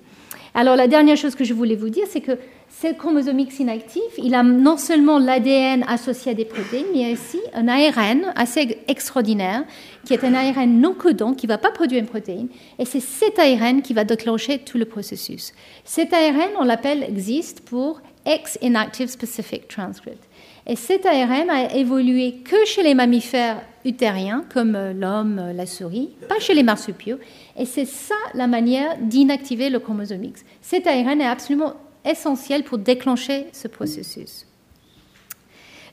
Alors 0.53 0.77
la 0.77 0.89
dernière 0.89 1.17
chose 1.17 1.35
que 1.35 1.45
je 1.45 1.55
voulais 1.55 1.77
vous 1.77 1.89
dire, 1.89 2.05
c'est 2.11 2.21
que 2.21 2.33
ce 2.81 2.93
chromosome 2.93 3.39
X 3.39 3.61
inactif, 3.61 4.03
il 4.19 4.35
a 4.35 4.43
non 4.43 4.77
seulement 4.77 5.19
l'ADN 5.19 5.85
associé 5.87 6.33
à 6.33 6.35
des 6.35 6.47
protéines, 6.47 6.87
mais 6.95 7.13
aussi 7.13 7.39
un 7.53 7.69
ARN 7.69 8.33
assez 8.35 8.79
extraordinaire, 8.89 9.65
qui 10.07 10.15
est 10.15 10.25
un 10.25 10.35
ARN 10.35 10.81
non 10.81 10.95
codant, 10.95 11.35
qui 11.35 11.47
ne 11.47 11.53
va 11.53 11.59
pas 11.59 11.71
produire 11.71 12.01
une 12.01 12.09
protéine. 12.09 12.49
Et 12.79 12.85
c'est 12.85 13.01
cet 13.01 13.39
ARN 13.39 13.83
qui 13.83 13.93
va 13.93 14.05
déclencher 14.05 14.59
tout 14.59 14.79
le 14.79 14.87
processus. 14.87 15.53
Cet 15.85 16.13
ARN, 16.13 16.51
on 16.59 16.65
l'appelle 16.65 17.05
existe 17.05 17.61
pour 17.61 18.01
X 18.27 18.59
Inactive 18.63 19.09
Specific 19.09 19.69
Transcript. 19.69 20.23
Et 20.67 20.77
cet 20.77 21.07
ARN 21.07 21.51
a 21.51 21.75
évolué 21.75 22.37
que 22.45 22.65
chez 22.65 22.83
les 22.83 22.95
mammifères 22.95 23.61
utériens, 23.85 24.45
comme 24.53 24.79
l'homme, 24.99 25.53
la 25.55 25.67
souris, 25.67 26.11
pas 26.29 26.39
chez 26.41 26.55
les 26.55 26.63
marsupiaux. 26.63 27.19
Et 27.57 27.67
c'est 27.67 27.85
ça 27.85 28.15
la 28.35 28.47
manière 28.47 28.97
d'inactiver 28.99 29.71
le 29.71 29.79
chromosome 29.79 30.25
X. 30.25 30.45
Cet 30.63 30.87
ARN 30.87 31.21
est 31.21 31.27
absolument 31.27 31.75
essentiel 32.05 32.65
pour 32.65 32.79
déclencher 32.79 33.47
ce 33.53 33.69
processus. 33.69 34.47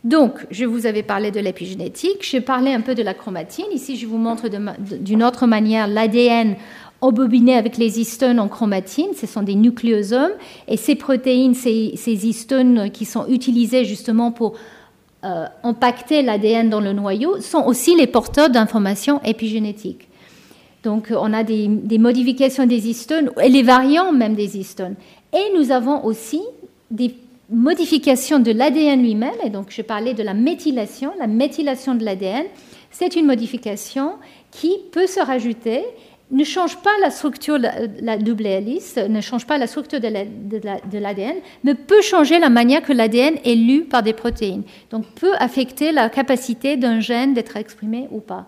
Donc, 0.04 0.48
je 0.50 0.64
vous 0.64 0.86
avais 0.86 1.04
parlé 1.04 1.30
de 1.30 1.42
l'épigénétique, 1.42 2.20
j'ai 2.22 2.40
parlé 2.40 2.72
un 2.72 2.80
peu 2.80 2.96
de 2.96 3.04
la 3.04 3.14
chromatine. 3.14 3.66
Ici, 3.74 3.98
je 3.98 4.08
vous 4.08 4.18
montre 4.18 4.48
d'une 4.48 5.24
autre 5.24 5.46
manière 5.46 5.88
l'ADN 5.88 6.56
embobiné 7.02 7.56
avec 7.56 7.78
les 7.78 8.00
histones 8.00 8.40
en 8.40 8.48
chromatine. 8.48 9.14
Ce 9.16 9.28
sont 9.28 9.44
des 9.44 9.56
nucléosomes. 9.56 10.32
Et 10.68 10.78
ces 10.78 10.96
protéines, 10.96 11.54
ces, 11.54 11.94
histones 12.06 12.92
qui 12.92 13.06
sont 13.06 13.28
utilisées 13.28 13.84
justement 13.84 14.32
pour 14.32 14.54
euh, 15.26 15.46
impacter 15.64 16.22
l'ADN 16.22 16.70
dans 16.70 16.82
le 16.82 16.94
noyau, 16.94 17.42
sont 17.42 17.64
aussi 17.66 17.96
les 17.96 18.08
porteurs 18.08 18.50
d'informations 18.50 19.22
épigénétiques. 19.24 20.08
Donc, 20.84 21.12
on 21.12 21.34
a 21.34 21.44
des, 21.44 21.68
modifications 21.98 22.66
des 22.66 22.88
histones, 22.88 23.32
et 23.44 23.50
les 23.50 23.64
variants 23.64 24.14
même 24.14 24.36
des 24.36 24.58
histones. 24.58 24.96
Et 25.34 25.52
nous 25.56 25.72
avons 25.72 26.04
aussi 26.06 26.42
des 26.90 27.16
modifications 27.50 28.40
de 28.40 28.52
l'ADN 28.52 29.02
lui-même, 29.02 29.36
et 29.44 29.50
donc 29.50 29.68
je 29.70 29.82
parlais 29.82 30.14
de 30.14 30.24
la 30.24 30.34
méthylation. 30.34 31.12
La 31.20 31.28
méthylation 31.28 31.96
de 31.96 32.04
l'ADN, 32.04 32.46
c'est 32.92 33.16
une 33.16 33.26
modification 33.26 34.14
qui 34.52 34.78
peut 34.92 35.08
se 35.08 35.20
rajouter, 35.20 35.84
ne 36.32 36.44
change 36.44 36.78
pas 36.78 36.92
la 37.02 37.10
structure 37.10 37.58
de 37.60 37.68
la, 38.02 38.18
double 38.18 38.46
hélice, 38.46 38.98
ne 38.98 39.20
change 39.20 39.48
pas 39.48 39.58
la 39.58 39.66
structure 39.66 40.00
de 40.00 41.00
l'ADN, 41.00 41.36
mais 41.64 41.74
peut 41.74 42.02
changer 42.02 42.38
la 42.38 42.50
manière 42.50 42.84
que 42.84 42.94
l'ADN 42.94 43.36
est 43.44 43.56
lu 43.56 43.84
par 43.86 44.04
des 44.04 44.14
protéines. 44.14 44.64
Donc 44.92 45.06
peut 45.16 45.34
affecter 45.40 45.92
la 45.92 46.10
capacité 46.10 46.78
d'un 46.78 47.00
gène 47.00 47.34
d'être 47.34 47.58
exprimé 47.58 48.08
ou 48.12 48.20
pas. 48.20 48.46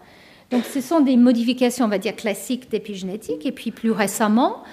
Donc 0.51 0.63
ce 0.65 0.81
sont 0.81 0.99
des 0.99 1.15
modifications, 1.15 1.85
on 1.85 1.87
va 1.87 1.97
dire, 1.97 2.15
classiques 2.15 2.69
d'épigénétique. 2.69 3.45
Et 3.45 3.51
puis 3.51 3.71
plus 3.71 3.91
récemment, 3.91 4.63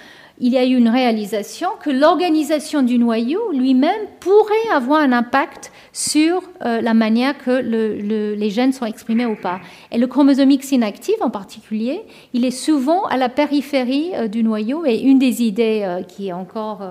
il 0.41 0.53
y 0.53 0.59
a 0.59 0.65
eu 0.65 0.77
une 0.77 0.89
réalisation 0.89 1.69
que 1.83 1.91
l'organisation 1.91 2.83
du 2.83 2.99
noyau 2.99 3.51
lui-même 3.53 4.07
pourrait 4.21 4.55
avoir 4.73 5.01
un 5.01 5.13
impact 5.13 5.73
sur 5.93 6.43
euh, 6.65 6.81
la 6.81 6.95
manière 6.95 7.37
que 7.37 7.51
les 7.61 8.51
gènes 8.51 8.73
sont 8.73 8.87
exprimés 8.87 9.27
ou 9.27 9.35
pas. 9.35 9.61
Et 9.91 9.99
le 9.99 10.07
chromosome 10.07 10.51
X 10.53 10.73
inactif 10.73 11.17
en 11.21 11.31
particulier, 11.31 12.03
il 12.35 12.45
est 12.45 12.53
souvent 12.53 13.05
à 13.07 13.17
la 13.17 13.29
périphérie 13.29 14.13
euh, 14.15 14.29
du 14.29 14.45
noyau 14.45 14.85
et 14.87 15.01
une 15.01 15.19
des 15.19 15.43
idées 15.43 15.83
euh, 15.85 16.03
qui 16.03 16.29
est 16.29 16.33
encore 16.33 16.83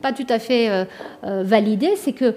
pas 0.00 0.12
tout 0.12 0.26
à 0.28 0.38
fait 0.38 0.86
validée, 1.22 1.92
c'est 1.96 2.12
que 2.12 2.34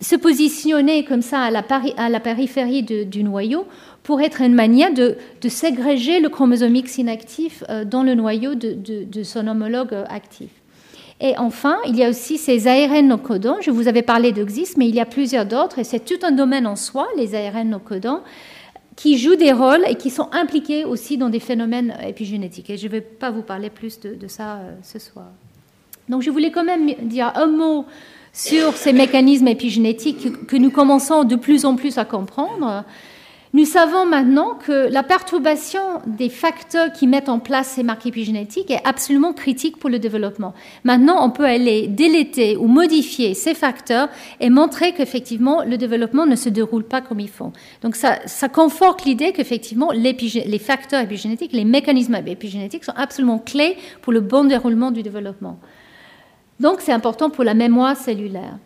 se 0.00 0.14
positionner 0.14 1.04
comme 1.04 1.22
ça 1.22 1.40
à 1.40 1.50
la, 1.50 1.64
à 1.96 2.08
la 2.08 2.20
périphérie 2.20 2.82
du 2.82 3.24
noyau 3.24 3.66
pour 4.02 4.20
être 4.20 4.40
une 4.40 4.54
manière 4.54 4.92
de, 4.92 5.16
ségréger 5.48 6.20
le 6.20 6.28
chromosome 6.28 6.74
X 6.74 6.98
inactif 6.98 7.64
euh, 7.68 7.84
dans 7.84 8.02
le 8.02 8.14
noyau 8.14 8.54
de, 8.54 9.22
son 9.22 9.46
homologue 9.46 9.94
actif. 10.08 10.50
Et 11.20 11.38
enfin, 11.38 11.76
il 11.86 11.96
y 11.96 12.04
a 12.04 12.10
aussi 12.10 12.36
ces 12.36 12.66
ARN 12.66 13.06
non 13.06 13.18
codants. 13.18 13.58
Je 13.60 13.70
vous 13.70 13.86
avais 13.86 14.02
parlé 14.02 14.32
de 14.32 14.42
XIS, 14.42 14.74
mais 14.76 14.88
il 14.88 14.94
y 14.94 15.00
a 15.00 15.06
plusieurs 15.06 15.46
d'autres, 15.46 15.78
et 15.78 15.84
c'est 15.84 16.04
tout 16.04 16.18
un 16.24 16.32
domaine 16.32 16.66
en 16.66 16.74
soi, 16.74 17.06
les 17.16 17.36
ARN 17.36 17.70
non 17.70 17.78
codants, 17.78 18.22
qui 18.96 19.18
jouent 19.18 19.36
des 19.36 19.52
rôles 19.52 19.84
et 19.88 19.94
qui 19.94 20.10
sont 20.10 20.28
impliqués 20.32 20.84
aussi 20.84 21.16
dans 21.16 21.28
des 21.28 21.38
phénomènes 21.38 21.96
épigénétiques. 22.04 22.70
Et 22.70 22.76
je 22.76 22.86
ne 22.86 22.92
vais 22.92 23.00
pas 23.00 23.30
vous 23.30 23.42
parler 23.42 23.70
plus 23.70 24.00
de, 24.00 24.26
ça 24.26 24.56
euh, 24.56 24.72
ce 24.82 24.98
soir. 24.98 25.26
Donc 26.08 26.22
je 26.22 26.30
voulais 26.30 26.50
quand 26.50 26.64
même 26.64 26.92
dire 27.02 27.32
un 27.36 27.46
mot 27.46 27.86
sur 28.32 28.76
ces 28.76 28.92
mécanismes 28.92 29.48
épigénétiques 29.48 30.46
que 30.46 30.56
nous 30.56 30.70
commençons 30.70 31.22
de 31.22 31.36
plus 31.36 31.64
en 31.64 31.76
plus 31.76 31.98
à 31.98 32.04
comprendre. 32.04 32.84
Nous 33.54 33.66
savons 33.66 34.06
maintenant 34.06 34.54
que 34.54 34.90
la 34.90 35.02
perturbation 35.02 36.00
des 36.06 36.30
facteurs 36.30 36.90
qui 36.90 37.06
mettent 37.06 37.28
en 37.28 37.38
place 37.38 37.68
ces 37.68 37.82
marques 37.82 38.06
épigénétiques 38.06 38.70
est 38.70 38.80
absolument 38.86 39.34
critique 39.34 39.76
pour 39.76 39.90
le 39.90 39.98
développement. 39.98 40.54
Maintenant, 40.84 41.22
on 41.22 41.28
peut 41.28 41.44
aller 41.44 41.86
déléter 41.86 42.56
ou 42.56 42.66
modifier 42.66 43.34
ces 43.34 43.52
facteurs 43.52 44.08
et 44.40 44.48
montrer 44.48 44.94
qu'effectivement, 44.94 45.64
le 45.64 45.76
développement 45.76 46.24
ne 46.24 46.34
se 46.34 46.48
déroule 46.48 46.84
pas 46.84 47.02
comme 47.02 47.20
il 47.20 47.28
faut. 47.28 47.52
Donc, 47.82 47.94
ça, 47.94 48.20
ça 48.24 48.48
conforte 48.48 49.04
l'idée 49.04 49.32
qu'effectivement, 49.32 49.90
les 49.92 50.58
facteurs 50.58 51.02
épigénétiques, 51.02 51.52
les 51.52 51.66
mécanismes 51.66 52.22
épigénétiques 52.26 52.84
sont 52.84 52.94
absolument 52.96 53.38
clés 53.38 53.76
pour 54.00 54.14
le 54.14 54.20
bon 54.20 54.44
déroulement 54.44 54.90
du 54.90 55.02
développement. 55.02 55.58
Donc, 56.58 56.80
c'est 56.80 56.92
important 56.92 57.28
pour 57.28 57.44
la 57.44 57.52
mémoire 57.52 57.98
cellulaire. 57.98 58.56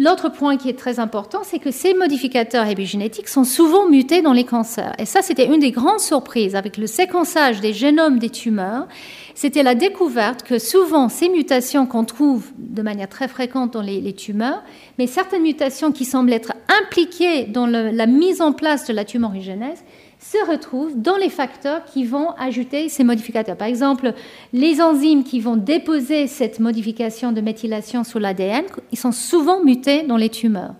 L'autre 0.00 0.30
point 0.30 0.56
qui 0.56 0.70
est 0.70 0.78
très 0.78 0.98
important, 0.98 1.40
c'est 1.44 1.58
que 1.58 1.70
ces 1.70 1.92
modificateurs 1.92 2.66
épigénétiques 2.66 3.28
sont 3.28 3.44
souvent 3.44 3.86
mutés 3.86 4.22
dans 4.22 4.32
les 4.32 4.44
cancers. 4.44 4.94
Et 4.98 5.04
ça, 5.04 5.20
c'était 5.20 5.44
une 5.44 5.60
des 5.60 5.72
grandes 5.72 6.00
surprises 6.00 6.56
avec 6.56 6.78
le 6.78 6.86
séquençage 6.86 7.60
des 7.60 7.74
génomes 7.74 8.18
des 8.18 8.30
tumeurs. 8.30 8.88
C'était 9.34 9.62
la 9.62 9.74
découverte 9.74 10.42
que 10.42 10.58
souvent 10.58 11.10
ces 11.10 11.28
mutations 11.28 11.84
qu'on 11.84 12.06
trouve 12.06 12.46
de 12.56 12.80
manière 12.80 13.10
très 13.10 13.28
fréquente 13.28 13.74
dans 13.74 13.82
les, 13.82 14.14
tumeurs, 14.14 14.62
mais 14.98 15.06
certaines 15.06 15.42
mutations 15.42 15.92
qui 15.92 16.06
semblent 16.06 16.32
être 16.32 16.54
impliquées 16.82 17.44
dans 17.44 17.66
la 17.66 18.06
mise 18.06 18.40
en 18.40 18.52
place 18.52 18.86
de 18.86 18.94
la 18.94 19.04
tumorigénèse, 19.04 19.84
se 20.20 20.50
retrouvent 20.50 21.00
dans 21.00 21.16
les 21.16 21.30
facteurs 21.30 21.84
qui 21.84 22.04
vont 22.04 22.30
ajouter 22.38 22.88
ces 22.88 23.04
modificateurs. 23.04 23.56
Par 23.56 23.68
exemple, 23.68 24.12
les 24.52 24.82
enzymes 24.82 25.24
qui 25.24 25.40
vont 25.40 25.56
déposer 25.56 26.26
cette 26.26 26.60
modification 26.60 27.32
de 27.32 27.40
méthylation 27.40 28.04
sur 28.04 28.20
l'ADN, 28.20 28.64
ils 28.92 28.98
sont 28.98 29.12
souvent 29.12 29.64
mutés 29.64 30.02
dans 30.02 30.18
les 30.18 30.28
tumeurs. 30.28 30.74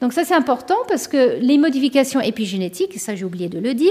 Donc 0.00 0.12
ça 0.12 0.24
c'est 0.24 0.34
important 0.34 0.76
parce 0.88 1.08
que 1.08 1.40
les 1.40 1.58
modifications 1.58 2.20
épigénétiques, 2.20 2.98
ça 3.00 3.16
j'ai 3.16 3.24
oublié 3.24 3.48
de 3.48 3.58
le 3.58 3.74
dire, 3.74 3.90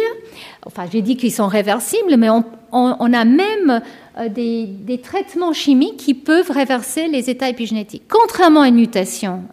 enfin 0.65 0.85
j'ai 0.89 1.01
dit 1.01 1.17
qu'ils 1.17 1.33
sont 1.33 1.47
réversibles, 1.47 2.15
mais 2.15 2.29
on, 2.29 3.13
a 3.13 3.25
même 3.25 3.81
euh, 4.17 4.29
des, 4.29 5.01
traitements 5.03 5.51
chimiques 5.51 5.97
qui 5.97 6.13
peuvent 6.13 6.49
réverser 6.49 7.09
les 7.09 7.29
états 7.29 7.49
épigénétiques. 7.49 8.03
Contrairement 8.09 8.61
à 8.61 8.69
une 8.69 8.75
mutation, 8.75 9.43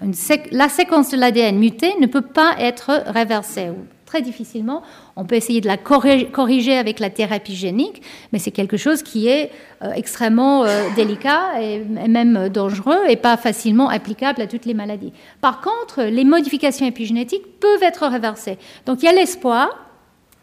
la 0.53 0.69
séquence 0.69 1.11
de 1.11 1.17
l'ADN 1.17 1.59
mutée 1.59 1.95
ne 2.01 2.07
peut 2.07 2.21
pas 2.21 2.55
être 2.61 3.03
réversée 3.07 3.71
très 4.07 4.23
difficilement. 4.23 4.83
On 5.17 5.25
peut 5.25 5.35
essayer 5.35 5.61
de 5.61 5.67
la 5.67 5.77
corriger 5.77 6.77
avec 6.77 7.01
la 7.01 7.11
thérapie 7.11 7.55
génique, 7.55 8.03
mais 8.33 8.39
c'est 8.39 8.51
quelque 8.51 8.77
chose 8.77 9.03
qui 9.03 9.29
est 9.29 9.51
euh, 9.83 9.93
extrêmement 9.93 10.65
euh, 10.65 10.89
délicat 10.97 11.61
et 11.61 11.79
même 11.81 12.49
dangereux 12.49 13.01
et 13.09 13.17
pas 13.17 13.37
facilement 13.37 13.89
applicable 13.89 14.43
à 14.43 14.47
toutes 14.47 14.67
les 14.67 14.75
maladies. 14.75 15.13
Par 15.41 15.61
contre, 15.61 16.03
les 16.03 16.25
modifications 16.25 16.87
épigénétiques 16.87 17.61
peuvent 17.61 17.83
être 17.83 18.07
réversées. 18.07 18.59
Donc 18.87 19.03
il 19.03 19.07
y 19.07 19.09
a 19.09 19.13
l'espoir 19.13 19.71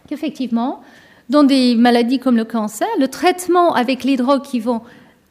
qu'effectivement, 0.08 0.82
dans 1.30 1.44
des 1.44 1.76
maladies 1.76 2.20
comme 2.20 2.36
le 2.36 2.46
cancer, 2.46 2.88
le 3.00 3.08
traitement 3.08 3.74
avec 3.74 4.04
les 4.04 4.18
drogues 4.18 4.44
qui 4.44 4.60
vont 4.60 4.82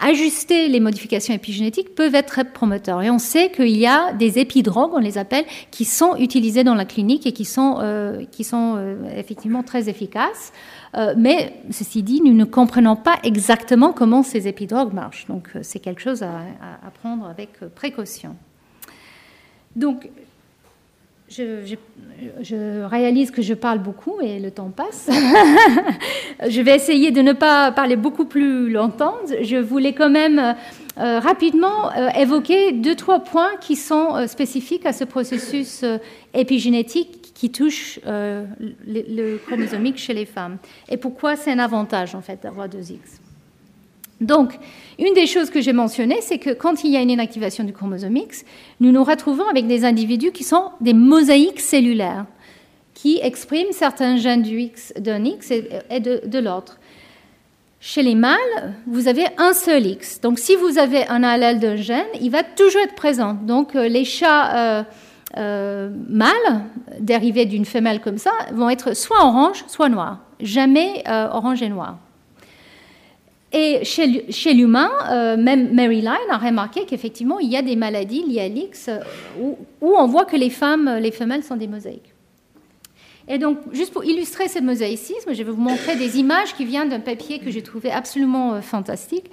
ajuster 0.01 0.69
les 0.69 0.81
modifications 0.81 1.35
épigénétiques 1.35 1.95
peuvent 1.95 2.15
être 2.15 2.27
très 2.27 2.45
promoteurs. 2.45 3.03
Et 3.03 3.11
on 3.11 3.19
sait 3.19 3.51
qu'il 3.51 3.77
y 3.77 3.87
a 3.87 4.13
des 4.13 4.39
épidrogues, 4.39 4.93
on 4.95 4.99
les 4.99 5.19
appelle, 5.19 5.45
qui 5.71 5.85
sont 5.85 6.17
utilisés 6.17 6.65
dans 6.65 6.75
la 6.75 6.85
clinique 6.85 7.27
et 7.27 7.33
qui 7.33 7.45
sont, 7.45 7.79
euh, 7.81 8.25
euh, 8.53 9.17
effectivement 9.17 9.63
très 9.63 9.89
efficaces. 9.89 10.53
Euh, 10.97 11.15
mais 11.17 11.55
ceci 11.71 12.03
dit, 12.03 12.21
nous 12.21 12.35
ne 12.35 12.45
comprenons 12.45 12.97
pas 12.97 13.17
exactement 13.23 13.93
comment 13.93 14.23
ces 14.23 14.49
épidrogues 14.49 14.93
marchent. 14.93 15.27
Donc 15.27 15.51
c'est 15.63 15.79
quelque 15.79 16.01
chose 16.01 16.23
à, 16.23 16.41
à, 16.85 16.91
prendre 16.91 17.27
avec 17.27 17.61
précaution. 17.75 18.37
Donc 19.77 20.09
je, 21.31 22.85
réalise 22.85 23.31
que 23.31 23.43
je 23.43 23.55
parle 23.55 23.79
beaucoup 23.79 24.21
et 24.21 24.41
le 24.41 24.51
temps 24.51 24.71
passe. 24.71 25.09
je 26.49 26.61
vais 26.61 26.75
essayer 26.75 27.11
de 27.11 27.23
ne 27.23 27.33
pas 27.33 27.71
parler 27.73 27.97
beaucoup 27.97 28.25
plus 28.25 28.71
longtemps. 28.71 29.15
Je 29.43 29.57
voulais 29.57 29.93
quand 29.93 30.11
même 30.11 30.57
euh, 30.99 31.21
rapidement 31.21 31.93
euh, 31.97 32.09
évoquer 32.11 32.73
deux, 32.73 32.97
trois 32.97 33.21
points 33.21 33.57
qui 33.61 33.77
sont 33.77 34.17
euh, 34.17 34.27
spécifiques 34.27 34.87
à 34.87 34.93
ce 34.93 35.05
processus 35.05 35.85
épigénétique 36.35 37.33
qui 37.33 37.51
touche 37.51 38.01
le, 38.05 38.47
le, 38.87 39.39
chromosomique 39.39 39.97
chez 39.97 40.13
les 40.13 40.27
femmes. 40.27 40.59
Et 40.91 40.99
pourquoi 40.99 41.37
c'est 41.37 41.53
un 41.53 41.59
avantage 41.59 42.15
en 42.15 42.21
fait 42.21 42.43
d'avoir 42.43 42.69
deux 42.69 42.91
X? 42.91 43.20
Donc, 44.21 44.59
une 44.99 45.15
des 45.15 45.27
choses 45.27 45.51
que 45.51 45.61
j'ai 45.61 45.73
mentionnées, 45.73 46.21
c'est 46.21 46.39
que 46.39 46.51
quand 46.51 46.85
il 46.85 46.91
y 46.91 46.97
a 46.97 47.01
une 47.01 47.11
inactivation 47.11 47.65
du 47.65 47.73
chromosome 47.73 48.17
X, 48.17 48.45
nous 48.81 48.93
nous 48.93 49.03
retrouvons 49.03 49.49
avec 49.49 49.67
des 49.67 49.85
individus 49.85 50.31
qui 50.31 50.45
sont 50.45 50.71
des 50.81 50.93
mosaïques 50.93 51.61
cellulaires, 51.61 52.27
qui 52.93 53.19
expriment 53.23 53.73
certains 53.73 54.17
gènes 54.17 54.43
du 54.43 54.61
X, 54.61 54.93
d'un 54.99 55.25
X 55.25 55.51
et 55.51 56.01
de, 56.01 56.39
l'autre. 56.39 56.79
Chez 57.81 58.03
les 58.03 58.15
mâles, 58.15 58.75
vous 58.87 59.09
avez 59.09 59.25
un 59.39 59.55
seul 59.55 59.87
X. 59.87 60.21
Donc, 60.21 60.39
si 60.39 60.55
vous 60.55 60.77
avez 60.77 61.07
un 61.09 61.23
allèle 61.23 61.61
d'un 61.61 61.77
gène, 61.77 62.05
il 62.21 62.31
va 62.31 62.43
toujours 62.43 62.83
être 62.83 62.95
présent. 62.95 63.33
Donc, 63.33 63.75
euh, 63.75 63.89
les 63.89 64.05
chats 64.05 64.55
euh, 64.55 64.83
euh, 65.39 65.91
mâles, 66.11 66.61
dérivés 66.99 67.47
d'une 67.47 67.65
femelle 67.65 68.03
comme 68.03 68.19
ça, 68.19 68.33
vont 68.53 68.69
être 68.69 68.95
soit 68.95 69.25
orange, 69.25 69.65
soit 69.67 69.89
noir. 69.89 70.19
Jamais 70.41 71.05
orange 71.07 71.63
et 71.63 71.71
noir. 71.71 71.97
Et 73.53 73.85
chez, 73.85 74.55
l'humain, 74.55 74.91
euh, 75.11 75.37
même 75.37 75.75
Mary 75.75 76.01
Line 76.01 76.31
a 76.31 76.39
remarqué 76.39 76.85
qu'effectivement, 76.85 77.41
il 77.41 77.49
y 77.49 77.57
a 77.57 77.63
des 77.63 77.75
maladies 77.75 78.23
liées 78.23 78.43
à 78.43 78.49
l'X 78.49 78.89
euh, 78.89 78.99
où, 79.41 79.57
on 79.81 80.07
voit 80.07 80.25
que 80.25 80.37
les 80.37 80.51
femmes, 80.51 80.99
les 81.01 81.11
femelles 81.11 81.43
sont 81.43 81.57
des 81.57 81.67
mosaïques. 81.67 82.15
Et 83.27 83.39
donc, 83.39 83.59
juste 83.73 83.93
pour 83.93 84.05
illustrer 84.05 84.49
ce 84.49 84.61
mosaïcisme, 84.61 85.33
je 85.33 85.43
vais 85.43 85.51
vous 85.51 85.61
montrer 85.61 85.97
des 85.97 86.19
images 86.19 86.55
qui 86.55 86.65
viennent 86.65 86.89
d'un 86.89 87.01
papier 87.01 87.39
que 87.39 87.51
j'ai 87.51 87.63
trouvé 87.63 87.91
absolument 87.91 88.55
euh, 88.55 88.61
fantastique. 88.61 89.31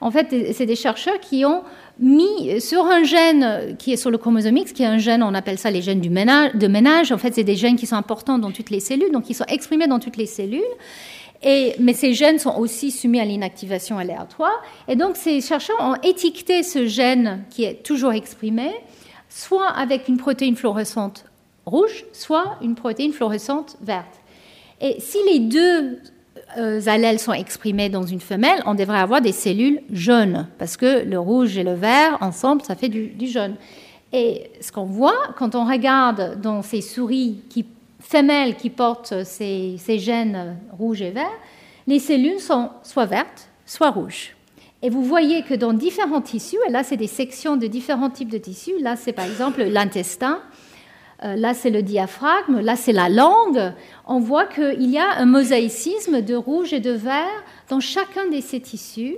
En 0.00 0.10
fait, 0.10 0.52
c'est 0.54 0.66
des 0.66 0.76
chercheurs 0.76 1.20
qui 1.20 1.44
ont 1.44 1.62
mis 1.98 2.60
sur 2.60 2.86
un 2.86 3.02
gène 3.02 3.76
qui 3.78 3.92
est 3.92 3.96
sur 3.96 4.10
le 4.10 4.16
chromosome 4.16 4.56
X, 4.56 4.72
qui 4.72 4.82
est 4.82 4.86
un 4.86 4.98
gène, 4.98 5.22
on 5.22 5.34
appelle 5.34 5.58
ça 5.58 5.70
les 5.70 5.82
gènes 5.82 6.00
du 6.00 6.10
ménage, 6.10 6.54
de 6.54 6.68
ménage. 6.68 7.12
En 7.12 7.18
fait, 7.18 7.34
c'est 7.34 7.44
des 7.44 7.56
gènes 7.56 7.76
qui 7.76 7.86
sont 7.86 7.96
importants 7.96 8.38
dans 8.38 8.52
toutes 8.52 8.70
les 8.70 8.80
cellules, 8.80 9.10
donc 9.10 9.28
ils 9.28 9.34
sont 9.34 9.46
exprimés 9.46 9.88
dans 9.88 9.98
toutes 9.98 10.16
les 10.16 10.26
cellules 10.26 10.62
mais 11.44 11.92
ces 11.92 12.14
gènes 12.14 12.38
sont 12.38 12.56
aussi 12.56 12.90
soumis 12.90 13.20
à 13.20 13.24
l'inactivation 13.24 13.98
aléatoire. 13.98 14.62
Et 14.88 14.96
donc, 14.96 15.16
ces 15.16 15.40
chercheurs 15.40 15.76
ont 15.80 15.94
étiqueté 16.02 16.62
ce 16.62 16.86
gène 16.86 17.44
qui 17.50 17.64
est 17.64 17.82
toujours 17.84 18.12
exprimé, 18.12 18.70
soit 19.28 19.68
avec 19.68 20.08
une 20.08 20.16
protéine 20.16 20.56
fluorescente 20.56 21.24
rouge, 21.64 22.04
soit 22.12 22.56
une 22.62 22.74
protéine 22.74 23.12
fluorescente 23.12 23.76
verte. 23.82 24.20
Et 24.80 24.96
si 25.00 25.18
les 25.30 25.38
deux 25.40 25.98
euh, 26.56 26.80
allèles 26.86 27.18
sont 27.18 27.32
exprimés 27.32 27.88
dans 27.88 28.04
une 28.04 28.20
femelle, 28.20 28.62
on 28.66 28.74
devrait 28.74 29.00
avoir 29.00 29.20
des 29.20 29.32
cellules 29.32 29.80
jaunes, 29.92 30.46
parce 30.58 30.76
que 30.76 31.04
le 31.04 31.18
rouge 31.18 31.56
et 31.58 31.64
le 31.64 31.74
vert, 31.74 32.18
ensemble, 32.20 32.62
ça 32.62 32.74
fait 32.74 32.88
du, 32.88 33.08
du 33.08 33.26
jaune. 33.26 33.54
Et 34.12 34.50
ce 34.60 34.72
qu'on 34.72 34.84
voit 34.86 35.34
quand 35.36 35.54
on 35.54 35.66
regarde 35.66 36.40
dans 36.40 36.62
ces 36.62 36.80
souris 36.80 37.42
qui 37.50 37.66
femelles 38.08 38.56
qui 38.56 38.70
portent 38.70 39.22
ces, 39.24 39.76
gènes 39.98 40.56
rouges 40.72 41.02
et 41.02 41.10
verts, 41.10 41.38
les 41.86 41.98
cellules 41.98 42.40
sont 42.40 42.70
soit 42.82 43.04
vertes, 43.04 43.50
soit 43.66 43.90
rouges. 43.90 44.34
Et 44.80 44.88
vous 44.88 45.02
voyez 45.02 45.42
que 45.42 45.52
dans 45.52 45.74
différents 45.74 46.22
tissus, 46.22 46.56
et 46.66 46.70
là 46.70 46.84
c'est 46.84 46.96
des 46.96 47.06
sections 47.06 47.58
de 47.58 47.66
différents 47.66 48.08
types 48.08 48.30
de 48.30 48.38
tissus, 48.38 48.80
là 48.80 48.96
c'est 48.96 49.12
par 49.12 49.26
exemple 49.26 49.62
l'intestin, 49.62 50.40
euh, 51.22 51.36
là 51.36 51.52
c'est 51.52 51.68
le 51.68 51.82
diaphragme, 51.82 52.60
là 52.60 52.76
c'est 52.76 52.92
la 52.92 53.10
langue, 53.10 53.74
on 54.06 54.20
voit 54.20 54.46
qu'il 54.46 54.90
y 54.90 54.96
a 54.96 55.18
un 55.18 55.26
mosaïcisme 55.26 56.22
de 56.22 56.34
rouge 56.34 56.72
et 56.72 56.80
de 56.80 56.92
vert 56.92 57.44
dans 57.68 57.80
chacun 57.80 58.26
de 58.28 58.40
ces 58.40 58.60
tissus. 58.60 59.16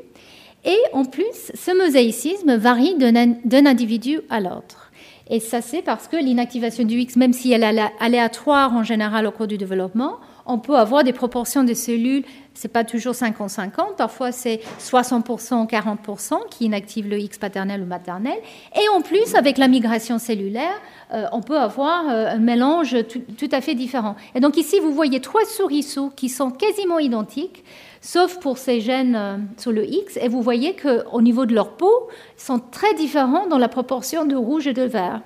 Et 0.65 0.79
en 0.93 1.05
plus, 1.05 1.53
ce 1.55 1.77
mosaïcisme 1.77 2.57
varie 2.57 2.97
d'un 2.97 3.67
individu 3.67 4.21
à 4.29 4.41
l'autre. 4.41 4.90
Et 5.33 5.39
ça, 5.39 5.63
c'est 5.63 5.81
parce 5.81 6.09
que 6.09 6.17
l'inactivation 6.17 6.83
du 6.83 6.99
X, 6.99 7.15
même 7.15 7.33
si 7.33 7.53
elle 7.53 7.63
est 7.63 7.81
aléatoire 8.01 8.73
en 8.75 8.83
général 8.83 9.29
au 9.29 9.31
cours 9.31 9.47
du 9.47 9.57
développement, 9.57 10.19
on 10.45 10.59
peut 10.59 10.77
avoir 10.77 11.05
des 11.05 11.13
proportions 11.13 11.63
de 11.63 11.73
cellules, 11.73 12.25
c'est 12.55 12.73
pas 12.73 12.83
toujours 12.83 13.15
50-50, 13.15 13.95
parfois 13.97 14.33
c'est 14.33 14.61
60%, 14.81 15.69
40% 15.69 16.35
qui 16.51 16.65
inactivent 16.65 17.09
le 17.09 17.21
X 17.21 17.39
paternel 17.39 17.83
ou 17.83 17.87
maternel. 17.87 18.37
Et 18.75 18.89
en 18.89 19.03
plus, 19.03 19.37
avec 19.37 19.57
la 19.57 19.69
migration 19.69 20.19
cellulaire, 20.19 20.75
euh, 21.13 21.27
on 21.31 21.43
peut 21.43 21.59
avoir 21.59 22.09
euh, 22.09 22.27
un 22.27 22.39
mélange 22.39 22.97
tout, 23.07 23.49
à 23.53 23.61
fait 23.61 23.77
différent. 23.77 24.17
Et 24.35 24.41
donc 24.41 24.57
ici, 24.57 24.81
vous 24.81 24.93
voyez 24.93 25.21
trois 25.21 25.45
souriceaux 25.45 26.11
qui 26.11 26.29
sont 26.29 26.51
quasiment 26.51 26.99
identiques, 26.99 27.65
sauf 28.01 28.39
pour 28.41 28.59
ces 28.59 28.81
gènes 28.81 29.17
euh, 29.17 29.37
sur 29.57 29.73
le 29.73 29.85
X. 29.87 30.19
Et 30.21 30.29
vous 30.29 30.43
voyez 30.43 30.75
qu'au 30.75 31.23
niveau 31.23 31.47
de 31.47 31.55
leur 31.55 31.77
peau, 31.77 32.09
ils 32.39 32.43
sont 32.43 32.59
très 32.59 32.95
différents 32.95 33.47
dans 33.47 33.59
la 33.59 33.69
proportion 33.69 34.25
de 34.25 34.37
rouge 34.37 34.67
et 34.67 34.73
de 34.73 34.83
vert. 34.83 35.23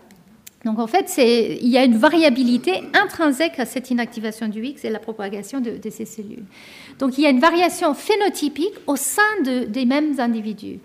Donc 0.64 0.78
en 0.78 0.86
fait, 0.86 1.12
il 1.18 1.68
y 1.68 1.76
a 1.76 1.84
une 1.84 1.96
variabilité 1.96 2.82
intrinsèque 2.94 3.58
à 3.58 3.66
cette 3.66 3.90
inactivation 3.90 4.48
du 4.48 4.64
X 4.64 4.84
et 4.84 4.90
la 4.90 4.98
propagation 4.98 5.60
de, 5.60 5.78
ces 5.90 6.06
cellules. 6.06 6.44
Donc 6.98 7.18
il 7.18 7.24
y 7.24 7.26
a 7.26 7.30
une 7.30 7.40
variation 7.40 7.92
phénotypique 7.92 8.72
au 8.86 8.96
sein 8.96 9.22
des 9.42 9.84
mêmes 9.84 10.18
individus. 10.18 10.78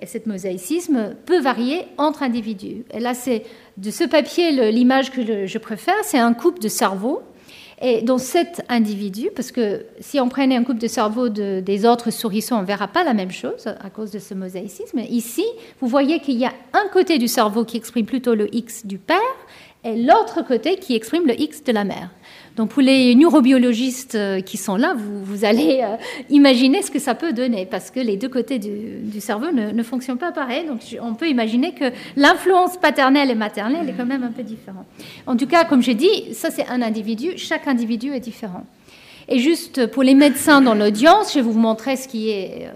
Et 0.00 0.06
ce 0.06 0.16
mosaïcisme 0.24 1.14
peut 1.26 1.40
varier 1.40 1.84
entre 1.98 2.22
individus. 2.22 2.84
Et 2.92 3.00
là, 3.00 3.12
c'est 3.12 3.42
de 3.76 3.90
ce 3.90 4.04
papier 4.04 4.72
l'image 4.72 5.10
que 5.10 5.46
je 5.46 5.58
préfère, 5.58 5.96
c'est 6.04 6.18
un 6.18 6.32
couple 6.32 6.60
de 6.60 6.68
cerveau 6.68 7.20
et 7.80 8.02
dans 8.02 8.18
cet 8.18 8.62
individu, 8.68 9.30
parce 9.34 9.52
que 9.52 9.84
si 10.00 10.18
on 10.18 10.28
prenait 10.28 10.56
un 10.56 10.64
couple 10.64 10.80
de 10.80 10.88
cerveau 10.88 11.28
des 11.28 11.86
autres 11.86 12.10
sourissons, 12.10 12.56
on 12.56 12.62
ne 12.62 12.66
verra 12.66 12.88
pas 12.88 13.04
la 13.04 13.14
même 13.14 13.30
chose 13.30 13.66
à 13.66 13.88
cause 13.90 14.10
de 14.10 14.18
ce 14.18 14.34
mosaïcisme. 14.34 14.98
Ici, 15.08 15.44
vous 15.80 15.86
voyez 15.86 16.18
qu'il 16.18 16.38
y 16.38 16.44
a 16.44 16.52
un 16.72 16.88
côté 16.92 17.18
du 17.18 17.28
cerveau 17.28 17.64
qui 17.64 17.76
exprime 17.76 18.06
plutôt 18.06 18.34
le 18.34 18.52
X 18.52 18.84
du 18.84 18.98
père 18.98 19.18
et 19.84 19.96
l'autre 19.96 20.42
côté 20.46 20.76
qui 20.76 20.96
exprime 20.96 21.26
le 21.26 21.40
X 21.40 21.62
de 21.62 21.72
la 21.72 21.84
mère. 21.84 22.10
Donc 22.58 22.70
pour 22.70 22.82
les 22.82 23.14
neurobiologistes 23.14 24.16
euh, 24.16 24.40
qui 24.40 24.56
sont 24.56 24.74
là, 24.74 24.96
vous, 24.96 25.44
allez 25.44 25.80
euh, 25.84 25.94
imaginer 26.28 26.82
ce 26.82 26.90
que 26.90 26.98
ça 26.98 27.14
peut 27.14 27.32
donner, 27.32 27.66
parce 27.66 27.92
que 27.92 28.00
les 28.00 28.16
deux 28.16 28.28
côtés 28.28 28.58
du, 28.58 29.20
cerveau 29.20 29.52
ne, 29.52 29.82
fonctionnent 29.84 30.18
pas 30.18 30.32
pareil. 30.32 30.66
Donc 30.66 30.80
on 31.00 31.14
peut 31.14 31.28
imaginer 31.28 31.72
que 31.72 31.92
l'influence 32.16 32.76
paternelle 32.76 33.30
et 33.30 33.36
maternelle 33.36 33.88
est 33.88 33.92
quand 33.92 34.04
même 34.04 34.24
un 34.24 34.32
peu 34.32 34.42
différente. 34.42 34.86
En 35.28 35.36
tout 35.36 35.46
cas, 35.46 35.64
comme 35.64 35.82
j'ai 35.82 35.94
dit, 35.94 36.34
ça 36.34 36.50
c'est 36.50 36.66
un 36.66 36.82
individu, 36.82 37.34
chaque 37.36 37.68
individu 37.68 38.12
est 38.12 38.20
différent. 38.20 38.66
Et 39.28 39.38
juste 39.38 39.86
pour 39.86 40.02
les 40.02 40.14
médecins 40.14 40.60
dans 40.60 40.74
l'audience, 40.74 41.34
je 41.34 41.38
vais 41.38 41.42
vous 41.42 41.56
montrer 41.56 41.94
ce 41.94 42.08
qui 42.08 42.30
est, 42.30 42.66
euh, 42.66 42.72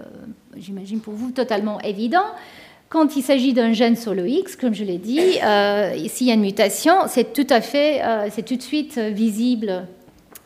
j'imagine 0.55 1.01
pour 1.01 1.13
vous, 1.13 1.31
totalement 1.31 1.81
évident. 1.81 2.23
Quand 2.93 3.15
il 3.15 3.23
s'agit 3.23 3.53
d'un 3.53 3.73
gène 3.73 3.95
sur 3.95 4.13
le 4.13 4.27
X, 4.27 4.55
comme 4.55 4.75
je 4.75 4.83
l'ai 4.83 4.99
dit, 4.99 5.19
euh, 5.43 5.95
s'il 6.05 6.27
y 6.27 6.29
a 6.29 6.35
une 6.35 6.41
mutation, 6.41 6.93
c'est 7.07 7.33
tout 7.33 7.47
à 7.49 7.59
fait, 7.59 8.03
euh, 8.03 8.27
c'est 8.29 8.45
tout 8.45 8.55
de 8.55 8.61
suite 8.61 8.99
visible. 8.99 9.87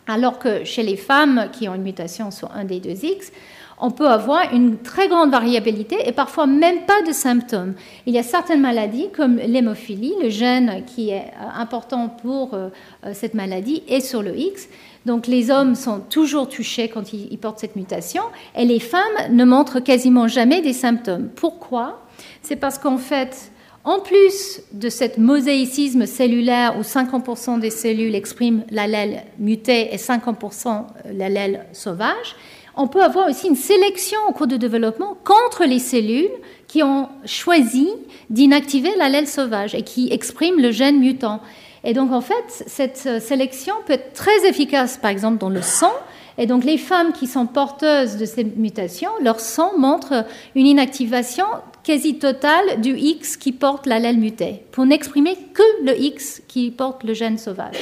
Alors 0.07 0.39
que 0.39 0.63
chez 0.63 0.81
les 0.81 0.95
femmes 0.95 1.49
qui 1.51 1.67
ont 1.67 1.75
une 1.75 1.81
mutation 1.81 2.31
sur 2.31 2.49
un 2.53 2.63
des 2.63 2.79
deux 2.79 3.03
X, 3.03 3.33
on 3.81 3.91
peut 3.91 4.07
avoir 4.07 4.53
une 4.53 4.77
très 4.77 5.09
grande 5.09 5.29
variabilité 5.29 5.97
et 6.07 6.13
parfois 6.13 6.47
même 6.47 6.85
pas 6.85 7.01
de 7.05 7.11
symptômes. 7.11 7.73
Il 8.05 8.13
y 8.13 8.17
a 8.17 8.23
certaines 8.23 8.61
maladies 8.61 9.09
comme 9.13 9.35
l'hémophilie, 9.35 10.13
le 10.23 10.29
gène 10.29 10.85
qui 10.85 11.09
est 11.09 11.33
euh, 11.41 11.61
important 11.61 12.07
pour 12.07 12.57
cette 13.11 13.33
maladie 13.33 13.83
est 13.89 13.99
sur 13.99 14.23
le 14.23 14.33
X. 14.33 14.69
Donc 15.05 15.27
les 15.27 15.51
hommes 15.51 15.75
sont 15.75 15.99
toujours 15.99 16.47
touchés 16.47 16.87
quand 16.87 17.11
ils 17.11 17.37
portent 17.37 17.59
cette 17.59 17.75
mutation 17.75 18.23
et 18.55 18.63
les 18.63 18.79
femmes 18.79 19.01
ne 19.31 19.43
montrent 19.43 19.81
quasiment 19.81 20.29
jamais 20.29 20.61
des 20.61 20.71
symptômes. 20.71 21.27
Pourquoi? 21.35 22.06
C'est 22.41 22.55
parce 22.55 22.77
qu'en 22.77 22.97
fait, 22.97 23.51
en 23.83 23.99
plus 23.99 24.61
de 24.73 24.89
cet 24.89 25.17
mosaïcisme 25.17 26.05
cellulaire 26.05 26.77
où 26.77 26.81
50% 26.81 27.59
des 27.59 27.69
cellules 27.69 28.15
expriment 28.15 28.63
l'allèle 28.69 29.23
muté 29.39 29.93
et 29.93 29.97
50% 29.97 30.85
l'allèle 31.13 31.65
sauvage, 31.71 32.35
on 32.75 32.87
peut 32.87 33.01
avoir 33.01 33.29
aussi 33.29 33.47
une 33.47 33.55
sélection 33.55 34.19
au 34.29 34.33
cours 34.33 34.47
du 34.47 34.59
développement 34.59 35.17
contre 35.23 35.65
les 35.65 35.79
cellules 35.79 36.29
qui 36.67 36.83
ont 36.83 37.09
choisi 37.25 37.89
d'inactiver 38.29 38.91
l'allèle 38.97 39.27
sauvage 39.27 39.73
et 39.73 39.83
qui 39.83 40.11
expriment 40.11 40.61
le 40.61 40.71
gène 40.71 40.99
mutant. 40.99 41.41
Et 41.83 41.93
donc 41.93 42.11
en 42.11 42.21
fait, 42.21 42.65
cette 42.67 43.21
sélection 43.21 43.73
peut 43.85 43.93
être 43.93 44.13
très 44.13 44.47
efficace, 44.47 44.97
par 44.97 45.11
exemple 45.11 45.37
dans 45.37 45.49
le 45.49 45.61
sang, 45.61 45.93
et 46.37 46.45
donc 46.45 46.63
les 46.63 46.77
femmes 46.77 47.13
qui 47.13 47.27
sont 47.27 47.47
porteuses 47.47 48.17
de 48.17 48.25
ces 48.25 48.43
mutations, 48.43 49.11
leur 49.21 49.39
sang 49.39 49.77
montre 49.77 50.25
une 50.55 50.67
inactivation 50.67 51.45
quasi 51.83 52.19
totale 52.19 52.81
du 52.81 52.95
X 52.97 53.37
qui 53.37 53.51
porte 53.51 53.85
l'allèle 53.85 54.17
muté, 54.17 54.63
pour 54.71 54.85
n'exprimer 54.85 55.37
que 55.53 55.63
le 55.83 55.99
X 55.99 56.41
qui 56.47 56.69
porte 56.69 57.03
le 57.03 57.13
gène 57.13 57.37
sauvage. 57.37 57.77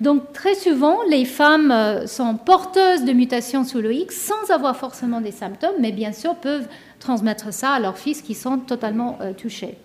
Donc 0.00 0.32
très 0.32 0.54
souvent, 0.54 0.98
les 1.08 1.24
femmes 1.24 1.70
euh, 1.70 2.06
sont 2.06 2.36
porteuses 2.36 3.04
de 3.04 3.12
mutations 3.12 3.64
sous 3.64 3.80
le 3.80 3.92
X 3.92 4.16
sans 4.16 4.52
avoir 4.52 4.76
forcément 4.76 5.20
des 5.20 5.30
symptômes, 5.30 5.76
mais 5.80 5.92
bien 5.92 6.12
sûr 6.12 6.34
peuvent 6.34 6.66
transmettre 6.98 7.52
ça 7.52 7.70
à 7.70 7.80
leurs 7.80 7.96
fils 7.96 8.20
qui 8.20 8.34
sont 8.34 8.58
totalement 8.58 9.18
euh, 9.20 9.32
touchés. 9.32 9.76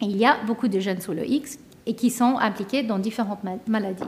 il 0.00 0.16
y 0.16 0.24
a 0.24 0.36
beaucoup 0.46 0.68
de 0.68 0.78
gènes 0.78 1.00
sous 1.00 1.12
le 1.12 1.26
X 1.26 1.58
et 1.86 1.94
qui 1.94 2.10
sont 2.10 2.36
impliqués 2.38 2.82
dans 2.82 2.98
différentes 2.98 3.40
maladies. 3.66 4.04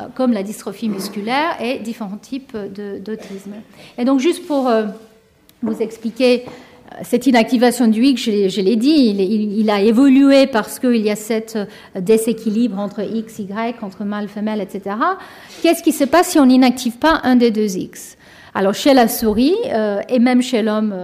Euh, 0.00 0.04
comme 0.14 0.32
la 0.32 0.42
dystrophie 0.42 0.88
musculaire 0.88 1.60
et 1.60 1.78
différents 1.78 2.16
types 2.16 2.56
d'autisme. 2.56 3.52
Et 3.98 4.06
donc 4.06 4.20
juste 4.20 4.46
pour 4.46 4.66
euh, 4.66 4.84
vous 5.62 5.82
expliquer 5.82 6.44
euh, 6.46 6.94
cette 7.02 7.26
inactivation 7.26 7.88
du 7.88 8.02
X, 8.02 8.22
je 8.22 8.60
l'ai 8.62 8.76
dit, 8.76 8.88
il, 8.88 9.68
a 9.68 9.82
évolué 9.82 10.46
parce 10.46 10.78
qu'il 10.78 11.02
y 11.02 11.10
a 11.10 11.16
cet 11.16 11.58
déséquilibre 11.94 12.78
entre 12.78 13.02
X, 13.02 13.40
Y, 13.40 13.82
entre 13.82 14.04
mâle, 14.04 14.28
femelle, 14.28 14.62
etc. 14.62 14.96
Qu'est-ce 15.62 15.82
qui 15.82 15.92
se 15.92 16.04
passe 16.04 16.28
si 16.28 16.38
on 16.38 16.46
n'inactive 16.46 16.96
pas 16.96 17.20
un 17.22 17.36
des 17.36 17.50
deux 17.50 17.76
X? 17.76 18.16
Alors 18.54 18.72
chez 18.72 18.94
la 18.94 19.08
souris 19.08 19.56
et 20.08 20.18
même 20.18 20.42
chez 20.42 20.62
l'homme, 20.62 20.94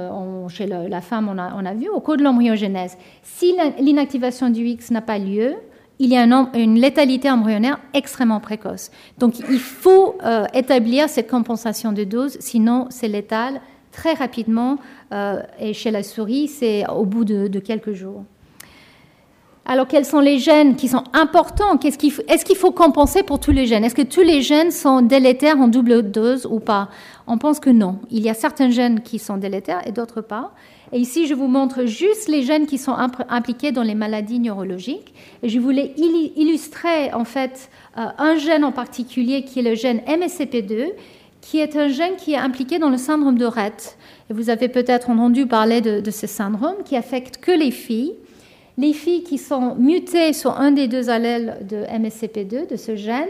chez 0.48 0.66
la 0.66 1.00
femme, 1.00 1.28
on 1.28 1.38
a, 1.38 1.54
on 1.56 1.64
a, 1.64 1.72
vu 1.72 1.88
au 1.88 2.00
cours 2.00 2.18
de 2.18 2.22
l'embryogenèse, 2.22 2.98
si 3.22 3.54
l'inactivation 3.80 4.50
du 4.50 4.66
X 4.66 4.90
n'a 4.90 5.00
pas 5.00 5.18
lieu, 5.18 5.54
il 5.98 6.10
y 6.10 6.16
a 6.16 6.22
une 6.22 6.78
létalité 6.78 7.30
embryonnaire 7.30 7.80
extrêmement 7.92 8.40
précoce. 8.40 8.90
Donc 9.18 9.38
il 9.38 9.58
faut 9.58 10.16
euh, 10.24 10.44
établir 10.54 11.08
cette 11.08 11.28
compensation 11.28 11.92
de 11.92 12.04
dose, 12.04 12.36
sinon 12.40 12.86
c'est 12.90 13.08
létal 13.08 13.60
très 13.90 14.14
rapidement. 14.14 14.78
Euh, 15.12 15.42
et 15.58 15.72
chez 15.74 15.90
la 15.90 16.02
souris, 16.02 16.48
c'est 16.48 16.86
au 16.88 17.04
bout 17.04 17.24
de, 17.24 17.58
quelques 17.58 17.92
jours. 17.92 18.24
Alors, 19.66 19.86
quels 19.86 20.06
sont 20.06 20.20
les 20.20 20.38
gènes 20.38 20.76
qui 20.76 20.88
sont 20.88 21.04
importants? 21.12 21.78
Est-ce 21.80 22.44
qu'il 22.44 22.56
faut, 22.56 22.70
compenser 22.70 23.22
pour 23.22 23.38
tous 23.38 23.50
les 23.50 23.66
gènes? 23.66 23.84
Est-ce 23.84 23.94
que 23.94 24.02
tous 24.02 24.22
les 24.22 24.40
gènes 24.40 24.70
sont 24.70 25.02
délétères 25.02 25.58
en 25.58 25.68
double 25.68 26.10
dose 26.10 26.46
ou 26.46 26.58
pas? 26.58 26.88
On 27.26 27.36
pense 27.36 27.60
que 27.60 27.68
non. 27.68 27.98
Il 28.10 28.22
y 28.22 28.30
a 28.30 28.34
certains 28.34 28.70
gènes 28.70 29.02
qui 29.02 29.18
sont 29.18 29.36
délétères 29.36 29.86
et 29.86 29.92
d'autres 29.92 30.22
pas. 30.22 30.52
Et 30.92 30.98
ici, 30.98 31.26
je 31.26 31.34
vous 31.34 31.48
montre 31.48 31.84
juste 31.84 32.28
les 32.28 32.42
gènes 32.42 32.66
qui 32.66 32.78
sont 32.78 32.96
impliqués 33.28 33.72
dans 33.72 33.82
les 33.82 33.94
maladies 33.94 34.38
neurologiques. 34.38 35.12
Et 35.42 35.48
je 35.48 35.60
voulais 35.60 35.94
illustrer 36.36 37.12
en 37.12 37.24
fait 37.24 37.70
euh, 37.98 38.06
un 38.16 38.36
gène 38.36 38.64
en 38.64 38.72
particulier 38.72 39.44
qui 39.44 39.60
est 39.60 39.62
le 39.62 39.74
gène 39.74 40.00
MSCP2, 40.06 40.88
qui 41.40 41.60
est 41.60 41.76
un 41.76 41.88
gène 41.88 42.16
qui 42.16 42.32
est 42.32 42.38
impliqué 42.38 42.78
dans 42.78 42.88
le 42.88 42.96
syndrome 42.96 43.36
de 43.36 43.44
Rett. 43.44 43.98
Et 44.30 44.32
vous 44.32 44.50
avez 44.50 44.68
peut-être 44.68 45.10
entendu 45.10 45.46
parler 45.46 45.80
de, 45.80 46.10
ce 46.10 46.26
syndrome 46.26 46.76
qui 46.84 46.96
affecte 46.96 47.38
que 47.38 47.52
les 47.52 47.70
filles. 47.70 48.14
Les 48.78 48.92
filles 48.92 49.24
qui 49.24 49.38
sont 49.38 49.74
mutées 49.74 50.32
sur 50.32 50.58
un 50.58 50.70
des 50.70 50.88
deux 50.88 51.10
allèles 51.10 51.58
de 51.68 51.78
MSCP2, 51.84 52.70
de 52.70 52.76
ce 52.76 52.96
gène, 52.96 53.28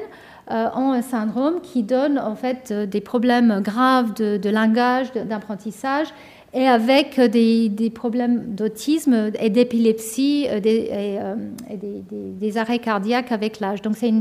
euh, 0.51 0.69
ont 0.77 0.93
un 0.93 1.03
syndrome 1.03 1.61
qui 1.61 1.83
donne 1.83 2.19
en 2.19 2.35
fait 2.35 2.71
euh, 2.71 2.87
des 2.87 3.01
problèmes 3.01 3.61
graves 3.63 4.15
de, 4.15 4.37
de 4.37 4.51
langage, 4.51 5.13
d'apprentissage 5.13 6.09
et 6.55 6.67
avec 6.67 7.21
des, 7.21 7.93
problèmes 7.95 8.55
d'autisme 8.55 9.31
et 9.39 9.51
d'épilepsie 9.51 10.47
euh, 10.49 10.61
euh, 10.65 11.35
et, 11.71 11.77
des, 12.13 12.59
arrêts 12.59 12.79
cardiaques 12.79 13.33
avec 13.33 13.61
l'âge. 13.61 13.83
Donc 13.83 13.97
c'est 13.97 14.13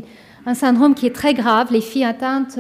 un 0.45 0.53
syndrome 0.53 0.93
qui 0.93 1.05
est 1.05 1.15
très 1.15 1.33
grave. 1.33 1.71
Les 1.71 1.81
filles 1.81 2.03
atteintes 2.03 2.59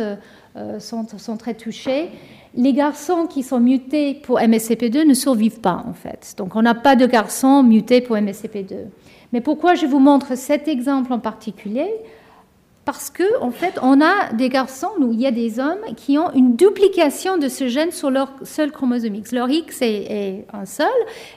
euh, 0.55 0.79
sont, 0.79 1.05
très 1.37 1.53
touchées. 1.53 2.09
Les 2.55 2.73
garçons 2.73 3.27
qui 3.27 3.43
sont 3.43 3.59
mutés 3.59 4.15
pour 4.15 4.39
MSCP2 4.39 5.05
ne 5.05 5.13
survivent 5.13 5.59
pas 5.59 5.83
en 5.87 5.93
fait. 5.93 6.33
Donc 6.37 6.55
on 6.55 6.61
n'a 6.61 6.75
pas 6.75 6.95
de 6.95 7.05
garçons 7.05 7.61
mutés 7.61 8.01
pour 8.01 8.15
MSCP2. 8.15 8.75
Mais 9.33 9.41
pourquoi 9.41 9.75
je 9.75 9.85
vous 9.85 9.99
montre 9.99 10.37
cet 10.37 10.69
exemple 10.69 11.11
en 11.11 11.19
particulier? 11.19 11.87
Parce 12.87 13.09
que 13.09 13.41
en 13.41 13.51
fait, 13.51 13.77
on 13.81 13.99
a 13.99 14.31
des 14.31 14.47
garçons, 14.47 14.91
il 15.11 15.19
y 15.19 15.27
a 15.27 15.31
des 15.31 15.59
hommes 15.59 15.93
qui 15.97 16.17
ont 16.17 16.31
une 16.31 16.55
duplication 16.55 17.37
de 17.37 17.49
ce 17.49 17.67
gène 17.67 17.91
sur 17.91 18.09
leur 18.09 18.31
seul 18.43 18.71
chromosome 18.71 19.15
X. 19.15 19.33
Leur 19.33 19.49
X 19.49 19.81
est, 19.81 20.45
un 20.53 20.63
seul, 20.65 20.87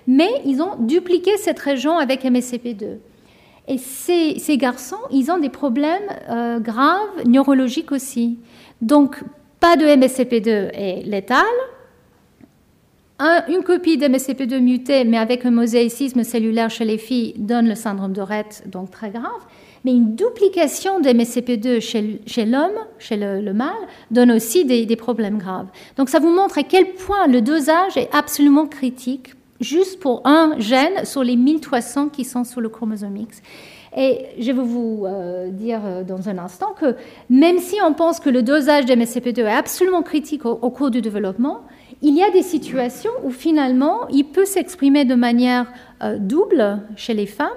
mais 0.07 0.31
ils 0.47 0.63
ont 0.63 0.77
dupliqué 0.79 1.37
cette 1.39 1.59
région 1.59 1.99
avec 1.99 2.23
MSCP2. 2.23 2.99
Et 3.67 3.79
ces, 3.79 4.57
garçons, 4.59 5.01
ils 5.11 5.33
ont 5.33 5.39
des 5.39 5.49
problèmes 5.49 6.09
euh, 6.29 6.61
graves 6.61 7.27
neurologiques 7.27 7.91
aussi. 7.91 8.39
Donc, 8.81 9.21
pas 9.59 9.75
de 9.75 9.87
MSCP2 9.87 10.71
est 10.73 11.03
létal, 11.05 11.43
une 13.49 13.65
copie 13.65 13.99
d'MSCP2 13.99 14.61
mutée, 14.61 15.05
mais 15.05 15.19
avec 15.19 15.45
un 15.45 15.51
mosaïcisme 15.51 16.23
cellulaire 16.23 16.71
chez 16.71 16.85
les 16.85 16.97
filles, 16.97 17.35
donne 17.37 17.69
le 17.69 17.75
syndrome 17.75 18.13
de 18.13 18.21
Rett, 18.21 18.63
donc 18.67 18.93
très 18.93 19.11
grave. 19.11 19.43
Mais 19.85 19.93
une 19.93 20.15
duplication 20.15 21.01
d'MSCP2 21.01 21.81
chez, 21.81 22.21
chez 22.27 22.45
l'homme, 22.45 22.79
chez 22.99 23.17
le, 23.17 23.53
mâle, 23.53 23.75
donne 24.11 24.31
aussi 24.31 24.65
des, 24.65 24.97
problèmes 24.97 25.39
graves. 25.39 25.69
Donc 25.97 26.09
ça 26.09 26.19
vous 26.19 26.31
montre 26.31 26.59
à 26.59 26.63
quel 26.63 26.93
point 26.93 27.27
le 27.27 27.41
dosage 27.41 27.97
est 27.97 28.09
absolument 28.13 28.67
critique, 28.67 29.35
juste 29.61 29.99
pour 30.01 30.23
un 30.27 30.55
gène 30.59 31.05
sur 31.05 31.25
les 31.25 31.37
1300 31.37 32.11
qui 32.11 32.25
sont 32.25 32.45
sur 32.45 32.61
le 32.61 32.69
chromosome 32.69 33.17
X. 33.17 33.41
Et 33.97 34.27
je 34.39 34.53
vais 34.53 34.63
vous 34.63 35.05
euh, 35.07 35.49
dire 35.51 35.81
euh, 35.85 36.05
dans 36.05 36.29
un 36.29 36.39
instant 36.39 36.75
que 36.79 36.95
même 37.29 37.59
si 37.59 37.77
on 37.85 37.93
pense 37.93 38.21
que 38.21 38.31
le 38.31 38.43
dosage 38.43 38.87
d'MSCP2 38.87 39.41
est 39.41 39.53
absolument 39.53 40.03
critique 40.03 40.47
au, 40.47 40.71
cours 40.71 40.91
du 40.91 41.01
développement, 41.01 41.63
il 42.01 42.15
y 42.17 42.23
a 42.23 42.31
des 42.31 42.43
situations 42.43 43.11
où 43.25 43.31
finalement 43.31 44.07
il 44.09 44.25
peut 44.25 44.45
s'exprimer 44.45 45.05
de 45.05 45.17
manière 45.17 45.67
euh, 46.03 46.19
double 46.19 46.81
chez 46.95 47.15
les 47.15 47.27
femmes 47.27 47.49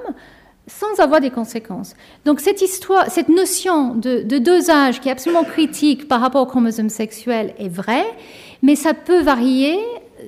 sans 0.68 1.00
avoir 1.02 1.20
des 1.20 1.30
conséquences. 1.30 1.96
Donc 2.26 2.40
cette 2.40 2.62
histoire, 2.62 3.10
cette 3.10 3.30
notion 3.30 3.96
de, 3.96 4.22
dosage 4.38 5.02
qui 5.02 5.10
est 5.10 5.12
absolument 5.12 5.44
critique 5.44 6.08
par 6.08 6.22
rapport 6.22 6.42
au 6.42 6.46
chromosome 6.46 6.90
sexuel 6.90 7.54
est 7.58 7.70
vraie, 7.70 8.06
mais 8.62 8.76
ça 8.76 8.94
peut 8.94 9.22
varier 9.22 9.78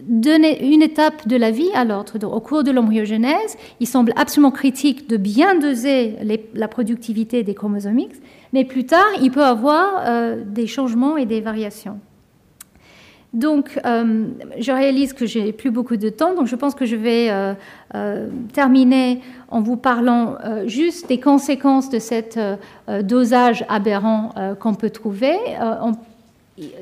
d'une 0.03 0.81
étape 0.81 1.25
de 1.25 1.37
la 1.37 1.51
vie 1.51 1.69
à 1.73 1.85
l'autre. 1.85 2.17
Au 2.25 2.41
cours 2.41 2.63
de 2.63 2.71
l'embryogenèse, 2.71 3.55
il 3.79 3.87
semble 3.87 4.11
absolument 4.17 4.51
critique 4.51 5.07
de 5.07 5.15
bien 5.15 5.55
doser 5.55 6.15
la 6.53 6.67
productivité 6.67 7.43
des 7.43 7.53
chromosomes 7.53 7.99
X, 7.99 8.19
mais 8.51 8.65
plus 8.65 8.85
tard, 8.85 9.07
il 9.21 9.31
peut 9.31 9.43
avoir 9.43 10.03
euh, 10.05 10.43
des 10.45 10.67
changements 10.67 11.15
et 11.15 11.25
des 11.25 11.39
variations. 11.39 11.99
Donc, 13.35 13.79
euh, 13.85 14.25
je 14.57 14.71
réalise 14.71 15.13
que 15.13 15.27
j'ai 15.27 15.51
plus 15.51 15.69
beaucoup 15.69 15.97
de 15.97 16.09
temps, 16.09 16.33
donc 16.33 16.47
je 16.47 16.55
pense 16.55 16.73
que 16.73 16.85
je 16.85 16.95
vais 16.95 17.27
euh, 17.29 18.27
terminer 18.53 19.21
en 19.49 19.61
vous 19.61 19.77
parlant 19.77 20.37
juste 20.65 21.07
des 21.07 21.19
conséquences 21.19 21.89
de 21.89 21.99
cet 21.99 22.39
dosage 23.03 23.63
aberrant 23.69 24.33
qu'on 24.59 24.73
peut 24.73 24.89
trouver. 24.89 25.37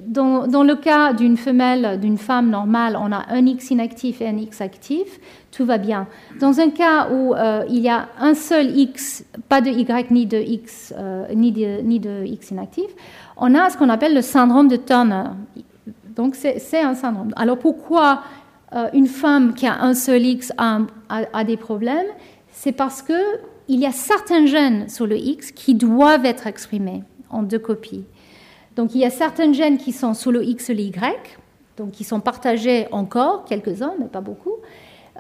Dans, 0.06 0.64
le 0.64 0.76
cas 0.76 1.14
d'une 1.14 1.36
femelle, 1.36 2.00
d'une 2.00 2.20
femme 2.20 2.52
normale, 2.52 2.96
on 2.96 3.12
a 3.12 3.26
un 3.30 3.44
X 3.48 3.72
inactif 3.72 4.22
et 4.22 4.28
un 4.28 4.38
X 4.38 4.62
actif, 4.62 5.20
tout 5.52 5.66
va 5.66 5.80
bien. 5.80 6.06
Dans 6.40 6.60
un 6.60 6.70
cas 6.70 7.10
où 7.12 7.34
euh, 7.34 7.66
il 7.68 7.80
y 7.80 7.90
a 7.90 8.10
un 8.20 8.36
seul 8.36 8.78
X, 8.78 9.26
pas 9.50 9.62
de 9.62 9.72
Y 9.72 10.12
ni 10.12 10.28
de 10.28 10.38
X, 10.38 10.94
euh, 10.96 11.26
ni, 11.34 11.52
de, 11.52 12.24
X 12.24 12.52
inactif, 12.52 12.86
on 13.36 13.56
a 13.56 13.72
ce 13.72 13.78
qu'on 13.78 13.90
appelle 13.90 14.14
le 14.14 14.22
syndrome 14.22 14.68
de 14.68 14.76
Turner. 14.76 15.24
Donc 16.16 16.36
c'est 16.36 16.82
un 16.82 16.96
syndrome. 16.96 17.34
Alors 17.36 17.58
pourquoi 17.58 18.22
euh, 18.74 18.90
une 18.94 19.08
femme 19.08 19.54
qui 19.54 19.66
a 19.66 19.82
un 19.82 19.94
seul 19.94 20.24
X 20.26 20.52
a, 20.58 21.44
des 21.44 21.58
problèmes? 21.58 22.08
C'est 22.52 22.72
parce 22.72 23.02
qu'il 23.02 23.80
y 23.80 23.86
a 23.86 23.92
certains 23.92 24.46
gènes 24.46 24.90
sur 24.90 25.08
le 25.08 25.18
X 25.18 25.52
qui 25.52 25.76
doivent 25.76 26.26
être 26.26 26.48
exprimés 26.48 27.04
en 27.30 27.44
deux 27.44 27.60
copies. 27.60 28.06
Donc 28.76 28.96
il 28.96 29.02
y 29.02 29.06
a 29.06 29.10
certains 29.10 29.54
gènes 29.54 29.78
qui 29.78 29.92
sont 29.92 30.14
sous 30.14 30.32
le 30.32 30.44
X 30.44 30.70
et 30.70 30.74
le 30.74 30.82
Y, 30.82 31.38
donc 31.78 31.92
qui 31.92 32.04
sont 32.04 32.20
partagés 32.20 32.88
encore, 32.92 33.46
quelques-uns, 33.46 33.94
mais 34.00 34.08
pas 34.08 34.22
beaucoup. 34.22 34.58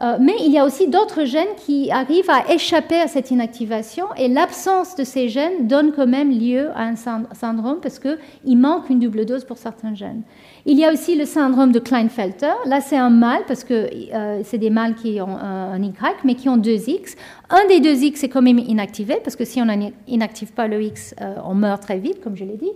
Euh, 0.02 0.18
mais 0.20 0.34
il 0.40 0.52
y 0.52 0.58
a 0.58 0.66
aussi 0.66 0.88
d'autres 0.88 1.24
gènes 1.24 1.56
qui 1.66 1.92
arrivent 1.92 2.30
à 2.30 2.52
échapper 2.52 3.00
à 3.00 3.08
cette 3.08 3.30
inactivation 3.30 4.08
et 4.18 4.28
l'absence 4.28 4.96
de 4.96 5.04
ces 5.04 5.30
gènes 5.30 5.68
donne 5.68 5.92
quand 5.92 6.08
même 6.08 6.32
lieu 6.32 6.70
à 6.76 6.84
un 6.86 6.96
syndrome 6.96 7.80
parce 7.80 8.00
qu'il 8.00 8.58
manque 8.58 8.90
une 8.90 9.00
double 9.00 9.26
dose 9.26 9.46
pour 9.46 9.58
certains 9.58 9.94
gènes. 9.94 10.24
Il 10.66 10.80
y 10.80 10.86
a 10.86 10.94
aussi 10.94 11.16
le 11.16 11.26
syndrome 11.26 11.74
de 11.74 11.80
Klinefelter. 11.80 12.54
Là, 12.66 12.80
c'est 12.80 12.96
un 12.96 13.10
mâle 13.10 13.42
parce 13.48 13.66
que 13.66 13.90
euh, 14.14 14.42
c'est 14.46 14.58
des 14.58 14.70
mâles 14.70 14.96
qui 14.96 15.20
ont 15.20 15.38
un, 15.38 15.82
Y, 15.82 16.24
mais 16.24 16.36
qui 16.36 16.48
ont 16.48 16.56
deux 16.56 16.90
X. 16.90 17.16
Un 17.50 17.68
des 17.68 17.82
deux 17.82 18.02
X 18.02 18.24
est 18.24 18.30
quand 18.30 18.42
même 18.42 18.60
inactivé 18.60 19.18
parce 19.22 19.36
que 19.36 19.44
si 19.44 19.62
on 19.62 19.66
n'inactive 19.66 20.54
pas 20.54 20.70
le 20.70 20.82
X, 20.82 21.16
euh, 21.20 21.36
on 21.44 21.54
meurt 21.54 21.82
très 21.84 21.98
vite, 21.98 22.24
comme 22.24 22.38
je 22.38 22.46
l'ai 22.46 22.56
dit. 22.56 22.72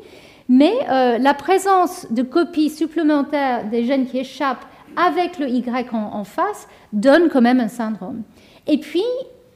Mais 0.50 0.74
euh, 0.90 1.18
la 1.18 1.34
présence 1.34 2.08
de 2.12 2.24
copies 2.24 2.70
supplémentaires 2.70 3.70
des 3.70 3.86
gènes 3.86 4.06
qui 4.06 4.20
échappent 4.20 4.66
avec 4.98 5.40
le 5.40 5.48
Y 5.48 5.94
en, 5.94 6.24
face 6.26 6.68
donne 6.92 7.30
quand 7.30 7.42
même 7.42 7.62
un 7.62 7.68
syndrome. 7.70 8.24
Et 8.66 8.80
puis, 8.80 9.04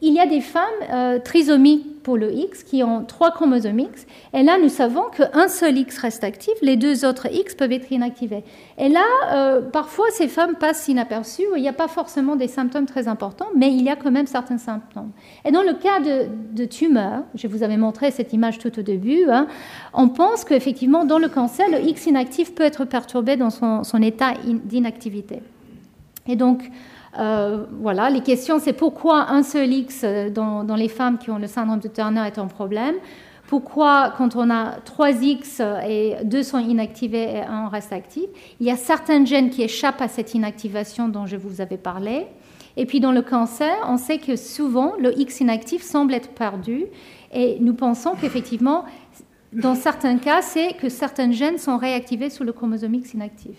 il 0.01 0.13
y 0.13 0.19
a 0.19 0.25
des 0.25 0.41
femmes 0.41 0.63
euh, 0.91 1.19
trisomiques 1.19 2.01
pour 2.01 2.17
le 2.17 2.33
X 2.33 2.63
qui 2.63 2.83
ont 2.83 3.03
trois 3.05 3.29
chromosomes 3.29 3.79
X. 3.79 4.07
Et 4.33 4.41
là, 4.41 4.57
nous 4.57 4.69
savons 4.69 5.03
qu'un 5.15 5.47
seul 5.47 5.77
X 5.77 5.99
reste 5.99 6.23
actif, 6.23 6.53
les 6.63 6.75
deux 6.75 7.05
autres 7.05 7.27
X 7.31 7.53
peuvent 7.53 7.71
être 7.71 7.91
inactivés. 7.91 8.43
Et 8.79 8.89
là, 8.89 9.05
euh, 9.31 9.61
parfois, 9.61 10.07
ces 10.11 10.27
femmes 10.27 10.55
passent 10.55 10.87
inaperçues. 10.87 11.43
Il 11.55 11.61
n'y 11.61 11.69
a 11.69 11.73
pas 11.73 11.87
forcément 11.87 12.35
des 12.35 12.47
symptômes 12.47 12.87
très 12.87 13.07
importants, 13.07 13.49
mais 13.55 13.71
il 13.71 13.83
y 13.83 13.89
a 13.89 13.95
quand 13.95 14.09
même 14.11 14.25
certains 14.25 14.57
symptômes. 14.57 15.11
Et 15.45 15.51
dans 15.51 15.61
le 15.61 15.73
cas 15.73 15.99
de, 15.99 16.27
de 16.53 16.65
tumeur, 16.65 17.23
je 17.35 17.47
vous 17.47 17.61
avais 17.61 17.77
montré 17.77 18.09
cette 18.09 18.33
image 18.33 18.57
tout 18.57 18.79
au 18.79 18.81
début, 18.81 19.25
hein, 19.29 19.47
on 19.93 20.09
pense 20.09 20.43
qu'effectivement, 20.43 21.05
dans 21.05 21.19
le 21.19 21.29
cancer, 21.29 21.69
le 21.69 21.79
X 21.79 22.07
inactif 22.07 22.55
peut 22.55 22.63
être 22.63 22.85
perturbé 22.85 23.37
dans 23.37 23.51
son, 23.51 23.83
son 23.83 24.01
état 24.01 24.33
d'inactivité. 24.63 25.43
Et 26.27 26.35
donc, 26.35 26.63
euh, 27.19 27.65
voilà, 27.81 28.09
les 28.09 28.21
questions, 28.21 28.59
c'est 28.59 28.73
pourquoi 28.73 29.31
un 29.31 29.43
seul 29.43 29.71
X 29.71 30.01
euh, 30.03 30.29
dans, 30.29 30.75
les 30.75 30.87
femmes 30.87 31.17
qui 31.17 31.29
ont 31.29 31.37
le 31.37 31.47
syndrome 31.47 31.79
de 31.79 31.87
Turner 31.87 32.23
est 32.25 32.37
un 32.37 32.47
problème? 32.47 32.95
Pourquoi, 33.47 34.13
quand 34.17 34.37
on 34.37 34.49
a 34.49 34.77
trois 34.85 35.11
X 35.11 35.57
euh, 35.59 35.81
et 35.85 36.15
deux 36.23 36.41
sont 36.41 36.59
inactivés 36.59 37.35
et 37.35 37.41
un 37.41 37.67
reste 37.67 37.91
actif, 37.91 38.23
il 38.61 38.67
y 38.67 38.71
a 38.71 38.77
certains 38.77 39.25
gènes 39.25 39.49
qui 39.49 39.61
échappent 39.61 40.01
à 40.01 40.07
cette 40.07 40.33
inactivation 40.33 41.09
dont 41.09 41.25
je 41.25 41.35
vous 41.35 41.59
avais 41.59 41.77
parlé. 41.77 42.27
Et 42.77 42.85
puis 42.85 43.01
dans 43.01 43.11
le 43.11 43.21
cancer, 43.21 43.73
on 43.89 43.97
sait 43.97 44.17
que 44.17 44.37
souvent 44.37 44.93
le 44.97 45.17
X 45.19 45.41
inactif 45.41 45.81
semble 45.81 46.13
être 46.13 46.29
perdu. 46.29 46.85
Et 47.33 47.57
nous 47.59 47.73
pensons 47.73 48.15
qu'effectivement, 48.15 48.85
dans 49.51 49.75
certains 49.75 50.17
cas, 50.17 50.41
c'est 50.41 50.73
que 50.73 50.87
certains 50.87 51.31
gènes 51.31 51.57
sont 51.57 51.77
réactivés 51.77 52.29
sous 52.29 52.45
le 52.45 52.53
chromosome 52.53 52.93
X 52.93 53.13
inactif. 53.13 53.57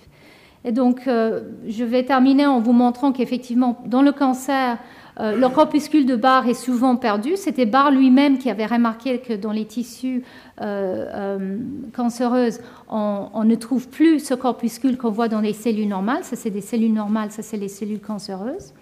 Et 0.65 0.73
donc, 0.73 1.07
euh, 1.07 1.41
je 1.67 1.85
vais 1.85 2.05
terminer 2.05 2.47
en 2.47 2.61
vous 2.61 2.73
montrant 2.73 3.13
qu'effectivement, 3.13 3.83
dans 3.87 4.03
le 4.03 4.13
cancer, 4.13 4.79
euh, 5.21 5.37
le 5.37 5.49
corpuscule 5.49 6.07
de 6.07 6.15
Barr 6.15 6.49
est 6.49 6.55
souvent 6.55 6.97
perdu. 6.97 7.33
C'était 7.37 7.67
Barr 7.67 7.91
lui-même 7.91 8.39
qui 8.39 8.49
avait 8.49 8.67
remarqué 8.67 9.19
que 9.19 9.33
dans 9.33 9.51
les 9.51 9.65
tissus 9.65 10.23
euh, 10.61 11.59
cancéreuses, 11.93 12.61
on, 12.89 13.45
ne 13.45 13.55
trouve 13.57 13.89
plus 13.89 14.21
ce 14.21 14.35
corpuscule 14.35 14.97
qu'on 14.97 15.11
voit 15.11 15.29
dans 15.29 15.41
les 15.41 15.53
cellules 15.53 15.89
normales. 15.89 16.23
Ça, 16.23 16.37
c'est 16.37 16.51
des 16.51 16.61
cellules 16.61 16.95
normales, 16.95 17.33
ça, 17.33 17.43
c'est 17.43 17.57
les 17.57 17.69
cellules 17.69 18.01
cancéreuses. 18.01 18.73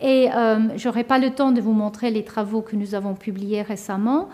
Et 0.00 0.28
je 0.30 0.86
n'aurai 0.86 1.02
pas 1.02 1.18
le 1.18 1.30
temps 1.30 1.50
de 1.50 1.60
vous 1.60 1.72
montrer 1.72 2.12
les 2.12 2.22
travaux 2.22 2.60
que 2.60 2.76
nous 2.76 2.94
avons 2.94 3.14
publiés 3.14 3.62
récemment, 3.62 4.28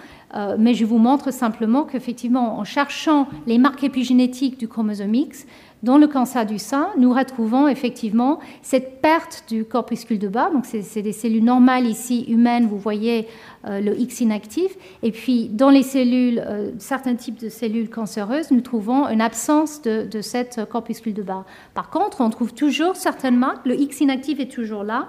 mais 0.59 0.75
je 0.75 0.85
vous 0.85 0.99
montre 0.99 1.33
simplement 1.33 1.85
qu'effectivement, 1.85 2.59
en 2.59 2.65
cherchant 2.65 3.29
les 3.47 3.57
marques 3.57 3.83
épigénétiques 3.83 4.59
du 4.59 4.69
chromosome 4.69 5.15
X, 5.15 5.47
dans 5.85 5.99
le 5.99 6.07
cancer 6.09 6.47
du 6.47 6.59
sein, 6.59 6.89
nous 6.97 7.13
retrouvons 7.13 7.69
effectivement 7.69 8.41
cette 8.63 9.03
perte 9.03 9.45
du 9.49 9.65
corpuscule 9.65 10.19
de 10.19 10.29
bas. 10.29 10.51
Donc, 10.51 10.65
c'est 10.65 11.03
des 11.03 11.13
cellules 11.13 11.45
normales 11.45 11.87
ici, 11.87 12.25
humaines, 12.27 12.67
vous 12.67 12.79
voyez 12.79 13.29
euh, 13.67 13.81
le 13.81 13.97
X 14.01 14.23
inactif. 14.23 14.77
Et 15.03 15.13
puis, 15.13 15.49
dans 15.49 15.69
les 15.69 15.83
cellules, 15.83 16.43
euh, 16.45 16.71
certains 16.79 17.15
types 17.15 17.39
de 17.39 17.51
cellules 17.51 17.91
cancéreuses, 17.91 18.51
nous 18.51 18.63
trouvons 18.63 19.07
une 19.09 19.21
absence 19.21 19.83
de, 19.83 20.07
de 20.11 20.23
cette 20.23 20.65
corpuscule 20.71 21.13
de 21.13 21.23
bas. 21.23 21.45
Par 21.75 21.91
contre, 21.91 22.23
on 22.23 22.31
trouve 22.31 22.55
toujours 22.55 22.97
certaines 22.97 23.37
marques. 23.37 23.67
Le 23.67 23.79
X 23.79 24.01
inactif 24.01 24.41
est 24.41 24.51
toujours 24.51 24.85
là, 24.85 25.09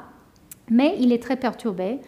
mais 0.69 0.95
il 0.99 1.13
est 1.13 1.23
très 1.23 1.37
perturbé. 1.37 1.99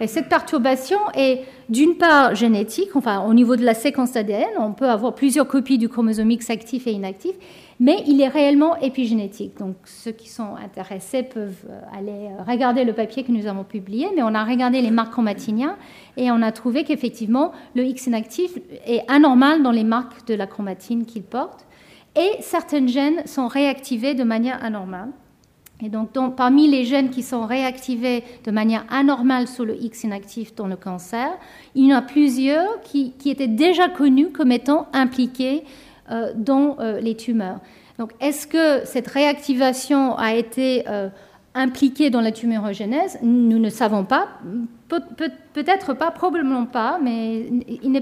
Et 0.00 0.06
cette 0.06 0.30
perturbation 0.30 0.98
est 1.14 1.42
d'une 1.68 1.96
part 1.96 2.34
génétique, 2.34 2.96
enfin 2.96 3.20
au 3.20 3.34
niveau 3.34 3.54
de 3.56 3.64
la 3.64 3.74
séquence 3.74 4.16
ADN, 4.16 4.48
on 4.58 4.72
peut 4.72 4.88
avoir 4.88 5.14
plusieurs 5.14 5.46
copies 5.46 5.76
du 5.76 5.90
chromosome 5.90 6.30
X 6.30 6.48
actif 6.48 6.86
et 6.86 6.92
inactif, 6.92 7.36
mais 7.80 8.04
il 8.06 8.20
est 8.20 8.28
réellement 8.28 8.76
épigénétique. 8.76 9.58
Donc 9.58 9.74
ceux 9.84 10.12
qui 10.12 10.28
sont 10.28 10.54
intéressés 10.54 11.22
peuvent 11.22 11.64
euh, 11.68 11.80
aller 11.98 12.28
euh, 12.28 12.42
regarder 12.46 12.84
le 12.84 12.92
papier 12.92 13.24
que 13.24 13.32
nous 13.32 13.46
avons 13.46 13.64
publié, 13.64 14.08
mais 14.14 14.22
on 14.22 14.34
a 14.34 14.44
regardé 14.44 14.82
les 14.82 14.90
marques 14.90 15.12
chromatiniens 15.12 15.76
et 16.16 16.30
on 16.30 16.42
a 16.42 16.52
trouvé 16.52 16.84
qu'effectivement 16.84 17.52
le 17.74 17.84
X 17.84 18.06
inactif 18.06 18.58
est 18.86 19.02
anormal 19.08 19.62
dans 19.62 19.72
les 19.72 19.84
marques 19.84 20.26
de 20.28 20.34
la 20.34 20.46
chromatine 20.46 21.06
qu'il 21.06 21.22
porte 21.22 21.66
et 22.14 22.30
certains 22.40 22.86
gènes 22.86 23.26
sont 23.26 23.48
réactivés 23.48 24.14
de 24.14 24.24
manière 24.24 24.62
anormale. 24.62 25.10
Et 25.82 25.88
donc, 25.88 26.10
parmi 26.36 26.68
les 26.68 26.84
gènes 26.84 27.08
qui 27.08 27.22
sont 27.22 27.46
réactivés 27.46 28.22
de 28.44 28.50
manière 28.50 28.84
anormale 28.90 29.48
sur 29.48 29.64
le 29.64 29.82
X 29.82 30.04
inactif 30.04 30.54
dans 30.54 30.66
le 30.66 30.76
cancer, 30.76 31.30
il 31.74 31.86
y 31.86 31.94
en 31.94 31.98
a 31.98 32.02
plusieurs 32.02 32.80
qui, 32.82 33.14
étaient 33.24 33.48
déjà 33.48 33.88
connus 33.88 34.30
comme 34.30 34.52
étant 34.52 34.88
impliqués 34.92 35.64
dans 36.34 36.76
euh, 36.80 37.00
les 37.00 37.16
tumeurs. 37.16 37.60
Donc, 37.98 38.12
est-ce 38.20 38.46
que 38.46 38.86
cette 38.86 39.08
réactivation 39.08 40.16
a 40.16 40.34
été 40.34 40.84
euh, 40.88 41.08
impliqués 41.54 42.10
dans 42.10 42.20
la 42.20 42.32
tumorogénèse, 42.32 43.18
nous 43.22 43.58
ne 43.58 43.70
savons 43.70 44.04
pas, 44.04 44.28
peut-être 44.88 45.94
pas, 45.94 46.10
probablement 46.10 46.64
pas, 46.64 46.98
mais 47.02 47.44
il 47.82 47.90
n'est 47.90 48.00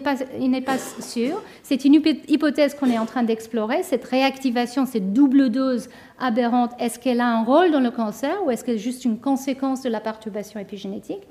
pas 0.61 0.79
sûr. 0.79 1.43
C'est 1.63 1.85
une 1.85 1.95
hypothèse 1.95 2.75
qu'on 2.75 2.91
est 2.91 2.99
en 2.99 3.07
train 3.07 3.23
d'explorer. 3.23 3.83
Cette 3.83 4.05
réactivation, 4.05 4.85
cette 4.85 5.13
double 5.13 5.49
dose 5.49 5.89
aberrante, 6.19 6.73
est-ce 6.79 6.99
qu'elle 6.99 7.21
a 7.21 7.29
un 7.29 7.43
rôle 7.43 7.71
dans 7.71 7.81
le 7.81 7.91
cancer 7.91 8.37
ou 8.45 8.51
est-ce 8.51 8.65
qu'elle 8.65 8.77
est 8.77 8.79
juste 8.79 9.05
une 9.05 9.19
conséquence 9.19 9.83
de 9.83 9.89
la 9.89 10.01
perturbation 10.01 10.61
épigénétique? 10.61 11.23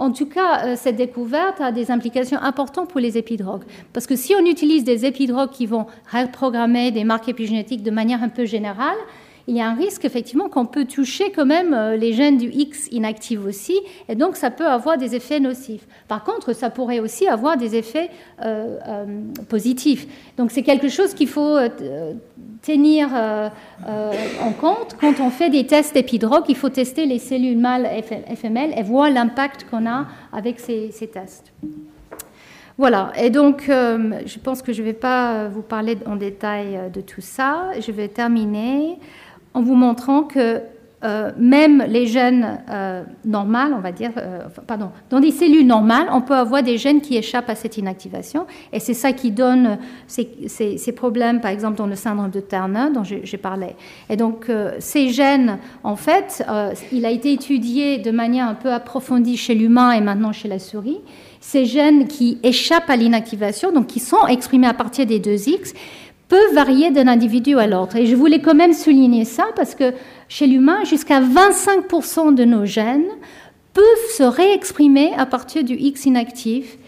En 0.00 0.12
tout 0.12 0.26
cas, 0.26 0.64
euh, 0.64 0.76
cette 0.76 0.96
découverte 0.96 1.60
a 1.60 1.72
des 1.72 1.90
implications 1.90 2.38
importantes 2.40 2.88
pour 2.88 3.00
les 3.00 3.18
épidrogues. 3.18 3.64
Parce 3.92 4.06
que 4.06 4.16
si 4.16 4.34
on 4.34 4.44
utilise 4.46 4.82
des 4.82 5.04
épidrogues 5.04 5.50
qui 5.50 5.66
vont 5.66 5.86
reprogrammer 6.10 6.90
des 6.90 7.04
marques 7.04 7.28
épigénétiques 7.28 7.82
de 7.82 7.90
manière 7.90 8.22
un 8.22 8.30
peu 8.30 8.46
générale, 8.46 8.96
il 9.46 9.56
y 9.56 9.60
a 9.60 9.68
un 9.68 9.74
risque 9.74 10.04
effectivement 10.04 10.48
qu'on 10.48 10.66
peut 10.66 10.84
toucher 10.84 11.32
quand 11.32 11.46
même 11.46 11.74
euh, 11.74 11.96
les 11.96 12.12
gènes 12.12 12.38
du 12.38 12.50
X 12.50 12.88
inactifs 12.90 13.44
aussi, 13.44 13.78
et 14.08 14.14
donc 14.14 14.36
ça 14.36 14.50
peut 14.50 14.66
avoir 14.66 14.98
des 14.98 15.14
effets 15.14 15.40
nocifs. 15.40 15.86
Par 16.08 16.24
contre, 16.24 16.52
ça 16.52 16.70
pourrait 16.70 17.00
aussi 17.00 17.26
avoir 17.26 17.56
des 17.56 17.76
effets 17.76 18.10
euh, 18.44 18.78
euh, 18.86 19.04
positifs. 19.48 20.06
Donc 20.36 20.50
c'est 20.50 20.62
quelque 20.62 20.88
chose 20.88 21.14
qu'il 21.14 21.28
faut 21.28 21.58
tenir 22.62 23.08
en 23.14 24.52
compte 24.52 24.96
quand 25.00 25.20
on 25.20 25.30
fait 25.30 25.50
des 25.50 25.66
tests 25.66 25.94
d'épidrogue. 25.94 26.44
Il 26.48 26.56
faut 26.56 26.68
tester 26.68 27.06
les 27.06 27.18
cellules 27.18 27.58
mâles 27.58 27.88
FML 28.34 28.72
et 28.76 28.82
voir 28.82 29.10
l'impact 29.10 29.66
qu'on 29.70 29.86
a 29.86 30.06
avec 30.32 30.60
ces 30.60 30.90
tests. 31.12 31.52
Voilà, 32.76 33.12
et 33.18 33.30
donc 33.30 33.64
je 33.66 34.38
pense 34.38 34.62
que 34.62 34.72
je 34.72 34.80
ne 34.80 34.86
vais 34.86 34.94
pas 34.94 35.48
vous 35.48 35.62
parler 35.62 35.98
en 36.06 36.16
détail 36.16 36.90
de 36.92 37.00
tout 37.00 37.20
ça. 37.20 37.70
Je 37.78 37.92
vais 37.92 38.08
terminer 38.08 38.98
en 39.54 39.62
vous 39.62 39.74
montrant 39.74 40.22
que 40.22 40.62
euh, 41.02 41.30
même 41.38 41.82
les 41.88 42.06
gènes 42.06 42.62
euh, 42.68 43.02
normales, 43.24 43.72
on 43.74 43.80
va 43.80 43.90
dire, 43.90 44.10
euh, 44.18 44.40
pardon, 44.66 44.90
dans 45.08 45.18
des 45.18 45.30
cellules 45.30 45.66
normales, 45.66 46.08
on 46.12 46.20
peut 46.20 46.34
avoir 46.34 46.62
des 46.62 46.76
gènes 46.76 47.00
qui 47.00 47.16
échappent 47.16 47.48
à 47.48 47.54
cette 47.54 47.78
inactivation. 47.78 48.46
Et 48.70 48.80
c'est 48.80 48.92
ça 48.92 49.12
qui 49.12 49.30
donne 49.30 49.78
ces, 50.06 50.28
ces, 50.46 50.92
problèmes, 50.92 51.40
par 51.40 51.52
exemple, 51.52 51.78
dans 51.78 51.86
le 51.86 51.94
syndrome 51.94 52.30
de 52.30 52.40
Turner 52.40 52.88
dont 52.92 53.02
j'ai 53.02 53.38
parlé. 53.38 53.76
Et 54.10 54.16
donc, 54.16 54.50
euh, 54.50 54.72
ces 54.78 55.08
gènes, 55.08 55.58
en 55.84 55.96
fait, 55.96 56.44
il 56.92 57.06
a 57.06 57.10
été 57.10 57.32
étudié 57.32 57.96
de 57.96 58.10
manière 58.10 58.46
un 58.46 58.54
peu 58.54 58.70
approfondie 58.70 59.38
chez 59.38 59.54
l'humain 59.54 59.92
et 59.92 60.02
maintenant 60.02 60.32
chez 60.32 60.48
la 60.48 60.58
souris. 60.58 60.98
Ces 61.40 61.64
gènes 61.64 62.06
qui 62.08 62.38
échappent 62.42 62.90
à 62.90 62.96
l'inactivation, 62.96 63.72
donc 63.72 63.86
qui 63.86 64.00
sont 64.00 64.26
exprimés 64.26 64.66
à 64.66 64.74
partir 64.74 65.06
des 65.06 65.18
2X, 65.18 65.72
peut 66.30 66.54
varier 66.54 66.90
d'un 66.92 67.08
individu 67.08 67.58
à 67.58 67.66
l'autre. 67.66 67.96
Et 67.96 68.06
je 68.06 68.14
voulais 68.14 68.40
quand 68.40 68.54
même 68.54 68.72
souligner 68.72 69.26
ça 69.26 69.46
parce 69.56 69.74
que 69.74 69.92
chez 70.28 70.46
l'humain, 70.46 70.84
jusqu'à 70.84 71.20
25% 71.20 72.34
de 72.34 72.44
nos 72.44 72.64
gènes 72.64 73.10
peuvent 73.74 73.84
se 74.16 74.22
réexprimer 74.22 75.12
à 75.18 75.26
partir 75.26 75.64
du 75.64 75.74
X 75.74 76.06
inactif. 76.06 76.78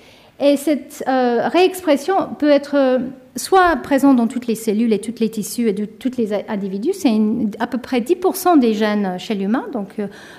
Et 0.41 0.57
cette 0.57 1.05
euh, 1.09 1.49
réexpression 1.49 2.15
peut 2.39 2.49
être 2.49 2.77
euh, 2.77 2.99
soit 3.35 3.77
présente 3.83 4.17
dans 4.17 4.29
toutes 4.29 4.47
les 4.47 4.55
cellules 4.55 4.93
et 4.93 5.01
tous 5.01 5.21
les 5.21 5.29
tissus 5.29 5.69
et 5.69 5.73
de 5.73 5.87
tous 5.87 6.17
les 6.17 6.33
individus. 6.49 6.93
C'est 6.93 7.13
à 7.59 7.67
peu 7.67 7.79
près 7.79 8.01
10% 8.01 8.61
des 8.61 8.75
gènes 8.75 9.19
chez 9.19 9.35
l'humain, 9.35 9.65
donc 9.73 9.97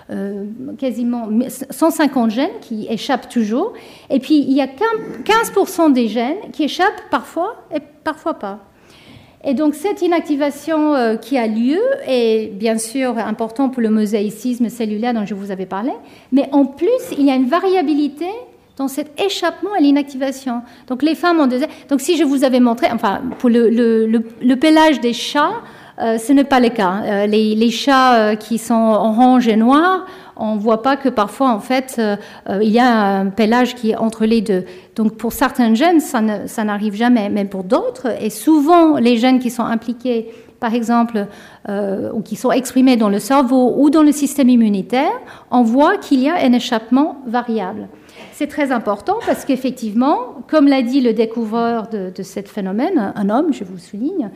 euh, 0.10 0.46
quasiment 0.78 1.28
150 1.50 2.32
gènes 2.32 2.60
qui 2.62 2.88
échappent 2.90 3.30
toujours. 3.30 3.74
Et 4.10 4.20
puis 4.20 4.40
il 4.40 4.54
y 4.54 4.62
a 4.62 4.68
15% 4.68 5.92
des 5.92 6.08
gènes 6.08 6.52
qui 6.54 6.64
échappent 6.64 7.10
parfois 7.10 7.66
et 7.74 7.80
parfois 8.04 8.36
pas. 8.36 8.73
Et 9.46 9.54
donc 9.54 9.76
cette 9.76 10.02
inactivation 10.02 10.96
euh, 10.96 11.16
qui 11.18 11.38
a 11.38 11.48
lieu 11.48 11.82
est 12.08 12.54
bien 12.54 12.78
sûr 12.78 13.18
importante 13.18 13.74
pour 13.74 13.82
le 13.82 13.90
mosaïcisme 13.90 14.70
cellulaire 14.70 15.14
dont 15.14 15.26
je 15.26 15.34
vous 15.34 15.52
avais 15.52 15.66
parlé, 15.66 15.92
mais 16.32 16.48
en 16.54 16.66
plus 16.66 16.88
il 17.18 17.26
y 17.26 17.32
a 17.32 17.36
une 17.36 17.48
variabilité 17.48 18.28
dans 18.78 18.88
cet 18.88 19.20
échappement 19.22 19.72
à 19.78 19.82
l'inactivation. 19.82 20.62
Donc 20.88 21.04
les 21.04 21.14
femmes 21.14 21.40
ont. 21.42 21.50
Donc 21.90 22.00
si 22.00 22.18
je 22.18 22.24
vous 22.24 22.44
avais 22.46 22.62
montré, 22.62 22.88
enfin 22.92 23.22
pour 23.40 23.50
le, 23.50 23.70
le, 23.70 25.00
des 25.02 25.14
chats, 25.14 25.62
euh, 26.00 26.18
ce 26.18 26.32
n'est 26.32 26.46
pas 26.46 26.62
le 26.62 26.70
cas. 26.70 27.02
Euh, 27.04 27.26
les, 27.28 27.54
les, 27.54 27.70
chats 27.70 28.36
qui 28.38 28.58
sont 28.58 28.74
orange 28.74 29.48
et 29.48 29.58
noir 29.58 30.06
on 30.36 30.56
ne 30.56 30.60
voit 30.60 30.82
pas 30.82 30.98
que 30.98 31.10
parfois, 31.10 31.52
en 31.52 31.60
fait, 31.60 31.96
euh, 32.00 32.16
euh, 32.50 32.60
il 32.62 32.72
y 32.72 32.80
a 32.80 33.20
un 33.20 33.28
pélage 33.28 33.76
qui 33.76 33.92
est 33.92 33.96
entre 33.96 34.26
les 34.26 34.42
deux. 34.42 34.66
Donc, 34.96 35.16
pour 35.16 35.34
certains 35.34 35.74
gènes, 35.74 36.00
ça 36.00 36.22
n'arrive 36.64 36.96
jamais, 36.96 37.30
mais 37.30 37.46
pour 37.46 37.64
d'autres, 37.64 38.08
et 38.22 38.30
souvent, 38.30 38.98
les 38.98 39.18
gènes 39.18 39.40
qui 39.40 39.50
sont 39.50 39.64
impliqués, 39.64 40.32
par 40.60 40.74
exemple, 40.74 41.28
euh, 41.68 42.12
ou 42.14 42.22
qui 42.22 42.36
sont 42.36 42.52
exprimés 42.52 42.96
dans 42.96 43.10
le 43.10 43.20
cerveau 43.20 43.74
ou 43.78 43.90
dans 43.90 44.04
le 44.04 44.12
système 44.12 44.50
immunitaire, 44.50 45.12
on 45.52 45.62
voit 45.62 45.98
qu'il 45.98 46.22
y 46.22 46.30
a 46.30 46.36
un 46.36 46.54
échappement 46.54 47.18
variable. 47.28 47.88
C'est 48.32 48.48
très 48.48 48.72
important 48.72 49.18
parce 49.26 49.46
qu'effectivement, 49.46 50.38
comme 50.48 50.68
l'a 50.68 50.82
dit 50.82 51.02
le 51.02 51.14
découvreur 51.14 51.88
de, 51.88 52.12
de 52.16 52.24
ce 52.24 52.42
phénomène, 52.42 53.14
un 53.16 53.30
homme, 53.30 53.52
je 53.52 53.64
vous 53.64 53.78
souligne, 53.78 54.30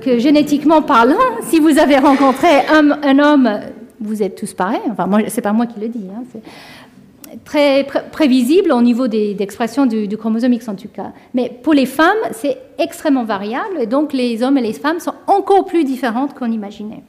que 0.00 0.18
génétiquement 0.18 0.82
parlant, 0.82 1.16
si 1.42 1.58
vous 1.58 1.78
avez 1.78 1.98
rencontré 1.98 2.48
un 2.68 3.18
homme 3.18 3.60
vous 4.00 4.22
êtes 4.22 4.36
tous 4.36 4.54
pareils. 4.54 4.80
Enfin, 4.90 5.06
moi, 5.06 5.20
c'est 5.28 5.42
pas 5.42 5.52
moi 5.52 5.66
qui 5.66 5.80
le 5.80 5.88
dis. 5.88 6.06
Hein, 6.14 6.24
très 7.44 7.84
prévisible 7.84 8.72
au 8.72 8.82
niveau 8.82 9.06
d'expression 9.06 9.86
du, 9.86 10.08
du, 10.08 10.16
chromosome 10.16 10.52
X 10.52 10.68
en 10.68 10.74
tout 10.74 10.88
cas. 10.88 11.12
Mais 11.34 11.50
pour 11.62 11.74
les 11.74 11.86
femmes, 11.86 12.18
c'est 12.32 12.58
extrêmement 12.78 13.24
variable 13.24 13.80
et 13.80 13.86
donc 13.86 14.12
les 14.12 14.42
hommes 14.42 14.58
et 14.58 14.62
les 14.62 14.72
femmes 14.72 14.98
sont 15.00 15.14
encore 15.26 15.64
plus 15.66 15.84
différentes 15.84 16.34
qu'on 16.34 16.50
imaginait. 16.50 17.02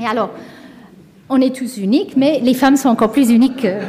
Et 0.00 0.06
alors, 0.06 0.30
on 1.28 1.40
est 1.40 1.54
tous 1.54 1.78
uniques, 1.78 2.16
mais 2.16 2.40
les 2.40 2.54
femmes 2.54 2.76
sont 2.76 2.88
encore 2.88 3.10
plus 3.10 3.30
uniques. 3.30 3.62
Que... 3.62 3.80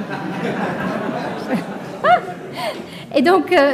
et 3.15 3.21
donc, 3.21 3.51
euh, 3.51 3.73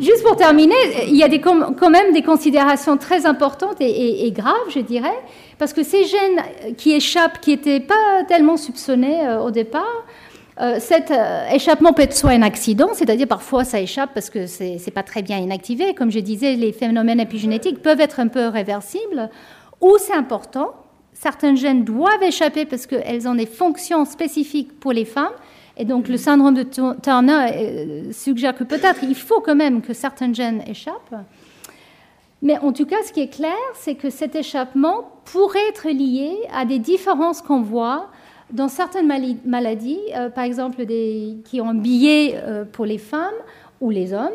juste 0.00 0.22
pour 0.24 0.36
terminer, 0.36 0.74
il 1.08 1.16
y 1.16 1.22
a 1.22 1.28
quand 1.38 1.90
même 1.90 2.12
des 2.12 2.22
considérations 2.22 2.96
très 2.96 3.26
importantes 3.26 3.76
et, 3.80 4.30
graves, 4.32 4.54
je 4.68 4.80
dirais. 4.80 5.18
Parce 5.58 5.72
que 5.72 5.82
ces 5.82 6.04
gènes 6.04 6.74
qui 6.76 6.92
échappent, 6.92 7.40
qui 7.40 7.50
n'étaient 7.50 7.80
pas 7.80 8.24
tellement 8.26 8.56
soupçonnés 8.56 9.26
euh, 9.26 9.40
au 9.40 9.50
départ, 9.50 10.06
euh, 10.60 10.76
cet 10.78 11.10
euh, 11.10 11.48
échappement 11.50 11.92
peut 11.92 12.02
être 12.02 12.16
soit 12.16 12.30
un 12.30 12.42
accident, 12.42 12.90
c'est-à-dire 12.92 13.26
parfois 13.26 13.64
ça 13.64 13.80
échappe 13.80 14.10
parce 14.14 14.30
que 14.30 14.46
ce 14.46 14.64
n'est 14.64 14.92
pas 14.92 15.02
très 15.02 15.22
bien 15.22 15.38
inactivé. 15.38 15.94
Comme 15.94 16.10
je 16.10 16.18
disais, 16.18 16.54
les 16.54 16.72
phénomènes 16.72 17.20
épigénétiques 17.20 17.82
peuvent 17.82 18.00
être 18.00 18.20
un 18.20 18.28
peu 18.28 18.48
réversibles, 18.48 19.30
ou 19.80 19.96
c'est 19.98 20.14
important. 20.14 20.74
Certains 21.12 21.54
gènes 21.54 21.84
doivent 21.84 22.22
échapper 22.22 22.64
parce 22.64 22.86
qu'elles 22.86 23.28
ont 23.28 23.34
des 23.34 23.46
fonctions 23.46 24.04
spécifiques 24.04 24.78
pour 24.80 24.92
les 24.92 25.04
femmes. 25.04 25.32
Et 25.76 25.84
donc 25.84 26.08
le 26.08 26.16
syndrome 26.16 26.54
de 26.54 26.62
Turner 26.62 28.12
suggère 28.12 28.54
que 28.54 28.64
peut-être 28.64 29.02
il 29.02 29.14
faut 29.14 29.40
quand 29.40 29.54
même 29.54 29.82
que 29.82 29.92
certains 29.92 30.32
gènes 30.32 30.62
échappent. 30.66 31.14
Mais 32.42 32.58
en 32.58 32.72
tout 32.72 32.86
cas, 32.86 32.96
ce 33.06 33.12
qui 33.12 33.20
est 33.20 33.28
clair, 33.28 33.56
c'est 33.74 33.94
que 33.94 34.08
cet 34.08 34.34
échappement 34.34 35.20
pourrait 35.26 35.68
être 35.68 35.88
lié 35.88 36.38
à 36.54 36.64
des 36.64 36.78
différences 36.78 37.42
qu'on 37.42 37.60
voit 37.60 38.08
dans 38.52 38.68
certaines 38.68 39.06
maladies, 39.44 40.00
euh, 40.16 40.28
par 40.28 40.44
exemple 40.44 40.84
qui 41.44 41.60
ont 41.60 41.68
un 41.68 41.74
billet 41.74 42.34
euh, 42.36 42.64
pour 42.64 42.84
les 42.84 42.98
femmes 42.98 43.34
ou 43.80 43.90
les 43.90 44.12
hommes, 44.12 44.28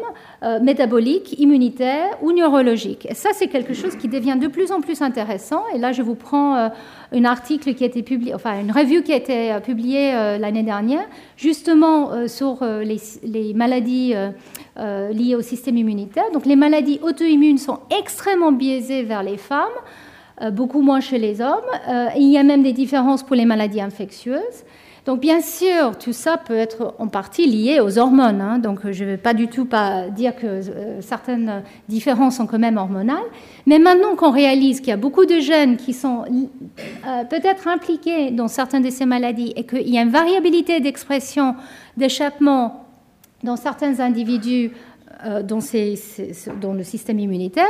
euh, 0.44 0.60
métaboliques, 0.60 1.40
immunitaires 1.40 2.18
ou 2.22 2.32
neurologiques. 2.32 3.06
Et 3.10 3.14
ça, 3.14 3.30
c'est 3.34 3.48
quelque 3.48 3.74
chose 3.74 3.96
qui 3.96 4.08
devient 4.08 4.38
de 4.40 4.48
plus 4.48 4.72
en 4.72 4.82
plus 4.82 5.02
intéressant. 5.02 5.64
Et 5.74 5.78
là, 5.78 5.92
je 5.92 6.02
vous 6.02 6.16
prends 6.16 6.72
un 7.12 7.26
article 7.26 7.76
qui 7.76 7.88
publié, 8.02 8.34
enfin 8.34 8.60
une 8.60 8.72
revue 8.72 9.04
qui 9.04 9.14
a 9.14 9.16
été 9.16 9.54
publiée 9.64 10.12
l'année 10.40 10.64
dernière, 10.64 11.06
justement 11.38 12.28
sur 12.28 12.64
les, 12.64 12.98
les, 13.24 13.54
maladies 13.54 14.16
euh, 14.78 15.14
liées 15.14 15.36
au 15.36 15.42
système 15.42 15.78
immunitaire. 15.78 16.26
Donc 16.34 16.46
les 16.46 16.58
maladies 16.58 17.00
auto-immunes 17.02 17.58
sont 17.58 17.80
extrêmement 17.98 18.52
biaisées 18.52 19.04
vers 19.04 19.24
les 19.24 19.38
femmes, 19.38 19.70
euh, 20.42 20.52
beaucoup 20.52 20.82
moins 20.82 21.00
chez 21.00 21.18
les 21.18 21.40
hommes. 21.40 21.64
Euh, 21.88 22.08
il 22.18 22.30
y 22.30 22.38
a 22.38 22.44
même 22.44 22.62
des 22.62 22.74
différences 22.74 23.24
pour 23.24 23.38
les 23.38 23.46
maladies 23.46 23.80
infectieuses. 23.80 24.65
Donc 25.06 25.20
bien 25.20 25.40
sûr, 25.40 25.98
tout 26.00 26.14
ça 26.14 26.38
peut 26.38 26.56
être 26.56 26.96
en 26.98 27.08
partie 27.08 27.46
lié 27.46 27.80
aux 27.80 28.00
hormones. 28.00 28.42
Hein. 28.42 28.58
donc 28.58 28.92
je 28.92 29.04
ne 29.04 29.10
vais 29.12 29.18
pas 29.18 29.36
du 29.36 29.48
tout 29.48 29.68
dire 30.16 30.36
que 30.36 30.62
certaines 31.02 31.62
différences 31.88 32.38
sont 32.38 32.48
quand 32.48 32.58
même 32.58 32.78
hormonales. 32.78 33.18
Mais 33.68 33.78
maintenant 33.78 34.16
qu'on 34.16 34.32
réalise 34.32 34.80
qu'il 34.80 34.90
y 34.90 34.94
a 34.94 34.98
beaucoup 34.98 35.26
de 35.26 35.40
gènes 35.40 35.78
qui 35.78 35.94
sont 35.94 36.26
peut-être 37.30 37.68
impliqués 37.68 38.32
dans 38.32 38.48
certaines 38.48 38.84
de 38.84 38.90
ces 38.90 39.06
maladies 39.06 39.54
et 39.56 39.64
qu'il 39.64 39.90
y 39.90 39.98
a 39.98 40.02
une 40.02 40.10
variabilité 40.10 40.80
d'expression, 40.80 41.56
d'échappement 41.98 42.86
dans 43.44 43.56
certains 43.56 44.00
individus 44.00 44.72
euh, 45.26 45.42
dans, 45.42 46.74
le 46.74 46.84
système 46.84 47.20
immunitaire, 47.20 47.66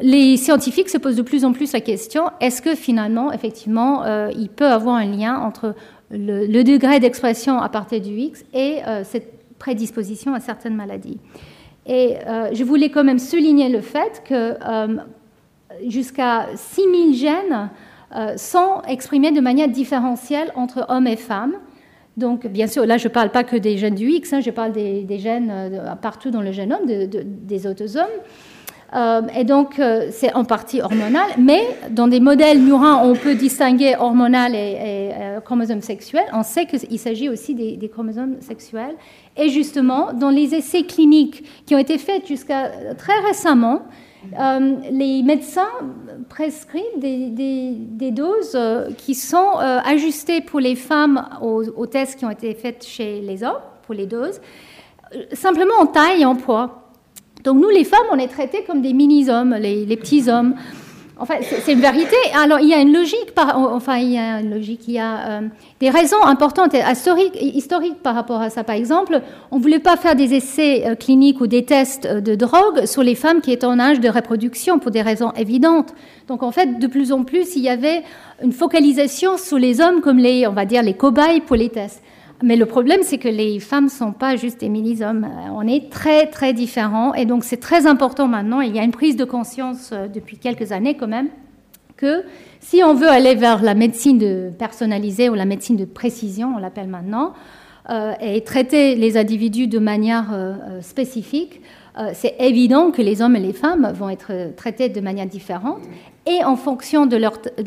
les 0.00 0.36
scientifiques 0.36 0.90
se 0.90 0.98
posent 0.98 1.16
de 1.16 1.22
plus 1.22 1.44
en 1.44 1.52
plus 1.52 1.72
la 1.72 1.80
question 1.80 2.24
est-ce 2.40 2.60
que 2.60 2.74
finalement, 2.74 3.32
effectivement, 3.32 4.04
euh, 4.04 4.30
il 4.36 4.50
peut 4.50 4.66
avoir 4.66 4.96
un 4.96 5.06
lien 5.06 5.38
entre 5.38 5.74
le, 6.12 6.62
degré 6.62 7.00
d'expression 7.00 7.58
à 7.58 7.68
partir 7.68 8.00
du 8.00 8.10
X 8.10 8.44
et 8.52 8.78
euh, 8.86 9.02
cette 9.04 9.58
prédisposition 9.58 10.34
à 10.34 10.40
certaines 10.40 10.74
maladies 10.74 11.18
Et 11.86 12.16
je 12.52 12.64
voulais 12.64 12.90
quand 12.90 13.04
même 13.04 13.20
souligner 13.20 13.68
le 13.68 13.80
fait 13.80 14.22
que 14.24 14.56
jusqu'à 15.86 16.48
6000 16.56 17.14
gènes 17.14 17.70
euh, 18.14 18.36
sont 18.36 18.82
exprimés 18.86 19.32
de 19.32 19.40
manière 19.40 19.68
différentielle 19.68 20.52
entre 20.54 20.84
hommes 20.88 21.06
et 21.06 21.16
femmes. 21.16 21.54
Donc, 22.18 22.46
bien 22.46 22.66
sûr, 22.66 22.84
là, 22.84 22.98
je 22.98 23.08
ne 23.08 23.12
parle 23.12 23.30
pas 23.30 23.42
que 23.42 23.56
des 23.56 23.78
gènes 23.78 23.94
du 23.94 24.06
X, 24.06 24.34
hein, 24.34 24.40
je 24.40 24.50
parle 24.50 24.72
des, 24.72 25.18
gènes 25.18 25.50
euh, 25.50 25.94
partout 25.94 26.30
dans 26.30 26.42
le 26.42 26.52
génome 26.52 26.84
des 26.84 27.66
autosomes. 27.66 28.04
Euh, 28.94 29.22
et 29.34 29.44
donc, 29.44 29.78
euh, 29.78 30.08
c'est 30.10 30.32
en 30.34 30.44
partie 30.44 30.80
hormonal, 30.80 31.30
mais 31.38 31.76
dans 31.90 32.08
des 32.08 32.20
modèles 32.20 32.58
murins, 32.58 33.00
on 33.02 33.14
peut 33.14 33.34
distinguer 33.34 33.96
hormonal 33.98 34.54
et, 34.54 35.10
chromosomes 35.44 35.80
sexuels. 35.80 36.26
On 36.32 36.42
sait 36.42 36.66
qu'il 36.66 36.98
s'agit 36.98 37.28
aussi 37.28 37.54
des, 37.54 37.88
chromosomes 37.88 38.40
sexuels. 38.40 38.94
Et 39.36 39.48
justement, 39.48 40.12
dans 40.12 40.30
les 40.30 40.54
essais 40.54 40.82
cliniques 40.82 41.44
qui 41.66 41.74
ont 41.74 41.78
été 41.78 41.98
faits 41.98 42.26
jusqu'à 42.26 42.70
très 42.96 43.18
récemment, 43.26 43.82
euh, 44.38 44.76
les 44.90 45.22
médecins 45.22 45.68
prescrivent 46.28 46.98
des, 46.98 48.10
doses 48.12 48.52
euh, 48.54 48.90
qui 48.96 49.14
sont 49.14 49.58
euh, 49.58 49.78
ajustées 49.84 50.40
pour 50.40 50.60
les 50.60 50.76
femmes 50.76 51.28
aux, 51.40 51.86
tests 51.86 52.18
qui 52.18 52.24
ont 52.24 52.30
été 52.30 52.54
faits 52.54 52.84
chez 52.84 53.20
les 53.20 53.42
hommes, 53.42 53.60
pour 53.82 53.94
les 53.94 54.06
doses, 54.06 54.40
simplement 55.32 55.74
en 55.80 55.86
taille 55.86 56.22
et 56.22 56.24
en 56.24 56.36
poids. 56.36 56.91
Donc 57.44 57.60
nous, 57.60 57.70
les 57.70 57.84
femmes, 57.84 58.06
on 58.12 58.18
est 58.18 58.28
traitées 58.28 58.64
comme 58.64 58.82
des 58.82 58.92
mini-hommes, 58.92 59.54
les 59.54 59.96
petits 59.96 60.28
hommes. 60.28 60.54
Enfin, 61.22 61.34
c'est 61.40 61.72
une 61.72 61.80
vérité. 61.80 62.16
Alors, 62.34 62.58
il 62.58 62.68
y 62.68 62.74
a 62.74 62.80
une 62.80 62.92
logique, 62.92 63.32
enfin, 63.36 63.98
il 63.98 64.10
y 64.10 64.18
a 64.18 64.40
une 64.40 64.50
logique, 64.50 64.88
il 64.88 64.94
y 64.94 64.98
a 64.98 65.28
euh, 65.28 65.40
des 65.78 65.88
raisons 65.88 66.20
importantes 66.24 66.74
et 66.74 66.82
historiques, 67.54 68.02
par 68.02 68.16
rapport 68.16 68.40
à 68.40 68.50
ça. 68.50 68.64
Par 68.64 68.74
exemple, 68.74 69.20
on 69.52 69.58
ne 69.58 69.62
voulait 69.62 69.78
pas 69.78 69.96
faire 69.96 70.16
des 70.16 70.34
essais 70.34 70.84
euh, 70.84 70.94
cliniques 70.96 71.40
ou 71.40 71.46
des 71.46 71.64
tests 71.64 72.06
euh, 72.06 72.20
de 72.20 72.34
drogue 72.34 72.86
sur 72.86 73.04
les 73.04 73.14
femmes 73.14 73.40
qui 73.40 73.52
étaient 73.52 73.66
en 73.66 73.78
âge 73.78 74.00
de 74.00 74.08
reproduction 74.08 74.80
pour 74.80 74.90
des 74.90 75.02
raisons 75.02 75.30
évidentes. 75.36 75.94
Donc, 76.26 76.42
en 76.42 76.50
fait, 76.50 76.80
de 76.80 76.86
plus 76.88 77.12
en 77.12 77.22
plus, 77.22 77.54
il 77.54 77.62
y 77.62 77.68
avait 77.68 78.02
une 78.42 78.52
focalisation 78.52 79.36
sur 79.36 79.58
les 79.58 79.80
hommes 79.80 80.00
comme 80.00 80.18
les, 80.18 80.48
on 80.48 80.54
va 80.54 80.64
dire, 80.64 80.82
les 80.82 80.94
cobayes 80.94 81.40
pour 81.40 81.54
les 81.54 81.68
tests. 81.68 82.02
Mais 82.42 82.56
le 82.56 82.66
problème, 82.66 83.00
c'est 83.02 83.18
que 83.18 83.28
les 83.28 83.60
femmes 83.60 83.84
ne 83.84 83.90
sont 83.90 84.12
pas 84.12 84.34
juste 84.34 84.60
des 84.60 84.68
mini-hommes. 84.68 85.24
Euh, 85.24 85.50
on 85.54 85.66
est 85.66 85.90
très, 85.90 86.26
très 86.26 86.52
différents. 86.52 87.14
Et 87.14 87.24
donc, 87.24 87.44
c'est 87.44 87.60
très 87.60 87.86
important 87.86 88.26
maintenant. 88.26 88.60
il 88.60 88.74
y 88.74 88.80
a 88.80 88.82
une 88.82 88.90
prise 88.90 89.16
de 89.16 89.24
conscience 89.24 89.90
euh, 89.92 90.08
depuis 90.08 90.38
quelques 90.38 90.72
années, 90.72 90.96
quand 90.96 91.06
même, 91.06 91.28
que 91.96 92.24
si 92.58 92.82
on 92.82 92.94
veut 92.94 93.08
aller 93.08 93.36
vers 93.36 93.62
la 93.62 93.74
médecine 93.74 94.18
de 94.18 94.50
personnalisée 94.58 95.28
ou 95.28 95.34
la 95.34 95.44
médecine 95.44 95.76
de 95.76 95.84
précision, 95.84 96.54
on 96.56 96.58
l'appelle 96.58 96.88
maintenant, 96.88 97.32
euh, 97.90 98.12
et 98.20 98.42
traiter 98.42 98.96
les 98.96 99.16
individus 99.16 99.68
de 99.68 99.78
manière 99.78 100.26
spécifique, 100.80 101.60
c'est 102.14 102.36
évident 102.38 102.90
que 102.90 103.02
les 103.02 103.20
hommes 103.20 103.36
et 103.36 103.40
les 103.40 103.52
femmes 103.52 103.92
vont 103.94 104.08
être 104.08 104.54
traités 104.56 104.88
de 104.88 105.00
manière 105.00 105.26
différente 105.26 105.80
et 106.26 106.44
en 106.44 106.56
fonction 106.56 107.06
de 107.06 107.18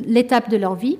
l'étape 0.07 0.49
de 0.49 0.57
leur 0.57 0.75
vie, 0.75 0.97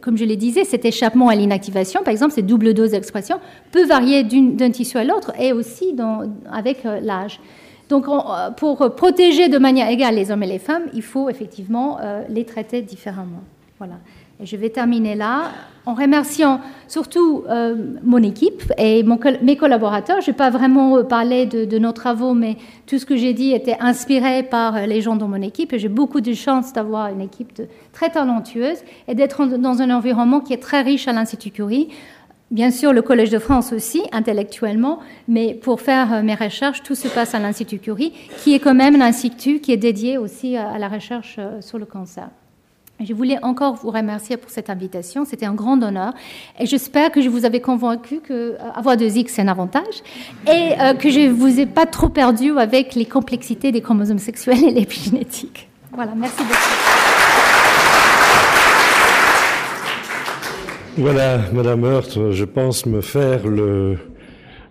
comme 0.00 0.16
je 0.16 0.24
le 0.24 0.36
disais, 0.36 0.64
cet 0.64 0.84
échappement 0.84 1.28
à 1.28 1.34
l'inactivation, 1.34 2.02
par 2.02 2.12
exemple, 2.12 2.32
cette 2.32 2.46
double 2.46 2.74
dose 2.74 2.92
d'expression, 2.92 3.40
peut 3.72 3.84
varier 3.84 4.22
d'un 4.22 4.70
tissu 4.70 4.96
à 4.98 5.04
l'autre 5.04 5.32
et 5.40 5.52
aussi 5.52 5.96
avec 6.50 6.84
euh, 6.86 7.00
l'âge. 7.00 7.40
Donc, 7.88 8.06
euh, 8.06 8.50
pour 8.50 8.94
protéger 8.94 9.48
de 9.48 9.58
manière 9.58 9.88
égale 9.88 10.14
les 10.14 10.30
hommes 10.30 10.42
et 10.42 10.46
les 10.46 10.58
femmes, 10.58 10.84
il 10.92 11.02
faut 11.02 11.28
effectivement 11.28 11.98
euh, 12.00 12.22
les 12.28 12.44
traiter 12.44 12.82
différemment. 12.82 13.42
Voilà. 13.78 13.94
Je 14.40 14.56
vais 14.56 14.70
terminer 14.70 15.16
là 15.16 15.50
en 15.84 15.94
remerciant 15.94 16.60
surtout 16.86 17.44
euh, 17.48 17.74
mon 18.04 18.22
équipe 18.22 18.72
et 18.78 19.02
mes 19.42 19.56
collaborateurs. 19.56 20.20
Je 20.20 20.30
n'ai 20.30 20.36
pas 20.36 20.50
vraiment 20.50 21.02
parlé 21.02 21.46
de, 21.46 21.78
nos 21.78 21.90
travaux, 21.90 22.34
mais 22.34 22.56
tout 22.86 22.98
ce 22.98 23.06
que 23.06 23.16
j'ai 23.16 23.32
dit 23.32 23.52
était 23.52 23.76
inspiré 23.80 24.44
par 24.44 24.86
les 24.86 25.00
gens 25.00 25.16
dans 25.16 25.26
mon 25.26 25.42
équipe. 25.42 25.74
J'ai 25.76 25.88
beaucoup 25.88 26.20
de 26.20 26.34
chance 26.34 26.72
d'avoir 26.72 27.08
une 27.08 27.20
équipe 27.20 27.62
très 27.92 28.10
talentueuse 28.10 28.78
et 29.08 29.16
d'être 29.16 29.44
dans 29.46 29.82
un 29.82 29.90
environnement 29.90 30.40
qui 30.40 30.52
est 30.52 30.62
très 30.62 30.82
riche 30.82 31.08
à 31.08 31.12
l'Institut 31.12 31.50
Curie. 31.50 31.88
Bien 32.52 32.70
sûr, 32.70 32.92
le 32.92 33.02
Collège 33.02 33.30
de 33.30 33.38
France 33.38 33.72
aussi, 33.72 34.02
intellectuellement, 34.12 35.00
mais 35.26 35.52
pour 35.52 35.80
faire 35.80 36.14
euh, 36.14 36.22
mes 36.22 36.34
recherches, 36.34 36.82
tout 36.82 36.94
se 36.94 37.08
passe 37.08 37.34
à 37.34 37.40
l'Institut 37.40 37.78
Curie, 37.78 38.12
qui 38.38 38.54
est 38.54 38.58
quand 38.58 38.74
même 38.74 38.94
un 39.02 39.06
institut 39.06 39.58
qui 39.58 39.72
est 39.72 39.76
dédié 39.76 40.16
aussi 40.16 40.56
à 40.56 40.78
la 40.78 40.88
recherche 40.88 41.36
euh, 41.38 41.60
sur 41.60 41.78
le 41.78 41.84
cancer. 41.84 42.28
Je 43.00 43.14
voulais 43.14 43.38
encore 43.42 43.76
vous 43.76 43.90
remercier 43.92 44.36
pour 44.36 44.50
cette 44.50 44.70
invitation. 44.70 45.24
C'était 45.24 45.46
un 45.46 45.54
grand 45.54 45.80
honneur. 45.84 46.14
Et 46.58 46.66
j'espère 46.66 47.12
que 47.12 47.22
je 47.22 47.28
vous 47.28 47.44
avais 47.44 47.60
convaincu 47.60 48.18
que 48.18 48.32
euh, 48.32 48.56
avoir 48.74 48.96
deux 48.96 49.16
X, 49.16 49.34
c'est 49.34 49.42
un 49.42 49.46
avantage. 49.46 50.02
Et 50.48 50.72
euh, 50.80 50.94
que 50.94 51.08
je 51.08 51.20
ne 51.20 51.28
vous 51.28 51.60
ai 51.60 51.66
pas 51.66 51.86
trop 51.86 52.08
perdu 52.08 52.58
avec 52.58 52.96
les 52.96 53.04
complexités 53.04 53.70
des 53.70 53.82
chromosomes 53.82 54.18
sexuels 54.18 54.64
et 54.64 54.72
l'épigénétique. 54.72 55.68
Voilà, 55.92 56.12
merci 56.16 56.38
beaucoup. 56.38 56.54
Voilà, 60.96 61.38
Madame 61.52 61.84
Heurt, 61.84 62.32
je 62.32 62.44
pense 62.44 62.84
me 62.84 63.00
faire 63.00 63.46
le, 63.46 63.96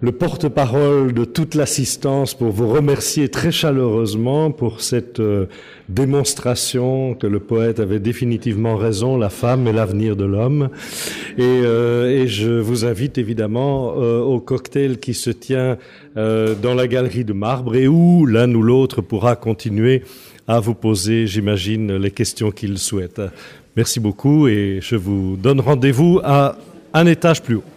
le 0.02 0.12
porte-parole 0.12 1.14
de 1.14 1.26
toute 1.26 1.56
l'assistance 1.56 2.36
pour 2.36 2.52
vous 2.52 2.70
remercier 2.70 3.30
très 3.30 3.52
chaleureusement 3.52 4.52
pour 4.52 4.82
cette 4.82 5.20
euh, 5.20 5.48
démonstration 5.90 7.16
que 7.16 7.26
le 7.26 7.40
poète 7.40 7.80
avait 7.80 8.00
définitivement 8.00 8.76
raison, 8.76 9.18
la 9.18 9.30
femme 9.30 9.68
est 9.68 9.74
l'avenir 9.74 10.16
de 10.16 10.26
l'homme. 10.26 10.70
Et, 11.38 11.42
euh, 11.44 12.28
je 12.28 12.60
vous 12.60 12.86
invite 12.86 13.18
évidemment 13.18 13.96
euh, 13.98 14.20
au 14.20 14.40
cocktail 14.40 15.00
qui 15.00 15.14
se 15.14 15.30
tient 15.30 15.78
dans 16.16 16.74
la 16.74 16.88
galerie 16.88 17.24
de 17.24 17.34
marbre 17.34 17.76
et 17.76 17.88
où 17.88 18.26
l'un 18.26 18.52
ou 18.56 18.64
l'autre 18.64 19.02
pourra 19.02 19.36
continuer 19.36 20.02
à 20.48 20.60
vous 20.60 20.74
poser, 20.74 21.28
j'imagine, 21.28 21.96
les 21.96 22.10
questions 22.10 22.50
qu'il 22.50 22.80
souhaite. 22.80 23.22
Merci 23.76 24.00
beaucoup 24.00 24.48
et 24.48 24.80
je 24.82 24.96
vous 24.96 25.38
donne 25.38 25.60
rendez-vous 25.60 26.20
à 26.24 26.58
un 26.96 27.06
étage 27.06 27.44
plus 27.44 27.58
haut. 27.58 27.77